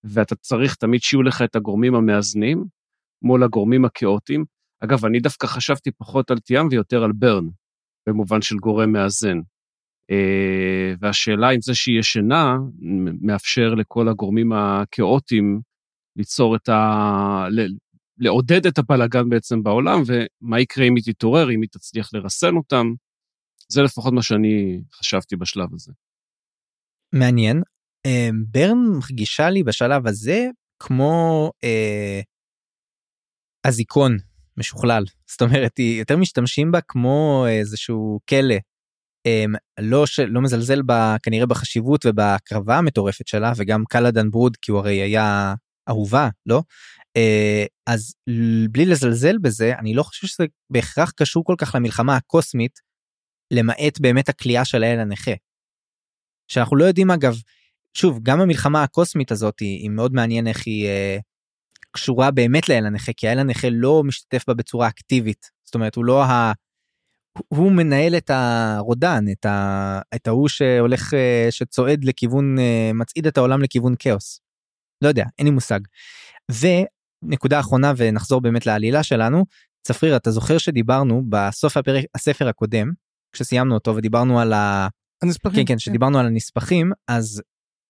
ואתה 0.04 0.36
צריך 0.36 0.76
תמיד 0.76 1.02
שיהיו 1.02 1.24
לך 1.24 1.42
את 1.42 1.56
הגורמים 1.56 1.96
המאזנים 1.96 2.66
מול 3.22 3.44
הגורמים 3.44 3.86
הכאוטיים. 3.86 4.46
אגב, 4.84 5.06
אני 5.06 5.20
דווקא 5.20 5.48
חשבתי 5.48 5.92
פחות 5.92 6.32
על 6.32 6.40
תיאם 6.40 6.68
ויותר 6.72 7.04
על 7.04 7.12
ברן, 7.12 7.46
במובן 8.10 8.42
של 8.42 8.56
גורם 8.56 8.92
מאזן. 8.92 9.40
Uh, 10.12 10.98
והשאלה 11.00 11.50
אם 11.50 11.62
זה 11.62 11.76
שהיא 11.76 12.00
ישנה 12.00 12.58
מאפשר 13.22 13.74
לכל 13.74 14.08
הגורמים 14.08 14.52
הכאוטיים 14.54 15.62
ליצור 16.16 16.56
את 16.56 16.70
ה... 16.70 17.48
לעודד 18.18 18.66
את 18.66 18.78
הבלאגן 18.78 19.30
בעצם 19.30 19.64
בעולם, 19.64 20.02
ומה 20.06 20.60
יקרה 20.60 20.86
אם 20.86 20.96
היא 20.96 21.04
תתעורר, 21.04 21.52
אם 21.52 21.62
היא 21.62 21.70
תצליח 21.72 22.14
לרסן 22.14 22.56
אותם. 22.56 22.94
זה 23.70 23.82
לפחות 23.82 24.14
מה 24.14 24.22
שאני 24.22 24.82
חשבתי 24.94 25.36
בשלב 25.36 25.74
הזה. 25.74 25.92
מעניין. 27.14 27.62
אה, 28.06 28.30
ברן 28.52 28.78
מרגישה 28.78 29.50
לי 29.50 29.64
בשלב 29.64 30.08
הזה 30.08 30.48
כמו 30.80 31.52
אה, 31.64 32.22
אזיקון 33.64 34.18
משוכלל. 34.58 35.04
זאת 35.30 35.42
אומרת, 35.42 35.78
היא 35.78 36.00
יותר 36.00 36.18
משתמשים 36.18 36.72
בה 36.72 36.80
כמו 36.82 37.46
איזשהו 37.50 38.20
כלא. 38.30 38.56
אה, 39.26 39.46
לא, 39.80 40.06
ש... 40.06 40.20
לא 40.20 40.42
מזלזל 40.42 40.82
בה 40.82 41.16
כנראה 41.24 41.46
בחשיבות 41.46 42.06
ובהקרבה 42.06 42.78
המטורפת 42.78 43.28
שלה, 43.28 43.54
וגם 43.58 43.84
קלאדן 43.90 44.30
ברוד, 44.30 44.58
כי 44.62 44.72
הוא 44.72 44.80
הרי 44.80 45.02
היה 45.02 45.54
אהובה, 45.90 46.30
לא? 46.46 46.62
אה, 47.18 47.66
אז 47.88 48.14
בלי 48.72 48.86
לזלזל 48.86 49.38
בזה 49.38 49.74
אני 49.80 49.94
לא 49.94 50.04
חושב 50.04 50.28
שזה 50.28 50.46
בהכרח 50.70 51.12
קשור 51.12 51.44
כל 51.44 51.56
כך 51.58 51.76
למלחמה 51.76 52.16
הקוסמית 52.16 52.80
למעט 53.52 54.00
באמת 54.00 54.30
הכלייה 54.30 54.66
של 54.66 54.84
האל 54.84 55.00
הנכה. 55.00 55.32
שאנחנו 56.48 56.76
לא 56.76 56.86
יודעים 56.86 57.12
אגב 57.12 57.36
שוב 57.98 58.20
גם 58.24 58.42
המלחמה 58.42 58.84
הקוסמית 58.84 59.32
הזאת 59.32 59.60
היא, 59.60 59.80
היא 59.80 59.90
מאוד 59.90 60.14
מעניין 60.14 60.48
איך 60.48 60.66
היא 60.66 60.88
אה, 60.88 61.18
קשורה 61.92 62.32
באמת 62.32 62.70
לאל 62.70 62.86
הנכה 62.86 63.12
כי 63.18 63.28
האל 63.28 63.40
הנכה 63.40 63.68
לא 63.72 64.04
משתתף 64.04 64.44
בה 64.48 64.54
בצורה 64.54 64.88
אקטיבית 64.88 65.50
זאת 65.66 65.76
אומרת 65.76 65.96
הוא 65.96 66.06
לא 66.06 66.24
ה... 66.24 66.52
הוא 67.48 67.72
מנהל 67.72 68.18
את 68.18 68.30
הרודן 68.34 69.26
את, 69.32 69.46
ה... 69.46 70.00
את 70.16 70.28
ההוא 70.28 70.48
שהולך 70.48 71.14
אה, 71.14 71.48
שצועד 71.50 72.06
לכיוון 72.06 72.60
אה, 72.60 72.92
מצעיד 72.94 73.28
את 73.28 73.38
העולם 73.38 73.62
לכיוון 73.62 73.96
כאוס. 74.00 74.42
לא 75.02 75.08
יודע 75.08 75.26
אין 75.38 75.48
לי 75.48 75.52
מושג. 75.52 75.80
נקודה 77.24 77.60
אחרונה 77.60 77.94
ונחזור 77.98 78.42
באמת 78.42 78.66
לעלילה 78.66 79.04
שלנו. 79.04 79.46
צפריר 79.88 80.16
אתה 80.16 80.32
זוכר 80.32 80.58
שדיברנו 80.58 81.24
בסוף 81.30 81.78
הפרק 81.78 82.06
הספר 82.16 82.48
הקודם 82.48 82.92
כשסיימנו 83.32 83.74
אותו 83.74 83.96
ודיברנו 83.96 84.40
על 84.40 84.54
ה... 84.54 84.88
הנספחים. 85.24 85.66
כן 85.66 85.74
כן 85.74 85.80
שדיברנו 85.80 86.20
על 86.20 86.26
הנספחים 86.26 86.92
אז 87.08 87.42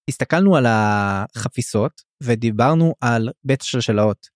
הסתכלנו 0.10 0.56
על 0.56 0.66
החפיסות 0.70 2.02
ודיברנו 2.24 2.94
על 3.02 3.30
בית 3.44 3.62
שלשלאות 3.62 4.28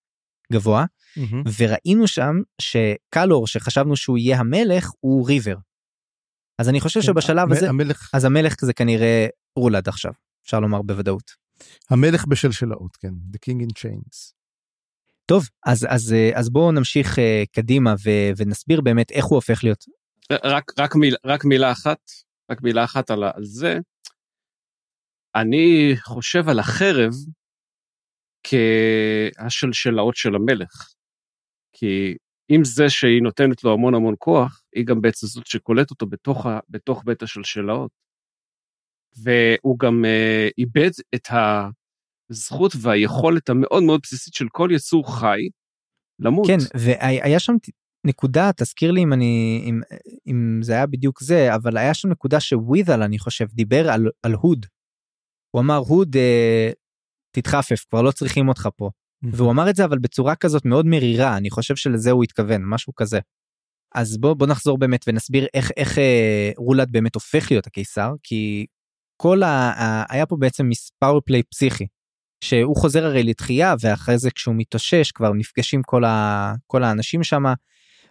גבוה 0.54 0.86
mm-hmm. 0.86 1.50
וראינו 1.58 2.08
שם 2.08 2.36
שקלור 2.62 3.48
שחשבנו 3.48 3.96
שהוא 3.96 4.18
יהיה 4.18 4.40
המלך 4.40 4.92
הוא 5.00 5.28
ריבר. 5.28 5.56
אז 6.60 6.70
אני 6.70 6.80
חושב 6.80 7.00
כן, 7.00 7.06
שבשלב 7.06 7.52
הזה 7.52 7.70
המלך 7.70 8.10
אז 8.14 8.26
המלך 8.26 8.56
זה 8.62 8.74
כנראה 8.74 9.28
רולד 9.56 9.88
עכשיו 9.88 10.12
אפשר 10.46 10.60
לומר 10.60 10.82
בוודאות. 10.82 11.32
המלך 11.90 12.26
בשלשלאות 12.26 12.98
כן 12.98 13.14
the 13.34 13.38
king 13.38 13.62
in 13.62 13.80
chains. 13.80 14.34
טוב 15.32 15.44
אז 15.66 15.88
אז 15.90 16.14
אה, 16.14 16.40
אז 16.40 16.50
בואו 16.50 16.72
נמשיך 16.72 17.08
uh, 17.16 17.22
קדימה 17.52 17.94
ו, 17.94 18.10
ונסביר 18.38 18.82
באמת 18.82 19.12
איך 19.12 19.26
הוא 19.26 19.36
הופך 19.36 19.64
להיות. 19.64 19.86
רק 20.44 20.72
רק 20.80 20.96
מילה 20.96 21.18
רק 21.26 21.46
מילה 21.46 21.72
אחת 21.72 22.00
רק 22.52 22.62
מילה 22.62 22.84
אחת 22.84 23.12
על, 23.12 23.24
זה. 23.42 23.80
אני 25.36 25.94
חושב 25.98 26.50
על 26.50 26.60
החרב 26.60 27.12
כהשלשלאות 28.44 30.16
של 30.16 30.36
המלך. 30.36 30.94
כי 31.74 32.16
עם 32.50 32.64
זה 32.64 32.90
שהיא 32.90 33.22
נותנת 33.24 33.64
לו 33.64 33.74
המון 33.74 33.96
המון 33.96 34.16
כוח, 34.20 34.62
היא 34.76 34.86
גם 34.86 35.02
בעצם 35.02 35.28
זאת 35.28 35.48
שקולט 35.48 35.92
אותו 35.92 36.06
בתוך, 36.06 36.46
ה, 36.46 36.60
בתוך 36.70 37.04
בית 37.06 37.24
השלשלאות. 37.24 37.92
והוא 39.24 39.80
גם 39.80 40.06
uh, 40.06 40.52
איבד 40.58 40.92
את 41.16 41.28
הזכות 42.32 42.74
והיכולת 42.82 43.50
המאוד 43.50 43.84
מאוד 43.84 44.00
בסיסית 44.04 44.34
של 44.34 44.46
כל 44.52 44.70
יצור 44.72 45.18
חי 45.20 45.40
למות. 46.20 46.48
כן, 46.48 46.58
והיה 46.80 47.40
שם 47.40 47.54
נקודה, 48.06 48.52
תזכיר 48.58 48.92
לי 48.92 49.04
אם 49.04 49.14
אני, 49.14 49.64
אם, 49.66 49.82
אם 50.28 50.60
זה 50.64 50.74
היה 50.74 50.86
בדיוק 50.86 51.22
זה, 51.22 51.56
אבל 51.56 51.78
היה 51.78 51.94
שם 51.94 52.10
נקודה 52.10 52.40
שווית'ל, 52.40 53.04
אני 53.04 53.20
חושב, 53.20 53.46
דיבר 53.54 53.90
על, 53.90 54.08
על 54.24 54.34
הוד. 54.34 54.66
הוא 55.56 55.62
אמר, 55.62 55.78
הוד, 55.78 56.16
uh, 56.16 56.74
תתחפף, 57.32 57.86
כבר 57.90 58.02
לא 58.02 58.12
צריכים 58.12 58.50
אותך 58.50 58.70
פה. 58.76 58.90
והוא 59.24 59.52
אמר 59.52 59.70
את 59.70 59.76
זה 59.76 59.86
אבל 59.86 60.00
בצורה 60.00 60.36
כזאת 60.36 60.66
מאוד 60.66 60.86
מרירה 60.86 61.38
אני 61.38 61.50
חושב 61.50 61.76
שלזה 61.76 62.12
הוא 62.12 62.24
התכוון 62.24 62.62
משהו 62.66 62.96
כזה. 62.96 63.20
אז 63.96 64.18
בוא 64.18 64.34
בוא 64.34 64.48
נחזור 64.48 64.78
באמת 64.78 65.06
ונסביר 65.08 65.48
איך 65.54 65.72
איך 65.78 65.98
אה, 65.98 66.52
רולד 66.58 66.92
באמת 66.92 67.16
הופך 67.16 67.52
להיות 67.52 67.68
הקיסר 67.68 68.14
כי 68.24 68.66
כל 69.22 69.44
ה... 69.44 69.48
ה 69.48 70.14
היה 70.14 70.26
פה 70.26 70.36
בעצם 70.40 70.70
power 70.70 71.20
play 71.26 71.44
פסיכי 71.44 71.88
שהוא 72.42 72.76
חוזר 72.76 73.06
הרי 73.06 73.24
לתחייה 73.24 73.76
ואחרי 73.80 74.18
זה 74.18 74.32
כשהוא 74.32 74.56
מתאושש 74.58 75.12
כבר 75.12 75.34
נפגשים 75.34 75.82
כל, 75.84 76.06
ה, 76.06 76.54
כל 76.68 76.84
האנשים 76.84 77.24
שם 77.24 77.44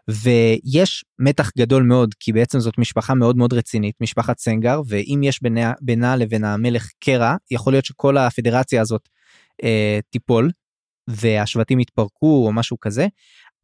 ויש 0.09 1.05
מתח 1.19 1.51
גדול 1.59 1.83
מאוד 1.83 2.15
כי 2.21 2.33
בעצם 2.33 2.61
זאת 2.61 2.79
משפחה 2.79 3.15
מאוד 3.15 3.37
מאוד 3.37 3.53
רצינית 3.53 3.95
משפחת 4.01 4.39
סנגר 4.39 4.81
ואם 4.87 5.21
יש 5.23 5.43
בינה, 5.43 5.73
בינה 5.81 6.17
לבין 6.17 6.45
המלך 6.45 6.89
קרע 7.01 7.35
יכול 7.51 7.73
להיות 7.73 7.85
שכל 7.85 8.17
הפדרציה 8.17 8.81
הזאת 8.81 9.09
אה, 9.65 9.99
תיפול 10.11 10.51
והשבטים 11.09 11.81
יתפרקו 11.81 12.47
או 12.47 12.53
משהו 12.53 12.81
כזה. 12.81 13.07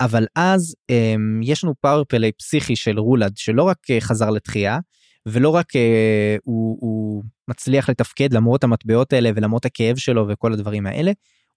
אבל 0.01 0.27
אז 0.35 0.77
um, 0.93 0.95
יש 1.43 1.65
לנו 1.65 1.75
power 1.81 2.10
play 2.10 2.33
פסיכי 2.33 2.77
של 2.77 2.99
רולד 2.99 3.37
שלא 3.37 3.63
רק 3.63 3.79
uh, 3.91 4.01
חזר 4.01 4.31
לתחייה 4.31 4.79
ולא 5.27 5.49
רק 5.49 5.77
uh, 5.77 5.79
הוא, 6.45 6.79
הוא 6.81 7.25
מצליח 7.49 7.91
לתפקד 7.91 8.33
למרות 8.33 8.65
המטבעות 8.65 9.13
האלה 9.13 9.31
ולמרות 9.37 9.65
הכאב 9.65 9.97
שלו 9.97 10.27
וכל 10.29 10.53
הדברים 10.53 10.87
האלה, 10.87 11.13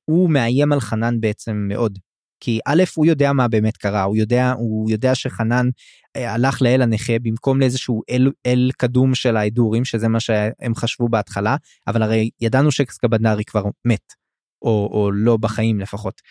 הוא 0.06 0.30
מאיים 0.30 0.74
על 0.74 0.80
חנן 0.80 1.22
בעצם 1.22 1.66
מאוד. 1.68 2.00
כי 2.44 2.60
א' 2.66 2.84
הוא 2.96 3.06
יודע 3.06 3.34
מה 3.34 3.48
באמת 3.48 3.78
קרה 3.78 4.04
הוא 4.04 4.18
יודע 4.18 4.52
הוא 4.52 4.92
יודע 4.92 5.16
שחנן 5.16 5.70
uh, 6.18 6.22
הלך 6.22 6.62
לאל 6.62 6.82
הנכה 6.82 7.20
במקום 7.22 7.60
לאיזשהו 7.60 8.02
אל, 8.10 8.32
אל 8.46 8.70
קדום 8.78 9.16
של 9.16 9.38
ההדורים 9.38 9.86
שזה 9.86 10.08
מה 10.08 10.20
שהם 10.20 10.76
חשבו 10.76 11.10
בהתחלה 11.10 11.56
אבל 11.88 12.02
הרי 12.02 12.30
ידענו 12.42 12.72
שקסקבנארי 12.72 13.44
כבר 13.44 13.64
מת 13.86 14.14
או, 14.62 14.90
או 14.92 15.12
לא 15.12 15.38
בחיים 15.38 15.80
לפחות. 15.80 16.22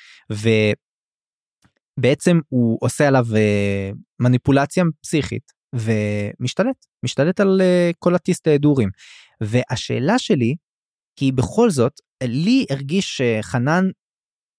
ובעצם 1.98 2.40
הוא 2.48 2.78
עושה 2.80 3.08
עליו 3.08 3.26
אה, 3.36 3.90
מניפולציה 4.20 4.84
פסיכית 5.02 5.57
ומשתלט, 5.74 6.86
משתלט 7.04 7.40
על 7.40 7.60
אה, 7.60 7.90
כל 7.98 8.14
הטיסט 8.14 8.46
ההדורים. 8.46 8.88
והשאלה 9.40 10.18
שלי 10.18 10.54
היא 11.20 11.32
בכל 11.32 11.70
זאת, 11.70 11.92
לי 12.24 12.66
הרגיש 12.70 13.16
שחנן 13.16 13.84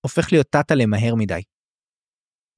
הופך 0.01 0.31
להיות 0.31 0.47
טאטה 0.49 0.75
למהר 0.75 1.15
מדי. 1.15 1.41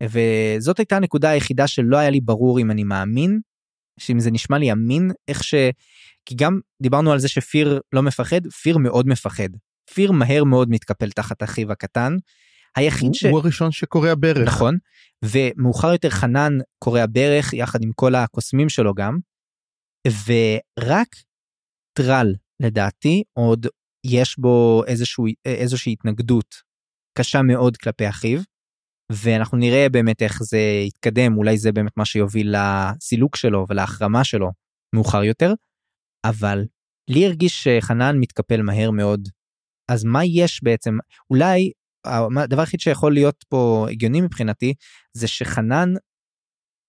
וזאת 0.03 0.79
הייתה 0.79 0.95
הנקודה 0.95 1.29
היחידה 1.29 1.67
שלא 1.67 1.97
היה 1.97 2.09
לי 2.09 2.21
ברור 2.21 2.59
אם 2.59 2.71
אני 2.71 2.83
מאמין, 2.83 3.39
שאם 3.99 4.19
זה 4.19 4.31
נשמע 4.31 4.57
לי 4.57 4.71
אמין, 4.71 5.11
איך 5.27 5.43
ש... 5.43 5.53
כי 6.25 6.35
גם 6.35 6.59
דיברנו 6.81 7.11
על 7.11 7.19
זה 7.19 7.27
שפיר 7.27 7.79
לא 7.93 8.01
מפחד, 8.01 8.47
פיר 8.47 8.77
מאוד 8.77 9.07
מפחד. 9.07 9.49
כפיר 9.87 10.11
מהר 10.11 10.43
מאוד 10.43 10.69
מתקפל 10.69 11.11
תחת 11.11 11.43
אחיו 11.43 11.71
הקטן. 11.71 12.17
היחיד 12.75 13.13
ש... 13.13 13.25
הוא 13.25 13.39
הראשון 13.39 13.71
שקורע 13.71 14.13
ברך. 14.19 14.47
נכון, 14.47 14.77
ומאוחר 15.25 15.91
יותר 15.91 16.09
חנן 16.09 16.53
קורע 16.79 17.05
ברך 17.11 17.53
יחד 17.53 17.79
עם 17.83 17.91
כל 17.95 18.15
הקוסמים 18.15 18.69
שלו 18.69 18.93
גם, 18.93 19.17
ורק 20.07 21.07
טרל 21.97 22.35
לדעתי 22.63 23.23
עוד 23.33 23.67
יש 24.05 24.39
בו 24.39 24.83
איזשהו, 24.87 25.25
איזושהי 25.45 25.93
התנגדות 25.93 26.55
קשה 27.17 27.41
מאוד 27.41 27.77
כלפי 27.77 28.09
אחיו, 28.09 28.39
ואנחנו 29.11 29.57
נראה 29.57 29.89
באמת 29.91 30.21
איך 30.21 30.43
זה 30.43 30.59
יתקדם, 30.87 31.37
אולי 31.37 31.57
זה 31.57 31.71
באמת 31.71 31.97
מה 31.97 32.05
שיוביל 32.05 32.55
לסילוק 32.57 33.35
שלו 33.35 33.65
ולהחרמה 33.69 34.23
שלו 34.23 34.51
מאוחר 34.95 35.23
יותר, 35.23 35.53
אבל 36.25 36.65
לי 37.09 37.25
הרגיש 37.25 37.63
שחנן 37.63 38.17
מתקפל 38.19 38.61
מהר 38.61 38.91
מאוד 38.91 39.27
אז 39.91 40.03
מה 40.03 40.25
יש 40.25 40.63
בעצם 40.63 40.97
אולי 41.29 41.71
הדבר 42.05 42.59
היחיד 42.59 42.79
שיכול 42.79 43.13
להיות 43.13 43.45
פה 43.49 43.87
הגיוני 43.91 44.21
מבחינתי 44.21 44.73
זה 45.13 45.27
שחנן 45.27 45.93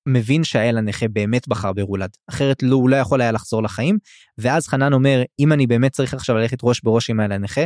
מבין 0.08 0.44
שהאל 0.44 0.78
הנכה 0.78 1.08
באמת 1.08 1.48
בחר 1.48 1.72
ברולד 1.72 2.10
אחרת 2.30 2.62
לא, 2.62 2.76
הוא 2.76 2.90
לא 2.90 2.96
יכול 2.96 3.20
היה 3.20 3.32
לחזור 3.32 3.62
לחיים 3.62 3.98
ואז 4.38 4.68
חנן 4.68 4.92
אומר 4.92 5.22
אם 5.38 5.52
אני 5.52 5.66
באמת 5.66 5.92
צריך 5.92 6.14
עכשיו 6.14 6.36
ללכת 6.36 6.58
ראש 6.62 6.80
בראש 6.80 7.10
עם 7.10 7.20
האל 7.20 7.32
הנכה 7.32 7.60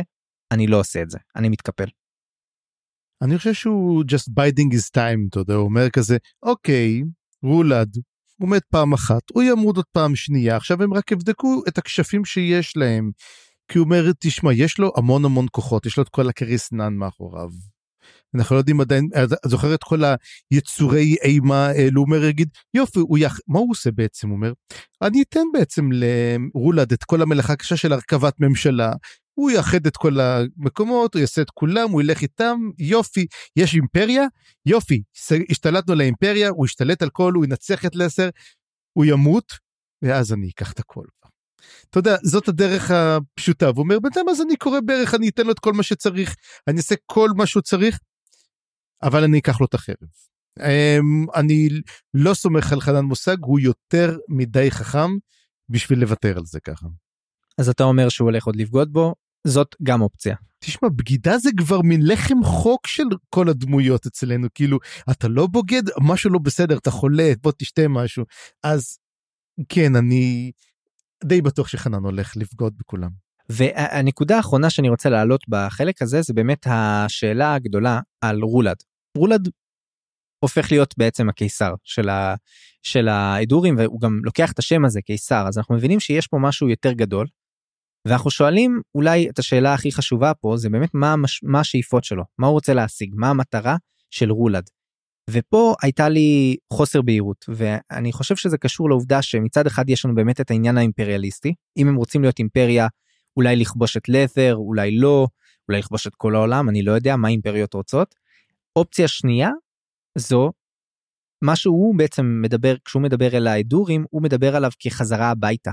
אני 0.51 0.67
לא 0.67 0.79
עושה 0.79 1.01
את 1.01 1.09
זה 1.09 1.17
אני 1.35 1.49
מתקפל. 1.49 1.87
אני 3.21 3.37
חושב 3.37 3.53
שהוא 3.53 4.03
just 4.11 4.31
biding 4.39 4.73
his 4.73 4.89
time 4.95 5.27
אתה 5.29 5.39
יודע 5.39 5.53
הוא 5.53 5.65
אומר 5.65 5.89
כזה 5.89 6.17
אוקיי 6.43 7.03
רולד 7.43 7.97
הוא 8.39 8.49
מת 8.49 8.63
פעם 8.71 8.93
אחת 8.93 9.21
הוא 9.31 9.43
ימות 9.43 9.75
עוד 9.75 9.85
פעם 9.91 10.15
שנייה 10.15 10.55
עכשיו 10.55 10.83
הם 10.83 10.93
רק 10.93 11.11
יבדקו 11.11 11.63
את 11.67 11.77
הכשפים 11.77 12.25
שיש 12.25 12.77
להם 12.77 13.11
כי 13.67 13.77
הוא 13.77 13.85
אומר, 13.85 14.11
תשמע, 14.19 14.53
יש 14.53 14.79
לו 14.79 14.91
המון 14.95 15.25
המון 15.25 15.45
כוחות, 15.51 15.85
יש 15.85 15.97
לו 15.97 16.03
את 16.03 16.09
כל 16.09 16.29
הקריסנן 16.29 16.93
מאחוריו. 16.93 17.49
אנחנו 18.35 18.55
לא 18.55 18.59
יודעים 18.59 18.81
עדיין, 18.81 19.09
זוכר 19.45 19.73
את 19.73 19.83
כל 19.83 20.01
היצורי 20.51 21.15
אימה 21.21 21.65
האלו, 21.65 22.01
הוא 22.01 22.05
אומר, 22.05 22.23
יגיד, 22.23 22.49
יופי, 22.73 22.99
הוא 22.99 23.17
יח... 23.17 23.39
מה 23.47 23.59
הוא 23.59 23.71
עושה 23.71 23.91
בעצם? 23.91 24.29
הוא 24.29 24.35
אומר, 24.35 24.53
אני 25.01 25.21
אתן 25.21 25.45
בעצם 25.53 25.89
לרולד 25.91 26.91
את 26.91 27.03
כל 27.03 27.21
המלאכה 27.21 27.53
הקשה 27.53 27.77
של 27.77 27.93
הרכבת 27.93 28.33
ממשלה, 28.39 28.91
הוא 29.33 29.51
יאחד 29.51 29.87
את 29.87 29.97
כל 29.97 30.19
המקומות, 30.19 31.13
הוא 31.13 31.19
יעשה 31.19 31.41
את 31.41 31.49
כולם, 31.49 31.89
הוא 31.91 32.01
ילך 32.01 32.21
איתם, 32.21 32.57
יופי, 32.79 33.25
יש 33.55 33.75
אימפריה, 33.75 34.23
יופי, 34.65 35.01
השתלטנו 35.49 35.93
על 35.93 36.01
האימפריה, 36.01 36.49
הוא 36.49 36.65
ישתלט 36.65 37.01
על 37.01 37.09
כל, 37.09 37.33
הוא 37.33 37.45
ינצח 37.45 37.85
את 37.85 37.95
לסר, 37.95 38.29
הוא 38.93 39.05
ימות, 39.05 39.53
ואז 40.01 40.33
אני 40.33 40.49
אקח 40.49 40.71
את 40.71 40.79
הכל. 40.79 41.05
אתה 41.89 41.99
יודע, 41.99 42.15
זאת 42.23 42.47
הדרך 42.47 42.91
הפשוטה, 42.91 43.71
והוא 43.71 43.83
אומר, 43.83 43.99
בינתיים 43.99 44.29
אז 44.29 44.41
אני 44.41 44.55
קורא 44.55 44.79
ברך, 44.85 45.13
אני 45.13 45.29
אתן 45.29 45.45
לו 45.45 45.51
את 45.51 45.59
כל 45.59 45.73
מה 45.73 45.83
שצריך, 45.83 46.35
אני 46.67 46.77
אעשה 46.77 46.95
כל 47.05 47.29
מה 47.35 47.45
שהוא 47.45 47.63
צריך, 47.63 47.99
אבל 49.03 49.23
אני 49.23 49.39
אקח 49.39 49.61
לו 49.61 49.65
את 49.65 49.73
החרב. 49.73 49.95
אמ, 50.59 51.25
אני 51.35 51.69
לא 52.13 52.33
סומך 52.33 52.73
על 52.73 52.81
חנן 52.81 53.05
מושג, 53.05 53.37
הוא 53.41 53.59
יותר 53.59 54.17
מדי 54.29 54.71
חכם 54.71 55.09
בשביל 55.69 55.99
לוותר 55.99 56.37
על 56.37 56.45
זה 56.45 56.59
ככה. 56.59 56.87
אז 57.57 57.69
אתה 57.69 57.83
אומר 57.83 58.09
שהוא 58.09 58.25
הולך 58.25 58.45
עוד 58.45 58.55
לבגוד 58.55 58.93
בו, 58.93 59.15
זאת 59.47 59.75
גם 59.83 60.01
אופציה. 60.01 60.35
תשמע, 60.59 60.89
בגידה 60.89 61.37
זה 61.37 61.49
כבר 61.57 61.81
מין 61.81 62.01
לחם 62.07 62.43
חוק 62.43 62.87
של 62.87 63.03
כל 63.29 63.49
הדמויות 63.49 64.05
אצלנו, 64.05 64.47
כאילו, 64.53 64.79
אתה 65.11 65.27
לא 65.27 65.47
בוגד, 65.47 65.83
משהו 66.01 66.29
לא 66.29 66.39
בסדר, 66.39 66.77
אתה 66.77 66.91
חולה, 66.91 67.33
בוא 67.41 67.51
תשתה 67.57 67.87
משהו. 67.87 68.25
אז 68.63 68.97
כן, 69.69 69.95
אני, 69.95 70.51
די 71.23 71.41
בטוח 71.41 71.67
שחנן 71.67 72.03
הולך 72.03 72.37
לבגוד 72.37 72.73
בכולם. 72.79 73.09
והנקודה 73.49 74.37
האחרונה 74.37 74.69
שאני 74.69 74.89
רוצה 74.89 75.09
להעלות 75.09 75.43
בחלק 75.47 76.01
הזה 76.01 76.21
זה 76.21 76.33
באמת 76.33 76.67
השאלה 76.69 77.53
הגדולה 77.53 77.99
על 78.21 78.41
רולד. 78.41 78.77
רולד 79.17 79.49
הופך 80.39 80.71
להיות 80.71 80.93
בעצם 80.97 81.29
הקיסר 81.29 81.73
של, 81.83 82.09
ה, 82.09 82.35
של 82.83 83.07
האדורים 83.07 83.77
והוא 83.77 84.01
גם 84.01 84.19
לוקח 84.23 84.51
את 84.51 84.59
השם 84.59 84.85
הזה 84.85 85.01
קיסר 85.01 85.45
אז 85.47 85.57
אנחנו 85.57 85.75
מבינים 85.75 85.99
שיש 85.99 86.27
פה 86.27 86.37
משהו 86.41 86.69
יותר 86.69 86.91
גדול. 86.91 87.27
ואנחנו 88.07 88.31
שואלים 88.31 88.81
אולי 88.95 89.29
את 89.29 89.39
השאלה 89.39 89.73
הכי 89.73 89.91
חשובה 89.91 90.33
פה 90.33 90.57
זה 90.57 90.69
באמת 90.69 90.89
מה, 90.93 91.15
מה 91.43 91.59
השאיפות 91.59 92.03
שלו 92.03 92.23
מה 92.37 92.47
הוא 92.47 92.53
רוצה 92.53 92.73
להשיג 92.73 93.13
מה 93.15 93.29
המטרה 93.29 93.77
של 94.11 94.31
רולד. 94.31 94.69
ופה 95.29 95.75
הייתה 95.81 96.09
לי 96.09 96.57
חוסר 96.73 97.01
בהירות 97.01 97.45
ואני 97.47 98.11
חושב 98.11 98.35
שזה 98.35 98.57
קשור 98.57 98.89
לעובדה 98.89 99.21
שמצד 99.21 99.67
אחד 99.67 99.89
יש 99.89 100.05
לנו 100.05 100.15
באמת 100.15 100.41
את 100.41 100.51
העניין 100.51 100.77
האימפריאליסטי 100.77 101.53
אם 101.77 101.87
הם 101.87 101.95
רוצים 101.95 102.21
להיות 102.21 102.39
אימפריה 102.39 102.87
אולי 103.37 103.55
לכבוש 103.55 103.97
את 103.97 104.09
לת'ר 104.09 104.55
אולי 104.55 104.97
לא 104.97 105.27
אולי 105.69 105.79
לכבוש 105.79 106.07
את 106.07 106.15
כל 106.15 106.35
העולם 106.35 106.69
אני 106.69 106.83
לא 106.83 106.91
יודע 106.91 107.15
מה 107.15 107.27
אימפריות 107.27 107.73
רוצות. 107.73 108.15
אופציה 108.75 109.07
שנייה 109.07 109.49
זו 110.17 110.51
מה 111.43 111.55
שהוא 111.55 111.97
בעצם 111.97 112.39
מדבר 112.41 112.75
כשהוא 112.85 113.01
מדבר 113.01 113.37
אל 113.37 113.47
ההדורים 113.47 114.05
הוא 114.09 114.21
מדבר 114.21 114.55
עליו 114.55 114.71
כחזרה 114.79 115.31
הביתה. 115.31 115.71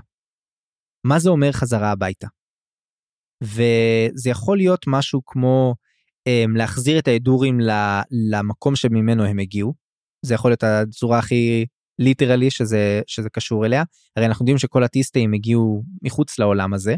מה 1.06 1.18
זה 1.18 1.30
אומר 1.30 1.52
חזרה 1.52 1.90
הביתה? 1.90 2.26
וזה 3.42 4.30
יכול 4.30 4.56
להיות 4.56 4.84
משהו 4.86 5.24
כמו 5.26 5.74
להחזיר 6.54 6.98
את 6.98 7.08
ההדורים 7.08 7.58
למקום 8.10 8.76
שממנו 8.76 9.24
הם 9.24 9.38
הגיעו. 9.38 9.74
זה 10.26 10.34
יכול 10.34 10.50
להיות 10.50 10.62
הצורה 10.62 11.18
הכי 11.18 11.66
ליטרלי 11.98 12.50
שזה 12.50 13.02
שזה 13.06 13.30
קשור 13.30 13.66
אליה 13.66 13.82
הרי 14.16 14.26
אנחנו 14.26 14.42
יודעים 14.42 14.58
שכל 14.58 14.84
הטיסטים 14.84 15.32
הגיעו 15.32 15.84
מחוץ 16.02 16.38
לעולם 16.38 16.74
הזה. 16.74 16.96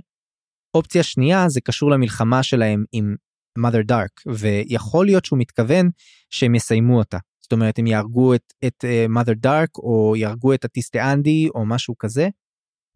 אופציה 0.74 1.02
שנייה 1.02 1.48
זה 1.48 1.60
קשור 1.60 1.90
למלחמה 1.90 2.42
שלהם 2.42 2.84
עם 2.92 3.14
mother 3.58 3.92
dark 3.92 4.32
ויכול 4.34 5.06
להיות 5.06 5.24
שהוא 5.24 5.38
מתכוון 5.38 5.90
שהם 6.30 6.54
יסיימו 6.54 6.98
אותה. 6.98 7.18
זאת 7.42 7.52
אומרת 7.52 7.78
הם 7.78 7.86
יהרגו 7.86 8.34
את, 8.34 8.52
את 8.66 8.84
uh, 8.84 9.12
mother 9.16 9.46
dark 9.46 9.78
או 9.78 10.14
יהרגו 10.16 10.54
את 10.54 10.64
הטיסטה 10.64 11.12
אנדי 11.12 11.48
או 11.54 11.66
משהו 11.66 11.98
כזה. 11.98 12.28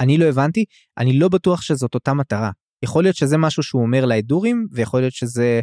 אני 0.01 0.19
לא 0.19 0.25
הבנתי 0.25 0.65
אני 0.99 1.19
לא 1.19 1.29
בטוח 1.29 1.63
שזאת 1.63 1.95
אותה 1.95 2.15
מטרה 2.15 2.51
יכול 2.85 3.05
להיות 3.05 3.17
שזה 3.17 3.39
משהו 3.39 3.63
שהוא 3.63 3.83
אומר 3.83 4.05
לאדורים 4.05 4.67
ויכול 4.73 5.01
להיות 5.01 5.13
שזה 5.13 5.61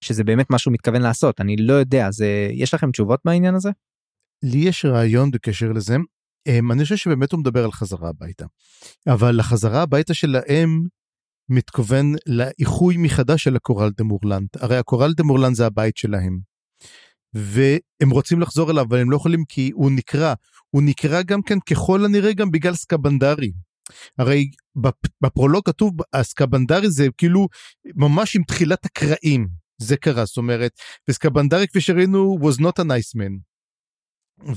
שזה 0.00 0.24
באמת 0.24 0.46
משהו 0.50 0.72
מתכוון 0.72 1.02
לעשות 1.02 1.40
אני 1.40 1.56
לא 1.56 1.72
יודע 1.72 2.10
זה 2.10 2.48
יש 2.52 2.74
לכם 2.74 2.90
תשובות 2.90 3.20
בעניין 3.24 3.54
הזה. 3.54 3.70
לי 4.42 4.58
יש 4.58 4.84
רעיון 4.84 5.30
בקשר 5.30 5.72
לזה 5.72 5.96
אמ, 6.48 6.72
אני 6.72 6.82
חושב 6.82 6.96
שבאמת 6.96 7.32
הוא 7.32 7.40
מדבר 7.40 7.64
על 7.64 7.72
חזרה 7.72 8.08
הביתה 8.08 8.46
אבל 9.08 9.40
החזרה 9.40 9.82
הביתה 9.82 10.14
שלהם 10.14 10.86
מתכוון 11.48 12.14
לאיחוי 12.26 12.96
מחדש 12.96 13.44
של 13.44 13.56
הקורל 13.56 13.90
דה 13.96 14.04
מורלנד 14.04 14.48
הרי 14.60 14.76
הקורל 14.76 15.12
דה 15.12 15.22
מורלנד 15.22 15.54
זה 15.54 15.66
הבית 15.66 15.96
שלהם. 15.96 16.38
והם 17.34 18.10
רוצים 18.10 18.40
לחזור 18.40 18.70
אליו 18.70 18.84
אבל 18.84 18.98
הם 18.98 19.10
לא 19.10 19.16
יכולים 19.16 19.44
כי 19.48 19.70
הוא 19.74 19.90
נקרע 19.90 20.34
הוא 20.70 20.82
נקרא 20.82 21.22
גם 21.22 21.42
כן 21.42 21.60
ככל 21.60 22.04
הנראה 22.04 22.32
גם 22.32 22.50
בגלל 22.50 22.74
סקבנדרי. 22.74 23.52
הרי 24.18 24.50
בפרולוג 25.20 25.64
כתוב 25.66 25.92
הסקבנדרי 26.12 26.90
זה 26.90 27.06
כאילו 27.18 27.48
ממש 27.94 28.36
עם 28.36 28.42
תחילת 28.42 28.84
הקרעים 28.84 29.48
זה 29.78 29.96
קרה 29.96 30.24
זאת 30.24 30.36
אומרת 30.36 30.72
וסקבנדרי 31.10 31.68
כפי 31.68 31.80
שראינו 31.80 32.38
was 32.40 32.60
not 32.60 32.82
a 32.82 32.84
nice 32.84 33.18
man. 33.18 33.54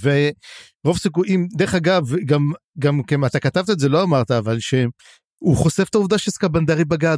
ורוב 0.01 0.97
סיכויים 0.97 1.47
דרך 1.57 1.75
אגב 1.75 2.03
גם 2.25 2.41
גם 2.79 3.03
כן 3.03 3.25
אתה 3.25 3.39
כתבת 3.39 3.69
את 3.69 3.79
זה 3.79 3.89
לא 3.89 4.03
אמרת 4.03 4.31
אבל 4.31 4.59
שהוא 4.59 5.57
חושף 5.57 5.89
את 5.89 5.95
העובדה 5.95 6.17
שסקבנדרי 6.17 6.85
בגד. 6.85 7.17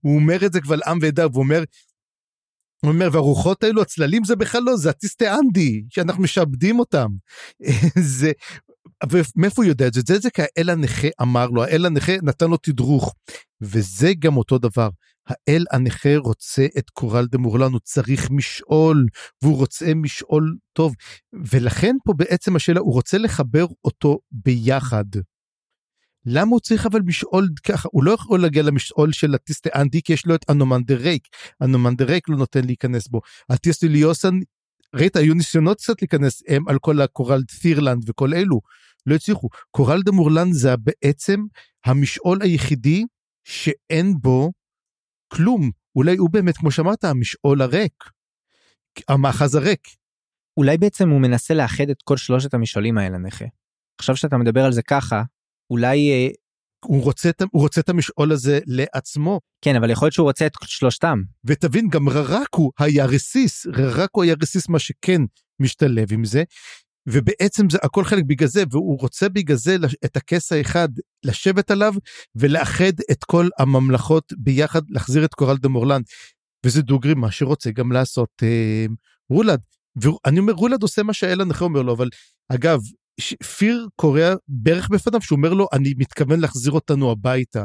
הוא 0.00 0.16
אומר 0.16 0.46
את 0.46 0.52
זה 0.52 0.60
קבל 0.60 0.80
עם 0.86 0.98
ועדה 1.02 1.26
והוא 1.26 1.42
אומר 1.42 1.64
הוא 2.84 2.92
אומר 2.92 3.08
והרוחות 3.12 3.64
האלו 3.64 3.82
הצללים 3.82 4.24
זה 4.24 4.36
בכלל 4.36 4.62
לא 4.62 4.76
זה 4.76 4.90
הטיסטי 4.90 5.24
אנדי 5.30 5.84
שאנחנו 5.90 6.22
משעבדים 6.22 6.78
אותם. 6.78 7.08
זה 8.18 8.32
ומאיפה 9.12 9.62
הוא 9.62 9.68
יודע 9.68 9.86
את 9.86 9.94
זה? 9.94 10.00
זה 10.06 10.18
זה 10.18 10.30
כי 10.30 10.42
האל 10.42 10.70
הנכה 10.70 11.08
אמר 11.22 11.46
לו 11.46 11.64
האל 11.64 11.86
הנכה 11.86 12.12
נתן 12.22 12.50
לו 12.50 12.56
תדרוך 12.56 13.14
וזה 13.60 14.12
גם 14.18 14.36
אותו 14.36 14.58
דבר 14.58 14.88
האל 15.28 15.64
הנכה 15.72 16.16
רוצה 16.16 16.66
את 16.78 16.90
קורל 16.90 17.26
דה 17.26 17.38
מורלן 17.38 17.72
הוא 17.72 17.80
צריך 17.84 18.30
משעול 18.30 19.06
והוא 19.42 19.56
רוצה 19.56 19.94
משעול 19.94 20.56
טוב. 20.72 20.94
ולכן 21.32 21.96
פה 22.04 22.12
בעצם 22.16 22.56
השאלה 22.56 22.80
הוא 22.80 22.92
רוצה 22.92 23.18
לחבר 23.18 23.66
אותו 23.84 24.18
ביחד. 24.32 25.04
למה 26.26 26.50
הוא 26.50 26.60
צריך 26.60 26.86
אבל 26.86 27.00
משעול 27.00 27.48
ככה? 27.64 27.88
הוא 27.92 28.04
לא 28.04 28.10
יכול 28.10 28.42
להגיע 28.42 28.62
למשעול 28.62 29.12
של 29.12 29.34
הטיסטה 29.34 29.70
אנדי 29.74 30.02
כי 30.02 30.12
יש 30.12 30.26
לו 30.26 30.34
את 30.34 30.44
דה 31.96 32.04
ריק 32.04 32.28
לא 32.28 32.36
נותן 32.36 32.64
להיכנס 32.64 33.08
בו. 33.08 33.20
הטיסטה 33.50 33.86
ליוסן 33.86 34.38
ראית 34.94 35.16
היו 35.16 35.34
ניסיונות 35.34 35.78
קצת 35.78 36.02
להיכנס 36.02 36.42
הם 36.48 36.68
על 36.68 36.78
כל 36.78 37.00
הקורל 37.00 37.42
תירלנד 37.60 38.10
וכל 38.10 38.34
אלו. 38.34 38.60
לא 39.06 39.14
הצליחו. 39.14 39.48
קורל 39.70 40.02
דה 40.02 40.12
מורלן 40.12 40.52
זה 40.52 40.76
בעצם 40.76 41.40
המשעול 41.84 42.42
היחידי 42.42 43.04
שאין 43.44 44.14
בו 44.20 44.52
כלום 45.28 45.70
אולי 45.96 46.16
הוא 46.16 46.30
באמת 46.30 46.56
כמו 46.56 46.70
שאמרת 46.70 47.04
המשעול 47.04 47.62
הריק 47.62 48.04
המאחז 49.08 49.54
הריק. 49.54 49.88
אולי 50.56 50.78
בעצם 50.78 51.08
הוא 51.08 51.20
מנסה 51.20 51.54
לאחד 51.54 51.90
את 51.90 52.02
כל 52.02 52.16
שלושת 52.16 52.54
המשעולים 52.54 52.98
האלה 52.98 53.18
נכה. 53.18 53.44
עכשיו 53.98 54.16
שאתה 54.16 54.36
מדבר 54.36 54.64
על 54.64 54.72
זה 54.72 54.82
ככה 54.82 55.22
אולי 55.70 56.10
אה, 56.10 56.28
הוא 56.84 57.02
רוצה, 57.02 57.30
הוא 57.52 57.62
רוצה 57.62 57.80
את 57.80 57.88
המשעול 57.88 58.32
הזה 58.32 58.58
לעצמו. 58.66 59.40
כן, 59.64 59.76
אבל 59.76 59.90
יכול 59.90 60.06
להיות 60.06 60.14
שהוא 60.14 60.24
רוצה 60.28 60.46
את 60.46 60.52
שלושתם. 60.62 61.22
ותבין, 61.44 61.88
גם 61.88 62.08
ררקו 62.08 62.70
היה 62.78 63.06
רסיס, 63.06 63.66
ררקו 63.66 64.22
היה 64.22 64.34
רסיס 64.42 64.68
מה 64.68 64.78
שכן 64.78 65.22
משתלב 65.60 66.12
עם 66.12 66.24
זה, 66.24 66.42
ובעצם 67.12 67.70
זה 67.70 67.78
הכל 67.82 68.04
חלק 68.04 68.24
בגלל 68.26 68.48
זה, 68.48 68.64
והוא 68.70 68.98
רוצה 69.00 69.28
בגלל 69.28 69.56
זה 69.56 69.76
את 70.04 70.16
הכס 70.16 70.52
האחד 70.52 70.88
לשבת 71.24 71.70
עליו 71.70 71.94
ולאחד 72.36 72.92
את 73.10 73.24
כל 73.24 73.48
הממלכות 73.58 74.32
ביחד, 74.38 74.82
להחזיר 74.88 75.24
את 75.24 75.34
קוראלד 75.34 75.68
אמורלאן. 75.68 76.04
וזה 76.66 76.82
דוגרי 76.82 77.14
מה 77.14 77.30
שרוצה 77.30 77.70
גם 77.70 77.92
לעשות 77.92 78.28
אה, 78.42 78.86
רולד. 79.30 79.60
ואני 79.96 80.38
אומר, 80.38 80.52
רולד 80.52 80.82
עושה 80.82 81.02
מה 81.02 81.12
שהאל 81.12 81.40
הנכה 81.40 81.64
אומר 81.64 81.82
לו, 81.82 81.94
אבל 81.94 82.08
אגב, 82.48 82.80
פיר 83.58 83.88
כורע 83.96 84.34
ברך 84.48 84.88
בפניו 84.88 85.22
שהוא 85.22 85.36
אומר 85.36 85.52
לו 85.52 85.68
אני 85.72 85.94
מתכוון 85.96 86.40
להחזיר 86.40 86.72
אותנו 86.72 87.10
הביתה 87.10 87.64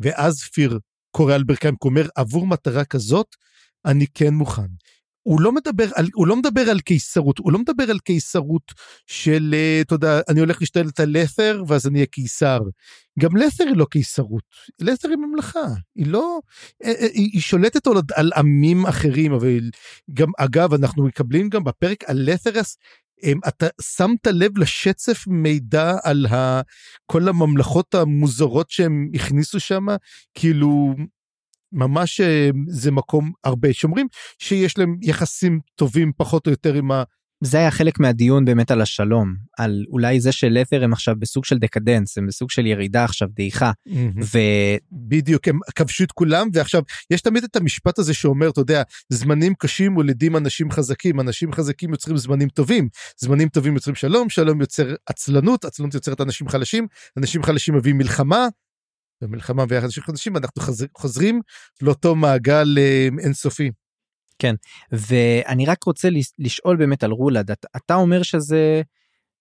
ואז 0.00 0.40
פיר 0.40 0.78
כורע 1.10 1.34
על 1.34 1.44
ברכיים 1.44 1.74
הוא 1.82 1.90
אומר 1.90 2.08
עבור 2.16 2.46
מטרה 2.46 2.84
כזאת 2.84 3.26
אני 3.84 4.06
כן 4.14 4.34
מוכן. 4.34 4.66
הוא 5.22 5.40
לא 5.40 5.52
מדבר 5.52 5.88
על 5.94 6.08
הוא 6.14 6.26
לא 6.26 6.36
מדבר 6.36 6.70
על 6.70 6.80
קיסרות 6.80 7.38
הוא 7.38 7.52
לא 7.52 7.58
מדבר 7.58 7.90
על 7.90 7.98
קיסרות 7.98 8.72
של 9.06 9.54
אה, 9.54 9.80
אתה 9.80 9.94
יודע 9.94 10.20
אני 10.28 10.40
הולך 10.40 10.60
להשתלט 10.60 11.00
על 11.00 11.08
לת'ר 11.10 11.62
ואז 11.66 11.86
אני 11.86 11.98
אהיה 11.98 12.06
קיסר. 12.06 12.58
גם 13.18 13.36
לת'ר 13.36 13.64
היא 13.64 13.76
לא 13.76 13.84
קיסרות 13.84 14.42
לת'ר 14.80 15.08
היא 15.08 15.16
ממלכה 15.16 15.66
היא 15.96 16.06
לא 16.06 16.40
אה, 16.84 16.88
אה, 16.88 17.06
היא, 17.12 17.30
היא 17.32 17.40
שולטת 17.40 17.86
על, 17.86 17.94
על 18.14 18.30
עמים 18.36 18.86
אחרים 18.86 19.32
אבל 19.32 19.70
גם 20.14 20.28
אגב 20.38 20.74
אנחנו 20.74 21.04
מקבלים 21.04 21.48
גם 21.48 21.64
בפרק 21.64 22.04
על 22.04 22.30
לת'רס 22.30 22.76
אתה 23.48 23.66
שמת 23.80 24.26
לב 24.26 24.58
לשצף 24.58 25.26
מידע 25.26 25.92
על 26.02 26.26
ה, 26.26 26.60
כל 27.06 27.28
הממלכות 27.28 27.94
המוזרות 27.94 28.70
שהם 28.70 29.08
הכניסו 29.14 29.60
שם 29.60 29.86
כאילו 30.34 30.94
ממש 31.72 32.20
אה, 32.20 32.50
זה 32.68 32.90
מקום 32.90 33.32
הרבה. 33.44 33.72
שאומרים 33.72 34.06
שיש 34.38 34.78
להם 34.78 34.96
יחסים 35.02 35.60
טובים 35.76 36.12
פחות 36.16 36.46
או 36.46 36.50
יותר 36.50 36.74
עם 36.74 36.92
ה... 36.92 37.02
זה 37.44 37.58
היה 37.58 37.70
חלק 37.70 38.00
מהדיון 38.00 38.44
באמת 38.44 38.70
על 38.70 38.80
השלום 38.80 39.34
על 39.58 39.84
אולי 39.88 40.20
זה 40.20 40.32
שלת'ר 40.32 40.84
הם 40.84 40.92
עכשיו 40.92 41.14
בסוג 41.18 41.44
של 41.44 41.58
דקדנס 41.58 42.18
הם 42.18 42.26
בסוג 42.26 42.50
של 42.50 42.66
ירידה 42.66 43.04
עכשיו 43.04 43.28
דעיכה. 43.36 43.72
ו... 44.34 44.38
בדיוק 44.92 45.48
הם 45.48 45.58
כבשו 45.74 46.04
את 46.04 46.12
כולם 46.12 46.48
ועכשיו 46.52 46.82
יש 47.10 47.20
תמיד 47.20 47.44
את 47.44 47.56
המשפט 47.56 47.98
הזה 47.98 48.14
שאומר 48.14 48.48
אתה 48.48 48.60
יודע 48.60 48.82
זמנים 49.08 49.54
קשים 49.54 49.92
מולידים 49.92 50.36
אנשים 50.36 50.70
חזקים. 50.70 51.20
אנשים 51.20 51.52
חזקים 51.52 51.90
יוצרים 51.90 52.16
זמנים 52.16 52.48
טובים. 52.48 52.88
זמנים 53.20 53.48
טובים 53.48 53.74
יוצרים 53.74 53.94
שלום 53.94 54.28
שלום 54.28 54.60
יוצר 54.60 54.94
עצלנות 55.06 55.64
עצלנות 55.64 55.94
יוצרת 55.94 56.20
אנשים 56.20 56.48
חלשים. 56.48 56.86
אנשים 57.18 57.42
חלשים 57.42 57.74
מביאים 57.74 57.98
מלחמה. 57.98 58.48
במלחמה 59.22 59.64
ויחד 59.68 59.84
אנשים 59.84 60.02
חדשים 60.02 60.36
אנחנו 60.36 60.62
חוזרים 60.96 61.40
לאותו 61.82 62.14
מעגל 62.14 62.78
אה, 62.78 63.08
אינסופי. 63.24 63.70
כן 64.38 64.54
ואני 64.92 65.66
רק 65.66 65.84
רוצה 65.84 66.08
לשאול 66.38 66.76
באמת 66.76 67.04
על 67.04 67.10
רולד 67.10 67.50
אתה, 67.50 67.68
אתה 67.76 67.94
אומר 67.94 68.22
שזה 68.22 68.82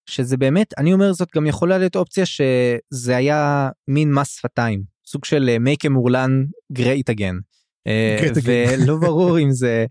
שזה 0.05 0.37
באמת 0.37 0.73
אני 0.77 0.93
אומר 0.93 1.13
זאת 1.13 1.29
גם 1.35 1.47
יכולה 1.47 1.77
להיות 1.77 1.95
אופציה 1.95 2.25
שזה 2.25 3.17
היה 3.17 3.69
מין 3.87 4.13
מס 4.13 4.37
שפתיים 4.37 4.83
סוג 5.05 5.25
של 5.25 5.49
אה, 5.49 5.57
make 5.57 5.87
a 5.87 5.89
מורלן 5.89 6.43
great 6.77 7.13
again. 7.15 7.35
אה, 7.87 8.27
ולא 8.43 8.95
ברור 9.07 9.39
אם 9.39 9.51
זה 9.51 9.85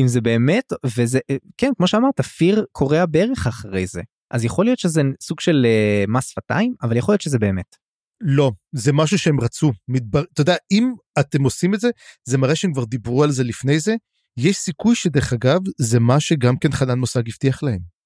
אם 0.00 0.08
זה 0.08 0.20
באמת 0.20 0.72
וזה 0.96 1.18
כן 1.56 1.70
כמו 1.76 1.86
שאמרת 1.86 2.20
פיר 2.20 2.64
קורע 2.72 3.06
בערך 3.06 3.46
אחרי 3.46 3.86
זה 3.86 4.02
אז 4.30 4.44
יכול 4.44 4.64
להיות 4.64 4.78
שזה 4.78 5.02
סוג 5.20 5.40
של 5.40 5.66
מס 6.08 6.28
שפתיים 6.28 6.74
אבל 6.82 6.96
יכול 6.96 7.12
להיות 7.12 7.20
שזה 7.20 7.38
באמת. 7.38 7.87
לא 8.20 8.52
זה 8.72 8.92
משהו 8.92 9.18
שהם 9.18 9.40
רצו 9.40 9.72
מדבר 9.88 10.22
אתה 10.32 10.40
יודע 10.40 10.56
אם 10.70 10.92
אתם 11.20 11.44
עושים 11.44 11.74
את 11.74 11.80
זה 11.80 11.90
זה 12.24 12.38
מראה 12.38 12.56
שהם 12.56 12.72
כבר 12.72 12.84
דיברו 12.84 13.24
על 13.24 13.30
זה 13.30 13.44
לפני 13.44 13.80
זה 13.80 13.94
יש 14.36 14.56
סיכוי 14.56 14.94
שדרך 14.94 15.32
אגב 15.32 15.60
זה 15.78 16.00
מה 16.00 16.20
שגם 16.20 16.56
כן 16.56 16.72
חנן 16.72 16.98
מושג 16.98 17.22
הבטיח 17.28 17.62
להם. 17.62 17.98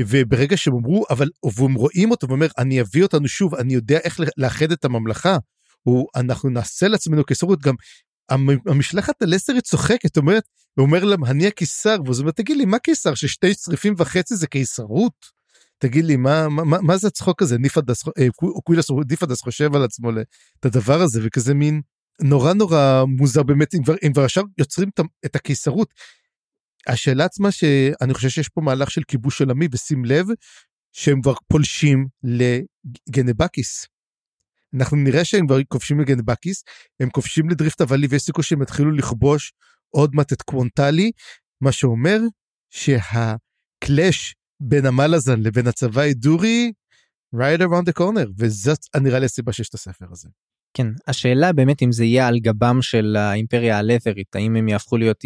וברגע 0.00 0.56
שהם 0.56 0.74
אמרו 0.74 1.04
אבל 1.10 1.28
והם 1.58 1.74
רואים 1.74 2.10
אותו 2.10 2.28
ואומר 2.28 2.46
אני 2.58 2.80
אביא 2.80 3.02
אותנו 3.02 3.28
שוב 3.28 3.54
אני 3.54 3.74
יודע 3.74 3.98
איך 3.98 4.20
לאחד 4.36 4.72
את 4.72 4.84
הממלכה 4.84 5.36
הוא 5.82 6.08
אנחנו 6.16 6.50
נעשה 6.50 6.88
לעצמנו 6.88 7.24
קיסרות 7.24 7.62
גם 7.62 7.74
המשלחת 8.66 9.22
הלסרית 9.22 9.64
צוחקת 9.64 10.16
אומרת 10.16 10.48
הוא 10.74 10.86
אומר 10.86 11.04
להם 11.04 11.24
אני 11.24 11.46
הקיסר 11.46 11.96
ואז 12.06 12.18
הוא 12.18 12.22
אומר 12.22 12.32
תגיד 12.32 12.56
לי 12.56 12.64
מה 12.64 12.78
קיסר 12.78 13.14
ששתי 13.14 13.54
צריפים 13.54 13.94
וחצי 13.98 14.36
זה 14.36 14.46
קיסרות. 14.46 15.33
תגיד 15.78 16.04
לי 16.04 16.16
מה 16.16 16.48
מה 16.48 16.80
מה 16.82 16.96
זה 16.96 17.08
הצחוק 17.08 17.42
הזה 17.42 17.58
ניפדס 17.58 18.08
אה, 18.08 18.26
ניפדס 19.10 19.40
חושב 19.40 19.74
על 19.74 19.84
עצמו 19.84 20.10
את 20.60 20.64
הדבר 20.64 21.00
הזה 21.00 21.20
וכזה 21.24 21.54
מין 21.54 21.80
נורא 22.22 22.52
נורא 22.52 23.04
מוזר 23.08 23.42
באמת 23.42 23.74
אם 24.06 24.12
כבר 24.12 24.24
עכשיו 24.24 24.44
יוצרים 24.58 24.88
את 25.26 25.36
הקיסרות. 25.36 25.94
השאלה 26.86 27.24
עצמה 27.24 27.50
שאני 27.50 28.14
חושב 28.14 28.28
שיש 28.28 28.48
פה 28.48 28.60
מהלך 28.60 28.90
של 28.90 29.02
כיבוש 29.08 29.40
עולמי 29.40 29.68
ושים 29.72 30.04
לב 30.04 30.26
שהם 30.92 31.22
כבר 31.22 31.34
פולשים 31.48 32.06
לגנבקיס. 33.08 33.86
אנחנו 34.74 34.96
נראה 34.96 35.24
שהם 35.24 35.46
כבר 35.46 35.58
כובשים 35.68 36.00
לגנבקיס 36.00 36.62
הם 37.00 37.10
כובשים 37.10 37.48
לדריפט 37.48 37.80
הוואלי 37.80 38.06
ויש 38.06 38.22
סיכוי 38.22 38.44
שהם 38.44 38.62
יתחילו 38.62 38.90
לכבוש 38.90 39.52
עוד 39.90 40.14
מעט 40.14 40.32
את 40.32 40.42
קוונטלי 40.42 41.10
מה 41.60 41.72
שאומר 41.72 42.20
שהקלאש 42.70 44.34
בין 44.60 44.86
המלאזן 44.86 45.40
לבין 45.40 45.66
הצבא 45.66 46.00
הידורי 46.00 46.72
right 47.36 47.60
around 47.60 47.90
the 47.90 48.00
corner 48.00 48.28
וזאת 48.38 48.78
נראה 48.96 49.18
לי 49.18 49.26
הסיבה 49.26 49.52
שיש 49.52 49.68
את 49.68 49.74
הספר 49.74 50.06
הזה. 50.10 50.28
כן, 50.76 50.86
השאלה 51.06 51.52
באמת 51.52 51.82
אם 51.82 51.92
זה 51.92 52.04
יהיה 52.04 52.28
על 52.28 52.38
גבם 52.38 52.82
של 52.82 53.16
האימפריה 53.16 53.78
הלת'רית, 53.78 54.36
האם 54.36 54.56
הם 54.56 54.68
יהפכו 54.68 54.96
להיות, 54.96 55.24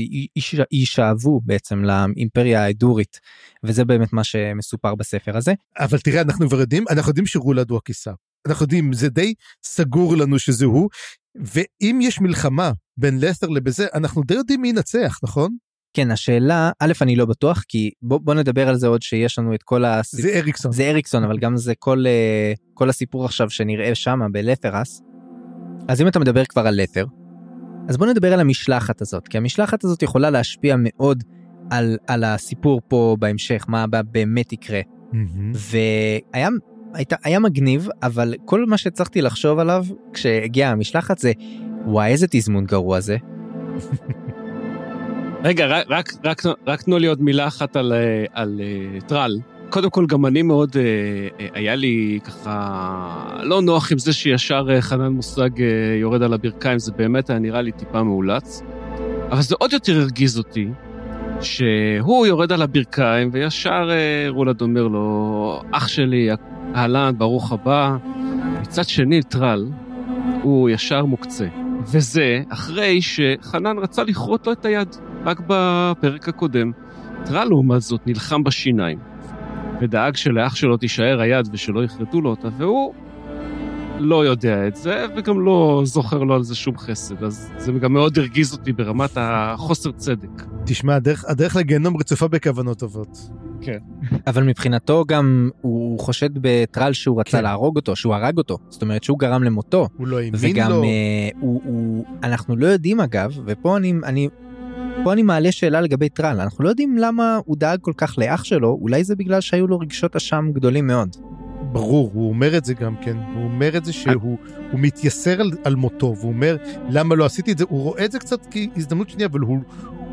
יישאבו 0.72 1.41
בעצם 1.45 1.85
לאימפריה 1.85 2.64
האדורית, 2.64 3.20
וזה 3.64 3.85
באמת 3.85 4.12
מה 4.12 4.24
שמסופר 4.24 4.95
בספר 4.95 5.37
הזה. 5.37 5.55
אבל 5.79 5.99
תראה, 5.99 6.20
אנחנו 6.20 6.49
כבר 6.49 6.61
יודעים, 6.61 6.85
אנחנו 6.91 7.11
יודעים 7.11 7.26
שרולד 7.26 7.70
הוא 7.70 7.79
הקיסר. 7.79 8.14
אנחנו 8.49 8.64
יודעים, 8.64 8.93
זה 8.93 9.09
די 9.09 9.35
סגור 9.64 10.16
לנו 10.16 10.39
שזה 10.39 10.64
הוא, 10.64 10.89
ואם 11.35 11.99
יש 12.03 12.20
מלחמה 12.20 12.72
בין 12.97 13.20
לת'ר 13.20 13.49
לבזה, 13.49 13.87
אנחנו 13.95 14.22
די 14.22 14.35
יודעים 14.35 14.62
מי 14.62 14.68
ינצח, 14.68 15.18
נכון? 15.22 15.57
כן, 15.95 16.11
השאלה, 16.11 16.70
א', 16.78 16.93
אני 17.03 17.16
לא 17.16 17.24
בטוח, 17.24 17.64
כי 17.68 17.91
בוא, 18.03 18.18
בוא 18.22 18.34
נדבר 18.34 18.68
על 18.68 18.76
זה 18.76 18.86
עוד 18.86 19.03
שיש 19.03 19.39
לנו 19.39 19.55
את 19.55 19.62
כל 19.62 19.84
הסיפור. 19.84 20.30
זה 20.30 20.39
אריקסון. 20.39 20.72
זה 20.72 20.91
אריקסון, 20.91 21.24
אבל 21.24 21.39
גם 21.39 21.57
זה 21.57 21.74
כל, 21.78 22.05
אה, 22.07 22.53
כל 22.74 22.89
הסיפור 22.89 23.24
עכשיו 23.24 23.51
שנראה 23.51 23.95
שם 23.95 24.20
בלת'רס. 24.32 25.03
אז 25.89 26.01
אם 26.01 26.09
אתה 26.09 26.18
מדבר 26.18 26.45
כבר 26.45 26.66
על 26.66 26.74
לת'ר, 26.82 27.05
אז 27.89 27.97
בוא 27.97 28.07
נדבר 28.07 28.32
על 28.32 28.41
המשלחת 28.41 29.01
הזאת, 29.01 29.28
כי 29.28 29.39
המשלחת 29.39 29.84
הזאת 29.84 30.03
יכולה 30.03 30.30
להשפיע 30.30 30.76
מאוד 30.78 31.24
על, 31.70 31.97
על 32.07 32.24
הסיפור 32.24 32.80
פה 32.89 33.16
בהמשך, 33.18 33.64
מה 33.68 33.84
באמת 34.03 34.53
יקרה. 34.53 34.80
Mm-hmm. 34.80 35.57
והיה 36.32 36.49
היית, 36.95 37.12
היה 37.24 37.39
מגניב, 37.39 37.89
אבל 38.03 38.34
כל 38.45 38.66
מה 38.66 38.78
שהצלחתי 38.78 39.22
לחשוב 39.22 39.59
עליו 39.59 39.84
כשהגיעה 40.12 40.70
המשלחת 40.70 41.18
זה, 41.18 41.32
וואי 41.86 42.11
איזה 42.11 42.26
תזמון 42.30 42.64
גרוע 42.64 43.01
זה. 43.01 43.16
רגע, 45.45 45.66
רק, 45.66 45.86
רק, 45.89 46.12
רק, 46.24 46.43
רק 46.66 46.82
תנו 46.82 46.99
לי 46.99 47.07
עוד 47.07 47.22
מילה 47.22 47.47
אחת 47.47 47.76
על, 47.76 47.93
אה, 47.93 48.24
על 48.32 48.61
uh, 48.61 49.05
טרל. 49.05 49.39
קודם 49.70 49.91
כל, 49.91 50.07
גם 50.07 50.26
אני 50.26 50.43
מאוד, 50.43 50.70
uh, 50.70 51.43
היה 51.55 51.74
לי 51.74 52.18
ככה 52.24 53.39
לא 53.43 53.62
נוח 53.62 53.93
עם 53.93 53.99
זה 53.99 54.12
שישר 54.12 54.80
חנן 54.80 55.12
מושג 55.12 55.51
יורד 56.01 56.22
על 56.22 56.32
הברכיים, 56.32 56.78
זה 56.78 56.93
באמת 56.93 57.30
היה 57.30 57.39
נראה 57.39 57.62
לי 57.62 57.72
טיפה 57.72 58.03
מאולץ. 58.03 58.62
אבל 59.30 59.41
זה 59.41 59.55
עוד 59.59 59.72
יותר 59.72 60.01
הרגיז 60.01 60.39
אותי, 60.39 60.68
שהוא 61.41 62.26
יורד 62.26 62.53
על 62.53 62.62
הברכיים, 62.62 63.30
וישר 63.32 63.91
רולד 64.28 64.61
אומר 64.61 64.89
לו, 64.89 65.62
אח 65.72 65.89
שלי, 65.89 66.28
אהלן, 66.74 67.14
ברוך 67.18 67.53
הבא. 67.53 67.97
מצד 68.62 68.84
שני, 68.84 69.22
טרל, 69.22 69.66
הוא 70.43 70.70
ישר 70.70 71.05
מוקצה. 71.05 71.47
וזה 71.93 72.43
אחרי 72.49 73.03
שחנן 73.03 73.78
רצה 73.78 74.03
לכרות 74.03 74.47
לו 74.47 74.53
את 74.53 74.64
היד, 74.64 74.97
רק 75.29 75.41
בפרק 75.47 76.29
הקודם. 76.29 76.72
טרל, 77.24 77.45
לעומת 77.49 77.81
זאת, 77.81 78.07
נלחם 78.07 78.45
בשיניים, 78.45 78.99
ודאג 79.81 80.16
שלאח 80.16 80.55
שלו 80.55 80.76
תישאר 80.76 81.20
היד 81.20 81.49
ושלא 81.53 81.85
יכרתו 81.85 82.20
לו 82.20 82.31
אותה, 82.31 82.49
והוא 82.59 82.95
לא 83.99 84.26
יודע 84.26 84.66
את 84.66 84.76
זה, 84.76 85.07
וגם 85.16 85.41
לא 85.41 85.83
זוכר 85.85 86.22
לו 86.22 86.35
על 86.35 86.43
זה 86.43 86.55
שום 86.55 86.79
חסד, 86.79 87.24
אז 87.24 87.51
זה 87.57 87.72
גם 87.72 87.93
מאוד 87.93 88.18
הרגיז 88.18 88.53
אותי 88.53 88.72
ברמת 88.72 89.11
החוסר 89.16 89.91
צדק. 89.93 90.43
תשמע, 90.64 90.95
הדרך, 90.95 91.24
הדרך 91.29 91.57
לגיהנום 91.57 91.97
רצופה 91.97 92.29
בכוונות 92.29 92.79
טובות. 92.79 93.31
כן. 93.61 93.79
אבל 94.26 94.43
מבחינתו 94.43 95.05
גם 95.09 95.51
הוא 95.61 95.99
חושד 96.01 96.31
בטרל 96.35 96.93
שהוא 96.93 97.20
רצה 97.20 97.39
כן. 97.39 97.43
להרוג 97.43 97.76
אותו, 97.76 97.97
שהוא 97.97 98.14
הרג 98.14 98.39
אותו, 98.39 98.59
זאת 98.68 98.83
אומרת 98.83 99.05
שהוא 99.05 99.18
גרם 99.18 99.43
למותו. 99.43 99.89
הוא 99.97 100.07
לא 100.07 100.16
האמין 100.18 100.33
לו. 100.33 100.39
וגם 100.41 100.70
uh, 100.70 101.37
הוא, 101.41 101.61
הוא, 101.64 102.05
אנחנו 102.22 102.57
לא 102.57 102.66
יודעים 102.66 103.01
אגב, 103.01 103.39
ופה 103.45 103.76
אני, 103.76 103.95
אני, 104.05 104.29
פה 105.05 105.13
אני 105.13 105.23
מעלה 105.23 105.53
שאלה 105.53 105.81
לגבי 105.81 106.09
טרל, 106.09 106.41
אנחנו 106.41 106.65
לא 106.65 106.69
יודעים 106.69 106.99
למה 106.99 107.39
הוא 107.45 107.57
דאג 107.57 107.79
כל 107.81 107.93
כך 107.97 108.19
לאח 108.19 108.45
שלו, 108.45 108.79
אולי 108.81 109.05
זה 109.05 109.17
בגלל 109.17 109.41
שהיו 109.41 109.67
לו 109.67 109.79
רגשות 109.79 110.17
אשם 110.17 110.51
גדולים 110.53 110.87
מאוד. 110.87 111.17
ברור, 111.73 112.11
הוא 112.15 112.29
אומר 112.29 112.57
את 112.57 112.65
זה 112.65 112.75
גם 112.75 112.95
כן, 113.01 113.17
הוא 113.35 113.45
אומר 113.45 113.77
את 113.77 113.85
זה 113.85 113.93
שהוא 113.93 114.39
הוא 114.73 114.81
מתייסר 114.81 115.41
על, 115.41 115.51
על 115.65 115.75
מותו, 115.75 116.15
והוא 116.19 116.33
אומר 116.33 116.57
למה 116.91 117.15
לא 117.15 117.25
עשיתי 117.25 117.53
את 117.53 117.59
זה, 117.59 117.65
הוא 117.69 117.83
רואה 117.83 118.05
את 118.05 118.13
זה 118.13 118.19
קצת 118.19 118.47
כהזדמנות 118.51 119.11
שנייה, 119.11 119.29
אבל 119.29 119.41
הוא, 119.41 119.59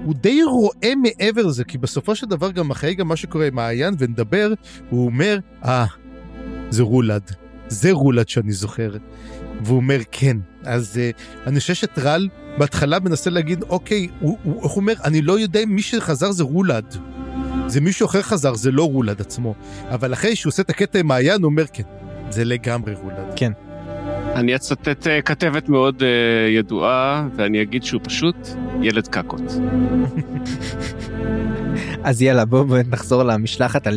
הוא 0.06 0.14
די 0.14 0.44
רואה 0.44 0.94
מעבר 0.96 1.46
לזה, 1.46 1.64
כי 1.64 1.78
בסופו 1.78 2.16
של 2.16 2.28
דבר 2.28 2.52
גם 2.52 2.72
אחרי 2.72 2.96
גם 2.96 3.08
מה 3.08 3.16
שקורה 3.16 3.48
עם 3.48 3.56
מעיין 3.56 3.94
ונדבר, 4.00 4.54
הוא 4.90 5.06
אומר, 5.06 5.40
אה, 5.66 5.86
זה 6.70 6.84
רולד, 6.84 7.32
זה 7.68 7.92
רולד 7.92 8.30
שאני 8.30 8.52
זוכר. 8.52 8.92
והוא 9.62 9.78
אומר 9.78 10.00
כן, 10.12 10.38
אז 10.64 11.00
uh, 11.14 11.48
אני 11.48 11.60
חושב 11.60 11.74
שטרל 11.74 12.30
בהתחלה 12.58 13.00
מנסה 13.00 13.30
להגיד, 13.30 13.64
אוקיי, 13.64 14.08
הוא, 14.20 14.38
הוא, 14.44 14.62
הוא 14.62 14.72
אומר, 14.76 14.94
אני 15.04 15.22
לא 15.22 15.40
יודע 15.40 15.64
אם 15.64 15.70
מי 15.70 15.82
שחזר 15.82 16.32
זה 16.32 16.44
רולד. 16.44 16.96
זה 17.68 17.82
מישהו 17.82 18.06
אחר 18.06 18.22
חזר, 18.22 18.54
זה 18.54 18.72
לא 18.72 18.84
רולד 18.84 19.22
עצמו. 19.22 19.56
אבל 19.90 20.14
אחרי 20.14 20.36
שהוא 20.36 20.52
עושה 20.52 20.62
את 20.62 20.70
הקטע 20.70 21.00
עם 21.00 21.08
מעיין, 21.08 21.42
הוא 21.42 21.50
אומר, 21.50 21.66
כן, 21.74 21.84
זה 22.30 22.46
לגמרי 22.46 22.94
רולד. 22.94 23.34
כן. 23.36 23.52
אני 24.36 24.56
אצטט 24.56 25.08
uh, 25.08 25.22
כתבת 25.22 25.70
מאוד 25.70 26.02
uh, 26.02 26.06
ידועה, 26.50 27.28
ואני 27.36 27.62
אגיד 27.62 27.84
שהוא 27.84 28.02
פשוט 28.04 28.36
ילד 28.82 29.08
קקות. 29.08 29.42
אז 32.04 32.22
יאללה, 32.22 32.46
בואו 32.46 32.66
בוא 32.66 32.78
נחזור 32.88 33.24
למשלחת 33.24 33.88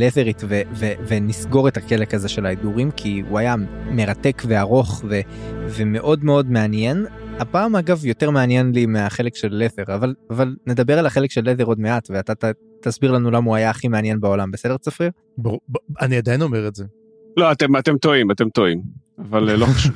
ו- 0.48 0.60
ו- 0.74 0.92
ונסגור 1.08 1.68
את 1.68 1.76
החלק 1.76 2.14
הזה 2.14 2.28
של 2.28 2.46
ההידורים, 2.46 2.90
כי 2.90 3.22
הוא 3.28 3.38
היה 3.38 3.54
מרתק 3.90 4.42
וארוך 4.46 5.04
ו- 5.08 5.20
ומאוד 5.68 6.24
מאוד 6.24 6.50
מעניין. 6.50 7.06
הפעם 7.40 7.76
אגב 7.76 8.06
יותר 8.06 8.30
מעניין 8.30 8.72
לי 8.72 8.86
מהחלק 8.86 9.36
של 9.36 9.48
לת'ר, 9.50 9.94
אבל, 9.94 10.14
אבל 10.30 10.56
נדבר 10.66 10.98
על 10.98 11.06
החלק 11.06 11.30
של 11.30 11.50
לת'ר 11.50 11.64
עוד 11.64 11.80
מעט, 11.80 12.10
ואתה 12.10 12.34
ת, 12.34 12.44
תסביר 12.82 13.12
לנו 13.12 13.30
למה 13.30 13.46
הוא 13.46 13.56
היה 13.56 13.70
הכי 13.70 13.88
מעניין 13.88 14.20
בעולם, 14.20 14.50
בסדר 14.50 14.76
צפריר? 14.76 15.10
ברור, 15.38 15.60
אני 16.00 16.16
עדיין 16.16 16.42
אומר 16.42 16.68
את 16.68 16.74
זה. 16.74 16.84
לא, 17.36 17.52
אתם, 17.52 17.76
אתם 17.76 17.98
טועים, 17.98 18.30
אתם 18.30 18.48
טועים, 18.48 18.82
אבל 19.18 19.50
אה, 19.50 19.56
לא 19.56 19.66
חשוב. 19.74 19.94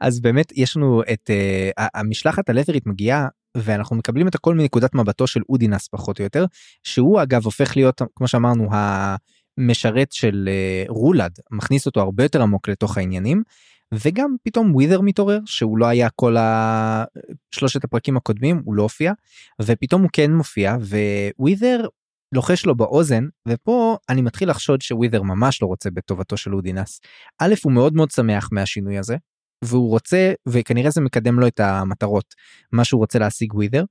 אז 0.00 0.20
באמת 0.20 0.52
יש 0.56 0.76
לנו 0.76 1.02
את 1.12 1.30
uh, 1.30 1.82
המשלחת 1.94 2.48
הלת'רית 2.48 2.86
מגיעה 2.86 3.28
ואנחנו 3.56 3.96
מקבלים 3.96 4.28
את 4.28 4.34
הכל 4.34 4.54
מנקודת 4.54 4.94
מבטו 4.94 5.26
של 5.26 5.40
אודינס 5.48 5.88
פחות 5.88 6.18
או 6.18 6.24
יותר 6.24 6.44
שהוא 6.82 7.22
אגב 7.22 7.44
הופך 7.44 7.76
להיות 7.76 8.02
כמו 8.14 8.28
שאמרנו 8.28 8.68
המשרת 8.72 10.12
של 10.12 10.48
uh, 10.48 10.90
רולד 10.90 11.32
מכניס 11.50 11.86
אותו 11.86 12.00
הרבה 12.00 12.22
יותר 12.22 12.42
עמוק 12.42 12.68
לתוך 12.68 12.98
העניינים 12.98 13.42
וגם 13.94 14.36
פתאום 14.42 14.74
ווית'ר 14.74 15.00
מתעורר 15.00 15.38
שהוא 15.46 15.78
לא 15.78 15.86
היה 15.86 16.08
כל 16.10 16.36
השלושת 16.38 17.84
הפרקים 17.84 18.16
הקודמים 18.16 18.62
הוא 18.64 18.74
לא 18.74 18.82
הופיע 18.82 19.12
ופתאום 19.62 20.02
הוא 20.02 20.10
כן 20.12 20.32
מופיע 20.32 20.76
ווית'ר 21.38 21.86
לוחש 22.34 22.66
לו 22.66 22.74
באוזן 22.74 23.24
ופה 23.48 23.96
אני 24.08 24.22
מתחיל 24.22 24.50
לחשוד 24.50 24.82
שווית'ר 24.82 25.22
ממש 25.22 25.62
לא 25.62 25.66
רוצה 25.66 25.90
בטובתו 25.90 26.36
של 26.36 26.54
אודינס. 26.54 27.00
א' 27.38 27.54
הוא 27.62 27.72
מאוד 27.72 27.94
מאוד 27.94 28.10
שמח 28.10 28.48
מהשינוי 28.52 28.98
הזה 28.98 29.16
והוא 29.64 29.90
רוצה 29.90 30.32
וכנראה 30.48 30.90
זה 30.90 31.00
מקדם 31.00 31.40
לו 31.40 31.46
את 31.46 31.60
המטרות 31.60 32.34
מה 32.72 32.84
שהוא 32.84 32.98
רוצה 32.98 33.18
להשיג 33.18 33.54
ווית'ר 33.54 33.84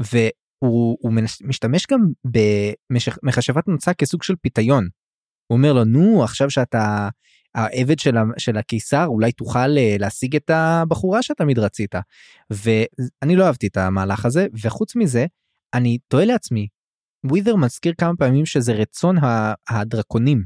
והוא 0.00 1.12
משתמש 1.44 1.86
גם 1.86 2.00
במחשבת 2.24 3.68
מוצא 3.68 3.92
כסוג 3.92 4.22
של 4.22 4.34
פיתיון. 4.40 4.88
הוא 5.46 5.56
אומר 5.56 5.72
לו 5.72 5.84
נו 5.84 6.24
עכשיו 6.24 6.50
שאתה 6.50 7.08
העבד 7.56 7.98
של, 7.98 8.14
של 8.38 8.56
הקיסר 8.56 9.06
אולי 9.06 9.32
תוכל 9.32 9.78
אה, 9.78 9.96
להשיג 9.98 10.36
את 10.36 10.50
הבחורה 10.50 11.22
שאתה 11.22 11.44
תמיד 11.44 11.58
רצית 11.58 11.94
ואני 12.50 13.36
לא 13.36 13.46
אהבתי 13.46 13.66
את 13.66 13.76
המהלך 13.76 14.24
הזה 14.24 14.46
וחוץ 14.62 14.96
מזה 14.96 15.26
אני 15.74 15.98
תוהה 16.08 16.24
לעצמי 16.24 16.66
ווית'ל 17.24 17.56
מזכיר 17.56 17.92
כמה 17.98 18.12
פעמים 18.18 18.46
שזה 18.46 18.72
רצון 18.72 19.16
הדרקונים. 19.68 20.44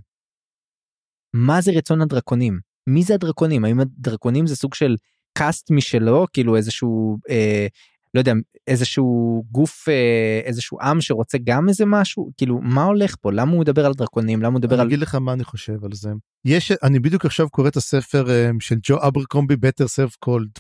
מה 1.35 1.61
זה 1.61 1.71
רצון 1.71 2.01
הדרקונים? 2.01 2.61
מי 2.87 3.03
זה 3.03 3.15
הדרקונים? 3.15 3.65
האם 3.65 3.81
הדרקונים 3.81 4.47
זה 4.47 4.57
סוג 4.57 4.75
של 4.75 4.97
caste 5.39 5.71
משלו 5.71 6.27
כאילו 6.33 6.57
איזשהו 6.57 7.17
אה, 7.31 7.67
לא 8.15 8.21
יודע 8.21 8.33
איזשהו 8.71 9.45
גוף 9.51 9.89
אה, 9.89 10.41
איזשהו 10.45 10.81
עם 10.81 11.01
שרוצה 11.01 11.39
גם 11.45 11.69
איזה 11.69 11.85
משהו? 11.87 12.31
כאילו 12.37 12.61
מה 12.63 12.85
הולך 12.85 13.15
פה? 13.21 13.33
למה 13.33 13.53
הוא 13.53 13.61
מדבר 13.61 13.87
על 13.87 13.93
דרקונים? 13.95 14.39
למה 14.39 14.49
הוא 14.49 14.59
מדבר 14.59 14.75
אני 14.75 14.81
על... 14.81 14.87
אגיד 14.87 14.99
לך 14.99 15.15
מה 15.15 15.33
אני 15.33 15.45
חושב 15.45 15.85
על 15.85 15.93
זה. 15.93 16.11
יש 16.45 16.73
אני 16.83 16.99
בדיוק 16.99 17.25
עכשיו 17.25 17.51
קורא 17.51 17.69
את 17.69 17.77
הספר 17.77 18.31
אה, 18.31 18.51
של 18.61 18.75
ג'ו 18.83 18.97
אברקומבי 19.07 19.57
Best 19.57 19.89
Served 19.89 20.17
Cold 20.17 20.51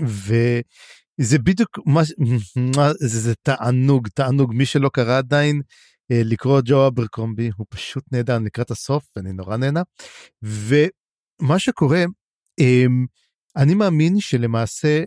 וזה 0.00 1.38
בדיוק 1.38 1.78
מה, 1.86 2.02
זה, 3.00 3.20
זה 3.20 3.34
תענוג 3.42 4.08
תענוג. 4.08 4.54
מי 4.54 4.66
שלא 4.66 4.88
קרא 4.88 5.18
עדיין 5.18 5.62
אה, 6.12 6.22
לקרוא 6.24 6.60
ג'ו 6.64 6.86
אברקומבי 6.86 7.50
הוא 7.56 7.66
פשוט 7.70 8.04
נהדר 8.12 8.38
לקראת 8.38 8.70
הסוף 8.70 9.04
אני 9.16 9.32
נורא 9.32 9.56
נהנה. 9.56 9.82
ומה 10.42 11.58
שקורה 11.58 12.04
אני 13.56 13.74
מאמין 13.74 14.20
שלמעשה 14.20 15.02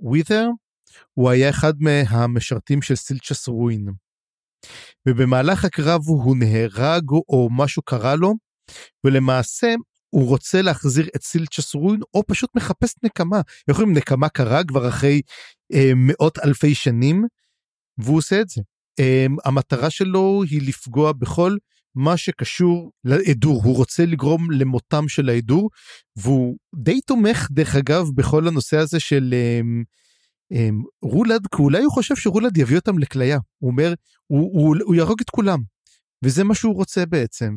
ווית'ר 0.00 0.48
הוא 1.14 1.30
היה 1.30 1.50
אחד 1.50 1.74
מהמשרתים 1.80 2.82
של 2.82 2.96
סילצ'ס 2.96 3.48
רואין. 3.48 3.88
ובמהלך 5.08 5.64
הקרב 5.64 6.00
הוא 6.06 6.36
נהרג 6.36 7.10
או 7.10 7.48
משהו 7.52 7.82
קרה 7.82 8.14
לו, 8.16 8.34
ולמעשה 9.04 9.74
הוא 10.10 10.28
רוצה 10.28 10.62
להחזיר 10.62 11.08
את 11.16 11.22
סילצ'ס 11.22 11.74
רואין 11.74 12.00
או 12.14 12.22
פשוט 12.26 12.50
מחפש 12.56 12.94
נקמה. 13.02 13.40
אומרים 13.70 13.92
נקמה 13.92 14.28
קרה 14.28 14.64
כבר 14.64 14.88
אחרי 14.88 15.20
אה, 15.72 15.92
מאות 15.96 16.38
אלפי 16.38 16.74
שנים, 16.74 17.24
והוא 17.98 18.18
עושה 18.18 18.40
את 18.40 18.48
זה. 18.48 18.62
אה, 19.00 19.26
המטרה 19.44 19.90
שלו 19.90 20.42
היא 20.50 20.68
לפגוע 20.68 21.12
בכל 21.12 21.56
מה 21.94 22.16
שקשור 22.16 22.92
לעדור, 23.04 23.62
הוא 23.64 23.76
רוצה 23.76 24.06
לגרום 24.06 24.50
למותם 24.50 25.08
של 25.08 25.28
העדור, 25.28 25.70
והוא 26.16 26.56
די 26.74 27.00
תומך 27.00 27.48
דרך 27.50 27.76
אגב 27.76 28.06
בכל 28.14 28.48
הנושא 28.48 28.76
הזה 28.76 29.00
של 29.00 29.34
um, 29.34 29.84
רולד, 31.02 31.46
כי 31.46 31.62
אולי 31.62 31.82
הוא 31.82 31.92
חושב 31.92 32.16
שרולד 32.16 32.56
יביא 32.56 32.76
אותם 32.76 32.98
לכליה, 32.98 33.38
הוא 33.58 33.70
אומר, 33.70 33.94
הוא, 34.26 34.60
הוא, 34.60 34.76
הוא 34.84 34.94
יהרוג 34.94 35.20
את 35.20 35.30
כולם, 35.30 35.58
וזה 36.24 36.44
מה 36.44 36.54
שהוא 36.54 36.74
רוצה 36.74 37.06
בעצם. 37.06 37.56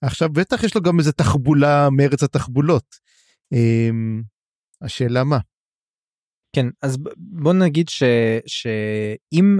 עכשיו 0.00 0.28
בטח 0.28 0.64
יש 0.64 0.74
לו 0.74 0.82
גם 0.82 0.98
איזה 0.98 1.12
תחבולה 1.12 1.88
מארץ 1.90 2.22
התחבולות. 2.22 2.94
Um, 3.54 4.24
השאלה 4.82 5.24
מה? 5.24 5.38
כן, 6.56 6.66
אז 6.82 6.96
בוא 7.16 7.52
נגיד 7.52 7.88
ש, 7.88 8.02
שאם 8.46 9.58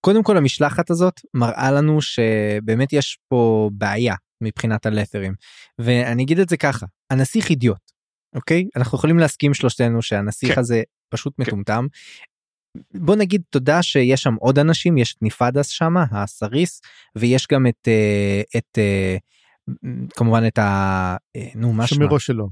קודם 0.00 0.22
כל 0.22 0.36
המשלחת 0.36 0.90
הזאת 0.90 1.20
מראה 1.34 1.70
לנו 1.72 2.02
שבאמת 2.02 2.92
יש 2.92 3.18
פה 3.28 3.70
בעיה 3.72 4.14
מבחינת 4.40 4.86
הלת'רים 4.86 5.34
ואני 5.78 6.22
אגיד 6.22 6.38
את 6.38 6.48
זה 6.48 6.56
ככה 6.56 6.86
הנסיך 7.10 7.50
אידיוט 7.50 7.92
אוקיי 8.34 8.68
אנחנו 8.76 8.98
יכולים 8.98 9.18
להסכים 9.18 9.54
שלושתנו 9.54 10.02
שהנסיך 10.02 10.54
כן. 10.54 10.60
הזה 10.60 10.82
פשוט 11.08 11.34
כן. 11.36 11.42
מטומטם. 11.42 11.86
בוא 12.94 13.16
נגיד 13.16 13.42
תודה 13.50 13.82
שיש 13.82 14.22
שם 14.22 14.34
עוד 14.34 14.58
אנשים 14.58 14.98
יש 14.98 15.14
את 15.14 15.22
ניפדס 15.22 15.68
שם 15.68 15.94
הסריס 16.10 16.80
ויש 17.16 17.46
גם 17.52 17.66
את 17.66 17.88
אה, 17.88 18.42
את 18.56 18.78
אה, 18.78 19.16
כמובן 20.16 20.46
את 20.46 20.58
ה... 20.58 21.16
אה, 21.36 21.48
נו 21.54 21.72
מה 21.72 21.86
שמירו 21.86 22.20
שלו. 22.20 22.48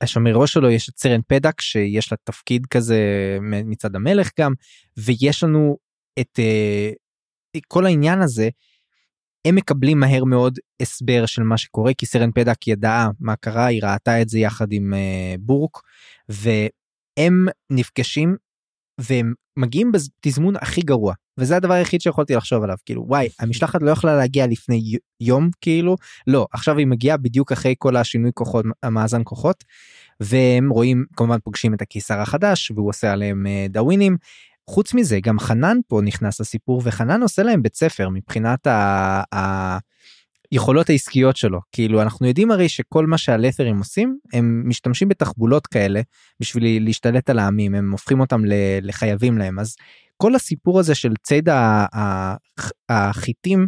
השמירו 0.00 0.46
שלו 0.46 0.70
יש 0.70 0.88
את 0.88 0.98
סרן 0.98 1.20
פדק 1.26 1.60
שיש 1.60 2.12
לה 2.12 2.18
תפקיד 2.24 2.66
כזה 2.66 2.98
מצד 3.40 3.96
המלך 3.96 4.30
גם 4.40 4.52
ויש 4.96 5.44
לנו 5.44 5.76
את 6.20 6.38
uh, 7.56 7.60
כל 7.68 7.86
העניין 7.86 8.20
הזה 8.20 8.48
הם 9.48 9.54
מקבלים 9.54 10.00
מהר 10.00 10.24
מאוד 10.24 10.58
הסבר 10.82 11.26
של 11.26 11.42
מה 11.42 11.58
שקורה 11.58 11.94
כי 11.94 12.06
סרן 12.06 12.30
פדק 12.34 12.68
ידעה 12.68 13.10
מה 13.20 13.36
קרה 13.36 13.66
היא 13.66 13.82
ראתה 13.82 14.22
את 14.22 14.28
זה 14.28 14.38
יחד 14.38 14.72
עם 14.72 14.94
uh, 14.94 15.40
בורק 15.40 15.78
והם 16.28 17.46
נפגשים 17.70 18.36
והם 19.00 19.34
מגיעים 19.56 19.92
בתזמון 19.92 20.56
הכי 20.56 20.80
גרוע 20.80 21.14
וזה 21.38 21.56
הדבר 21.56 21.72
היחיד 21.74 22.00
שיכולתי 22.00 22.34
לחשוב 22.34 22.62
עליו 22.62 22.76
כאילו 22.86 23.04
וואי 23.08 23.28
המשלחת 23.40 23.82
לא 23.82 23.90
יכלה 23.90 24.16
להגיע 24.16 24.46
לפני 24.46 24.96
יום 25.20 25.50
כאילו? 25.60 25.96
לא 26.26 26.46
עכשיו 26.52 26.78
היא 26.78 26.86
מגיעה 26.86 27.16
בדיוק 27.16 27.52
אחרי 27.52 27.74
כל 27.78 27.96
השינוי 27.96 28.30
כוחות 28.34 28.64
המאזן 28.82 29.22
כוחות 29.24 29.64
והם 30.20 30.70
רואים 30.70 31.04
כמובן 31.16 31.38
פוגשים 31.38 31.74
את 31.74 31.82
הקיסר 31.82 32.20
החדש 32.20 32.70
והוא 32.70 32.88
עושה 32.88 33.12
עליהם 33.12 33.46
אה, 33.46 33.66
דאווינים 33.68 34.16
חוץ 34.68 34.94
מזה 34.94 35.18
גם 35.22 35.38
חנן 35.38 35.76
פה 35.88 36.00
נכנס 36.04 36.40
לסיפור 36.40 36.82
וחנן 36.84 37.22
עושה 37.22 37.42
להם 37.42 37.62
בית 37.62 37.74
ספר 37.74 38.08
מבחינת 38.08 38.66
ה... 38.66 39.22
ה... 39.34 39.78
יכולות 40.52 40.90
העסקיות 40.90 41.36
שלו. 41.36 41.60
כאילו 41.72 42.02
אנחנו 42.02 42.26
יודעים 42.26 42.50
הרי 42.50 42.68
שכל 42.68 43.06
מה 43.06 43.18
שהלת'רים 43.18 43.78
עושים 43.78 44.18
הם 44.32 44.62
משתמשים 44.68 45.08
בתחבולות 45.08 45.66
כאלה 45.66 46.00
בשביל 46.40 46.84
להשתלט 46.84 47.30
על 47.30 47.38
העמים 47.38 47.74
הם 47.74 47.92
הופכים 47.92 48.20
אותם 48.20 48.42
לחייבים 48.82 49.38
להם. 49.38 49.58
אז 49.58 49.76
כל 50.16 50.34
הסיפור 50.34 50.80
הזה 50.80 50.94
של 50.94 51.12
ציד 51.22 51.48
החטים 52.88 53.66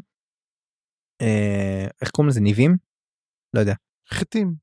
אה, 1.22 1.86
איך 2.00 2.10
קוראים 2.10 2.28
לזה? 2.28 2.40
ניבים? 2.40 2.76
לא 3.54 3.60
יודע. 3.60 3.74
חטים. 4.08 4.54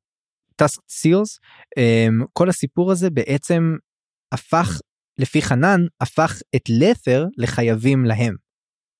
tusk 0.56 0.82
seals 0.90 1.40
אה, 1.78 2.08
כל 2.34 2.50
הסיפור 2.50 2.92
הזה 2.92 3.10
בעצם 3.10 3.76
הפך 4.32 4.80
לפי 5.20 5.42
חנן 5.42 5.82
הפך 6.02 6.42
את 6.56 6.62
לת'ר 6.70 7.26
לחייבים 7.38 8.06
להם. 8.06 8.36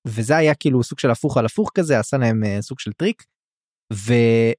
וזה 0.06 0.36
היה 0.36 0.54
כאילו 0.54 0.82
סוג 0.82 0.98
של 0.98 1.10
הפוך 1.10 1.36
על 1.36 1.46
הפוך 1.46 1.70
כזה 1.74 1.98
עשה 1.98 2.18
להם 2.18 2.42
אה, 2.42 2.62
סוג 2.62 2.80
של 2.80 2.92
טריק. 2.92 3.24
ויש 3.92 4.58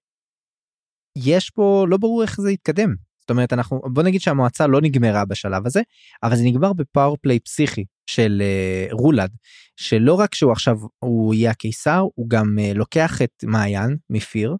פה 1.49 1.85
לא 1.89 1.97
ברור 1.97 2.21
איך 2.21 2.41
זה 2.41 2.51
יתקדם. 2.51 2.95
זאת 3.21 3.29
אומרת 3.29 3.53
אנחנו 3.53 3.81
בוא 3.93 4.03
נגיד 4.03 4.21
שהמועצה 4.21 4.67
לא 4.67 4.81
נגמרה 4.81 5.25
בשלב 5.25 5.65
הזה 5.65 5.81
אבל 6.23 6.35
זה 6.35 6.43
נגמר 6.43 6.73
בפאור 6.73 7.17
פליי 7.21 7.39
פסיכי 7.39 7.85
של 8.09 8.41
uh, 8.41 8.93
רולד 8.93 9.35
שלא 9.75 10.13
רק 10.13 10.35
שהוא 10.35 10.51
עכשיו 10.51 10.77
הוא 10.99 11.33
יהיה 11.33 11.51
הקיסר 11.51 12.03
הוא 12.15 12.29
גם 12.29 12.57
uh, 12.57 12.77
לוקח 12.77 13.21
את 13.21 13.43
מעיין 13.43 13.97
מפיר 14.09 14.55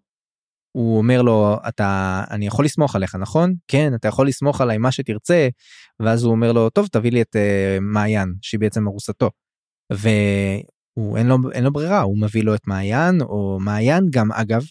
הוא 0.72 0.98
אומר 0.98 1.22
לו 1.22 1.58
אתה 1.68 2.24
אני 2.32 2.48
יכול 2.48 2.66
לסמוך 2.66 2.96
עליך 2.96 3.16
נכון 3.16 3.54
כן 3.68 3.96
אתה 3.96 4.08
יכול 4.08 4.28
לסמוך 4.28 4.62
עליי 4.62 4.78
מה 4.78 4.92
שתרצה 4.92 5.48
ואז 6.00 6.24
הוא 6.24 6.32
אומר 6.32 6.52
לו 6.52 6.70
טוב 6.70 6.88
תביא 6.88 7.12
לי 7.12 7.22
את 7.22 7.36
uh, 7.36 7.82
מעיין 7.82 8.34
שהיא 8.42 8.60
בעצם 8.60 8.88
ארוסתו. 8.88 9.30
והוא 9.94 11.18
אין 11.18 11.28
לו 11.28 11.38
אין 11.52 11.64
לו 11.64 11.74
ברירה 11.74 12.02
הוא 12.02 12.22
מביא 12.22 12.44
לו 12.44 12.56
את 12.56 12.68
מעיין 12.68 13.22
או 13.22 13.58
מעיין 13.62 14.08
גם 14.10 14.32
אגב. 14.32 14.62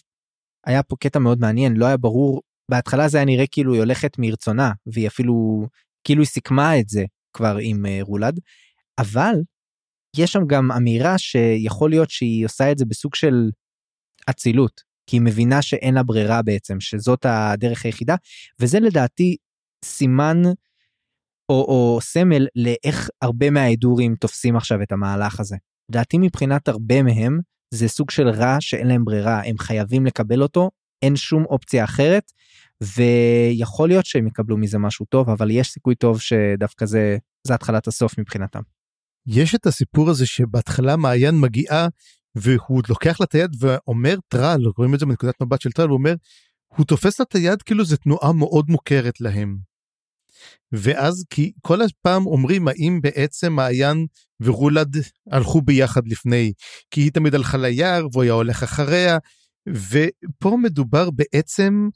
היה 0.65 0.83
פה 0.83 0.95
קטע 0.99 1.19
מאוד 1.19 1.39
מעניין 1.39 1.77
לא 1.77 1.85
היה 1.85 1.97
ברור 1.97 2.41
בהתחלה 2.71 3.07
זה 3.07 3.17
היה 3.17 3.25
נראה 3.25 3.47
כאילו 3.51 3.73
היא 3.73 3.81
הולכת 3.81 4.11
מרצונה 4.19 4.71
והיא 4.93 5.07
אפילו 5.07 5.65
כאילו 6.03 6.21
היא 6.21 6.27
סיכמה 6.27 6.79
את 6.79 6.89
זה 6.89 7.05
כבר 7.33 7.57
עם 7.61 7.85
uh, 7.85 7.89
רולד 8.05 8.39
אבל 8.99 9.35
יש 10.17 10.31
שם 10.31 10.41
גם 10.47 10.71
אמירה 10.71 11.17
שיכול 11.17 11.89
להיות 11.89 12.09
שהיא 12.09 12.45
עושה 12.45 12.71
את 12.71 12.77
זה 12.77 12.85
בסוג 12.85 13.15
של 13.15 13.49
אצילות 14.29 14.88
כי 15.09 15.15
היא 15.15 15.21
מבינה 15.21 15.61
שאין 15.61 15.93
לה 15.93 16.03
ברירה 16.03 16.41
בעצם, 16.41 16.79
שזאת 16.79 17.25
הדרך 17.25 17.85
היחידה, 17.85 18.15
וזה 18.59 18.79
לדעתי 18.79 19.35
סימן 19.85 20.41
או, 21.49 21.55
או 21.55 21.99
סמל 22.01 22.47
לאיך 22.55 23.09
הרבה 23.21 23.49
מההדורים 23.49 24.15
תופסים 24.15 24.55
עכשיו 24.55 24.81
את 24.81 24.91
המהלך 24.91 25.39
הזה. 25.39 25.55
לדעתי 25.91 26.17
מבחינת 26.17 26.67
הרבה 26.67 27.03
מהם 27.03 27.39
זה 27.73 27.87
סוג 27.87 28.11
של 28.11 28.27
רע 28.27 28.57
שאין 28.59 28.87
להם 28.87 29.05
ברירה, 29.05 29.41
הם 29.45 29.57
חייבים 29.57 30.05
לקבל 30.05 30.41
אותו, 30.41 30.71
אין 31.01 31.15
שום 31.15 31.45
אופציה 31.45 31.83
אחרת, 31.83 32.31
ויכול 32.81 33.89
להיות 33.89 34.05
שהם 34.05 34.27
יקבלו 34.27 34.57
מזה 34.57 34.77
משהו 34.77 35.05
טוב, 35.05 35.29
אבל 35.29 35.51
יש 35.51 35.69
סיכוי 35.69 35.95
טוב 35.95 36.21
שדווקא 36.21 36.85
זה, 36.85 37.17
זה 37.47 37.53
התחלת 37.53 37.87
הסוף 37.87 38.19
מבחינתם. 38.19 38.61
יש 39.27 39.55
את 39.55 39.65
הסיפור 39.65 40.09
הזה 40.09 40.25
שבהתחלה 40.25 40.95
מעיין 40.95 41.39
מגיעה 41.39 41.87
והוא 42.35 42.81
לוקח 42.89 43.19
לה 43.19 43.25
את 43.25 43.35
היד 43.35 43.51
ואומר 43.59 44.15
טרל, 44.27 44.61
רואים 44.77 44.93
את 44.93 44.99
זה 44.99 45.05
מנקודת 45.05 45.41
מבט 45.41 45.61
של 45.61 45.71
טרל, 45.71 45.87
הוא 45.87 45.97
אומר, 45.97 46.13
הוא 46.67 46.85
תופס 46.85 47.19
לה 47.19 47.25
את 47.29 47.35
היד 47.35 47.61
כאילו 47.61 47.85
זו 47.85 47.97
תנועה 47.97 48.33
מאוד 48.33 48.69
מוכרת 48.69 49.21
להם. 49.21 49.57
ואז 50.71 51.25
כי 51.29 51.51
כל 51.61 51.81
הפעם 51.81 52.25
אומרים 52.25 52.67
האם 52.67 52.99
בעצם 53.01 53.53
מעיין 53.53 54.05
ורולד 54.39 54.95
הלכו 55.31 55.61
ביחד 55.61 56.07
לפני, 56.07 56.53
כי 56.91 57.01
היא 57.01 57.11
תמיד 57.11 57.35
הלכה 57.35 57.57
ליער 57.57 58.07
והוא 58.11 58.23
היה 58.23 58.33
הולך 58.33 58.63
אחריה, 58.63 59.17
ופה 59.69 60.57
מדובר 60.61 61.09
בעצם 61.11 61.89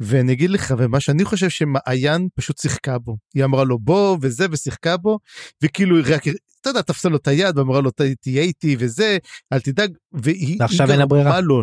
ואני 0.00 0.32
אגיד 0.32 0.50
לך 0.50 0.74
ומה 0.78 1.00
שאני 1.00 1.24
חושב 1.24 1.48
שמעיין 1.48 2.28
פשוט 2.34 2.58
שיחקה 2.58 2.98
בו 2.98 3.16
היא 3.34 3.44
אמרה 3.44 3.64
לו 3.64 3.78
בוא 3.78 4.18
וזה 4.22 4.46
ושיחקה 4.50 4.96
בו 4.96 5.18
וכאילו 5.62 5.96
היא 5.96 6.04
רק 6.14 6.22
אתה 6.60 6.70
יודע 6.70 6.82
תפסה 6.82 7.08
לו 7.08 7.16
את 7.16 7.28
היד 7.28 7.58
ואמרה 7.58 7.80
לו 7.80 7.90
תהיה 8.20 8.42
איתי 8.42 8.76
וזה 8.78 9.18
אל 9.52 9.60
תדאג 9.60 9.90
והיא 10.12 10.56
ועכשיו 10.60 10.90
אין 10.90 10.98
לה 10.98 11.06
ברירה 11.06 11.40
לו. 11.40 11.62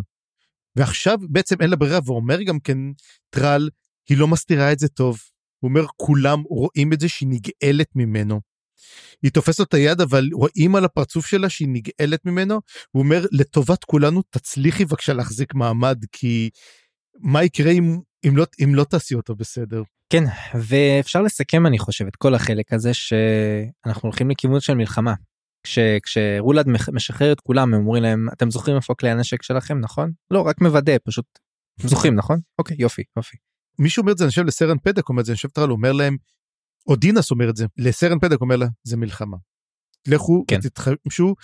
ועכשיו 0.75 1.17
בעצם 1.29 1.55
אין 1.61 1.69
לה 1.69 1.75
ברירה 1.75 1.99
ואומר 2.05 2.43
גם 2.43 2.59
כן 2.59 2.77
טרל 3.29 3.69
היא 4.09 4.17
לא 4.17 4.27
מסתירה 4.27 4.71
את 4.71 4.79
זה 4.79 4.87
טוב 4.87 5.19
הוא 5.59 5.69
אומר 5.69 5.85
כולם 5.97 6.41
רואים 6.41 6.93
את 6.93 6.99
זה 6.99 7.09
שהיא 7.09 7.29
נגאלת 7.31 7.87
ממנו. 7.95 8.41
היא 9.23 9.31
תופסת 9.31 9.59
לו 9.59 9.65
את 9.65 9.73
היד 9.73 10.01
אבל 10.01 10.29
רואים 10.33 10.75
על 10.75 10.85
הפרצוף 10.85 11.25
שלה 11.25 11.49
שהיא 11.49 11.67
נגאלת 11.71 12.25
ממנו 12.25 12.59
הוא 12.91 13.03
אומר 13.03 13.25
לטובת 13.31 13.83
כולנו 13.83 14.21
תצליחי 14.29 14.85
בבקשה 14.85 15.13
להחזיק 15.13 15.53
מעמד 15.53 16.03
כי 16.11 16.49
מה 17.19 17.43
יקרה 17.43 17.71
אם 17.71 17.99
אם 18.27 18.37
לא 18.37 18.45
אם 18.63 18.75
לא 18.75 18.83
תעשי 18.83 19.15
אותו 19.15 19.35
בסדר. 19.35 19.83
כן 20.09 20.23
ואפשר 20.61 21.21
לסכם 21.21 21.65
אני 21.65 21.79
חושב 21.79 22.07
את 22.07 22.15
כל 22.15 22.35
החלק 22.35 22.73
הזה 22.73 22.93
שאנחנו 22.93 24.01
הולכים 24.01 24.29
לכיוון 24.29 24.59
של 24.59 24.73
מלחמה. 24.73 25.13
כש, 25.63 25.79
כשרולד 26.03 26.65
משחרר 26.93 27.31
את 27.31 27.39
כולם 27.39 27.73
הם 27.73 27.79
אומרים 27.79 28.03
להם 28.03 28.27
אתם 28.33 28.51
זוכרים 28.51 28.75
איפה 28.75 28.93
כלי 28.95 29.09
הנשק 29.09 29.43
שלכם 29.43 29.79
נכון 29.79 30.11
לא 30.31 30.41
רק 30.41 30.61
מוודא 30.61 30.93
פשוט 31.03 31.25
זוכרים 31.81 32.15
נכון 32.15 32.39
אוקיי 32.59 32.77
יופי 32.79 33.03
יופי. 33.17 33.37
מישהו 33.79 34.01
אומר 34.01 34.11
את 34.11 34.17
זה 34.17 34.23
אני 34.23 34.29
חושב 34.29 34.43
לסרן 34.43 34.77
פדק 34.77 35.09
אומר 35.09 35.21
את 35.21 35.25
זה 35.25 35.31
אני 35.31 35.35
חושב 35.35 35.49
טרל 35.49 35.71
אומר 35.71 35.91
להם 35.91 36.17
או 36.87 36.95
דינס 36.95 37.31
אומר 37.31 37.49
את 37.49 37.55
זה 37.55 37.65
לסרן 37.77 38.19
פדק 38.19 38.41
אומר 38.41 38.55
לה 38.55 38.67
זה 38.83 38.97
מלחמה. 38.97 39.37
לכו 40.07 40.45
כן. 40.47 40.61
תתחמשו 40.61 41.35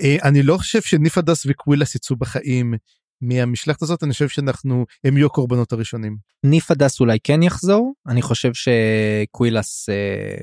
אה, 0.00 0.16
אני 0.22 0.42
לא 0.42 0.56
חושב 0.58 0.82
שניפדס 0.82 1.46
וקווילס 1.46 1.94
יצאו 1.94 2.16
בחיים 2.16 2.74
מהמשלחת 3.20 3.82
הזאת 3.82 4.04
אני 4.04 4.12
חושב 4.12 4.28
שאנחנו 4.28 4.86
הם 5.04 5.16
יהיו 5.16 5.26
הקורבנות 5.26 5.72
הראשונים. 5.72 6.16
ניפדס 6.44 7.00
אולי 7.00 7.18
כן 7.24 7.42
יחזור 7.42 7.94
אני 8.08 8.22
חושב 8.22 8.50
שקווילס 8.54 9.88
אה, 9.88 10.36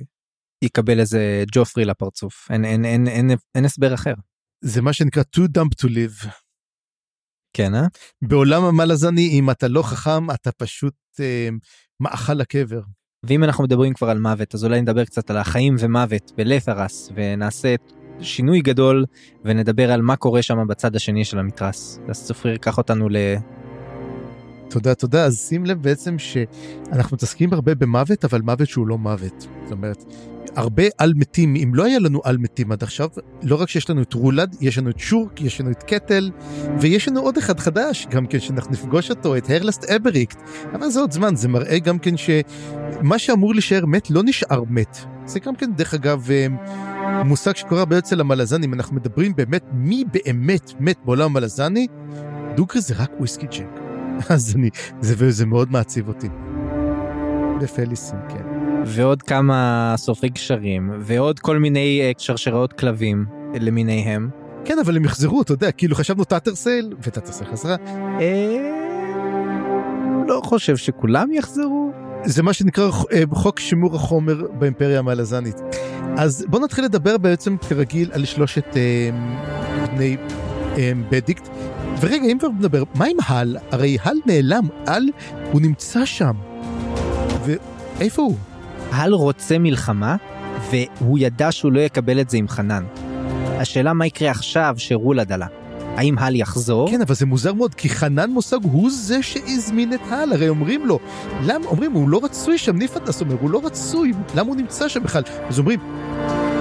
יקבל 0.63 0.99
איזה 0.99 1.43
ג'ופרי 1.51 1.86
לפרצוף 1.86 2.47
אין 2.51 2.65
אין 2.65 2.86
אין 2.86 3.07
אין 3.07 3.32
אין 3.55 3.65
הסבר 3.65 3.93
אחר. 3.93 4.13
זה 4.61 4.82
מה 4.82 4.93
שנקרא 4.93 5.23
too 5.36 5.47
dumb 5.57 5.86
to 5.86 5.88
live. 5.88 6.28
כן 7.53 7.76
אה? 7.76 7.88
בעולם 8.21 8.63
המלזני 8.63 9.30
אם 9.30 9.51
אתה 9.51 9.67
לא 9.67 9.82
חכם 9.82 10.32
אתה 10.32 10.51
פשוט 10.51 10.95
אה, 11.19 11.49
מאכל 11.99 12.34
לקבר. 12.34 12.82
ואם 13.26 13.43
אנחנו 13.43 13.63
מדברים 13.63 13.93
כבר 13.93 14.09
על 14.09 14.19
מוות 14.19 14.55
אז 14.55 14.65
אולי 14.65 14.82
נדבר 14.82 15.05
קצת 15.05 15.30
על 15.30 15.38
החיים 15.38 15.76
ומוות 15.80 16.32
בלת'רס 16.38 17.09
ונעשה 17.15 17.76
שינוי 18.22 18.61
גדול 18.61 19.05
ונדבר 19.45 19.91
על 19.91 20.01
מה 20.01 20.16
קורה 20.16 20.41
שם 20.41 20.68
בצד 20.68 20.95
השני 20.95 21.26
של 21.26 21.39
המתרס. 21.39 21.99
אז 22.07 22.26
צפריר, 22.26 22.57
קח 22.57 22.78
אותנו. 22.78 23.09
תודה, 24.70 24.95
תודה. 24.95 25.26
אז 25.26 25.39
שים 25.49 25.66
לב 25.66 25.82
בעצם 25.82 26.20
שאנחנו 26.20 27.16
מתעסקים 27.16 27.53
הרבה 27.53 27.76
במוות, 27.76 28.26
אבל 28.26 28.41
מוות 28.41 28.70
שהוא 28.70 28.88
לא 28.88 28.97
מוות. 28.97 29.47
זאת 29.63 29.72
אומרת, 29.72 30.03
הרבה 30.55 30.84
על 30.97 31.13
מתים, 31.16 31.55
אם 31.55 31.76
לא 31.76 31.86
היה 31.86 31.99
לנו 31.99 32.22
על 32.24 32.38
מתים 32.38 32.72
עד 32.72 32.84
עכשיו, 32.84 33.09
לא 33.43 33.61
רק 33.61 33.70
שיש 33.70 33.89
לנו 33.89 34.01
את 34.01 34.13
רולד, 34.13 34.55
יש 34.61 34.78
לנו 34.78 34.89
את 34.89 34.99
שורק, 34.99 35.41
יש 35.41 35.61
לנו 35.61 35.72
את 35.72 35.84
קטל, 35.84 36.32
ויש 36.80 37.07
לנו 37.07 37.20
עוד 37.20 37.38
אחד 37.38 37.59
חדש, 37.59 38.07
גם 38.09 38.28
כן 38.28 38.39
שאנחנו 38.39 38.72
נפגוש 38.72 39.09
אותו, 39.09 39.38
את 39.38 39.49
הרלסט 39.49 39.84
אבריקט. 39.84 40.41
אבל 40.74 40.89
זה 40.89 40.99
עוד 40.99 41.11
זמן, 41.11 41.36
זה 41.36 41.47
מראה 41.47 41.80
גם 41.80 41.99
כן 41.99 42.18
שמה 42.18 43.20
שאמור 43.20 43.53
להישאר 43.53 43.86
מת 43.86 44.09
לא 44.09 44.22
נשאר 44.24 44.63
מת. 44.70 44.97
זה 45.26 45.39
גם 45.39 45.55
כן, 45.55 45.72
דרך 45.76 45.93
אגב, 45.93 46.28
אה, 46.32 46.47
מושג 47.24 47.55
שקורה 47.55 47.80
הרבה 47.80 47.97
אצל 47.97 48.20
המלזנים, 48.20 48.74
אנחנו 48.74 48.95
מדברים 48.95 49.36
באמת 49.36 49.63
מי 49.74 50.03
באמת 50.11 50.74
מת 50.80 50.97
בעולם 51.05 51.26
המלזני, 51.26 51.88
דוגרי 52.55 52.82
זה 52.82 52.93
רק 52.97 53.11
וויסקי 53.20 53.47
ג'ק. 53.47 53.84
אז 54.36 54.55
אני, 54.55 54.70
זה, 55.01 55.16
וזה 55.18 55.45
מאוד 55.45 55.72
מעציב 55.72 56.07
אותי. 56.07 56.28
ופליסים, 57.61 58.20
כן. 58.30 58.43
ועוד 58.86 59.22
כמה 59.22 59.93
סופרי 59.97 60.30
קשרים, 60.30 60.91
ועוד 60.99 61.39
כל 61.39 61.59
מיני 61.59 62.01
אה, 62.01 62.11
שרשראות 62.18 62.74
כלבים 62.74 63.26
למיניהם. 63.61 64.30
כן, 64.66 64.80
אבל 64.80 64.95
הם 64.97 65.05
יחזרו, 65.05 65.41
אתה 65.41 65.53
יודע, 65.53 65.72
כאילו 65.72 65.95
חשבנו 65.95 66.24
טאטרסל, 66.24 66.93
וטאטרסל 67.01 67.45
חזרה. 67.45 67.76
אה... 68.20 68.86
לא 70.28 70.41
חושב 70.43 70.78
שכולם 70.78 71.32
יחזרו. 71.34 71.91
זה 72.26 72.43
מה 72.43 72.53
שנקרא 72.53 72.89
אה, 73.13 73.24
חוק 73.34 73.59
שימור 73.59 73.95
החומר 73.95 74.47
באימפריה 74.59 74.99
המלזנית. 74.99 75.55
אז 76.18 76.45
בוא 76.49 76.59
נתחיל 76.59 76.86
לדבר 76.86 77.18
בעצם 77.18 77.57
כרגיל 77.57 78.09
על 78.13 78.26
שלושת 78.26 78.78
אה, 78.78 79.09
בני 79.95 80.18
אה, 80.78 80.91
בדיקט. 81.09 81.49
ורגע, 81.99 82.25
אם 82.25 82.37
כבר 82.39 82.49
נדבר, 82.49 82.83
מה 82.95 83.05
עם 83.05 83.17
הל? 83.27 83.57
הרי 83.71 83.97
הל 84.03 84.17
נעלם, 84.25 84.67
הל, 84.87 85.09
הוא 85.51 85.61
נמצא 85.61 86.05
שם. 86.05 86.33
ואיפה 87.45 88.21
הוא? 88.21 88.37
הל 88.91 89.13
רוצה 89.13 89.57
מלחמה, 89.57 90.15
והוא 90.71 91.19
ידע 91.19 91.51
שהוא 91.51 91.71
לא 91.71 91.79
יקבל 91.79 92.21
את 92.21 92.29
זה 92.29 92.37
עם 92.37 92.47
חנן. 92.47 92.83
השאלה 93.45 93.93
מה 93.93 94.05
יקרה 94.05 94.31
עכשיו 94.31 94.75
שרולד 94.77 95.31
עלה. 95.31 95.47
האם 95.95 96.17
הל 96.17 96.35
יחזור? 96.35 96.91
כן, 96.91 97.01
אבל 97.01 97.15
זה 97.15 97.25
מוזר 97.25 97.53
מאוד, 97.53 97.75
כי 97.75 97.89
חנן 97.89 98.29
מושג 98.29 98.57
הוא 98.63 98.89
זה 98.91 99.23
שהזמין 99.23 99.93
את 99.93 99.99
הל, 100.09 100.33
הרי 100.33 100.49
אומרים 100.49 100.85
לו, 100.85 100.99
למה, 101.43 101.65
אומרים, 101.65 101.91
הוא 101.91 102.09
לא 102.09 102.19
רצוי 102.23 102.57
שם, 102.57 102.75
ניפדס 102.75 103.21
אומר, 103.21 103.35
הוא 103.41 103.49
לא 103.49 103.61
רצוי, 103.65 104.11
למה 104.35 104.47
הוא 104.47 104.55
נמצא 104.55 104.87
שם 104.87 105.03
בכלל? 105.03 105.23
אז 105.49 105.59
אומרים, 105.59 105.79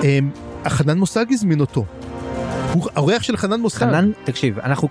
אמ, 0.03 0.31
החנן 0.65 0.99
מושג 0.99 1.27
הזמין 1.33 1.61
אותו. 1.61 1.85
הוא 2.73 2.89
האורח 2.97 3.23
של 3.23 3.37
חנן 3.37 3.61
מוסאג. 3.61 3.79
חנן, 3.79 4.11
תקשיב, 4.25 4.59
אנחנו, 4.59 4.89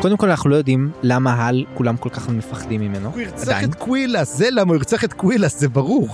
קודם 0.00 0.16
כל 0.16 0.30
אנחנו 0.30 0.50
לא 0.50 0.56
יודעים 0.56 0.90
למה 1.02 1.34
הל 1.34 1.64
כולם 1.74 1.96
כל 1.96 2.08
כך 2.08 2.28
מפחדים 2.28 2.80
ממנו. 2.80 3.10
הוא 3.10 3.20
ירצח 3.20 3.64
את 3.64 3.74
קווילס, 3.74 4.36
זה 4.36 4.48
למה 4.50 4.68
הוא 4.68 4.76
ירצח 4.76 5.04
את 5.04 5.12
קווילס, 5.12 5.60
זה 5.60 5.68
ברור. 5.68 6.08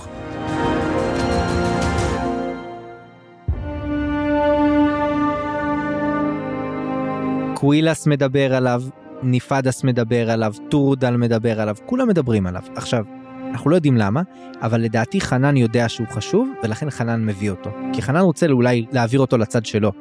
קווילס 7.53 8.07
מדבר 8.07 8.55
עליו, 8.55 8.83
ניפדס 9.23 9.83
מדבר 9.83 10.31
עליו, 10.31 10.53
טורדל 10.69 11.15
מדבר 11.15 11.61
עליו, 11.61 11.75
כולם 11.85 12.07
מדברים 12.07 12.47
עליו. 12.47 12.61
עכשיו, 12.75 13.05
אנחנו 13.51 13.69
לא 13.69 13.75
יודעים 13.75 13.97
למה, 13.97 14.21
אבל 14.61 14.81
לדעתי 14.81 15.21
חנן 15.21 15.57
יודע 15.57 15.89
שהוא 15.89 16.07
חשוב, 16.07 16.49
ולכן 16.63 16.89
חנן 16.89 17.25
מביא 17.25 17.49
אותו. 17.49 17.69
כי 17.93 18.01
חנן 18.01 18.19
רוצה 18.19 18.47
אולי 18.47 18.85
להעביר 18.91 19.19
אותו 19.19 19.37
לצד 19.37 19.65
שלו. 19.65 19.91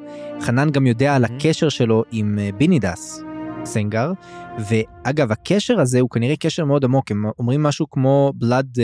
חנן 0.40 0.70
גם 0.70 0.86
יודע 0.86 1.16
על 1.16 1.24
הקשר 1.24 1.68
שלו 1.68 2.04
עם 2.12 2.38
אה, 2.38 2.50
בינידס, 2.58 3.22
סנגר, 3.64 4.12
ואגב, 4.68 5.32
הקשר 5.32 5.80
הזה 5.80 6.00
הוא 6.00 6.10
כנראה 6.10 6.36
קשר 6.36 6.64
מאוד 6.64 6.84
עמוק, 6.84 7.10
הם 7.10 7.24
אומרים 7.38 7.62
משהו 7.62 7.90
כמו 7.90 8.32
blood... 8.36 8.78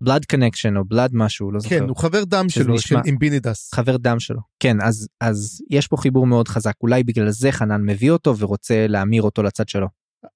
blood 0.00 0.24
connection 0.24 0.76
או 0.76 0.84
blood 0.84 1.10
משהו 1.14 1.52
לא 1.52 1.60
זוכר. 1.60 1.78
כן 1.78 1.88
הוא 1.88 1.96
חבר 1.96 2.24
דם 2.24 2.48
שלו 2.48 2.74
נשמע... 2.74 3.02
של 3.04 3.08
עם 3.10 3.18
בינידס. 3.18 3.74
חבר 3.74 3.96
דם 3.96 4.20
שלו 4.20 4.40
כן 4.60 4.76
אז 4.80 5.08
אז 5.20 5.62
יש 5.70 5.86
פה 5.86 5.96
חיבור 5.96 6.26
מאוד 6.26 6.48
חזק 6.48 6.72
אולי 6.82 7.02
בגלל 7.02 7.30
זה 7.30 7.52
חנן 7.52 7.82
מביא 7.86 8.10
אותו 8.10 8.38
ורוצה 8.38 8.86
להמיר 8.88 9.22
אותו 9.22 9.42
לצד 9.42 9.68
שלו. 9.68 9.86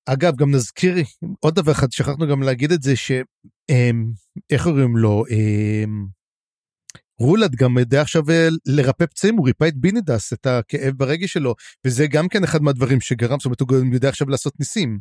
אגב 0.06 0.36
גם 0.36 0.50
נזכיר 0.50 0.96
עוד 1.40 1.54
דבר 1.54 1.72
אחד 1.72 1.92
שכחנו 1.92 2.26
גם 2.26 2.42
להגיד 2.42 2.72
את 2.72 2.82
זה 2.82 2.96
שאיך 2.96 4.62
קוראים 4.62 4.96
לו 4.96 5.24
אמ, 5.30 6.06
רולד 7.18 7.54
גם 7.54 7.78
יודע 7.78 8.00
עכשיו 8.00 8.30
אה, 8.30 8.48
לרפא 8.66 9.06
פצעים 9.06 9.36
הוא 9.36 9.46
ריפא 9.46 9.68
את 9.68 9.76
בינידס 9.76 10.32
את 10.32 10.46
הכאב 10.46 10.94
ברגש 10.96 11.32
שלו 11.32 11.54
וזה 11.84 12.06
גם 12.06 12.28
כן 12.28 12.44
אחד 12.44 12.62
מהדברים 12.62 13.00
שגרם 13.00 13.38
זאת 13.38 13.44
אומרת 13.44 13.60
הוא 13.60 13.68
גם 13.68 13.92
יודע 13.92 14.08
עכשיו 14.08 14.28
לעשות 14.28 14.52
ניסים. 14.60 14.98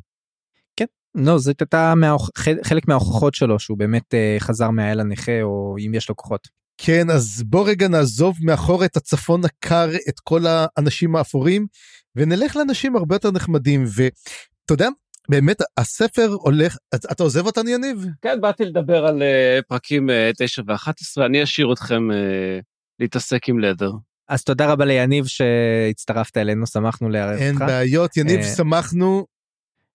כן, 0.75 0.85
לא, 1.15 1.37
זאת 1.37 1.61
הייתה 1.61 1.95
מההוכ... 1.95 2.29
חלק 2.63 2.87
מההוכחות 2.87 3.35
שלו 3.35 3.59
שהוא 3.59 3.77
באמת 3.77 4.13
uh, 4.13 4.43
חזר 4.43 4.69
מהאל 4.69 4.99
הנכה 4.99 5.41
או 5.41 5.75
אם 5.85 5.93
יש 5.93 6.09
לו 6.09 6.15
כוחות. 6.15 6.47
כן, 6.77 7.09
אז 7.09 7.43
בוא 7.45 7.67
רגע 7.69 7.87
נעזוב 7.87 8.37
מאחור 8.41 8.85
את 8.85 8.97
הצפון 8.97 9.41
הקר, 9.45 9.89
את 10.09 10.19
כל 10.19 10.41
האנשים 10.47 11.15
האפורים, 11.15 11.67
ונלך 12.15 12.55
לאנשים 12.55 12.95
הרבה 12.95 13.15
יותר 13.15 13.31
נחמדים. 13.31 13.83
ואתה 13.87 14.73
יודע, 14.73 14.89
באמת 15.29 15.57
הספר 15.77 16.27
הולך, 16.39 16.77
אתה 16.95 17.23
עוזב 17.23 17.45
אותנו 17.45 17.69
יניב? 17.69 18.05
כן, 18.21 18.41
באתי 18.41 18.65
לדבר 18.65 19.05
על 19.05 19.21
uh, 19.21 19.63
פרקים 19.67 20.09
uh, 20.09 20.13
9 20.37 20.61
ו-11, 20.67 21.25
אני 21.25 21.43
אשאיר 21.43 21.73
אתכם 21.73 22.11
uh, 22.11 22.63
להתעסק 22.99 23.49
עם 23.49 23.59
לדר. 23.59 23.91
אז 24.29 24.43
תודה 24.43 24.71
רבה 24.71 24.85
ליניב 24.85 25.25
שהצטרפת 25.25 26.37
אלינו, 26.37 26.67
שמחנו 26.67 27.09
לארח 27.09 27.31
אותך. 27.31 27.41
אין 27.41 27.59
בעיות, 27.59 28.17
יניב, 28.17 28.43
שמחנו. 28.57 29.25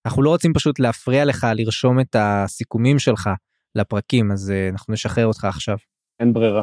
אנחנו 0.06 0.22
לא 0.22 0.30
רוצים 0.30 0.52
פשוט 0.52 0.78
להפריע 0.78 1.24
לך 1.24 1.46
לרשום 1.54 2.00
את 2.00 2.16
הסיכומים 2.18 2.98
שלך 2.98 3.30
לפרקים, 3.74 4.32
אז 4.32 4.52
אנחנו 4.72 4.92
נשחרר 4.92 5.26
אותך 5.26 5.44
עכשיו. 5.44 5.76
אין 6.20 6.32
ברירה. 6.32 6.62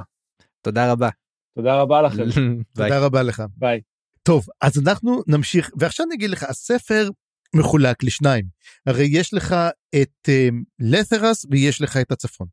תודה 0.61 0.91
רבה. 0.91 1.09
תודה 1.55 1.81
רבה 1.81 2.01
לכם. 2.01 2.23
תודה 2.75 2.99
רבה 2.99 3.23
לך. 3.23 3.43
ביי. 3.57 3.81
טוב, 4.23 4.45
אז 4.61 4.79
אנחנו 4.79 5.21
נמשיך, 5.27 5.71
ועכשיו 5.77 6.05
אני 6.05 6.15
אגיד 6.15 6.29
לך, 6.29 6.43
הספר 6.43 7.09
מחולק 7.55 8.03
לשניים. 8.03 8.45
הרי 8.85 9.07
יש 9.11 9.33
לך 9.33 9.55
את 10.01 10.29
uh, 10.29 10.55
לת'רס 10.79 11.45
ויש 11.51 11.81
לך 11.81 11.97
את 11.97 12.11
הצפון. 12.11 12.47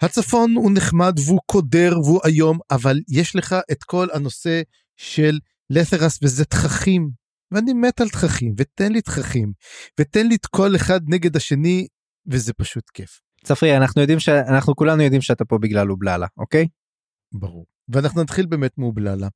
הצפון 0.00 0.54
הוא 0.54 0.70
נחמד 0.74 1.18
והוא 1.26 1.40
קודר 1.46 1.92
והוא 2.04 2.20
איום, 2.26 2.58
אבל 2.70 3.00
יש 3.08 3.36
לך 3.36 3.56
את 3.72 3.84
כל 3.84 4.08
הנושא 4.12 4.62
של 4.96 5.38
לת'רס 5.70 6.18
וזה 6.22 6.44
תככים, 6.44 7.10
ואני 7.50 7.72
מת 7.72 8.00
על 8.00 8.08
תככים, 8.08 8.54
ותן 8.58 8.92
לי 8.92 9.00
תככים, 9.00 9.52
ותן 10.00 10.26
לי 10.26 10.34
את 10.34 10.46
כל 10.46 10.76
אחד 10.76 11.00
נגד 11.08 11.36
השני, 11.36 11.86
וזה 12.26 12.52
פשוט 12.52 12.90
כיף. 12.94 13.20
צפרי, 13.44 13.76
אנחנו 13.76 14.00
יודעים 14.00 14.20
שאנחנו 14.20 14.76
כולנו 14.76 15.02
יודעים 15.02 15.22
שאתה 15.22 15.44
פה 15.44 15.58
בגלל 15.58 15.90
אובללה, 15.90 16.26
אוקיי? 16.36 16.68
ברור. 17.32 17.73
ואנחנו 17.88 18.22
נתחיל 18.22 18.46
באמת 18.46 18.78
מאובללה. 18.78 19.28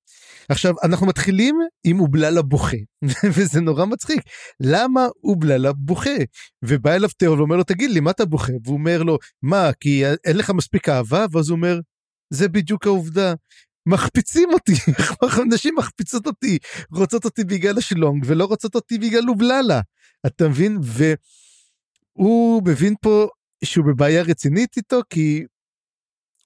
עכשיו, 0.48 0.74
אנחנו 0.84 1.06
מתחילים 1.06 1.58
עם 1.84 2.00
אובללה 2.00 2.42
בוכה, 2.42 2.76
וזה 3.34 3.60
נורא 3.60 3.84
מצחיק. 3.84 4.20
למה 4.60 5.06
אובללה 5.24 5.72
בוכה? 5.72 6.16
ובא 6.64 6.94
אליו 6.94 7.08
תיאור 7.18 7.38
ואומר 7.38 7.56
לו, 7.56 7.64
תגיד 7.64 7.90
לי, 7.90 8.00
מה 8.00 8.10
אתה 8.10 8.24
בוכה? 8.24 8.52
והוא 8.64 8.76
אומר 8.76 9.02
לו, 9.02 9.18
מה, 9.42 9.70
כי 9.80 10.06
אין 10.06 10.36
לך 10.36 10.50
מספיק 10.50 10.88
אהבה? 10.88 11.26
ואז 11.32 11.48
הוא 11.48 11.56
אומר, 11.56 11.80
זה 12.30 12.48
בדיוק 12.48 12.86
העובדה. 12.86 13.34
מחפיצים 13.88 14.48
אותי, 14.52 14.72
נשים 15.54 15.74
מחפיצות 15.78 16.26
אותי, 16.26 16.58
רוצות 16.92 17.24
אותי 17.24 17.44
בגלל 17.44 17.78
השלונג 17.78 18.24
ולא 18.26 18.44
רוצות 18.44 18.74
אותי 18.74 18.98
בגלל 18.98 19.28
אובללה. 19.28 19.80
אתה 20.26 20.48
מבין? 20.48 20.78
והוא 22.16 22.62
מבין 22.66 22.94
פה 23.00 23.28
שהוא 23.64 23.84
בבעיה 23.86 24.22
רצינית 24.22 24.76
איתו 24.76 25.00
כי 25.10 25.44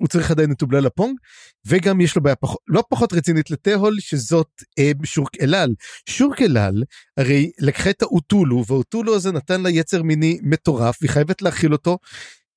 הוא 0.02 0.08
צריך 0.08 0.30
עדיין 0.30 0.52
את 0.52 0.62
אובללה 0.62 0.90
פונג 0.90 1.18
וגם 1.66 2.00
יש 2.00 2.16
לו 2.16 2.22
בעיה 2.22 2.36
פח... 2.36 2.54
לא 2.68 2.84
פחות 2.88 3.12
רצינית 3.12 3.50
לתהול 3.50 4.00
שזאת 4.00 4.48
אה, 4.78 4.90
שורק 5.04 5.30
אלל. 5.42 5.74
שורק 6.08 6.42
אלל 6.42 6.82
הרי 7.16 7.50
לקחה 7.58 7.90
את 7.90 8.02
האוטולו 8.02 8.64
והאוטולו 8.66 9.14
הזה 9.14 9.32
נתן 9.32 9.62
לה 9.62 9.70
יצר 9.70 10.02
מיני 10.02 10.38
מטורף 10.42 10.98
והיא 11.00 11.10
חייבת 11.10 11.42
להכיל 11.42 11.72
אותו. 11.72 11.98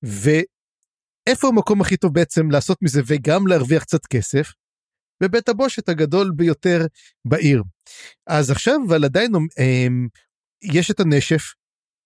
ואיפה 0.02 1.48
המקום 1.48 1.80
הכי 1.80 1.96
טוב 1.96 2.14
בעצם 2.14 2.50
לעשות 2.50 2.78
מזה 2.82 3.00
וגם 3.06 3.46
להרוויח 3.46 3.82
קצת 3.82 4.06
כסף? 4.06 4.52
בבית 5.22 5.48
הבושת 5.48 5.88
הגדול 5.88 6.30
ביותר 6.36 6.86
בעיר. 7.24 7.62
אז 8.26 8.50
עכשיו, 8.50 8.76
אבל 8.88 9.04
עדיין 9.04 9.32
אמ, 9.34 10.08
יש 10.62 10.90
את 10.90 11.00
הנשף, 11.00 11.42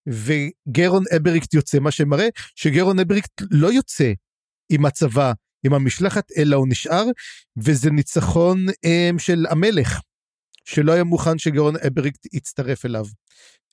וגרון 0.09 1.05
אבריקט 1.17 1.55
יוצא, 1.55 1.79
מה 1.79 1.91
שמראה 1.91 2.29
שגרון 2.55 2.99
אבריקט 2.99 3.43
לא 3.51 3.73
יוצא 3.73 4.13
עם 4.71 4.87
הצבא, 4.87 5.33
עם 5.67 5.75
המשלחת, 5.75 6.25
אלא 6.37 6.57
הוא 6.57 6.69
נשאר, 6.69 7.05
וזה 7.57 7.91
ניצחון 7.91 8.67
אמ, 8.85 9.19
של 9.19 9.47
המלך, 9.51 10.01
שלא 10.65 10.93
היה 10.93 11.05
מוכן 11.05 11.39
שגרון 11.39 11.75
אבריקט 11.87 12.35
יצטרף 12.35 12.87
אליו. 12.87 13.05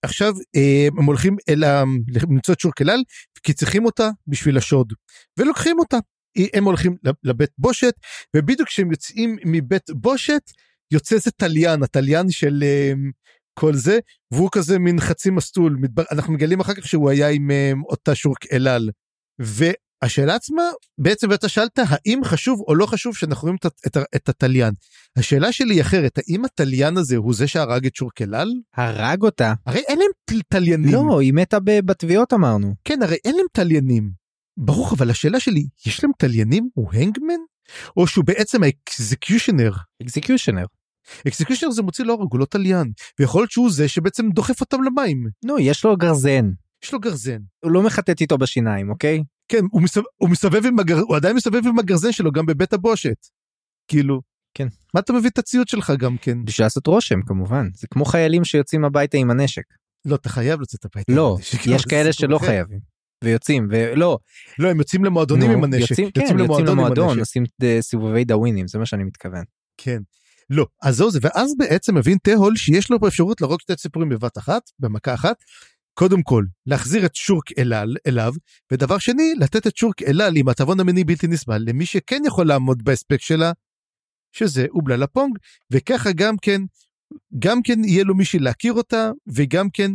עכשיו 0.02 0.34
אמ, 0.56 1.00
הם 1.00 1.06
הולכים 1.06 1.36
אל 1.50 1.64
למצוא 2.30 2.54
את 2.54 2.60
שורקלל, 2.60 3.04
כי 3.44 3.54
צריכים 3.54 3.86
אותה 3.86 4.10
בשביל 4.28 4.58
השוד, 4.58 4.94
ולוקחים 5.40 5.80
אותה. 5.80 5.98
הם 6.54 6.64
הולכים 6.64 6.96
לבית 7.24 7.50
בושת, 7.58 7.94
ובדיוק 8.36 8.68
כשהם 8.68 8.92
יוצאים 8.92 9.38
מבית 9.46 9.90
בושת, 9.90 10.42
יוצא 10.92 11.16
איזה 11.16 11.32
תליין, 11.32 11.84
התליין 11.84 12.30
של 12.30 12.64
אה, 12.64 12.94
כל 13.60 13.74
זה, 13.74 14.00
והוא 14.34 14.50
כזה 14.52 14.80
מין 14.80 15.00
חצי 15.00 15.30
מסטול, 15.30 15.78
אנחנו 16.12 16.34
מגלים 16.34 16.60
אחר 16.60 16.74
כך 16.74 16.88
שהוא 16.88 17.10
היה 17.10 17.30
עם 17.30 17.52
אותה 17.90 18.16
שורק 18.16 18.46
אל-על. 18.52 18.90
והשאלה 20.02 20.36
עצמה, 20.36 20.64
בעצם 20.98 21.34
אתה 21.34 21.50
שאלת 21.50 21.80
האם 21.88 22.24
חשוב 22.24 22.62
או 22.68 22.76
לא 22.76 22.86
חשוב 22.86 23.16
שאנחנו 23.16 23.42
רואים 23.42 23.58
את, 23.60 23.66
את, 23.88 23.98
את 24.16 24.30
התליין. 24.30 24.74
השאלה 25.18 25.52
שלי 25.52 25.74
היא 25.74 25.82
אחרת, 25.82 26.18
האם 26.18 26.46
התליין 26.46 26.98
הזה 26.98 27.18
הוא 27.18 27.34
זה 27.34 27.48
שהרג 27.48 27.86
את 27.86 27.96
שורק 27.96 28.22
אל-על? 28.22 28.50
הרג 28.76 29.22
אותה. 29.24 29.54
הרי 29.66 29.82
אין 29.88 30.00
להם 30.00 30.42
תליינים. 30.50 30.94
לא, 30.94 31.20
היא 31.22 31.34
מתה 31.34 31.58
בתביעות 31.60 32.34
אמרנו. 32.34 32.76
כן, 32.84 33.02
הרי 33.02 33.18
אין 33.26 33.36
להם 33.36 33.46
תליינים. 33.54 34.10
ברוך, 34.58 34.94
אבל 34.94 35.10
השאלה 35.10 35.40
שלי, 35.40 35.68
יש 35.86 36.04
להם 36.04 36.12
תליינים? 36.18 36.70
הוא 36.74 36.94
הנגמן? 36.94 37.40
או 37.98 38.08
שהוא 38.08 38.26
בעצם 38.26 38.64
האקזקיושנר? 38.64 39.72
אקזקיושנר. 40.04 40.66
אקזקיושנר 41.28 41.72
זה 41.72 41.82
מוציא 41.82 42.06
להורג, 42.06 42.28
הוא 42.32 42.40
לא 42.40 42.46
תליין. 42.46 42.92
ויכול 43.20 43.42
להיות 43.42 43.52
שהוא 43.52 43.72
זה 43.72 43.88
שבעצם 43.88 44.30
דוחף 44.30 44.62
אותם 44.62 44.78
למים. 44.84 45.28
נו, 45.46 45.60
יש 45.60 45.86
לו 45.86 45.98
גרזן. 45.98 46.52
יש 46.84 46.94
לו 46.94 47.00
גרזן. 47.00 47.40
הוא 47.64 47.72
לא 47.72 47.82
מחטט 47.84 48.22
איתו 48.22 48.38
בשיניים, 48.38 48.90
אוקיי? 48.90 49.24
כן, 49.48 49.64
הוא 49.72 49.82
מסובב, 49.82 50.06
הוא 50.18 50.30
מסובב 50.30 50.66
עם 50.66 50.80
הגר... 50.80 51.00
הוא 51.00 51.16
עדיין 51.16 51.36
מסובב 51.36 51.68
עם 51.68 51.80
הגרזן 51.80 52.12
שלו 52.12 52.32
גם 52.32 52.46
בבית 52.46 52.74
הבושת. 52.74 53.18
כאילו. 53.88 54.22
כן. 54.54 54.68
מה 54.94 55.00
אתה 55.00 55.14
מביא 55.14 55.30
את 55.30 55.38
הציוד 55.38 55.68
שלך 55.68 55.94
גם 56.00 56.18
כן? 56.18 56.46
בשביל 56.46 56.66
לעשות 56.66 56.88
רושם 56.88 57.22
כמובן. 57.22 57.68
זה 57.74 57.88
כמו 57.88 58.06
חיילים 58.06 58.44
שיוצאים 58.46 58.86
הביתה 58.86 59.18
עם 59.18 59.32
הנשק. 59.32 59.64
לא, 60.06 60.16
אתה 60.16 60.30
חייב 60.30 60.62
לצאת 60.62 60.86
הביתה. 60.86 61.14
לא, 61.14 61.36
הנשק, 61.38 61.68
יש 61.76 61.86
כאלה 61.86 62.14
שלא 62.14 62.38
אחר. 62.38 62.46
חייבים. 62.46 62.80
ויוצאים, 63.24 63.68
ולא. 63.70 64.18
לא, 64.60 64.70
הם 64.70 64.78
יוצאים 64.78 65.06
למועדונים 65.06 65.52
עם 65.52 65.64
הנשק. 65.64 65.90
יוצאים, 65.90 66.12
כן, 66.12 66.22
יוצאים 66.22 66.38
למועדון 66.38 66.68
למועדון. 66.68 67.20
עושים 67.20 67.44
אה, 67.64 67.78
סיבובי 67.82 68.24
דאווינים, 68.24 68.68
זה 68.68 68.80
מה 68.80 68.86
שאני 68.86 69.04
מתכוון. 69.04 69.44
כן. 69.78 70.02
לא, 70.50 70.66
אז 70.82 70.96
זהו 70.96 71.12
זה, 71.12 71.20
ואז 71.22 71.52
בעצם 71.58 71.98
מבין 71.98 72.18
תהול 72.24 72.56
שיש 72.56 72.92
לו 72.92 72.98
אפשרות 73.08 73.42
להרוג 73.42 73.62
שתי 73.62 73.76
ציפורים 73.76 74.10
בבת 74.10 74.38
אחת, 74.38 74.62
במכה 74.80 75.14
אחת. 75.14 75.36
קודם 76.00 76.24
כל, 76.24 76.44
להחזיר 76.66 77.06
את 77.06 77.16
שורק 77.16 77.60
אלל 77.60 77.96
אליו, 78.08 78.34
ודבר 78.72 78.98
שני, 78.98 79.34
לתת 79.40 79.68
את 79.68 79.78
שורק 79.78 80.02
אלל 80.04 80.34
עם 80.36 80.50
התיאבון 80.50 80.80
המיני 80.80 81.04
בלתי 81.04 81.28
נסבל 81.28 81.64
למי 81.68 81.86
שכן 81.86 82.22
יכול 82.28 82.48
לעמוד 82.48 82.84
בהספק 82.84 83.22
שלה, 83.22 83.52
שזה 84.32 84.66
אובללה 84.70 85.08
פונג, 85.08 85.38
וככה 85.72 86.10
גם 86.12 86.36
כן, 86.42 86.62
גם 87.40 87.62
כן 87.62 87.84
יהיה 87.84 88.04
לו 88.04 88.16
מישהי 88.16 88.40
להכיר 88.40 88.74
אותה, 88.74 89.12
וגם 89.28 89.70
כן 89.70 89.92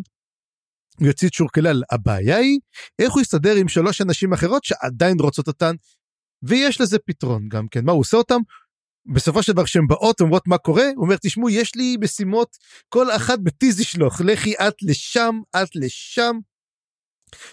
יוציא 1.00 1.28
את 1.28 1.32
שורק 1.32 1.58
אלל. 1.58 1.82
הבעיה 1.90 2.36
היא, 2.36 2.58
איך 2.98 3.12
הוא 3.12 3.22
יסתדר 3.22 3.54
עם 3.56 3.68
שלוש 3.68 4.00
אנשים 4.00 4.32
אחרות 4.32 4.64
שעדיין 4.64 5.16
רוצות 5.20 5.48
אותן, 5.48 5.74
ויש 6.42 6.80
לזה 6.80 6.98
פתרון 6.98 7.48
גם 7.48 7.68
כן. 7.68 7.84
מה 7.84 7.92
הוא 7.92 8.00
עושה 8.00 8.16
אותם? 8.16 8.40
בסופו 9.06 9.42
של 9.42 9.52
דבר 9.52 9.64
כשהן 9.64 9.86
באות 9.86 10.20
אומרות 10.20 10.46
מה 10.46 10.58
קורה 10.58 10.84
הוא 10.96 11.04
אומר 11.04 11.16
תשמעו 11.22 11.50
יש 11.50 11.74
לי 11.74 11.96
משימות 12.00 12.56
כל 12.88 13.10
אחת 13.10 13.38
בטיז 13.38 13.80
ישלוח 13.80 14.20
לכי 14.20 14.54
את 14.54 14.74
לשם 14.82 15.40
את 15.56 15.76
לשם. 15.76 16.36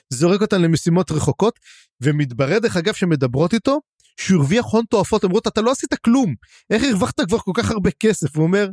זורק 0.09 0.41
אותן 0.41 0.61
למשימות 0.61 1.11
רחוקות 1.11 1.59
ומתברר 2.01 2.59
דרך 2.59 2.77
אגב 2.77 2.93
שמדברות 2.93 3.53
איתו 3.53 3.80
שהוא 4.19 4.41
הרוויח 4.41 4.65
הון 4.65 4.85
תועפות 4.89 5.23
אומרות 5.23 5.47
אתה 5.47 5.61
לא 5.61 5.71
עשית 5.71 5.93
כלום 5.93 6.35
איך 6.69 6.84
הרווחת 6.84 7.19
כבר 7.21 7.38
כל 7.38 7.51
כך 7.55 7.71
הרבה 7.71 7.89
כסף 7.91 8.35
הוא 8.35 8.43
אומר. 8.43 8.69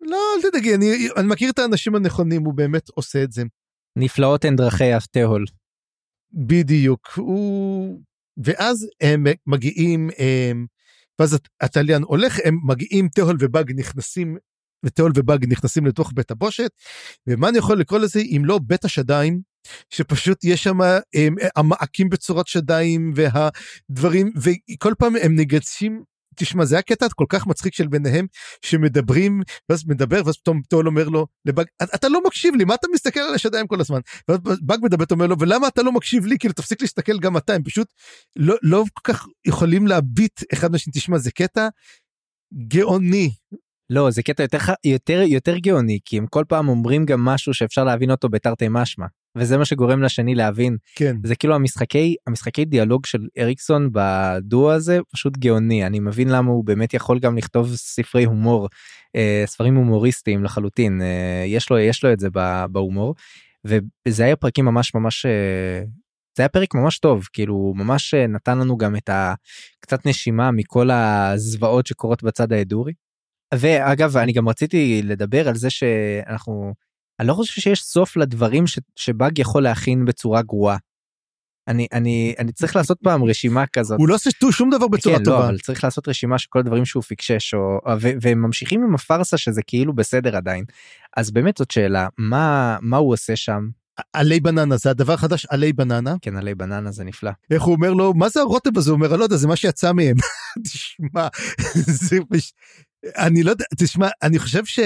לא 0.00 0.18
אל 0.36 0.50
תדאגי 0.50 0.74
אני, 0.74 1.08
אני 1.16 1.26
מכיר 1.28 1.50
את 1.50 1.58
האנשים 1.58 1.94
הנכונים 1.94 2.44
הוא 2.44 2.54
באמת 2.54 2.88
עושה 2.88 3.22
את 3.22 3.32
זה 3.32 3.42
נפלאות 3.96 4.44
הן 4.44 4.56
דרכי 4.56 4.96
אבטהול. 4.96 5.44
בדיוק 6.32 7.08
הוא 7.16 8.00
ואז 8.44 8.86
הם 9.00 9.24
מגיעים 9.46 10.10
הם, 10.18 10.66
ואז 11.20 11.34
הת- 11.34 11.48
התליין 11.60 12.02
הולך 12.02 12.38
הם 12.44 12.58
מגיעים 12.64 13.08
תהול 13.08 13.36
ובאג 13.40 13.72
נכנסים 13.76 14.36
ותהול 14.84 15.12
ובאג 15.16 15.46
נכנסים 15.48 15.86
לתוך 15.86 16.12
בית 16.14 16.30
הבושת 16.30 16.70
ומה 17.26 17.48
אני 17.48 17.58
יכול 17.58 17.80
לקרוא 17.80 17.98
לזה 18.00 18.20
אם 18.20 18.42
לא 18.44 18.60
בית 18.66 18.84
השדיים 18.84 19.40
שפשוט 19.90 20.44
יש 20.44 20.62
שם 20.64 20.78
המעקים 21.56 22.08
בצורת 22.08 22.46
שדיים 22.46 23.12
והדברים 23.14 24.32
וכל 24.36 24.94
פעם 24.98 25.12
הם 25.22 25.36
ניגשים. 25.36 26.02
תשמע 26.36 26.64
זה 26.64 26.74
היה 26.74 26.82
קטע 26.82 27.06
כל 27.14 27.24
כך 27.28 27.46
מצחיק 27.46 27.74
של 27.74 27.88
ביניהם 27.88 28.26
שמדברים 28.62 29.42
ואז 29.68 29.86
מדבר 29.86 30.22
ואז 30.24 30.36
פתאום 30.36 30.60
תהול 30.68 30.86
אומר 30.86 31.08
לו 31.08 31.26
לבאג 31.44 31.66
אתה 31.82 32.08
לא 32.08 32.20
מקשיב 32.26 32.54
לי 32.54 32.64
מה 32.64 32.74
אתה 32.74 32.86
מסתכל 32.94 33.20
על 33.20 33.34
השדיים 33.34 33.66
כל 33.66 33.80
הזמן? 33.80 34.00
ואז 34.28 34.38
באג 34.62 34.78
מדבר 34.82 35.04
אומר 35.10 35.26
לו 35.26 35.36
ולמה 35.38 35.68
אתה 35.68 35.82
לא 35.82 35.92
מקשיב 35.92 36.26
לי? 36.26 36.38
כאילו 36.38 36.54
תפסיק 36.54 36.80
להסתכל 36.82 37.18
גם 37.18 37.36
אתה 37.36 37.54
הם 37.54 37.62
פשוט 37.62 37.88
לא, 38.36 38.54
לא 38.62 38.84
כל 38.94 39.12
כך 39.12 39.26
יכולים 39.46 39.86
להביט 39.86 40.42
אחד 40.52 40.72
מהשני 40.72 40.92
תשמע 40.92 41.18
זה 41.18 41.30
קטע 41.30 41.68
גאוני. 42.68 43.30
לא, 43.90 44.10
זה 44.10 44.22
קטע 44.22 44.42
יותר, 44.42 44.58
יותר, 44.84 45.22
יותר 45.26 45.58
גאוני, 45.58 45.98
כי 46.04 46.18
הם 46.18 46.26
כל 46.26 46.44
פעם 46.48 46.68
אומרים 46.68 47.04
גם 47.04 47.24
משהו 47.24 47.54
שאפשר 47.54 47.84
להבין 47.84 48.10
אותו 48.10 48.28
בתרתי 48.28 48.66
משמע. 48.70 49.06
וזה 49.36 49.58
מה 49.58 49.64
שגורם 49.64 50.02
לשני 50.02 50.34
להבין. 50.34 50.76
כן 50.94 51.16
זה 51.24 51.36
כאילו 51.36 51.54
המשחקי, 51.54 52.14
המשחקי 52.26 52.64
דיאלוג 52.64 53.06
של 53.06 53.26
אריקסון 53.38 53.88
בדואו 53.92 54.72
הזה 54.72 54.98
פשוט 55.12 55.36
גאוני. 55.36 55.86
אני 55.86 56.00
מבין 56.00 56.28
למה 56.28 56.50
הוא 56.50 56.64
באמת 56.64 56.94
יכול 56.94 57.18
גם 57.18 57.36
לכתוב 57.36 57.74
ספרי 57.74 58.24
הומור, 58.24 58.68
אה, 59.16 59.42
ספרים 59.46 59.74
הומוריסטיים 59.74 60.44
לחלוטין. 60.44 61.02
אה, 61.02 61.44
יש, 61.46 61.70
לו, 61.70 61.78
יש 61.78 62.04
לו 62.04 62.12
את 62.12 62.20
זה 62.20 62.28
בהומור. 62.70 63.14
וזה 63.64 64.24
היה 64.24 64.36
פרקים 64.36 64.64
ממש 64.64 64.94
ממש... 64.94 65.26
אה, 65.26 65.82
זה 66.36 66.42
היה 66.42 66.48
פרק 66.48 66.74
ממש 66.74 66.98
טוב 66.98 67.28
כאילו 67.32 67.72
ממש 67.76 68.14
אה, 68.14 68.26
נתן 68.26 68.58
לנו 68.58 68.76
גם 68.76 68.96
את 68.96 69.10
הקצת 69.12 70.06
נשימה 70.06 70.50
מכל 70.50 70.90
הזוועות 70.90 71.86
שקורות 71.86 72.22
בצד 72.22 72.52
האדורי. 72.52 72.92
ואגב 73.54 74.16
אני 74.16 74.32
גם 74.32 74.48
רציתי 74.48 75.02
לדבר 75.04 75.48
על 75.48 75.54
זה 75.54 75.70
שאנחנו 75.70 76.74
אני 77.20 77.28
לא 77.28 77.34
חושב 77.34 77.60
שיש 77.60 77.82
סוף 77.82 78.16
לדברים 78.16 78.66
ש, 78.66 78.78
שבאג 78.96 79.38
יכול 79.38 79.62
להכין 79.62 80.04
בצורה 80.04 80.42
גרועה. 80.42 80.76
אני 81.68 81.86
אני 81.92 82.34
אני 82.38 82.52
צריך 82.52 82.76
לעשות 82.76 82.98
פעם 83.02 83.24
רשימה 83.24 83.66
כזאת. 83.66 83.98
הוא 83.98 84.08
לא 84.08 84.14
עושה 84.14 84.30
שום 84.50 84.70
דבר 84.70 84.88
בצורה 84.88 85.16
כן, 85.16 85.22
לא, 85.22 85.24
טובה 85.24 85.48
אבל 85.48 85.58
צריך 85.58 85.84
לעשות 85.84 86.08
רשימה 86.08 86.38
של 86.38 86.46
כל 86.50 86.58
הדברים 86.58 86.84
שהוא 86.84 87.02
פיקשש 87.02 87.54
או 87.54 87.80
ו, 88.00 88.08
והם 88.20 88.42
ממשיכים 88.42 88.82
עם 88.82 88.94
הפארסה 88.94 89.36
שזה 89.36 89.62
כאילו 89.66 89.94
בסדר 89.94 90.36
עדיין. 90.36 90.64
אז 91.16 91.30
באמת 91.30 91.56
זאת 91.56 91.70
שאלה 91.70 92.08
מה 92.18 92.76
מה 92.80 92.96
הוא 92.96 93.12
עושה 93.12 93.36
שם 93.36 93.68
עלי 94.12 94.40
בננה 94.40 94.76
זה 94.76 94.90
הדבר 94.90 95.12
החדש 95.12 95.46
עלי 95.50 95.72
בננה 95.72 96.14
כן 96.22 96.36
עלי 96.36 96.54
בננה 96.54 96.90
זה 96.90 97.04
נפלא. 97.04 97.30
איך 97.50 97.62
הוא 97.62 97.74
אומר 97.74 97.92
לו 97.92 98.14
מה 98.14 98.28
זה 98.28 98.40
הרוטב 98.40 98.78
הזה 98.78 98.90
הוא 98.90 98.96
אומר 98.96 99.16
לא 99.16 99.24
יודע 99.24 99.36
זה 99.36 99.48
מה 99.48 99.56
שיצא 99.56 99.92
מהם 99.92 100.16
תשמע 100.64 101.28
זה 102.08 102.16
פש... 102.30 102.52
אני 103.18 103.42
לא 103.42 103.50
יודע 103.50 103.64
תשמע 103.78 104.08
אני 104.22 104.38
חושב 104.38 104.64
ש... 104.64 104.80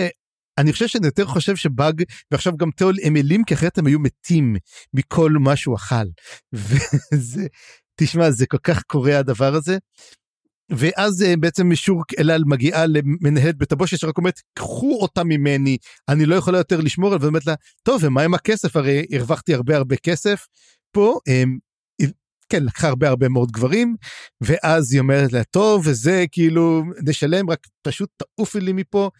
אני 0.59 0.73
חושב 0.73 0.87
שאני 0.87 1.07
יותר 1.07 1.27
חושב 1.27 1.57
שבאג 1.57 2.03
ועכשיו 2.31 2.57
גם 2.57 2.71
תיאול 2.71 2.95
הם 3.03 3.17
אלים 3.17 3.45
כי 3.45 3.55
אחרת 3.55 3.79
הם 3.79 3.87
היו 3.87 3.99
מתים 3.99 4.57
מכל 4.95 5.31
מה 5.41 5.57
שהוא 5.57 5.77
אכל. 5.77 6.05
וזה 7.13 7.47
תשמע 7.97 8.31
זה 8.31 8.47
כל 8.47 8.59
כך 8.59 8.83
קורה 8.83 9.19
הדבר 9.19 9.55
הזה. 9.55 9.79
ואז 10.71 11.23
אה, 11.23 11.37
בעצם 11.37 11.75
שורק 11.75 12.15
אל 12.19 12.31
על 12.31 12.43
מגיעה 12.47 12.87
למנהלת 12.87 13.59
בית 13.59 13.73
הבושת 13.73 13.99
שרק 13.99 14.19
אומרת 14.19 14.41
קחו 14.55 14.99
אותה 15.03 15.25
ממני 15.25 15.77
אני 16.09 16.27
לא 16.27 16.35
יכולה 16.35 16.59
יותר 16.59 16.81
לשמור 16.81 17.09
עליה 17.09 17.25
ואומרת 17.25 17.47
לה 17.47 17.55
טוב 17.83 18.01
ומה 18.05 18.23
עם 18.23 18.35
הכסף 18.35 18.77
הרי 18.77 19.07
הרווחתי 19.13 19.55
הרבה 19.55 19.77
הרבה 19.77 19.97
כסף 19.97 20.47
פה 20.93 21.19
הם 21.27 21.59
כן 22.49 22.65
לקחה 22.65 22.89
הרבה 22.89 23.09
הרבה 23.09 23.29
מאוד 23.29 23.51
גברים 23.51 23.97
ואז 24.41 24.93
היא 24.93 25.01
אומרת 25.01 25.33
לה 25.33 25.45
טוב 25.45 25.83
וזה 25.87 26.25
כאילו 26.33 26.83
נשלם 27.07 27.51
רק 27.51 27.67
פשוט 27.83 28.11
תעופי 28.17 28.61
לי 28.61 28.73
מפה 28.73 29.11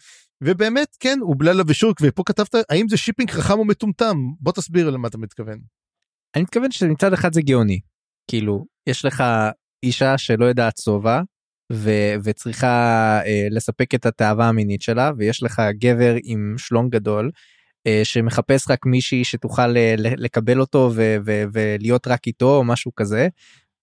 ובאמת 0.43 0.87
כן 0.99 1.19
אובללה 1.21 1.63
ושורק 1.67 1.97
ופה 2.01 2.23
כתבת 2.25 2.55
האם 2.69 2.87
זה 2.87 2.97
shipping 2.97 3.31
חכם 3.31 3.59
או 3.59 3.65
מטומטם 3.65 4.17
בוא 4.39 4.51
תסביר 4.51 4.89
למה 4.89 5.07
אתה 5.07 5.17
מתכוון. 5.17 5.59
אני 6.35 6.43
מתכוון 6.43 6.71
שמצד 6.71 7.13
אחד 7.13 7.33
זה 7.33 7.41
גאוני 7.41 7.79
כאילו 8.29 8.65
יש 8.87 9.05
לך 9.05 9.23
אישה 9.83 10.17
שלא 10.17 10.45
יודעת 10.45 10.77
שובע 10.77 11.21
וצריכה 12.23 13.19
אה, 13.25 13.47
לספק 13.51 13.95
את 13.95 14.05
התאווה 14.05 14.49
המינית 14.49 14.81
שלה 14.81 15.11
ויש 15.17 15.43
לך 15.43 15.61
גבר 15.79 16.15
עם 16.23 16.55
שלום 16.57 16.89
גדול 16.89 17.31
אה, 17.87 18.01
שמחפש 18.03 18.69
רק 18.69 18.85
מישהי 18.85 19.23
שתוכל 19.23 19.77
אה, 19.77 19.95
לקבל 19.97 20.59
אותו 20.59 20.91
ולהיות 21.53 22.07
רק 22.07 22.27
איתו 22.27 22.57
או 22.57 22.63
משהו 22.63 22.91
כזה 22.95 23.27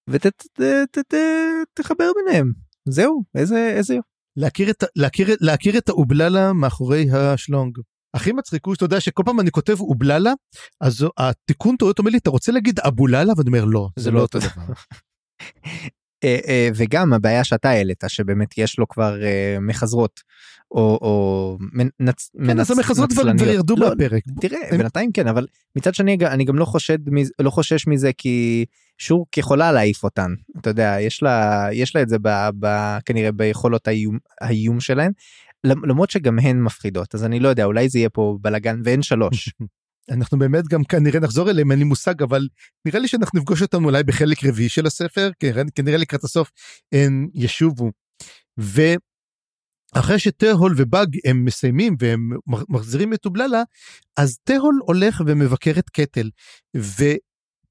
ותחבר 0.09 2.11
ביניהם 2.17 2.53
זהו 2.89 3.23
איזה 3.35 3.73
איזה. 3.77 3.97
להכיר 4.37 4.71
את, 4.71 4.85
להכיר, 4.97 5.29
להכיר 5.41 5.79
את 5.79 5.89
האובללה 5.89 6.53
מאחורי 6.53 7.07
השלונג. 7.13 7.79
הכי 8.15 8.33
מצחיק 8.33 8.67
הוא 8.67 8.75
שאתה 8.75 8.85
יודע 8.85 9.01
שכל 9.01 9.23
פעם 9.27 9.41
אני 9.41 9.51
כותב 9.51 9.81
אובללה 9.81 10.33
אז 10.81 11.07
התיקון 11.19 11.77
טעות 11.77 11.99
אומר 11.99 12.11
לי 12.11 12.19
אתה 12.19 12.31
רוצה 12.31 12.53
להגיד 12.53 12.81
אבוללה 12.81 13.33
ואני 13.37 13.49
אומר 13.49 13.65
לא 13.65 13.89
זה, 13.99 14.11
לא 14.11 14.17
לא 14.17 14.23
אותו 14.23 14.39
דבר. 14.39 14.73
אה, 16.25 16.39
אה, 16.49 16.69
וגם 16.75 17.13
הבעיה 17.13 17.45
שאתה 17.45 17.71
העלית 17.71 18.05
שבאמת 18.09 18.59
יש 18.59 18.79
לו 18.79 18.89
כבר 18.89 19.23
אה, 19.23 19.57
מחזרות 19.61 20.21
או, 20.71 20.99
או 21.03 21.59
מנצ... 21.73 22.31
כן, 22.47 22.61
אז 22.61 22.71
המחזרות 22.71 23.13
כבר 23.13 23.45
ירדו 23.47 23.77
לא, 23.77 23.89
מהפרק. 23.89 24.23
תראה 24.41 24.59
בינתיים 24.71 25.13
כן 25.13 25.27
אבל 25.29 25.47
מצד 25.77 25.95
שני 25.95 26.17
אני 26.23 26.45
גם 26.45 26.59
לא 26.59 26.67
לא 27.39 27.51
חושש 27.51 27.87
מזה 27.87 28.11
כי 28.19 28.65
שורק 28.99 29.39
יכולה 29.39 29.73
להעיף 29.73 30.05
אותן 30.05 30.35
אתה 30.61 30.71
יודע 30.71 30.97
יש 31.01 31.23
לה 31.23 31.67
יש 31.73 31.97
לה 31.97 32.03
את 32.03 32.09
זה 32.09 32.19
ב, 32.23 32.29
ב, 32.61 32.67
כנראה 33.05 33.33
ביכולות 33.33 33.89
האיום, 33.89 34.19
האיום 34.41 34.81
שלהן 34.81 35.13
למרות 35.65 36.11
שגם 36.11 36.39
הן 36.39 36.61
מפחידות 36.61 37.15
אז 37.15 37.25
אני 37.25 37.41
לא 37.41 37.49
יודע 37.49 37.65
אולי 37.65 37.89
זה 37.89 37.99
יהיה 37.99 38.11
פה 38.11 38.39
בלאגן 38.41 38.81
ואין 38.85 39.03
שלוש. 39.03 39.49
אנחנו 40.11 40.39
באמת 40.39 40.69
גם 40.69 40.85
כנראה 40.85 41.21
נחזור 41.21 41.51
אליהם 41.51 41.71
אין 41.71 41.79
לי 41.79 41.85
מושג 41.85 42.23
אבל 42.23 42.49
נראה 42.85 43.01
לי 43.01 43.09
שאנחנו 43.09 43.39
נפגוש 43.39 43.63
אותם 43.63 43.85
אולי 43.85 44.03
בחלק 44.03 44.45
רביעי 44.45 44.69
של 44.69 44.87
הספר 44.87 45.31
כנראה, 45.41 45.63
כנראה 45.75 45.97
לקראת 45.97 46.25
הסוף 46.25 46.51
הם 46.93 47.29
ישובו. 47.35 47.91
ואחרי 48.59 50.19
שטהול 50.19 50.75
ובאג 50.77 51.17
הם 51.25 51.45
מסיימים 51.45 51.97
והם 51.99 52.31
מחזירים 52.69 53.15
את 53.15 53.27
אובללה 53.27 53.63
אז 54.17 54.39
טהול 54.45 54.81
הולך 54.87 55.23
ומבקר 55.27 55.73
את 55.79 55.91
קטל 55.91 56.31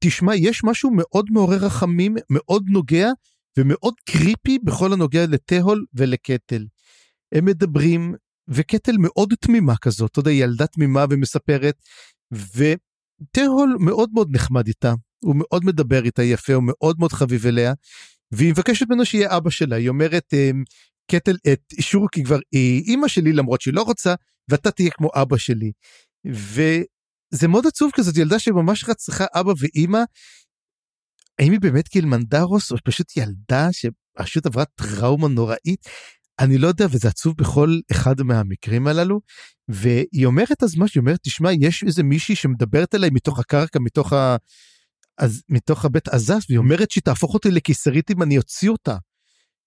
ותשמע 0.05 0.35
יש 0.35 0.63
משהו 0.63 0.91
מאוד 0.93 1.25
מעורר 1.29 1.57
רחמים 1.57 2.15
מאוד 2.29 2.63
נוגע 2.67 3.09
ומאוד 3.57 3.93
קריפי 4.09 4.59
בכל 4.63 4.93
הנוגע 4.93 5.25
לטהול 5.25 5.85
ולקטל. 5.93 6.65
הם 7.31 7.45
מדברים 7.45 8.15
וקטל 8.47 8.97
מאוד 8.99 9.33
תמימה 9.41 9.77
כזאת, 9.77 10.11
אתה 10.11 10.19
יודע, 10.19 10.31
ילדה 10.31 10.67
תמימה 10.67 11.05
ומספרת, 11.09 11.75
וטהול 12.31 13.77
מאוד 13.79 14.09
מאוד 14.13 14.27
נחמד 14.31 14.67
איתה, 14.67 14.93
הוא 15.23 15.35
מאוד 15.37 15.65
מדבר 15.65 16.05
איתה 16.05 16.23
יפה, 16.23 16.53
הוא 16.53 16.63
מאוד 16.65 16.95
מאוד 16.99 17.11
חביב 17.11 17.45
אליה, 17.47 17.73
והיא 18.31 18.51
מבקשת 18.51 18.85
ממנו 18.89 19.05
שיהיה 19.05 19.37
אבא 19.37 19.49
שלה, 19.49 19.75
היא 19.75 19.89
אומרת, 19.89 20.33
אמ, 20.33 20.63
קטל, 21.11 21.35
את 21.53 21.61
שורקי 21.79 22.23
כבר 22.23 22.39
היא 22.51 22.83
אימא 22.83 23.07
שלי 23.07 23.33
למרות 23.33 23.61
שהיא 23.61 23.73
לא 23.73 23.81
רוצה, 23.81 24.15
ואתה 24.49 24.71
תהיה 24.71 24.91
כמו 24.91 25.09
אבא 25.15 25.37
שלי. 25.37 25.71
וזה 27.33 27.47
מאוד 27.47 27.67
עצוב 27.67 27.91
כזאת 27.93 28.17
ילדה 28.17 28.39
שממש 28.39 28.85
צריכה 28.97 29.25
אבא 29.33 29.53
ואימא. 29.57 29.99
האם 31.39 31.51
היא 31.51 31.59
באמת 31.59 31.87
קילמנדרוס 31.87 32.71
או 32.71 32.77
פשוט 32.83 33.17
ילדה 33.17 33.67
שפשוט 33.71 34.45
עברה 34.45 34.65
טראומה 34.65 35.27
נוראית? 35.27 35.85
אני 36.39 36.57
לא 36.57 36.67
יודע 36.67 36.85
וזה 36.91 37.07
עצוב 37.07 37.35
בכל 37.37 37.79
אחד 37.91 38.21
מהמקרים 38.21 38.87
הללו 38.87 39.21
והיא 39.67 40.25
אומרת 40.25 40.63
אז 40.63 40.77
משהו, 40.77 40.99
היא 40.99 41.01
אומרת 41.01 41.19
תשמע 41.23 41.49
יש 41.61 41.83
איזה 41.83 42.03
מישהי 42.03 42.35
שמדברת 42.35 42.95
אליי 42.95 43.09
מתוך 43.09 43.39
הקרקע 43.39 43.79
מתוך 43.79 44.13
ה... 44.13 44.35
אז 45.17 45.41
מתוך 45.49 45.85
הבית 45.85 46.07
עזס 46.07 46.45
והיא 46.49 46.57
אומרת 46.57 46.91
שהיא 46.91 47.01
תהפוך 47.01 47.33
אותי 47.33 47.51
לקיסרית 47.51 48.11
אם 48.11 48.23
אני 48.23 48.37
אוציא 48.37 48.69
אותה. 48.69 48.97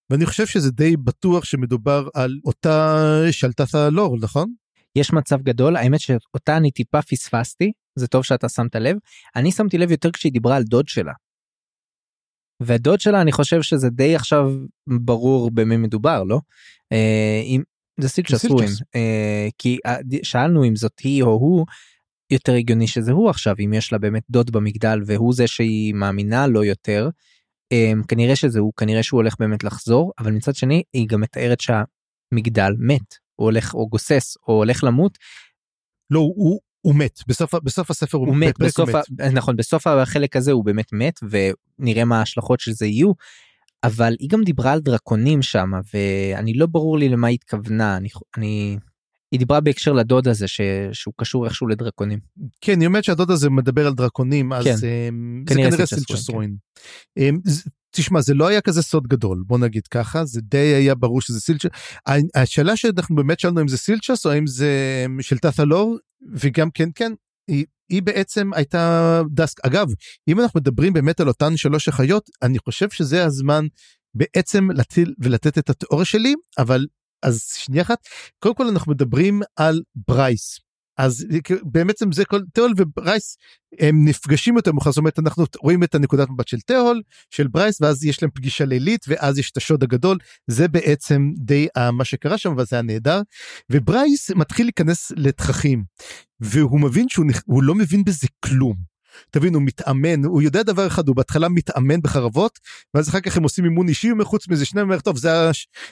ואני 0.09 0.25
חושב 0.25 0.47
שזה 0.47 0.71
די 0.71 0.97
בטוח 0.97 1.43
שמדובר 1.43 2.07
על 2.13 2.39
אותה 2.45 3.03
שלטת 3.31 3.75
הלור 3.75 4.17
נכון? 4.21 4.53
יש 4.95 5.13
מצב 5.13 5.41
גדול 5.41 5.75
האמת 5.75 5.99
שאותה 5.99 6.57
אני 6.57 6.71
טיפה 6.71 7.01
פספסתי 7.01 7.71
זה 7.95 8.07
טוב 8.07 8.23
שאתה 8.23 8.49
שמת 8.49 8.75
לב 8.75 8.97
אני 9.35 9.51
שמתי 9.51 9.77
לב 9.77 9.91
יותר 9.91 10.11
כשהיא 10.11 10.31
דיברה 10.31 10.55
על 10.55 10.63
דוד 10.63 10.87
שלה. 10.87 11.13
והדוד 12.59 12.99
שלה 12.99 13.21
אני 13.21 13.31
חושב 13.31 13.61
שזה 13.61 13.89
די 13.89 14.15
עכשיו 14.15 14.51
ברור 14.87 15.51
במי 15.51 15.77
מדובר 15.77 16.23
לא? 16.23 16.39
אה, 16.91 17.41
אם 17.43 17.61
זה 17.99 18.09
סילצ'ס 18.09 18.45
רואים 18.45 18.69
אה, 18.95 19.47
כי 19.57 19.77
אה, 19.85 19.97
שאלנו 20.23 20.63
אם 20.63 20.75
זאת 20.75 20.99
היא 20.99 21.23
או 21.23 21.27
הוא 21.27 21.65
יותר 22.31 22.53
הגיוני 22.53 22.87
שזה 22.87 23.11
הוא 23.11 23.29
עכשיו 23.29 23.55
אם 23.65 23.73
יש 23.73 23.91
לה 23.91 23.97
באמת 23.97 24.23
דוד 24.29 24.51
במגדל 24.51 24.99
והוא 25.05 25.33
זה 25.33 25.47
שהיא 25.47 25.93
מאמינה 25.93 26.47
לו 26.47 26.63
יותר. 26.63 27.09
אה, 27.71 27.91
כנראה 28.07 28.35
שזה 28.35 28.59
הוא 28.59 28.73
כנראה 28.77 29.03
שהוא 29.03 29.17
הולך 29.17 29.35
באמת 29.39 29.63
לחזור 29.63 30.11
אבל 30.19 30.31
מצד 30.31 30.55
שני 30.55 30.83
היא 30.93 31.07
גם 31.07 31.21
מתארת 31.21 31.59
שהמגדל 31.59 32.73
מת 32.79 33.24
הוא 33.35 33.45
הולך 33.45 33.73
או 33.73 33.87
גוסס 33.87 34.37
או 34.47 34.53
הולך 34.53 34.83
למות. 34.83 35.17
לא 36.09 36.19
הוא 36.19 36.59
הוא 36.81 36.95
מת 36.95 37.19
בסוף 37.27 37.55
בסוף 37.55 37.91
הספר 37.91 38.17
הוא, 38.17 38.27
הוא 38.27 38.35
מת 38.35 38.59
בסוף 38.59 38.89
הוא 38.89 38.99
מת. 39.19 39.33
נכון 39.33 39.55
בסוף 39.55 39.87
החלק 39.87 40.35
הזה 40.35 40.51
הוא 40.51 40.65
באמת 40.65 40.93
מת 40.93 41.19
ונראה 41.29 42.05
מה 42.05 42.19
ההשלכות 42.19 42.59
של 42.59 42.71
זה 42.71 42.85
יהיו. 42.85 43.11
אבל 43.83 44.15
היא 44.19 44.29
גם 44.29 44.43
דיברה 44.43 44.71
על 44.71 44.79
דרקונים 44.79 45.41
שם 45.41 45.71
ואני 45.93 46.53
לא 46.53 46.65
ברור 46.65 46.97
לי 46.97 47.09
למה 47.09 47.27
היא 47.27 47.35
התכוונה 47.41 47.97
אני 47.97 48.09
אני 48.37 48.77
היא 49.31 49.39
דיברה 49.39 49.61
בהקשר 49.61 49.93
לדוד 49.93 50.27
הזה 50.27 50.47
ש... 50.47 50.61
שהוא 50.91 51.13
קשור 51.17 51.45
איכשהו 51.45 51.67
לדרקונים. 51.67 52.19
כן 52.61 52.79
היא 52.79 52.87
אומרת 52.87 53.03
שהדוד 53.03 53.31
הזה 53.31 53.49
מדבר 53.49 53.87
על 53.87 53.93
דרקונים 53.93 54.53
אז 54.53 54.63
כן. 54.63 54.75
אמ, 54.87 55.43
זה 55.49 55.55
כנראה 55.55 55.85
סילצ'ס 55.85 56.26
רוין. 56.26 56.55
כן. 57.19 57.35
תשמע 57.95 58.21
זה 58.21 58.33
לא 58.33 58.47
היה 58.47 58.61
כזה 58.61 58.81
סוד 58.81 59.07
גדול 59.07 59.43
בוא 59.47 59.57
נגיד 59.57 59.87
ככה 59.87 60.25
זה 60.25 60.41
די 60.43 60.57
היה 60.57 60.95
ברור 60.95 61.21
שזה 61.21 61.39
סילצ'ס 61.39 61.69
השאלה 62.35 62.77
שאנחנו 62.77 63.15
באמת 63.15 63.39
שאלנו 63.39 63.61
אם 63.61 63.67
זה 63.67 63.77
סילצ'ס 63.77 64.25
או 64.25 64.37
אם 64.37 64.47
זה 64.47 65.03
אמ, 65.05 65.21
שלתת'ה 65.21 65.37
לור 65.37 65.97
וגם 66.31 66.71
כן 66.71 66.89
כן 66.95 67.11
היא, 67.47 67.65
היא 67.89 68.03
בעצם 68.03 68.53
הייתה 68.53 69.21
דסק. 69.31 69.65
אגב 69.65 69.87
אם 70.27 70.39
אנחנו 70.39 70.59
מדברים 70.59 70.93
באמת 70.93 71.19
על 71.19 71.27
אותן 71.27 71.57
שלוש 71.57 71.87
החיות 71.87 72.29
אני 72.41 72.59
חושב 72.59 72.89
שזה 72.89 73.25
הזמן 73.25 73.65
בעצם 74.13 74.71
להטיל 74.71 75.13
ולתת 75.19 75.57
את 75.57 75.69
התיאוריה 75.69 76.05
שלי 76.05 76.33
אבל 76.57 76.85
אז 77.23 77.41
שנייה 77.57 77.83
אחת 77.83 78.07
קודם 78.39 78.55
כל 78.55 78.67
אנחנו 78.67 78.91
מדברים 78.91 79.41
על 79.55 79.81
ברייס 80.07 80.59
אז 80.97 81.25
בעצם 81.63 82.11
זה 82.11 82.25
כל 82.25 82.41
תיאול 82.53 82.73
וברייס 82.77 83.37
הם 83.79 84.05
נפגשים 84.05 84.55
יותר 84.55 84.71
מאוחר 84.71 84.91
זאת 84.91 84.97
אומרת 84.97 85.19
אנחנו 85.19 85.45
רואים 85.59 85.83
את 85.83 85.95
הנקודת 85.95 86.29
מבט 86.29 86.47
של 86.47 86.59
תיאול 86.59 87.01
של 87.29 87.47
ברייס 87.47 87.81
ואז 87.81 88.03
יש 88.03 88.23
להם 88.23 88.31
פגישה 88.33 88.65
לילית 88.65 89.05
ואז 89.07 89.37
יש 89.39 89.51
את 89.51 89.57
השוד 89.57 89.83
הגדול 89.83 90.17
זה 90.47 90.67
בעצם 90.67 91.31
די 91.37 91.67
מה 91.93 92.05
שקרה 92.05 92.37
שם 92.37 92.53
וזה 92.57 92.75
היה 92.75 92.83
נהדר 92.83 93.21
וברייס 93.71 94.31
מתחיל 94.31 94.65
להיכנס 94.65 95.11
לתככים 95.15 95.83
והוא 96.39 96.79
מבין 96.79 97.09
שהוא 97.09 97.63
לא 97.63 97.75
מבין 97.75 98.03
בזה 98.03 98.27
כלום. 98.39 98.95
תבין 99.31 99.53
הוא 99.53 99.61
מתאמן 99.61 100.25
הוא 100.25 100.41
יודע 100.41 100.63
דבר 100.63 100.87
אחד 100.87 101.07
הוא 101.07 101.15
בהתחלה 101.15 101.49
מתאמן 101.49 102.01
בחרבות 102.01 102.59
ואז 102.93 103.09
אחר 103.09 103.19
כך 103.19 103.37
הם 103.37 103.43
עושים 103.43 103.65
אימון 103.65 103.87
אישי 103.87 104.11
ומחוץ 104.11 104.47
מזה 104.47 104.65
שניהם 104.65 104.87
אומר 104.87 104.99
טוב 104.99 105.17
זה, 105.17 105.29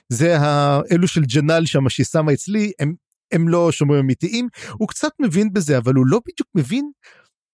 זה 0.09 0.37
האלו 0.39 1.07
של 1.07 1.21
ג'נל 1.25 1.65
שם 1.65 1.89
שהיא 1.89 2.05
שמה 2.05 2.33
אצלי 2.33 2.71
הם 2.79 2.93
הם 3.33 3.47
לא 3.47 3.71
שומרים 3.71 3.99
אמיתיים, 3.99 4.47
הוא 4.71 4.87
קצת 4.87 5.11
מבין 5.21 5.53
בזה, 5.53 5.77
אבל 5.77 5.93
הוא 5.93 6.05
לא 6.07 6.19
בדיוק 6.27 6.49
מבין 6.55 6.91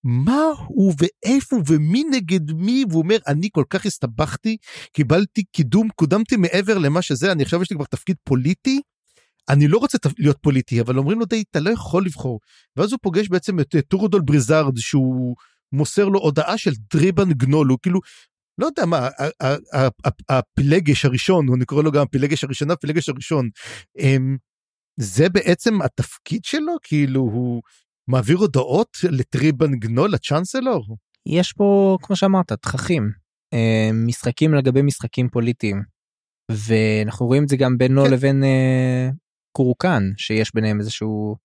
מה 0.03 0.43
הוא 0.67 0.93
ואיפה 0.99 1.55
ומי 1.67 2.03
נגד 2.11 2.51
מי, 2.51 2.83
והוא 2.89 3.01
אומר, 3.01 3.17
אני 3.27 3.49
כל 3.51 3.63
כך 3.69 3.85
הסתבכתי, 3.85 4.57
קיבלתי 4.93 5.43
קידום, 5.51 5.89
קודמתי 5.95 6.35
מעבר 6.35 6.77
למה 6.77 7.01
שזה, 7.01 7.31
אני 7.31 7.43
עכשיו 7.43 7.61
יש 7.61 7.71
לי 7.71 7.75
כבר 7.75 7.85
תפקיד 7.85 8.15
פוליטי, 8.23 8.81
אני 9.49 9.67
לא 9.67 9.77
רוצה 9.77 9.97
להיות 10.19 10.37
פוליטי, 10.41 10.81
אבל 10.81 10.97
אומרים 10.97 11.19
לו 11.19 11.25
די, 11.25 11.43
אתה 11.51 11.59
לא 11.59 11.69
יכול 11.69 12.05
לבחור. 12.05 12.39
ואז 12.75 12.91
הוא 12.91 12.99
פוגש 13.01 13.29
בעצם 13.29 13.59
את 13.59 13.75
טורדול 13.87 14.21
בריזארד, 14.21 14.77
שהוא 14.77 15.35
מוסר 15.73 16.09
לו 16.09 16.19
הודעה 16.19 16.57
של 16.57 16.71
דריבן 16.93 17.31
גנול, 17.33 17.67
הוא 17.67 17.77
כאילו, 17.81 17.99
לא 18.57 18.65
יודע 18.65 18.85
מה, 18.85 19.09
הפילגש 20.29 21.05
הראשון, 21.05 21.45
אני 21.55 21.65
קורא 21.65 21.83
לו 21.83 21.91
גם 21.91 22.01
הפילגש 22.01 22.43
הראשונה, 22.43 22.73
הפילגש 22.73 23.09
הראשון. 23.09 23.49
זה 25.01 25.29
בעצם 25.29 25.81
התפקיד 25.81 26.43
שלו? 26.43 26.75
כאילו 26.83 27.21
הוא 27.21 27.61
מעביר 28.07 28.37
הודעות 28.37 28.97
לטריבן 29.11 29.75
גנול, 29.75 30.09
ל 30.13 30.20
chancellor? 30.20 30.97
יש 31.25 31.53
פה, 31.53 31.97
כמו 32.01 32.15
שאמרת, 32.15 32.51
תככים. 32.51 33.09
אה, 33.53 33.89
משחקים 33.93 34.53
לגבי 34.53 34.81
משחקים 34.81 35.29
פוליטיים. 35.29 35.81
ואנחנו 36.51 37.25
רואים 37.25 37.43
את 37.43 37.49
זה 37.49 37.57
גם 37.57 37.77
בינו 37.77 38.05
כן. 38.05 38.11
לבין 38.11 38.43
אה, 38.43 39.09
קורקן, 39.51 40.03
שיש 40.17 40.51
ביניהם 40.55 40.79
איזשהו 40.79 41.35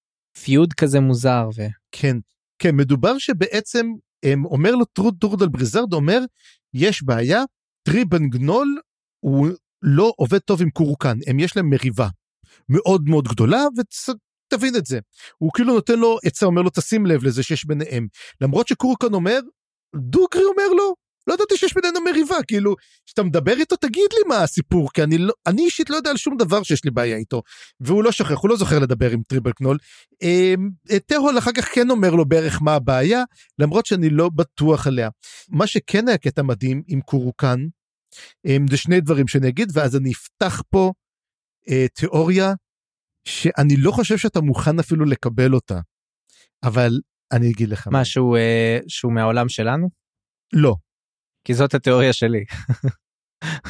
פיוד 0.43 0.73
כזה 0.73 1.01
מוזר. 1.01 1.49
ו... 1.57 1.63
כן, 1.93 2.17
כן, 2.59 2.77
מדובר 2.77 3.19
שבעצם 3.19 3.87
הם, 4.25 4.45
אומר 4.45 4.75
לו 4.75 4.85
טרוד 4.85 5.15
טורדל 5.21 5.49
בריזרד, 5.49 5.93
אומר, 5.93 6.21
יש 6.75 7.03
בעיה, 7.03 7.43
טריבן 7.89 8.29
גנול 8.29 8.79
הוא 9.25 9.49
לא 9.83 10.13
עובד 10.17 10.39
טוב 10.39 10.63
עם 10.63 10.71
קורקן, 10.71 11.19
הם 11.27 11.39
יש 11.39 11.57
להם 11.57 11.71
מריבה. 11.71 12.09
מאוד 12.69 13.03
מאוד 13.09 13.29
גדולה 13.29 13.65
ותבין 13.77 14.77
את 14.77 14.87
זה. 14.87 14.99
הוא 15.39 15.51
כאילו 15.55 15.75
נותן 15.75 15.99
לו 15.99 16.19
עצה 16.25 16.47
אומר 16.47 16.63
לו 16.63 16.71
תשים 16.71 17.07
לב 17.07 17.25
לזה 17.25 17.43
שיש 17.43 17.67
ביניהם 17.67 18.07
למרות 18.41 18.69
שקורקן 18.69 19.15
אומר 19.15 19.41
דוגרי 19.97 20.45
אומר 20.45 20.69
לו 20.77 20.95
לא 21.27 21.35
ידעתי 21.35 21.57
שיש 21.57 21.75
בינינו 21.75 22.01
מריבה 22.01 22.37
כאילו 22.47 22.75
כשאתה 23.07 23.23
מדבר 23.23 23.53
איתו 23.53 23.77
תגיד 23.77 24.09
לי 24.13 24.29
מה 24.29 24.43
הסיפור 24.43 24.93
כי 24.93 25.03
אני 25.03 25.19
לא 25.19 25.33
אני 25.47 25.65
אישית 25.65 25.91
לא 25.91 25.97
יודע 25.97 26.11
על 26.11 26.17
שום 26.17 26.37
דבר 26.37 26.63
שיש 26.63 26.85
לי 26.85 26.91
בעיה 26.91 27.17
איתו 27.17 27.43
והוא 27.81 28.05
לא 28.05 28.13
שוכח 28.13 28.39
הוא 28.39 28.51
לא 28.51 28.57
זוכר 28.57 28.79
לדבר 28.79 29.11
עם 29.11 29.23
טריבל 29.29 29.53
קנול. 29.53 29.79
אמ, 30.23 30.71
טהול 31.07 31.39
אחר 31.39 31.53
כך 31.53 31.75
כן 31.75 31.91
אומר 31.91 32.11
לו 32.11 32.25
בערך 32.25 32.63
מה 32.63 32.75
הבעיה 32.75 33.23
למרות 33.59 33.87
שאני 33.87 34.11
לא 34.11 34.29
בטוח 34.29 34.87
עליה. 34.87 35.09
מה 35.49 35.67
שכן 35.67 36.09
היה 36.09 36.19
קטע 36.19 36.43
מדהים 36.43 36.83
עם 36.89 37.01
קורקן 37.01 37.61
אמ, 38.47 38.67
זה 38.71 38.77
שני 38.77 39.01
דברים 39.01 39.29
שאני 39.29 39.49
אגיד 39.49 39.69
ואז 39.73 39.97
אני 39.97 40.13
אפתח 40.13 40.63
פה 40.71 40.93
אה, 41.71 41.87
תיאוריה 41.89 42.53
שאני 43.29 43.77
לא 43.77 43.91
חושב 43.91 44.19
שאתה 44.19 44.41
מוכן 44.41 44.79
אפילו 44.79 45.05
לקבל 45.05 45.55
אותה. 45.55 45.81
אבל 46.63 47.01
אני 47.33 47.51
אגיד 47.51 47.69
לך. 47.69 47.89
מה, 47.89 48.05
שהוא, 48.05 48.37
אה, 48.37 48.79
שהוא 48.89 49.13
מהעולם 49.13 49.49
שלנו? 49.49 49.89
לא. 50.53 50.75
כי 51.45 51.55
זאת 51.55 51.75
התיאוריה 51.75 52.13
שלי. 52.13 52.45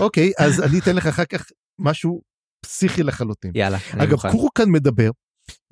אוקיי, 0.00 0.32
אז 0.38 0.60
אני 0.60 0.78
אתן 0.78 0.96
לך 0.96 1.06
אחר 1.06 1.24
כך 1.24 1.46
משהו 1.78 2.22
פסיכי 2.64 3.02
לחלוטין. 3.02 3.52
יאללה, 3.54 3.78
אני 3.92 4.02
אגב, 4.02 4.12
מוכן. 4.12 4.30
קורוקן 4.30 4.70
מדבר, 4.70 5.10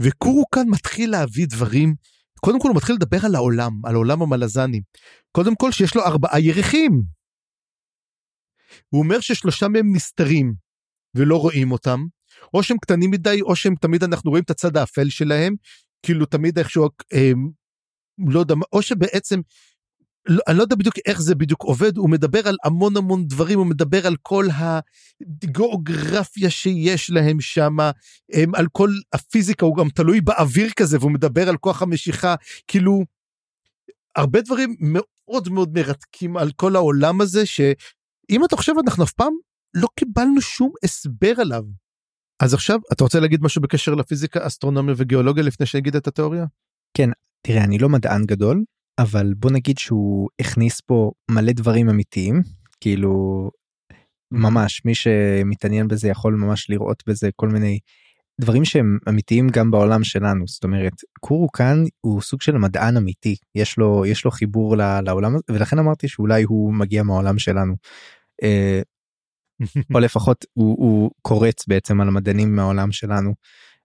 וקורוקן 0.03 0.69
מתחיל 0.69 1.11
להביא 1.11 1.47
דברים, 1.51 1.94
קודם 2.40 2.61
כל 2.61 2.69
הוא 2.69 2.77
מתחיל 2.77 2.94
לדבר 2.94 3.19
על 3.27 3.35
העולם, 3.35 3.73
על 3.85 3.94
עולם 3.94 4.23
המלזני. 4.23 4.81
קודם 5.32 5.55
כל 5.57 5.73
שיש 5.73 5.97
לו 5.97 6.03
ארבעה 6.03 6.40
ירחים. 6.40 7.03
הוא 8.89 9.03
אומר 9.03 9.20
ששלושה 9.20 9.69
מהם 9.69 9.94
נסתרים. 9.94 10.55
ולא 11.15 11.37
רואים 11.37 11.73
אותם. 11.73 12.05
או 12.55 12.63
שהם 12.63 12.79
קטנים 12.79 13.11
מדי, 13.11 13.41
או 13.43 13.57
שהם 13.57 13.75
תמיד 13.75 14.05
אנחנו 14.05 14.31
רואים 14.31 14.45
את 14.45 14.51
הצד 14.51 14.77
האפל 14.77 15.11
שלהם, 15.11 15.55
כאילו 16.03 16.27
תמיד 16.27 16.59
איכשהו, 16.59 16.89
אה, 17.13 17.33
לא 18.29 18.41
יודע, 18.41 18.55
או 18.73 18.83
שבעצם, 18.83 19.41
לא, 20.27 20.43
אני 20.49 20.57
לא 20.57 20.63
יודע 20.63 20.77
בדיוק 20.77 20.95
איך 21.07 21.23
זה 21.23 21.35
בדיוק 21.35 21.63
עובד, 21.63 21.97
הוא 21.97 22.11
מדבר 22.11 22.49
על 22.49 22.57
המון 22.65 22.97
המון 22.97 23.27
דברים, 23.27 23.59
הוא 23.59 23.67
מדבר 23.67 24.07
על 24.07 24.17
כל 24.23 24.47
הגיאוגרפיה 25.21 26.51
שיש 26.51 27.11
להם 27.11 27.41
שם, 27.41 27.77
על 28.55 28.67
כל 28.73 28.91
הפיזיקה, 29.13 29.67
הוא 29.67 29.77
גם 29.77 29.89
תלוי 29.89 30.21
באוויר 30.21 30.71
כזה, 30.77 30.99
והוא 31.01 31.13
מדבר 31.13 31.49
על 31.49 31.57
כוח 31.57 31.83
המשיכה, 31.83 32.35
כאילו, 32.67 33.05
הרבה 34.17 34.41
דברים 34.41 34.77
מאוד 34.81 35.49
מאוד 35.49 35.73
מרתקים 35.75 36.37
על 36.37 36.51
כל 36.57 36.77
העולם 36.77 37.21
הזה, 37.21 37.47
שאם 37.47 38.45
אתה 38.45 38.57
חושב, 38.57 38.73
אנחנו 38.87 39.05
אף 39.05 39.13
פעם 39.13 39.33
לא 39.74 39.89
קיבלנו 39.97 40.40
שום 40.40 40.73
הסבר 40.85 41.32
עליו. 41.39 41.65
אז 42.43 42.55
עכשיו, 42.55 42.81
אתה 42.93 43.05
רוצה 43.05 43.20
להגיד 43.20 43.43
משהו 43.43 43.62
בקשר 43.62 43.94
לפיזיקה, 43.94 44.47
אסטרונומיה 44.47 44.94
וגיאולוגיה 44.99 45.43
לפני 45.43 45.66
שאגיד 45.66 45.97
את 45.97 46.07
התיאוריה? 46.07 46.44
כן, 46.94 47.11
תראה, 47.43 47.65
אני 47.65 47.78
לא 47.78 47.89
מדען 47.89 48.24
גדול, 48.24 48.65
אבל 48.99 49.35
בוא 49.35 49.51
נגיד 49.51 49.78
שהוא 49.78 50.28
הכניס 50.40 50.81
פה 50.81 51.11
מלא 51.31 51.53
דברים 51.53 51.89
אמיתיים, 51.89 52.43
כאילו, 52.81 53.51
ממש, 54.31 54.85
מי 54.85 54.94
שמתעניין 54.94 55.89
בזה 55.89 56.09
יכול 56.09 56.35
ממש 56.35 56.70
לראות 56.70 57.03
בזה 57.07 57.31
כל 57.36 57.49
מיני 57.49 57.78
דברים 58.40 58.65
שהם 58.65 58.99
אמיתיים 59.09 59.49
גם 59.49 59.70
בעולם 59.70 60.05
שלנו 60.05 60.47
זאת 60.47 60.65
אומרת 60.65 60.93
קורו 61.20 61.53
כאן 61.53 61.85
הוא 62.01 62.20
סוג 62.20 62.43
של 62.43 62.59
מדען 62.59 62.97
אמיתי 62.97 63.36
יש 63.55 63.78
לו 63.78 64.07
יש 64.07 64.24
לו 64.24 64.31
חיבור 64.31 64.77
לעולם 64.77 65.35
הזה 65.35 65.44
ולכן 65.51 65.78
אמרתי 65.78 66.09
שאולי 66.09 66.43
הוא 66.43 66.74
מגיע 66.74 67.03
מהעולם 67.03 67.39
שלנו. 67.39 67.74
אה, 68.43 68.81
או 69.95 70.01
לפחות 70.01 70.45
הוא, 70.53 70.77
הוא 70.79 71.11
קורץ 71.23 71.67
בעצם 71.67 72.01
על 72.01 72.09
המדענים 72.09 72.57
מהעולם 72.57 72.93
שלנו 72.93 73.35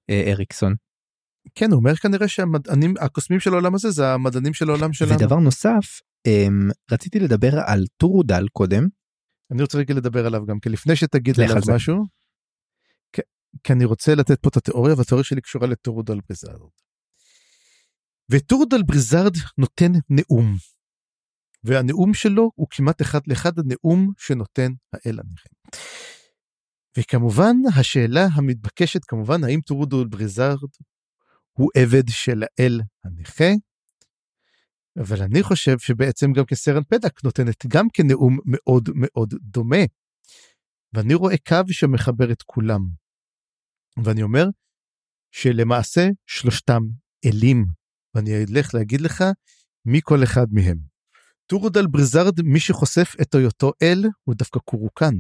אה, 0.10 0.32
אריקסון. 0.32 0.76
כן 1.56 1.72
הוא 1.72 1.80
אומר 1.80 1.96
כנראה 1.96 2.28
שהמדענים 2.28 2.94
הקוסמים 3.00 3.40
של 3.40 3.54
העולם 3.54 3.76
הזה 3.76 3.92
זה 3.92 4.14
המדענים 4.14 4.54
של 4.54 4.70
העולם 4.70 4.94
שלנו. 4.94 5.14
ודבר 5.14 5.36
נוסף 5.36 6.02
אמ, 6.28 6.70
רציתי 6.92 7.20
לדבר 7.20 7.60
על 7.66 7.86
טורודל 7.98 8.48
קודם. 8.54 8.88
אני 9.52 9.62
רוצה 9.62 9.78
רגע 9.78 9.94
לדבר 9.94 10.26
עליו 10.26 10.46
גם 10.46 10.60
כי 10.60 10.70
לפני 10.70 10.96
שתגיד 10.96 11.40
עליו 11.40 11.62
משהו. 11.76 12.06
כי 13.64 13.74
אני 13.74 13.86
רוצה 13.86 14.16
לתת 14.16 14.40
פה 14.42 14.50
את 14.50 14.58
התיאוריה 14.58 14.96
והתיאוריה 14.98 15.24
שלי 15.24 15.42
קשורה 15.42 15.68
לטורודל 15.68 16.20
בריזארד. 16.30 16.70
וטורודל 18.32 18.84
בריזארד 18.84 19.34
נותן 19.58 19.92
נאום. 20.10 20.56
והנאום 21.64 22.14
שלו 22.14 22.52
הוא 22.56 22.68
כמעט 22.70 23.02
אחד 23.02 23.20
לאחד 23.28 23.60
הנאום 23.60 24.12
שנותן 24.18 24.72
האל 24.94 25.20
הנכה. 25.20 25.50
וכמובן 26.98 27.56
השאלה 27.80 28.28
המתבקשת 28.34 29.06
כמובן 29.08 29.44
האם 29.44 29.60
טורודל 29.62 30.08
בריזארד 30.10 30.70
הוא 31.52 31.70
עבד 31.78 32.10
של 32.10 32.44
האל 32.44 32.82
הנכה. 33.04 33.52
אבל 35.00 35.22
אני 35.22 35.44
חושב 35.44 35.80
שבעצם 35.80 36.34
גם 36.34 36.46
כסרן 36.46 36.84
פדק 36.84 37.24
נותנת 37.24 37.66
גם 37.68 37.88
כנאום 37.94 38.38
מאוד 38.46 38.90
מאוד 38.96 39.34
דומה. 39.42 39.86
ואני 40.94 41.14
רואה 41.14 41.36
קו 41.48 41.74
שמחבר 41.74 42.32
את 42.32 42.42
כולם. 42.42 42.80
ואני 44.04 44.24
אומר 44.24 44.46
שלמעשה 45.32 46.08
שלושתם 46.26 46.82
אלים, 47.26 47.66
ואני 48.16 48.32
אלך 48.44 48.74
להגיד 48.74 49.02
לך 49.02 49.24
מי 49.86 50.00
כל 50.04 50.24
אחד 50.24 50.46
מהם. 50.52 50.97
טורודל 51.48 51.88
בריזארד, 51.88 52.42
מי 52.42 52.60
שחושף 52.60 53.16
את 53.22 53.36
היותו 53.36 53.72
אל, 53.82 54.06
הוא 54.24 54.36
דווקא 54.36 54.60
קורוקן. 54.60 55.14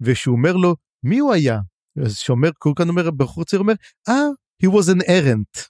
ושהוא 0.00 0.36
אומר 0.36 0.52
לו, 0.52 0.76
מי 1.02 1.18
הוא 1.18 1.32
היה? 1.32 1.58
אז 2.04 2.16
שאומר, 2.16 2.50
קורוקן 2.58 2.88
אומר, 2.88 3.10
בחור 3.10 3.44
צעיר 3.44 3.60
אומר, 3.60 3.74
אה, 4.08 4.14
ah, 4.14 4.66
he 4.66 4.70
was 4.70 4.94
an 4.94 5.06
errant. 5.08 5.68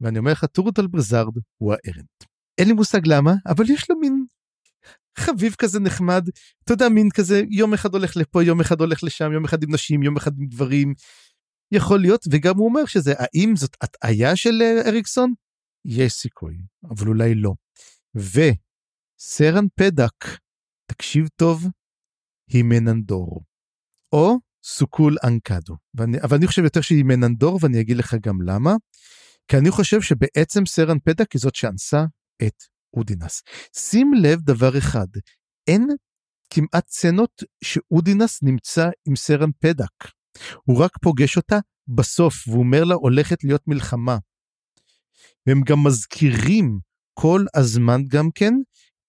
ואני 0.00 0.18
אומר 0.18 0.32
לך, 0.32 0.44
טורודל 0.44 0.86
בריזארד 0.86 1.34
הוא 1.58 1.74
הארנט. 1.74 2.24
אין 2.58 2.68
לי 2.68 2.72
מושג 2.72 3.00
למה, 3.06 3.32
אבל 3.46 3.64
יש 3.70 3.90
לו 3.90 3.96
מין 4.00 4.24
חביב 5.18 5.54
כזה 5.58 5.80
נחמד, 5.80 6.28
אתה 6.64 6.72
יודע, 6.72 6.88
מין 6.88 7.08
כזה, 7.14 7.42
יום 7.50 7.74
אחד 7.74 7.94
הולך 7.94 8.16
לפה, 8.16 8.42
יום 8.42 8.60
אחד 8.60 8.80
הולך 8.80 9.04
לשם, 9.04 9.32
יום 9.32 9.44
אחד 9.44 9.62
עם 9.62 9.74
נשים, 9.74 10.02
יום 10.02 10.16
אחד 10.16 10.32
עם 10.38 10.46
גברים. 10.46 10.94
יכול 11.72 12.00
להיות, 12.00 12.24
וגם 12.30 12.56
הוא 12.56 12.68
אומר 12.68 12.86
שזה, 12.86 13.14
האם 13.18 13.56
זאת 13.56 13.76
הטעיה 13.80 14.36
של 14.36 14.62
אה, 14.62 14.88
אריקסון? 14.88 15.32
יש 15.84 16.12
סיכוי, 16.12 16.56
אבל 16.90 17.08
אולי 17.08 17.34
לא. 17.34 17.52
וסרן 18.14 19.64
פדק, 19.74 20.24
תקשיב 20.86 21.28
טוב, 21.36 21.64
היא 22.50 22.64
מננדור. 22.64 23.44
או 24.12 24.38
סוכול 24.64 25.16
אנקדו. 25.24 25.76
ואני, 25.94 26.20
אבל 26.20 26.36
אני 26.36 26.46
חושב 26.46 26.64
יותר 26.64 26.80
שהיא 26.80 27.04
מננדור, 27.04 27.58
ואני 27.62 27.80
אגיד 27.80 27.96
לך 27.96 28.16
גם 28.22 28.42
למה. 28.42 28.74
כי 29.48 29.56
אני 29.56 29.70
חושב 29.70 30.00
שבעצם 30.02 30.66
סרן 30.66 30.98
פדק 30.98 31.32
היא 31.32 31.40
זאת 31.40 31.54
שאנסה 31.54 32.04
את 32.42 32.62
אודינס. 32.96 33.42
שים 33.76 34.12
לב 34.22 34.40
דבר 34.40 34.78
אחד, 34.78 35.06
אין 35.66 35.88
כמעט 36.50 36.88
סצנות 36.88 37.42
שאודינס 37.64 38.42
נמצא 38.42 38.88
עם 39.08 39.16
סרן 39.16 39.50
פדק. 39.60 40.12
הוא 40.64 40.84
רק 40.84 40.90
פוגש 41.02 41.36
אותה 41.36 41.58
בסוף, 41.88 42.48
והוא 42.48 42.58
אומר 42.58 42.84
לה 42.84 42.94
הולכת 42.94 43.44
להיות 43.44 43.62
מלחמה. 43.66 44.18
והם 45.46 45.60
גם 45.66 45.84
מזכירים 45.86 46.78
כל 47.14 47.44
הזמן 47.54 48.00
גם 48.08 48.30
כן 48.34 48.54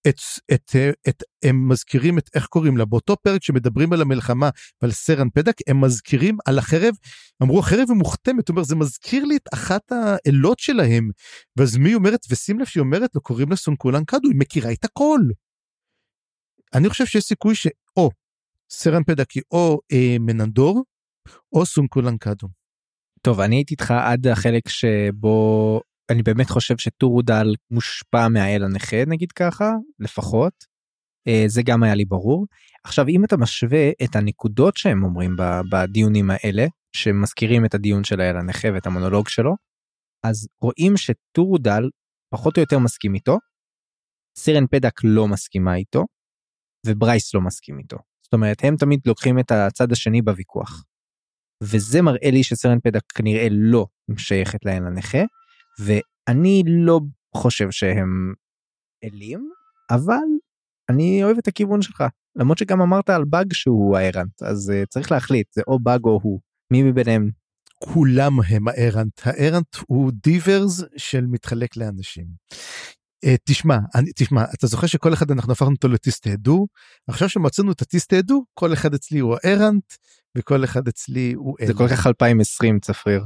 את, 0.08 0.16
את, 0.54 0.76
את, 1.08 1.22
הם 1.44 1.68
מזכירים 1.68 2.18
את 2.18 2.30
איך 2.34 2.46
קוראים 2.46 2.76
לה 2.76 2.84
באותו 2.84 3.16
פרק 3.16 3.42
שמדברים 3.42 3.92
על 3.92 4.02
המלחמה 4.02 4.50
ועל 4.82 4.92
סרן 4.92 5.30
פדק 5.30 5.54
הם 5.66 5.80
מזכירים 5.80 6.36
על 6.46 6.58
החרב 6.58 6.94
אמרו 7.42 7.58
החרב 7.58 7.88
היא 7.88 7.96
מוכתמת 7.96 8.48
אומר 8.48 8.62
זה 8.62 8.76
מזכיר 8.76 9.24
לי 9.24 9.36
את 9.36 9.48
אחת 9.54 9.92
האלות 9.92 10.58
שלהם 10.58 11.10
ואז 11.56 11.76
מי 11.76 11.94
אומרת 11.94 12.20
ושים 12.30 12.60
לב 12.60 12.66
שהיא 12.66 12.80
אומרת 12.80 13.14
לו 13.14 13.20
קוראים 13.20 13.50
לה 13.50 13.56
סונקולן 13.56 14.04
קדו 14.04 14.28
היא 14.28 14.38
מכירה 14.38 14.72
את 14.72 14.84
הכל. 14.84 15.20
אני 16.74 16.88
חושב 16.88 17.06
שיש 17.06 17.24
סיכוי 17.24 17.54
שאו 17.54 18.10
סרן 18.70 19.04
פדק 19.04 19.30
היא 19.30 19.42
או 19.50 19.80
אה, 19.92 20.16
מננדור 20.20 20.84
או 21.52 21.66
סונקולן 21.66 22.16
קדו. 22.16 22.48
טוב 23.22 23.40
אני 23.40 23.56
הייתי 23.56 23.74
איתך 23.74 23.90
עד 23.90 24.26
החלק 24.26 24.68
שבו 24.68 25.80
אני 26.10 26.22
באמת 26.22 26.50
חושב 26.50 26.78
שטורודל 26.78 27.54
מושפע 27.70 28.28
מהאל 28.28 28.64
הנכה 28.64 29.04
נגיד 29.06 29.32
ככה 29.32 29.70
לפחות. 29.98 30.64
אה, 31.28 31.44
זה 31.46 31.62
גם 31.64 31.82
היה 31.82 31.94
לי 31.94 32.04
ברור. 32.04 32.46
עכשיו 32.84 33.08
אם 33.08 33.24
אתה 33.24 33.36
משווה 33.36 33.90
את 34.04 34.16
הנקודות 34.16 34.76
שהם 34.76 35.04
אומרים 35.04 35.36
בדיונים 35.70 36.30
האלה 36.30 36.66
שמזכירים 36.96 37.64
את 37.64 37.74
הדיון 37.74 38.04
של 38.04 38.20
האל 38.20 38.36
הנכה 38.36 38.68
ואת 38.74 38.86
המונולוג 38.86 39.28
שלו 39.28 39.54
אז 40.24 40.48
רואים 40.60 40.96
שטורודל 40.96 41.82
פחות 42.30 42.56
או 42.56 42.62
יותר 42.62 42.78
מסכים 42.78 43.14
איתו. 43.14 43.38
סרן 44.38 44.66
פדק 44.66 45.00
לא 45.04 45.28
מסכימה 45.28 45.74
איתו 45.74 46.04
וברייס 46.86 47.34
לא 47.34 47.40
מסכים 47.40 47.78
איתו. 47.78 47.96
זאת 48.22 48.32
אומרת 48.32 48.64
הם 48.64 48.76
תמיד 48.76 49.00
לוקחים 49.06 49.38
את 49.38 49.50
הצד 49.50 49.92
השני 49.92 50.22
בוויכוח. 50.22 50.84
וזה 51.62 52.02
מראה 52.02 52.30
לי 52.30 52.42
שסרן 52.42 52.80
פדק 52.80 53.02
כנראה 53.14 53.46
לא 53.50 53.86
שייכת 54.18 54.64
לאל 54.64 54.86
הנכה 54.86 55.18
ואני 55.78 56.62
לא 56.66 57.00
חושב 57.36 57.70
שהם 57.70 58.34
אלים, 59.04 59.50
אבל 59.90 60.26
אני 60.88 61.24
אוהב 61.24 61.38
את 61.38 61.48
הכיוון 61.48 61.82
שלך. 61.82 62.04
למרות 62.36 62.58
שגם 62.58 62.80
אמרת 62.80 63.10
על 63.10 63.24
באג 63.24 63.52
שהוא 63.52 63.96
הארנט, 63.96 64.42
אז 64.42 64.70
אה, 64.70 64.86
צריך 64.86 65.12
להחליט, 65.12 65.52
זה 65.52 65.62
או 65.66 65.78
באג 65.78 66.04
או 66.04 66.20
הוא. 66.22 66.40
מי 66.72 66.82
מביניהם? 66.82 67.30
כולם 67.84 68.32
הם 68.48 68.68
הארנט. 68.68 69.20
הארנט 69.24 69.76
הוא 69.86 70.12
דיברס 70.22 70.84
של 70.96 71.26
מתחלק 71.26 71.76
לאנשים. 71.76 72.26
Uh, 73.24 73.28
תשמע, 73.44 73.78
אני, 73.94 74.10
תשמע, 74.16 74.44
אתה 74.54 74.66
זוכר 74.66 74.86
שכל 74.86 75.12
אחד 75.14 75.30
אנחנו 75.30 75.52
הפכנו 75.52 75.70
אותו 75.70 75.88
לטיסטהדו? 75.88 76.66
עכשיו 77.08 77.28
שמצאנו 77.28 77.72
את 77.72 77.82
הטיסטהדו, 77.82 78.44
כל 78.54 78.72
אחד 78.72 78.94
אצלי 78.94 79.18
הוא 79.18 79.36
הארנט, 79.42 79.94
וכל 80.36 80.64
אחד 80.64 80.88
אצלי 80.88 81.32
הוא 81.32 81.56
זה 81.66 81.74
כל 81.74 81.88
כך 81.88 82.06
2020 82.06 82.80
צפריר. 82.80 83.24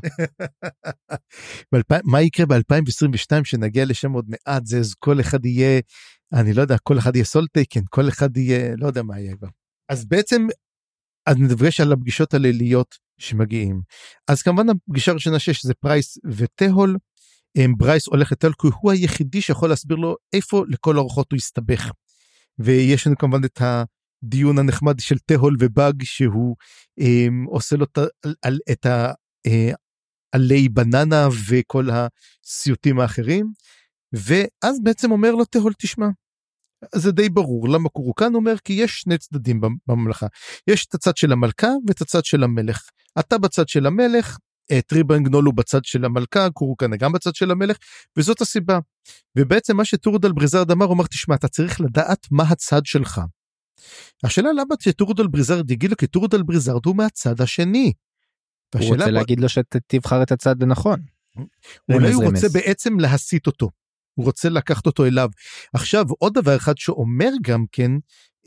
מה 2.05 2.23
יקרה 2.23 2.47
ב2022 2.47 3.45
שנגיע 3.45 3.85
לשם 3.85 4.13
עוד 4.13 4.25
מעט 4.29 4.67
זה 4.67 4.81
כל 4.99 5.21
אחד 5.21 5.45
יהיה 5.45 5.81
אני 6.33 6.53
לא 6.53 6.63
יודע 6.63 6.77
כל 6.83 6.99
אחד 6.99 7.17
יהיה 7.17 7.25
סולטייקן 7.25 7.81
כל 7.91 8.09
אחד 8.09 8.37
יהיה 8.37 8.77
לא 8.77 8.87
יודע 8.87 9.03
מה 9.03 9.21
יהיה 9.21 9.37
כבר. 9.37 9.49
אז 9.89 10.05
בעצם 10.05 10.47
אז 11.27 11.37
נדבר 11.37 11.81
על 11.81 11.93
הפגישות 11.93 12.35
הליליות 12.35 12.95
שמגיעים. 13.19 13.81
אז 14.29 14.43
כמובן 14.43 14.67
הפגישה 14.69 15.11
הראשונה 15.11 15.39
שיש 15.39 15.67
זה 15.67 15.75
ברייס 15.75 16.19
וטהול. 16.27 16.97
ברייס 17.77 18.07
הולך 18.07 18.33
כי 18.43 18.69
הוא 18.81 18.93
היחידי 18.93 19.41
שיכול 19.41 19.69
להסביר 19.69 19.97
לו 19.97 20.17
איפה 20.33 20.65
לכל 20.69 20.97
הרוחות 20.97 21.33
הוא 21.33 21.37
יסתבך. 21.37 21.91
ויש 22.59 23.07
לנו 23.07 23.17
כמובן 23.19 23.45
את. 23.45 23.61
הדיון 24.23 24.59
הנחמד 24.59 25.01
של 25.01 25.19
תהול 25.19 25.57
ובאג 25.61 26.03
שהוא 26.03 26.57
אה, 27.01 27.27
עושה 27.47 27.77
לו 27.77 27.87
על, 28.43 28.59
את 28.73 28.87
העלי 28.87 30.63
אה, 30.63 30.69
בננה 30.73 31.29
וכל 31.49 31.89
הסיוטים 31.91 33.01
האחרים 33.01 33.53
ואז 34.13 34.83
בעצם 34.83 35.11
אומר 35.11 35.31
לו 35.31 35.45
תהול 35.45 35.73
תשמע 35.79 36.07
זה 36.95 37.13
די 37.13 37.29
ברור 37.29 37.69
למה 37.69 37.89
קורוקן 37.89 38.35
אומר 38.35 38.59
כי 38.65 38.73
יש 38.73 39.01
שני 39.01 39.19
צדדים 39.19 39.61
בממלכה 39.87 40.27
יש 40.67 40.87
את 40.87 40.95
הצד 40.95 41.17
של 41.17 41.33
המלכה 41.33 41.69
ואת 41.87 42.01
הצד 42.01 42.25
של 42.25 42.43
המלך 42.43 42.89
אתה 43.19 43.39
בצד 43.39 43.69
של 43.69 43.87
המלך 43.87 44.39
טריבן 44.87 45.19
גנול 45.19 45.45
הוא 45.45 45.55
בצד 45.55 45.85
של 45.85 46.05
המלכה 46.05 46.51
קורוקן 46.51 46.97
גם 46.97 47.13
בצד 47.13 47.35
של 47.35 47.51
המלך 47.51 47.77
וזאת 48.17 48.41
הסיבה 48.41 48.79
ובעצם 49.39 49.77
מה 49.77 49.85
שטורודל 49.85 50.33
בריזאד 50.33 50.71
אמר 50.71 50.87
הוא 50.87 50.95
אמר 50.95 51.07
תשמע 51.07 51.35
אתה 51.35 51.49
צריך 51.49 51.81
לדעת 51.81 52.27
מה 52.31 52.43
הצד 52.43 52.87
שלך. 52.87 53.21
השאלה 54.25 54.53
למה 54.53 54.75
שטורודל 54.81 55.27
בריזאד 55.27 55.71
יגיד 55.71 55.91
לו 55.91 55.97
כי 55.97 56.07
טורודל 56.07 56.43
בריזאד 56.43 56.87
הוא 56.87 56.97
מהצד 56.97 57.41
השני. 57.41 57.93
הוא 58.75 58.85
רוצה 58.85 59.05
בוא... 59.05 59.11
להגיד 59.11 59.41
לו 59.41 59.49
שתבחר 59.49 60.23
את 60.23 60.33
הצד 60.33 60.63
הנכון. 60.63 61.01
אולי 61.93 62.13
הוא 62.13 62.25
רוצה 62.25 62.49
בעצם 62.49 63.01
להסיט 63.01 63.47
אותו. 63.47 63.71
הוא 64.15 64.27
רוצה 64.27 64.49
לקחת 64.49 64.87
אותו 64.87 65.07
אליו. 65.07 65.29
עכשיו 65.75 66.05
עוד 66.19 66.35
דבר 66.35 66.57
אחד 66.57 66.79
שאומר 66.79 67.31
גם 67.43 67.65
כן, 67.73 67.91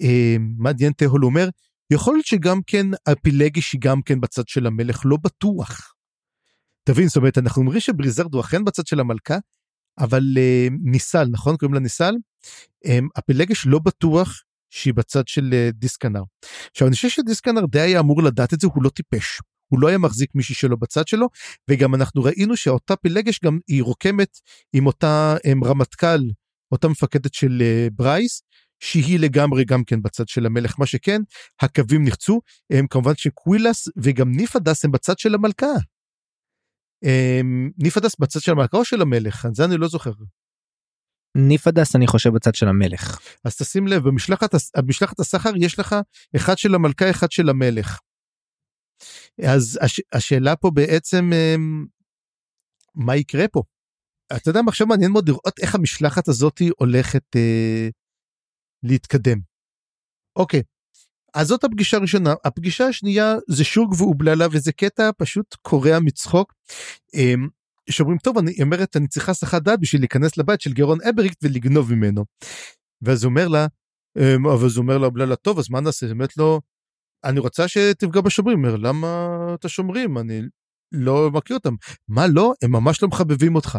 אה, 0.02 0.36
מדיאן 0.60 0.92
תהול 0.92 1.26
אומר, 1.26 1.50
יכול 1.92 2.14
להיות 2.14 2.26
שגם 2.26 2.60
כן 2.68 2.86
הפילגש 3.06 3.74
היא 3.74 3.82
גם 3.82 4.02
כן 4.02 4.22
בצד 4.22 4.48
של 4.48 4.68
המלך, 4.68 5.02
לא 5.06 5.18
בטוח. 5.24 5.93
תבין, 6.84 7.08
זאת 7.08 7.18
אומרת, 7.18 7.38
אנחנו 7.38 7.62
אומרים 7.62 7.80
שבריזרד 7.80 8.34
הוא 8.34 8.42
אכן 8.42 8.66
בצד 8.66 8.88
של 8.88 9.00
המלכה, 9.00 9.38
אבל 10.00 10.24
אה, 10.38 10.68
ניסל, 10.84 11.28
נכון? 11.32 11.58
קוראים 11.58 11.74
לה 11.74 11.80
ניסל? 11.80 12.14
אה, 12.86 13.00
הפילגש 13.16 13.66
לא 13.66 13.80
בטוח 13.80 14.44
שהיא 14.70 14.94
בצד 14.94 15.28
של 15.28 15.50
אה, 15.54 15.70
דיסקנר. 15.74 16.22
עכשיו, 16.72 16.88
אני 16.88 16.96
חושב 16.96 17.10
שדיסקנר 17.10 17.66
די 17.66 17.80
היה 17.80 18.00
אמור 18.00 18.24
לדעת 18.24 18.54
את 18.54 18.60
זה, 18.60 18.68
הוא 18.74 18.84
לא 18.84 18.90
טיפש. 18.90 19.42
הוא 19.72 19.80
לא 19.80 19.88
היה 19.88 19.98
מחזיק 19.98 20.30
מישהי 20.36 20.56
שלו 20.56 20.78
בצד 20.78 21.08
שלו, 21.08 21.28
וגם 21.70 21.96
אנחנו 21.96 22.24
ראינו 22.24 22.58
שאותה 22.58 22.96
פילגש 22.96 23.40
גם 23.46 23.60
היא 23.68 23.84
רוקמת 23.84 24.40
עם 24.74 24.86
אותה 24.86 25.36
הם, 25.44 25.64
רמטכ"ל, 25.64 26.20
אותה 26.72 26.88
מפקדת 26.88 27.34
של 27.34 27.62
אה, 27.62 27.94
ברייס, 27.96 28.44
שהיא 28.80 29.20
לגמרי 29.20 29.66
גם 29.66 29.84
כן 29.84 30.02
בצד 30.02 30.28
של 30.28 30.46
המלך, 30.46 30.76
מה 30.80 30.86
שכן, 30.86 31.22
הקווים 31.62 32.04
נחצו, 32.04 32.42
הם 32.70 32.88
כמובן 32.88 33.14
שקווילס 33.18 33.88
וגם 33.98 34.32
ניפדס 34.32 34.86
הם 34.86 34.92
בצד 34.92 35.20
של 35.20 35.36
המלכה. 35.36 35.74
הם, 37.04 37.72
ניפדס 37.78 38.16
בצד 38.20 38.40
של 38.40 38.52
המלכה 38.52 38.78
או 38.78 38.86
של 38.86 39.02
המלך? 39.02 39.48
זה 39.54 39.66
אני 39.66 39.78
לא 39.78 39.88
זוכר. 39.88 40.12
ניפדס 41.38 41.96
אני 41.96 42.08
חושב 42.08 42.30
בצד 42.30 42.56
של 42.56 42.68
המלך. 42.68 43.20
אז 43.46 43.58
תשים 43.58 43.88
לב, 43.88 44.04
במשלחת, 44.04 44.50
במשלחת 44.78 45.20
הסחר 45.20 45.50
יש 45.62 45.80
לך 45.80 45.96
אחד 46.36 46.58
של 46.58 46.76
המלכה, 46.76 47.10
אחד 47.10 47.32
של 47.32 47.50
המלך. 47.50 48.00
אז 49.48 49.80
הש, 49.82 50.02
השאלה 50.14 50.56
פה 50.56 50.72
בעצם 50.74 51.30
אמ, 51.34 51.86
מה 52.96 53.16
יקרה 53.16 53.48
פה. 53.48 53.64
אתה 54.36 54.50
יודע 54.50 54.62
מה 54.62 54.70
עכשיו 54.70 54.88
מעניין 54.88 55.12
מאוד 55.12 55.28
לראות 55.28 55.60
איך 55.62 55.76
המשלחת 55.76 56.28
הזאת 56.28 56.62
הולכת 56.78 57.36
אה, 57.36 57.90
להתקדם. 58.84 59.38
אוקיי, 60.36 60.62
אז 61.34 61.48
זאת 61.48 61.64
הפגישה 61.64 61.98
הראשונה. 61.98 62.34
הפגישה 62.46 62.88
השנייה 62.88 63.36
זה 63.48 63.64
שוג 63.64 63.94
ואובללה 63.98 64.48
וזה 64.52 64.72
קטע 64.72 65.10
פשוט 65.18 65.56
קורע 65.62 66.00
מצחוק. 66.00 66.54
אה, 67.16 67.34
שאומרים 67.90 68.18
טוב 68.18 68.38
אני 68.38 68.54
אומרת 68.62 68.96
אני 68.98 69.08
צריכה 69.08 69.34
סחת 69.34 69.62
דעת 69.62 69.80
בשביל 69.80 70.02
להיכנס 70.02 70.38
לבית 70.38 70.62
של 70.62 70.74
גרון 70.74 70.98
אבריקט 71.10 71.38
ולגנוב 71.44 71.94
ממנו. 71.94 72.26
ואז 73.02 73.24
הוא 73.24 73.30
אומר 73.30 73.48
לה, 73.48 73.68
אה, 74.18 74.36
אבל 74.36 74.68
הוא 74.68 74.78
אומר 74.78 74.98
לה 74.98 75.06
אובללה 75.06 75.36
טוב 75.36 75.60
אז 75.60 75.70
מה 75.70 75.82
נעשה? 75.82 76.12
אומרת 76.12 76.38
לו 76.38 76.62
אני 77.24 77.40
רוצה 77.40 77.68
שתפגע 77.68 78.22
בשומרים. 78.22 78.58
אומר, 78.58 78.76
למה 78.76 79.28
אתה 79.54 79.70
שומרים? 79.70 80.18
אני 80.18 80.42
לא 80.92 81.32
מכיר 81.32 81.56
אותם. 81.58 81.76
מה 82.08 82.28
לא? 82.28 82.54
הם 82.62 82.72
ממש 82.72 83.04
לא 83.04 83.08
מחבבים 83.08 83.56
אותך. 83.56 83.78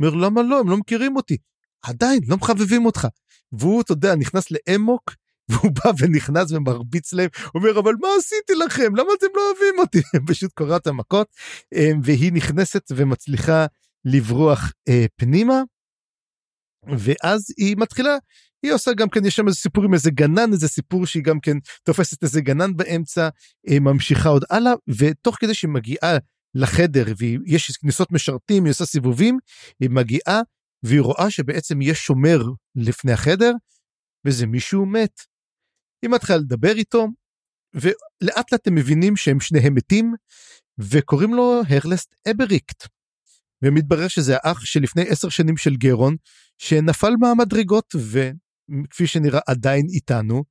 אומר, 0.00 0.14
למה 0.14 0.42
לא? 0.42 0.60
הם 0.60 0.70
לא 0.70 0.76
מכירים 0.76 1.16
אותי. 1.16 1.36
עדיין, 1.82 2.20
לא 2.26 2.36
מחבבים 2.36 2.86
אותך. 2.86 3.08
והוא, 3.52 3.80
אתה 3.82 3.92
יודע, 3.92 4.14
נכנס 4.14 4.44
לאמוק, 4.50 5.14
והוא 5.48 5.70
בא 5.72 5.90
ונכנס 5.98 6.52
ומרביץ 6.52 7.12
להם, 7.12 7.28
אומר, 7.54 7.78
אבל 7.78 7.92
מה 8.00 8.08
עשיתי 8.18 8.54
לכם? 8.54 8.96
למה 8.96 9.08
אתם 9.18 9.26
לא 9.36 9.42
אוהבים 9.50 9.78
אותי? 9.78 10.02
פשוט 10.32 10.52
קורא 10.52 10.76
את 10.76 10.86
המכות, 10.86 11.26
אמ, 11.74 12.00
והיא 12.04 12.32
נכנסת 12.32 12.82
ומצליחה 12.96 13.66
לברוח 14.04 14.72
אה, 14.88 15.06
פנימה, 15.16 15.62
ואז 16.98 17.46
היא 17.56 17.76
מתחילה 17.78 18.16
היא 18.62 18.72
עושה 18.72 18.92
גם 18.92 19.08
כן 19.08 19.24
יש 19.24 19.36
שם 19.36 19.46
איזה 19.46 19.58
סיפור 19.58 19.84
עם 19.84 19.94
איזה 19.94 20.10
גנן 20.10 20.52
איזה 20.52 20.68
סיפור 20.68 21.06
שהיא 21.06 21.22
גם 21.22 21.40
כן 21.40 21.56
תופסת 21.82 22.22
איזה 22.22 22.40
גנן 22.40 22.76
באמצע 22.76 23.28
אה, 23.68 23.80
ממשיכה 23.80 24.28
עוד 24.28 24.44
הלאה 24.50 24.72
ותוך 24.98 25.36
כדי 25.40 25.54
שהיא 25.54 25.70
מגיעה 25.70 26.18
לחדר 26.54 27.04
ויש 27.18 27.70
כניסות 27.70 28.12
משרתים 28.12 28.64
היא 28.64 28.70
עושה 28.70 28.84
סיבובים 28.84 29.38
היא 29.80 29.90
מגיעה 29.90 30.40
והיא 30.82 31.00
רואה 31.00 31.30
שבעצם 31.30 31.82
יש 31.82 31.98
שומר 31.98 32.42
לפני 32.76 33.12
החדר 33.12 33.52
וזה 34.26 34.46
מישהו 34.46 34.86
מת. 34.86 35.31
היא 36.02 36.10
מתחילה 36.10 36.38
לדבר 36.38 36.72
איתו 36.76 37.08
ולאט 37.74 38.52
לאט 38.52 38.66
הם 38.66 38.74
מבינים 38.74 39.16
שהם 39.16 39.40
שניהם 39.40 39.74
מתים 39.74 40.14
וקוראים 40.78 41.34
לו 41.34 41.62
הרלסט 41.68 42.14
אבריקט. 42.30 42.86
ומתברר 43.62 44.08
שזה 44.08 44.36
האח 44.36 44.64
שלפני 44.64 45.02
עשר 45.08 45.28
שנים 45.28 45.56
של 45.56 45.76
גרון 45.76 46.16
שנפל 46.58 47.12
מהמדרגות 47.20 47.94
וכפי 47.96 49.06
שנראה 49.06 49.40
עדיין 49.46 49.86
איתנו, 49.92 50.44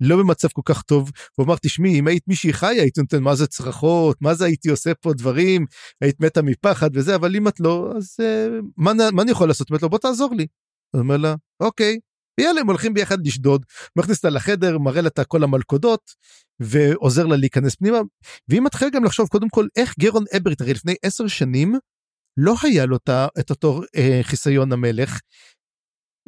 לא 0.00 0.16
במצב 0.16 0.48
כל 0.48 0.62
כך 0.64 0.82
טוב. 0.82 1.10
הוא 1.36 1.46
אמר, 1.46 1.56
תשמעי, 1.62 1.98
אם 1.98 2.06
היית 2.06 2.28
מישהי 2.28 2.52
חיה, 2.52 2.82
היית 2.82 2.98
נותן 2.98 3.22
מה 3.22 3.34
זה 3.34 3.46
צרחות, 3.46 4.22
מה 4.22 4.34
זה 4.34 4.44
הייתי 4.44 4.70
עושה 4.70 4.94
פה 4.94 5.12
דברים, 5.12 5.66
היית 6.00 6.20
מתה 6.20 6.42
מפחד 6.42 6.90
וזה, 6.94 7.14
אבל 7.14 7.36
אם 7.36 7.48
את 7.48 7.60
לא, 7.60 7.92
אז 7.96 8.16
uh, 8.20 8.62
מה, 8.76 8.92
מה 9.12 9.22
אני 9.22 9.30
יכול 9.30 9.48
לעשות? 9.48 9.70
אומרת 9.70 9.82
לו, 9.82 9.90
בוא 9.90 9.98
תעזור 9.98 10.34
לי. 10.34 10.46
הוא 10.94 11.00
אומר 11.00 11.16
לה, 11.16 11.34
אוקיי. 11.60 11.98
ויאללה, 12.38 12.60
הם 12.60 12.66
הולכים 12.66 12.94
ביחד 12.94 13.26
לשדוד, 13.26 13.64
מכניס 13.96 14.16
אותה 14.16 14.30
לחדר, 14.30 14.78
מראה 14.78 15.00
לה 15.00 15.08
את 15.08 15.20
כל 15.28 15.42
המלכודות, 15.42 16.10
ועוזר 16.60 17.26
לה 17.26 17.36
להיכנס 17.36 17.74
פנימה. 17.74 17.98
והיא 18.48 18.60
מתחילה 18.60 18.90
גם 18.90 19.04
לחשוב, 19.04 19.28
קודם 19.28 19.48
כל, 19.48 19.66
איך 19.76 19.94
גרון 19.98 20.24
אברית, 20.36 20.60
הרי 20.60 20.74
לפני 20.74 20.94
עשר 21.02 21.26
שנים, 21.26 21.74
לא 22.36 22.54
היה 22.62 22.86
לו 22.86 22.96
את 23.40 23.50
אותו 23.50 23.80
אה, 23.96 24.20
חיסיון 24.22 24.72
המלך, 24.72 25.20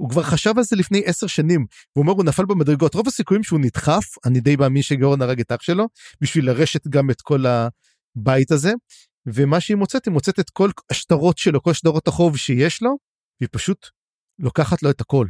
הוא 0.01 0.11
כבר 0.11 0.23
חשב 0.23 0.53
על 0.57 0.65
זה 0.65 0.77
לפני 0.77 1.03
עשר 1.05 1.27
שנים, 1.27 1.67
הוא 1.93 2.03
אומר 2.03 2.13
הוא 2.13 2.25
נפל 2.25 2.45
במדרגות, 2.45 2.95
רוב 2.95 3.09
הסיכויים 3.09 3.43
שהוא 3.43 3.61
נדחף, 3.61 4.05
אני 4.27 4.41
די 4.41 4.57
מאמין 4.57 4.83
שגאון 4.83 5.23
הרג 5.23 5.41
את 5.41 5.53
אח 5.53 5.63
שלו, 5.63 5.87
בשביל 6.21 6.47
לרשת 6.47 6.87
גם 6.87 7.11
את 7.11 7.21
כל 7.21 7.45
הבית 7.47 8.51
הזה, 8.51 8.73
ומה 9.27 9.61
שהיא 9.61 9.77
מוצאת, 9.77 10.05
היא 10.05 10.13
מוצאת 10.13 10.41
את 10.41 10.51
כל 10.51 10.71
השטרות 10.91 11.39
שלו, 11.39 11.63
כל 11.63 11.73
שטרות 11.73 12.09
החוב 12.09 12.37
שיש 12.37 12.83
לו, 12.83 12.97
והיא 13.41 13.49
פשוט 13.53 13.87
לוקחת 14.39 14.83
לו 14.83 14.91
את 14.91 15.01
הכל. 15.01 15.27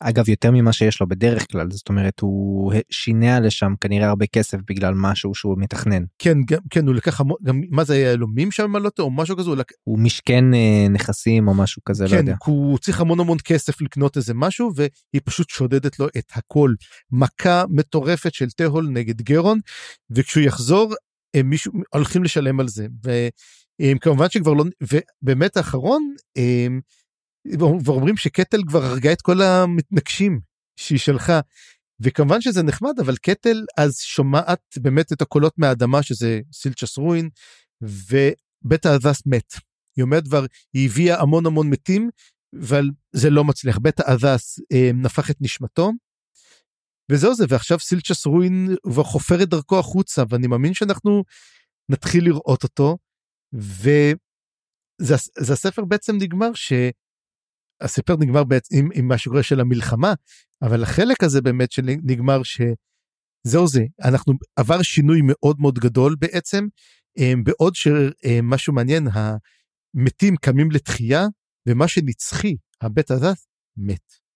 אגב 0.00 0.28
יותר 0.28 0.50
ממה 0.50 0.72
שיש 0.72 1.00
לו 1.00 1.08
בדרך 1.08 1.52
כלל 1.52 1.70
זאת 1.70 1.88
אומרת 1.88 2.20
הוא 2.20 2.72
שינע 2.90 3.40
לשם 3.40 3.74
כנראה 3.80 4.08
הרבה 4.08 4.26
כסף 4.26 4.58
בגלל 4.68 4.94
משהו 4.96 5.34
שהוא 5.34 5.56
מתכנן. 5.58 6.04
כן 6.18 6.38
גם 6.46 6.60
כן 6.70 6.86
הוא 6.86 6.94
לקח 6.94 7.20
גם 7.42 7.60
מה 7.70 7.84
זה 7.84 7.98
יהלומים 7.98 8.50
שם 8.50 8.76
לא 8.76 8.90
או 8.98 9.10
משהו 9.10 9.36
כזה 9.36 9.48
הוא, 9.48 9.56
לק... 9.56 9.72
הוא 9.84 9.98
משכן 9.98 10.54
אה, 10.54 10.86
נכסים 10.90 11.48
או 11.48 11.54
משהו 11.54 11.82
כזה 11.84 12.04
לא 12.04 12.08
כן, 12.08 12.14
לא 12.14 12.20
יודע. 12.20 12.34
הוא 12.44 12.78
צריך 12.78 13.00
המון 13.00 13.20
המון 13.20 13.38
כסף 13.44 13.80
לקנות 13.80 14.16
איזה 14.16 14.34
משהו 14.34 14.72
והיא 14.76 15.22
פשוט 15.24 15.50
שודדת 15.50 15.98
לו 15.98 16.06
את 16.18 16.32
הכל 16.34 16.74
מכה 17.10 17.64
מטורפת 17.68 18.34
של 18.34 18.50
תהול 18.50 18.88
נגד 18.88 19.22
גרון 19.22 19.60
וכשהוא 20.10 20.44
יחזור 20.44 20.94
הם 21.34 21.50
מישהו 21.50 21.72
הולכים 21.94 22.24
לשלם 22.24 22.60
על 22.60 22.68
זה 22.68 22.86
והם 23.04 23.98
כמובן 23.98 24.30
שכבר 24.30 24.52
לא 24.52 24.64
ובאמת 24.82 25.56
האחרון. 25.56 26.14
ואומרים 27.84 28.16
שקטל 28.16 28.62
כבר 28.68 28.84
הרגה 28.84 29.12
את 29.12 29.22
כל 29.22 29.42
המתנגשים 29.42 30.40
שהיא 30.76 30.98
שלחה. 30.98 31.40
וכמובן 32.00 32.40
שזה 32.40 32.62
נחמד 32.62 33.00
אבל 33.00 33.16
קטל 33.16 33.64
אז 33.78 33.98
שומעת 33.98 34.60
באמת 34.78 35.12
את 35.12 35.22
הקולות 35.22 35.54
מהאדמה 35.58 36.02
שזה 36.02 36.40
סילצ'ס 36.52 36.98
רואין 36.98 37.28
ובית 37.82 38.86
האדס 38.86 39.22
מת. 39.26 39.52
היא 39.96 40.02
אומרת 40.02 40.24
כבר 40.24 40.44
היא 40.74 40.86
הביאה 40.86 41.20
המון 41.20 41.46
המון 41.46 41.70
מתים 41.70 42.10
אבל 42.62 42.90
זה 43.12 43.30
לא 43.30 43.44
מצליח 43.44 43.78
בית 43.78 44.00
האדס 44.00 44.58
אה, 44.72 44.90
נפח 44.94 45.30
את 45.30 45.36
נשמתו. 45.40 45.92
וזהו 47.12 47.34
זה 47.34 47.44
ועכשיו 47.48 47.78
סילצ'ס 47.78 48.26
רואין 48.26 48.76
כבר 48.82 49.04
חופר 49.04 49.42
את 49.42 49.48
דרכו 49.48 49.78
החוצה 49.78 50.22
ואני 50.28 50.46
מאמין 50.46 50.74
שאנחנו 50.74 51.24
נתחיל 51.88 52.24
לראות 52.24 52.62
אותו. 52.62 52.98
וזה 53.52 55.14
הספר 55.52 55.84
בעצם 55.84 56.16
נגמר 56.16 56.54
ש... 56.54 56.72
הספר 57.80 58.16
נגמר 58.16 58.44
בעצם 58.44 58.76
עם, 58.76 58.88
עם 58.94 59.08
מה 59.08 59.18
שקורה 59.18 59.42
של 59.42 59.60
המלחמה, 59.60 60.14
אבל 60.62 60.82
החלק 60.82 61.22
הזה 61.22 61.42
באמת 61.42 61.72
שנגמר 61.72 62.40
שזהו 62.42 63.68
זה, 63.68 63.84
אנחנו 64.04 64.32
עבר 64.56 64.82
שינוי 64.82 65.20
מאוד 65.24 65.60
מאוד 65.60 65.78
גדול 65.78 66.16
בעצם, 66.18 66.66
אמ, 67.18 67.44
בעוד 67.44 67.74
שמשהו 67.74 68.72
מעניין, 68.72 69.08
המתים 69.12 70.36
קמים 70.36 70.70
לתחייה, 70.70 71.26
ומה 71.68 71.88
שנצחי, 71.88 72.56
הבית 72.80 73.10
הזה, 73.10 73.32
מת. 73.76 74.26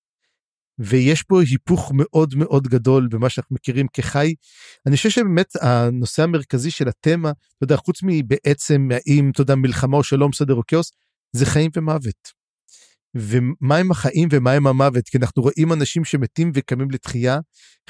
ויש 0.79 1.23
פה 1.23 1.41
היפוך 1.41 1.93
מאוד 1.95 2.35
מאוד 2.35 2.69
גדול 2.69 3.09
במה 3.11 3.29
שאנחנו 3.29 3.55
מכירים 3.55 3.87
כחי. 3.93 4.35
אני 4.87 4.97
חושב 4.97 5.11
שבאמת 5.11 5.57
הנושא 5.61 6.23
המרכזי 6.23 6.71
של 6.71 6.89
התמה, 6.89 7.31
אתה 7.31 7.65
יודע, 7.65 7.77
חוץ 7.77 8.01
מבעצם 8.03 8.89
האם, 8.93 9.31
אתה 9.31 9.41
יודע, 9.41 9.55
מלחמה 9.55 9.97
או 9.97 10.03
שלום, 10.03 10.33
סדר 10.33 10.55
או 10.55 10.63
כאוס, 10.67 10.93
זה 11.37 11.47
חיים 11.47 11.71
ומוות. 11.77 12.40
ומה 13.15 13.77
הם 13.77 13.91
החיים 13.91 14.29
ומה 14.33 14.53
הם 14.53 14.67
המוות, 14.67 15.09
כי 15.09 15.19
אנחנו 15.19 15.43
רואים 15.43 15.73
אנשים 15.73 16.05
שמתים 16.05 16.53
וקמים 16.55 16.91
לתחייה, 16.91 17.39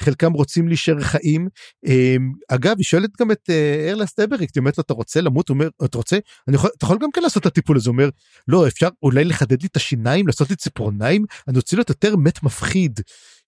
חלקם 0.01 0.31
רוצים 0.33 0.67
להישאר 0.67 0.99
חיים. 0.99 1.47
אמ, 1.85 2.31
אגב, 2.47 2.75
היא 2.77 2.85
שואלת 2.85 3.09
גם 3.19 3.31
את 3.31 3.49
אה, 3.49 3.89
ארלס 3.89 4.19
אבריק, 4.19 4.49
היא 4.55 4.61
אומרת 4.61 4.77
לו, 4.77 4.81
אתה 4.81 4.93
רוצה 4.93 5.21
למות? 5.21 5.49
הוא 5.49 5.55
אומר, 5.55 5.69
אתה 5.85 5.97
רוצה? 5.97 6.17
אני 6.47 6.55
יכול, 6.55 6.69
אתה 6.77 6.85
יכול 6.85 6.97
גם 7.01 7.09
כן 7.13 7.21
לעשות 7.21 7.41
את 7.41 7.47
הטיפול 7.47 7.77
הזה, 7.77 7.89
הוא 7.89 7.93
אומר, 7.93 8.09
לא, 8.47 8.67
אפשר 8.67 8.87
אולי 9.03 9.23
לחדד 9.23 9.61
לי 9.61 9.67
את 9.71 9.75
השיניים, 9.75 10.27
לעשות 10.27 10.49
לי 10.49 10.55
ציפורניים, 10.55 11.25
אני 11.47 11.57
רוצה 11.57 11.75
להיות 11.75 11.89
יותר 11.89 12.15
מת 12.15 12.43
מפחיד. 12.43 12.99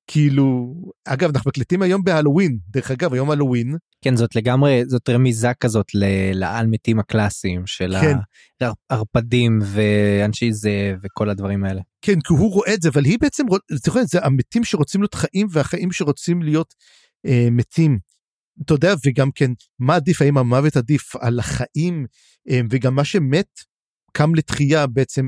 כאילו, 0.08 0.76
אגב, 1.06 1.30
אנחנו 1.36 1.50
מקליטים 1.50 1.82
היום 1.82 2.04
בהלואוין, 2.04 2.58
דרך 2.70 2.92
אגב, 2.92 3.14
היום 3.14 3.32
הלואוין. 3.32 3.76
כן, 4.02 4.16
זאת 4.16 4.36
לגמרי, 4.36 4.84
זאת 4.88 5.10
רמיזה 5.10 5.52
כזאת 5.60 5.86
לעל 6.34 6.68
מתים 6.68 7.00
הקלאסיים 7.00 7.66
של 7.66 7.96
כן. 8.02 8.18
הערפדים 8.90 9.60
ואנשי 9.62 10.52
זה 10.52 10.96
וכל 11.04 11.30
הדברים 11.30 11.64
האלה. 11.64 11.82
כן, 12.02 12.20
כי 12.22 12.34
הוא 12.34 12.54
רואה 12.54 12.74
את 12.74 12.82
זה, 12.82 12.90
אבל 12.90 13.06
היא 13.06 13.18
בעצם, 13.22 13.44
זוכרת, 13.72 14.08
זה 14.08 14.26
המתים 14.26 14.64
שרוצים 14.64 15.02
להיות 15.02 15.14
חיים 15.14 15.48
והחיים 15.52 15.92
שרוצים 15.92 16.42
להיות 16.42 16.74
אה, 17.26 17.48
מתים. 17.52 18.00
אתה 18.66 18.74
יודע, 18.74 18.94
וגם 19.06 19.32
כן, 19.36 19.52
מה 19.80 19.96
עדיף, 19.96 20.22
האם 20.22 20.38
המוות 20.38 20.78
עדיף 20.78 21.16
על 21.16 21.40
החיים, 21.40 22.06
אה, 22.50 22.60
וגם 22.70 22.96
מה 22.96 23.06
שמת 23.06 23.60
קם 24.14 24.36
לתחייה 24.36 24.88
בעצם, 24.88 25.28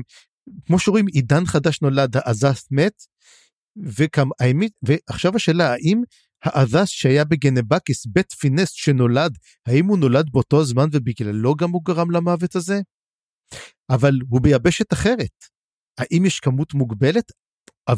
כמו 0.66 0.78
שרואים, 0.78 1.06
עידן 1.06 1.46
חדש 1.46 1.82
נולד, 1.82 2.16
העזס 2.16 2.68
מת, 2.70 2.92
ועכשיו 4.82 5.36
השאלה, 5.36 5.72
האם 5.72 6.02
האדס 6.44 6.88
שהיה 6.88 7.24
בגנבקיס, 7.24 8.06
בית 8.06 8.32
פינס 8.32 8.70
שנולד, 8.70 9.38
האם 9.66 9.86
הוא 9.86 9.98
נולד 9.98 10.26
באותו 10.32 10.64
זמן 10.64 10.86
ובגללו 10.92 11.54
גם 11.54 11.70
הוא 11.70 11.84
גרם 11.84 12.10
למוות 12.10 12.56
הזה? 12.56 12.80
אבל 13.90 14.18
הוא 14.28 14.40
ביבשת 14.40 14.92
אחרת. 14.92 15.44
האם 15.98 16.26
יש 16.26 16.40
כמות 16.40 16.74
מוגבלת? 16.74 17.32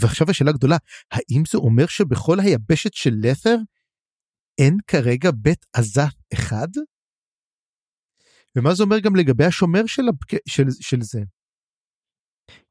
ועכשיו 0.00 0.30
השאלה 0.30 0.50
הגדולה, 0.50 0.76
האם 1.12 1.42
זה 1.52 1.58
אומר 1.58 1.86
שבכל 1.86 2.40
היבשת 2.40 2.94
של 2.94 3.14
לת'ר 3.22 3.56
אין 4.58 4.76
כרגע 4.86 5.30
בית 5.34 5.66
עזה 5.72 6.02
אחד? 6.32 6.68
ומה 8.56 8.74
זה 8.74 8.82
אומר 8.82 8.98
גם 8.98 9.16
לגבי 9.16 9.44
השומר 9.44 9.86
של, 9.86 10.08
הבק... 10.08 10.48
של, 10.48 10.64
של 10.80 11.02
זה? 11.02 11.20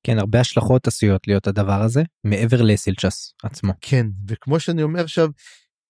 כן, 0.08 0.20
הרבה 0.20 0.40
השלכות 0.40 0.88
עשויות 0.88 1.28
להיות 1.28 1.48
הדבר 1.48 1.82
הזה, 1.82 2.04
מעבר 2.24 2.62
לסילצ'ס 2.62 3.34
עצמו. 3.44 3.74
כן, 3.82 4.06
וכמו 4.28 4.60
שאני 4.60 4.84
אומר 4.84 5.04
עכשיו, 5.04 5.28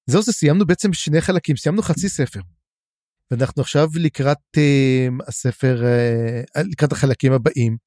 זהו 0.09 0.21
זה, 0.21 0.31
סיימנו 0.31 0.65
בעצם 0.65 0.93
שני 0.93 1.21
חלקים, 1.21 1.55
סיימנו 1.55 1.81
חצי 1.81 2.09
ספר. 2.09 2.39
ואנחנו 3.31 3.61
עכשיו 3.61 3.87
לקראת 3.95 4.37
uh, 4.57 5.27
הספר, 5.27 5.81
uh, 6.57 6.61
לקראת 6.71 6.91
החלקים 6.91 7.33
הבאים. 7.33 7.77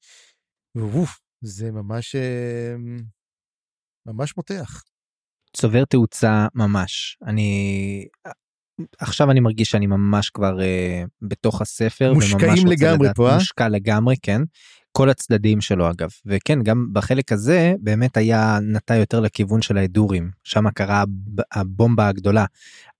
ואוף, 0.75 1.19
זה 1.43 1.71
ממש, 1.71 2.15
uh, 2.15 3.01
ממש 4.07 4.37
מותח. 4.37 4.83
צובר 5.57 5.85
תאוצה 5.85 6.47
ממש. 6.55 7.17
אני, 7.27 8.05
עכשיו 8.99 9.31
אני 9.31 9.39
מרגיש 9.39 9.69
שאני 9.69 9.87
ממש 9.87 10.29
כבר 10.29 10.57
uh, 10.59 11.27
בתוך 11.29 11.61
הספר. 11.61 12.13
מושקעים 12.13 12.67
לגמרי 12.67 13.07
פה, 13.15 13.29
אה? 13.29 13.35
מושקע 13.35 13.69
לגמרי, 13.69 14.15
כן. 14.21 14.41
כל 14.91 15.09
הצדדים 15.09 15.61
שלו 15.61 15.89
אגב. 15.89 16.09
וכן 16.25 16.63
גם 16.63 16.87
בחלק 16.93 17.31
הזה 17.31 17.73
באמת 17.79 18.17
היה 18.17 18.59
נטע 18.61 18.95
יותר 18.95 19.19
לכיוון 19.19 19.61
של 19.61 19.77
ההדורים. 19.77 20.31
שם 20.43 20.69
קרה 20.69 21.03
הבומבה 21.53 22.07
הגדולה. 22.07 22.45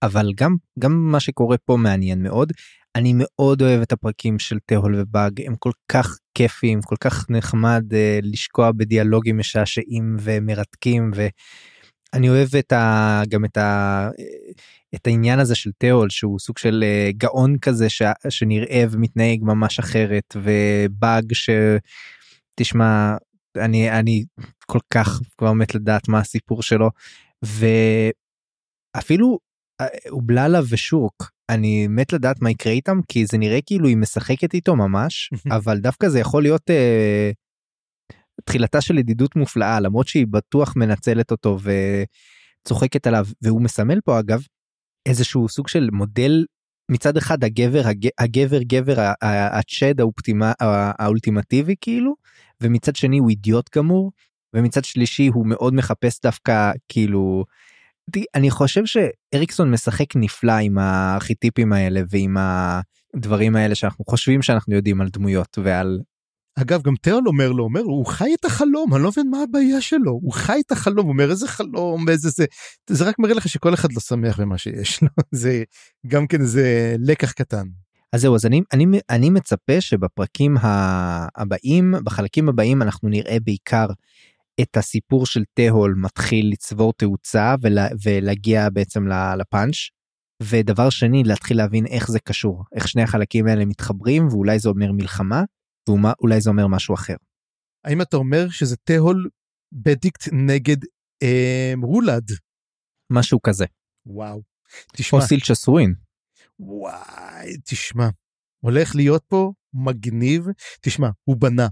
אבל 0.04 0.32
גם 0.36 0.56
גם 0.80 1.12
מה 1.12 1.20
שקורה 1.20 1.58
פה 1.58 1.78
מעניין 1.78 2.24
מאוד. 2.24 2.54
אני 2.96 3.14
מאוד 3.16 3.62
אוהב 3.62 3.82
את 3.82 3.92
הפרקים 3.92 4.40
של 4.40 4.58
תהול 4.66 4.96
ובאג. 4.98 5.42
הם 5.46 5.56
כל 5.60 5.72
כך 5.90 6.18
כיפים 6.34 6.82
כל 6.82 6.96
כך 7.00 7.30
נחמד 7.30 7.84
uh, 7.92 7.96
לשקוע 8.24 8.72
בדיאלוגים 8.72 9.38
משעשעים 9.38 10.16
ומרתקים 10.20 11.12
ואני 12.14 12.30
אוהב 12.30 12.56
את 12.60 12.72
ה, 12.72 13.22
גם 13.30 13.46
את, 13.46 13.58
ה, 13.58 14.10
את 14.96 15.08
העניין 15.08 15.40
הזה 15.40 15.56
של 15.56 15.72
תהול 15.78 16.10
שהוא 16.10 16.40
סוג 16.40 16.58
של 16.58 16.84
uh, 16.84 17.18
גאון 17.18 17.58
כזה 17.58 17.90
ש, 17.90 18.02
שנראה 18.30 18.84
ומתנהג 18.92 19.40
ממש 19.44 19.80
אחרת 19.80 20.36
ובאג 20.36 21.34
שתשמע 22.54 23.16
אני 23.58 23.92
אני 24.00 24.24
כל 24.66 24.80
כך 24.94 25.20
כבר 25.38 25.54
מת 25.54 25.76
לדעת 25.76 26.08
מה 26.08 26.20
הסיפור 26.20 26.64
שלו 26.64 26.90
ואפילו 28.96 29.40
אה, 29.82 29.88
אובללה 30.10 30.60
ושוק 30.70 31.32
אני 31.50 31.88
מת 31.88 32.14
לדעת 32.14 32.42
מה 32.42 32.52
יקרה 32.52 32.74
איתם 32.74 33.00
כי 33.08 33.26
זה 33.26 33.38
נראה 33.38 33.60
כאילו 33.66 33.88
היא 33.88 33.98
משחקת 33.98 34.54
איתו 34.54 34.76
ממש 34.76 35.30
אבל 35.58 35.78
דווקא 35.78 36.10
זה 36.10 36.20
יכול 36.20 36.42
להיות 36.42 36.70
uh, 36.70 36.74
תחילתה 38.46 38.82
של 38.82 38.98
ידידות 38.98 39.36
מופלאה 39.36 39.80
למרות 39.80 40.08
שהיא 40.08 40.28
בטוח 40.30 40.76
מנצלת 40.76 41.32
אותו 41.32 41.58
וצוחקת 42.64 43.08
עליו 43.08 43.26
והוא 43.42 43.62
מסמל 43.62 44.00
פה 44.06 44.20
אגב 44.20 44.44
איזשהו 45.06 45.50
סוג 45.50 45.68
של 45.68 45.90
מודל 45.92 46.46
מצד 46.92 47.18
אחד 47.18 47.44
הגבר 47.44 47.82
הגבר 48.20 48.64
גבר 48.64 49.12
הצ'ד 49.22 50.00
האופטימה 50.00 50.54
האולטימטיבי 51.00 51.76
כאילו 51.82 52.16
ומצד 52.62 52.96
שני 52.96 53.18
הוא 53.18 53.30
אידיוט 53.30 53.78
גמור 53.78 54.12
ומצד 54.54 54.86
שלישי 54.86 55.28
הוא 55.28 55.48
מאוד 55.48 55.74
מחפש 55.74 56.22
דווקא 56.22 56.72
כאילו 56.90 57.46
אני 58.36 58.50
חושב 58.50 58.82
שאריקסון 58.86 59.72
משחק 59.72 60.16
נפלא 60.16 60.52
עם 60.52 60.78
הארכיטיפים 60.78 61.74
האלה 61.74 62.02
ועם 62.10 62.38
הדברים 62.40 63.56
האלה 63.56 63.76
שאנחנו 63.76 64.06
חושבים 64.06 64.42
שאנחנו 64.42 64.76
יודעים 64.76 65.02
על 65.02 65.10
דמויות 65.10 65.58
ועל 65.64 66.00
אגב, 66.62 66.82
גם 66.82 66.96
תיאול 67.02 67.28
אומר 67.28 67.52
לו, 67.52 67.64
אומר, 67.64 67.82
הוא 67.82 68.06
חי 68.06 68.34
את 68.40 68.46
החלום, 68.46 68.94
אני 68.94 69.04
לא 69.04 69.10
מבין 69.10 69.30
מה 69.30 69.38
הבעיה 69.44 69.82
שלו, 69.82 70.12
הוא 70.12 70.34
חי 70.34 70.60
את 70.68 70.72
החלום, 70.72 71.06
הוא 71.06 71.14
אומר, 71.14 71.32
איזה 71.32 71.48
חלום, 71.48 72.10
איזה 72.10 72.30
זה, 72.30 72.46
זה 72.90 73.06
רק 73.06 73.20
מראה 73.20 73.34
לך 73.34 73.50
שכל 73.50 73.74
אחד 73.74 73.94
לא 73.94 74.00
שמח 74.00 74.40
במה 74.40 74.58
שיש 74.58 75.02
לו, 75.02 75.10
זה 75.32 75.64
גם 76.08 76.28
כן 76.28 76.42
איזה 76.42 76.96
לקח 77.00 77.32
קטן. 77.32 77.68
אז 78.14 78.22
זהו, 78.22 78.36
אז 78.36 78.46
אני, 78.46 78.62
אני, 78.74 79.00
אני 79.10 79.30
מצפה 79.30 79.82
שבפרקים 79.82 80.58
הבאים, 81.36 81.94
בחלקים 82.04 82.50
הבאים 82.50 82.82
אנחנו 82.82 83.10
נראה 83.10 83.38
בעיקר 83.44 83.86
את 84.62 84.78
הסיפור 84.78 85.26
של 85.26 85.44
תהול 85.54 85.96
מתחיל 85.98 86.50
לצבור 86.52 86.94
תאוצה 86.98 87.56
ולה, 87.62 87.88
ולהגיע 88.04 88.70
בעצם 88.70 89.08
לפאנץ'. 89.38 89.76
ודבר 90.44 90.90
שני 90.90 91.24
להתחיל 91.24 91.58
להבין 91.58 91.86
איך 91.86 92.12
זה 92.12 92.20
קשור 92.20 92.64
איך 92.76 92.88
שני 92.88 93.04
החלקים 93.04 93.48
האלה 93.48 93.66
מתחברים 93.66 94.28
ואולי 94.28 94.60
זה 94.60 94.70
אומר 94.70 94.92
מלחמה 94.92 95.44
ואולי 95.90 96.42
זה 96.42 96.50
אומר 96.50 96.68
משהו 96.68 96.96
אחר. 96.96 97.16
האם 97.86 98.02
אתה 98.02 98.18
אומר 98.18 98.50
שזה 98.50 98.76
תהול 98.84 99.30
בדיקט 99.72 100.28
נגד 100.32 100.78
אה, 101.24 101.74
רולד? 101.84 102.32
משהו 103.12 103.42
כזה. 103.42 103.66
וואו. 104.06 104.42
תשמע. 104.96 105.20
או 105.20 105.26
סילצ'ס 105.26 105.68
רואין. 105.68 105.94
וואי, 106.60 107.58
תשמע. 107.66 108.10
הולך 108.60 108.96
להיות 108.96 109.24
פה 109.28 109.52
מגניב. 109.74 110.46
תשמע, 110.82 111.10
הוא 111.24 111.38
בנה. 111.38 111.68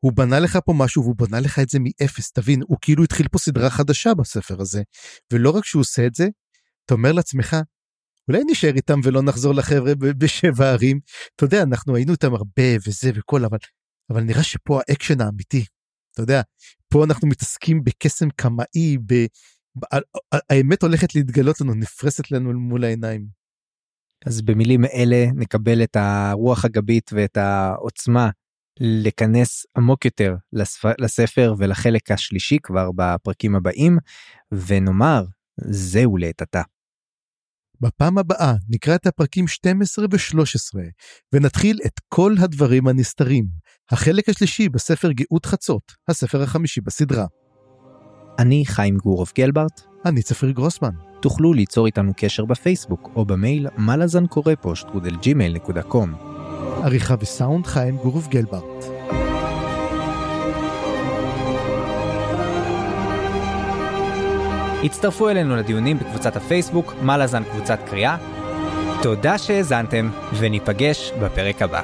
הוא 0.00 0.12
בנה 0.12 0.40
לך 0.40 0.58
פה 0.64 0.72
משהו 0.76 1.02
והוא 1.02 1.16
בנה 1.16 1.40
לך 1.40 1.58
את 1.58 1.68
זה 1.68 1.78
מאפס, 1.80 2.32
תבין, 2.32 2.62
הוא 2.68 2.78
כאילו 2.80 3.04
התחיל 3.04 3.28
פה 3.28 3.38
סדרה 3.38 3.70
חדשה 3.70 4.14
בספר 4.14 4.60
הזה. 4.60 4.82
ולא 5.32 5.50
רק 5.50 5.64
שהוא 5.64 5.80
עושה 5.80 6.06
את 6.06 6.14
זה, 6.14 6.28
אתה 6.84 6.94
אומר 6.94 7.12
לעצמך, 7.12 7.56
אולי 8.28 8.42
נשאר 8.46 8.74
איתם 8.76 9.00
ולא 9.04 9.22
נחזור 9.22 9.54
לחבר'ה 9.54 9.94
בשבע 9.94 10.70
ערים. 10.70 11.00
אתה 11.36 11.44
יודע, 11.44 11.62
אנחנו 11.62 11.96
היינו 11.96 12.12
איתם 12.12 12.34
הרבה 12.34 12.62
וזה 12.86 13.10
וכל, 13.14 13.44
אבל, 13.44 13.58
אבל 14.10 14.20
נראה 14.20 14.42
שפה 14.42 14.80
האקשן 14.88 15.20
האמיתי. 15.20 15.64
אתה 16.12 16.22
יודע, 16.22 16.42
פה 16.88 17.04
אנחנו 17.04 17.28
מתעסקים 17.28 17.84
בקסם 17.84 18.30
קמאי, 18.30 18.96
ב... 19.06 19.26
האמת 20.50 20.82
הולכת 20.82 21.14
להתגלות 21.14 21.60
לנו, 21.60 21.74
נפרסת 21.74 22.30
לנו 22.30 22.52
מול 22.52 22.84
העיניים. 22.84 23.26
אז 24.26 24.42
במילים 24.42 24.84
אלה 24.84 25.26
נקבל 25.34 25.82
את 25.82 25.96
הרוח 25.96 26.64
הגבית 26.64 27.10
ואת 27.12 27.36
העוצמה 27.36 28.30
לכנס 28.80 29.66
עמוק 29.76 30.04
יותר 30.04 30.36
לספר 30.98 31.54
ולחלק 31.58 32.10
השלישי 32.10 32.58
כבר 32.62 32.90
בפרקים 32.96 33.54
הבאים, 33.54 33.98
ונאמר, 34.52 35.24
זהו 35.60 36.16
לעת 36.16 36.42
עתה. 36.42 36.62
בפעם 37.80 38.18
הבאה 38.18 38.54
נקרא 38.68 38.94
את 38.94 39.06
הפרקים 39.06 39.48
12 39.48 40.04
ו-13 40.04 40.78
ונתחיל 41.32 41.78
את 41.86 42.00
כל 42.08 42.34
הדברים 42.38 42.88
הנסתרים, 42.88 43.46
החלק 43.90 44.28
השלישי 44.28 44.68
בספר 44.68 45.12
גאות 45.12 45.46
חצות, 45.46 45.92
הספר 46.08 46.42
החמישי 46.42 46.80
בסדרה. 46.80 47.26
אני 48.38 48.66
חיים 48.66 48.96
גורוב 48.96 49.32
גלברט. 49.36 49.80
אני 50.04 50.22
צפיר 50.22 50.50
גרוסמן. 50.50 50.90
תוכלו 51.22 51.52
ליצור 51.52 51.86
איתנו 51.86 52.12
קשר 52.16 52.44
בפייסבוק 52.44 53.10
או 53.16 53.24
במייל 53.24 53.68
מלאזן 53.78 54.26
קורא 54.26 54.54
פושט 54.54 54.86
ג'ימייל 55.20 55.54
נקודה 55.54 55.82
קום. 55.82 56.14
עריכה 56.84 57.14
וסאונד 57.20 57.66
חיים 57.66 57.96
גורוב 57.96 58.28
גלברט. 58.30 58.97
הצטרפו 64.84 65.28
אלינו 65.28 65.56
לדיונים 65.56 65.98
בקבוצת 65.98 66.36
הפייסבוק, 66.36 66.94
מה 67.02 67.18
לזן 67.18 67.42
קבוצת 67.44 67.78
קריאה. 67.90 68.16
תודה 69.02 69.38
שהאזנתם, 69.38 70.10
וניפגש 70.38 71.12
בפרק 71.20 71.62
הבא. 71.62 71.82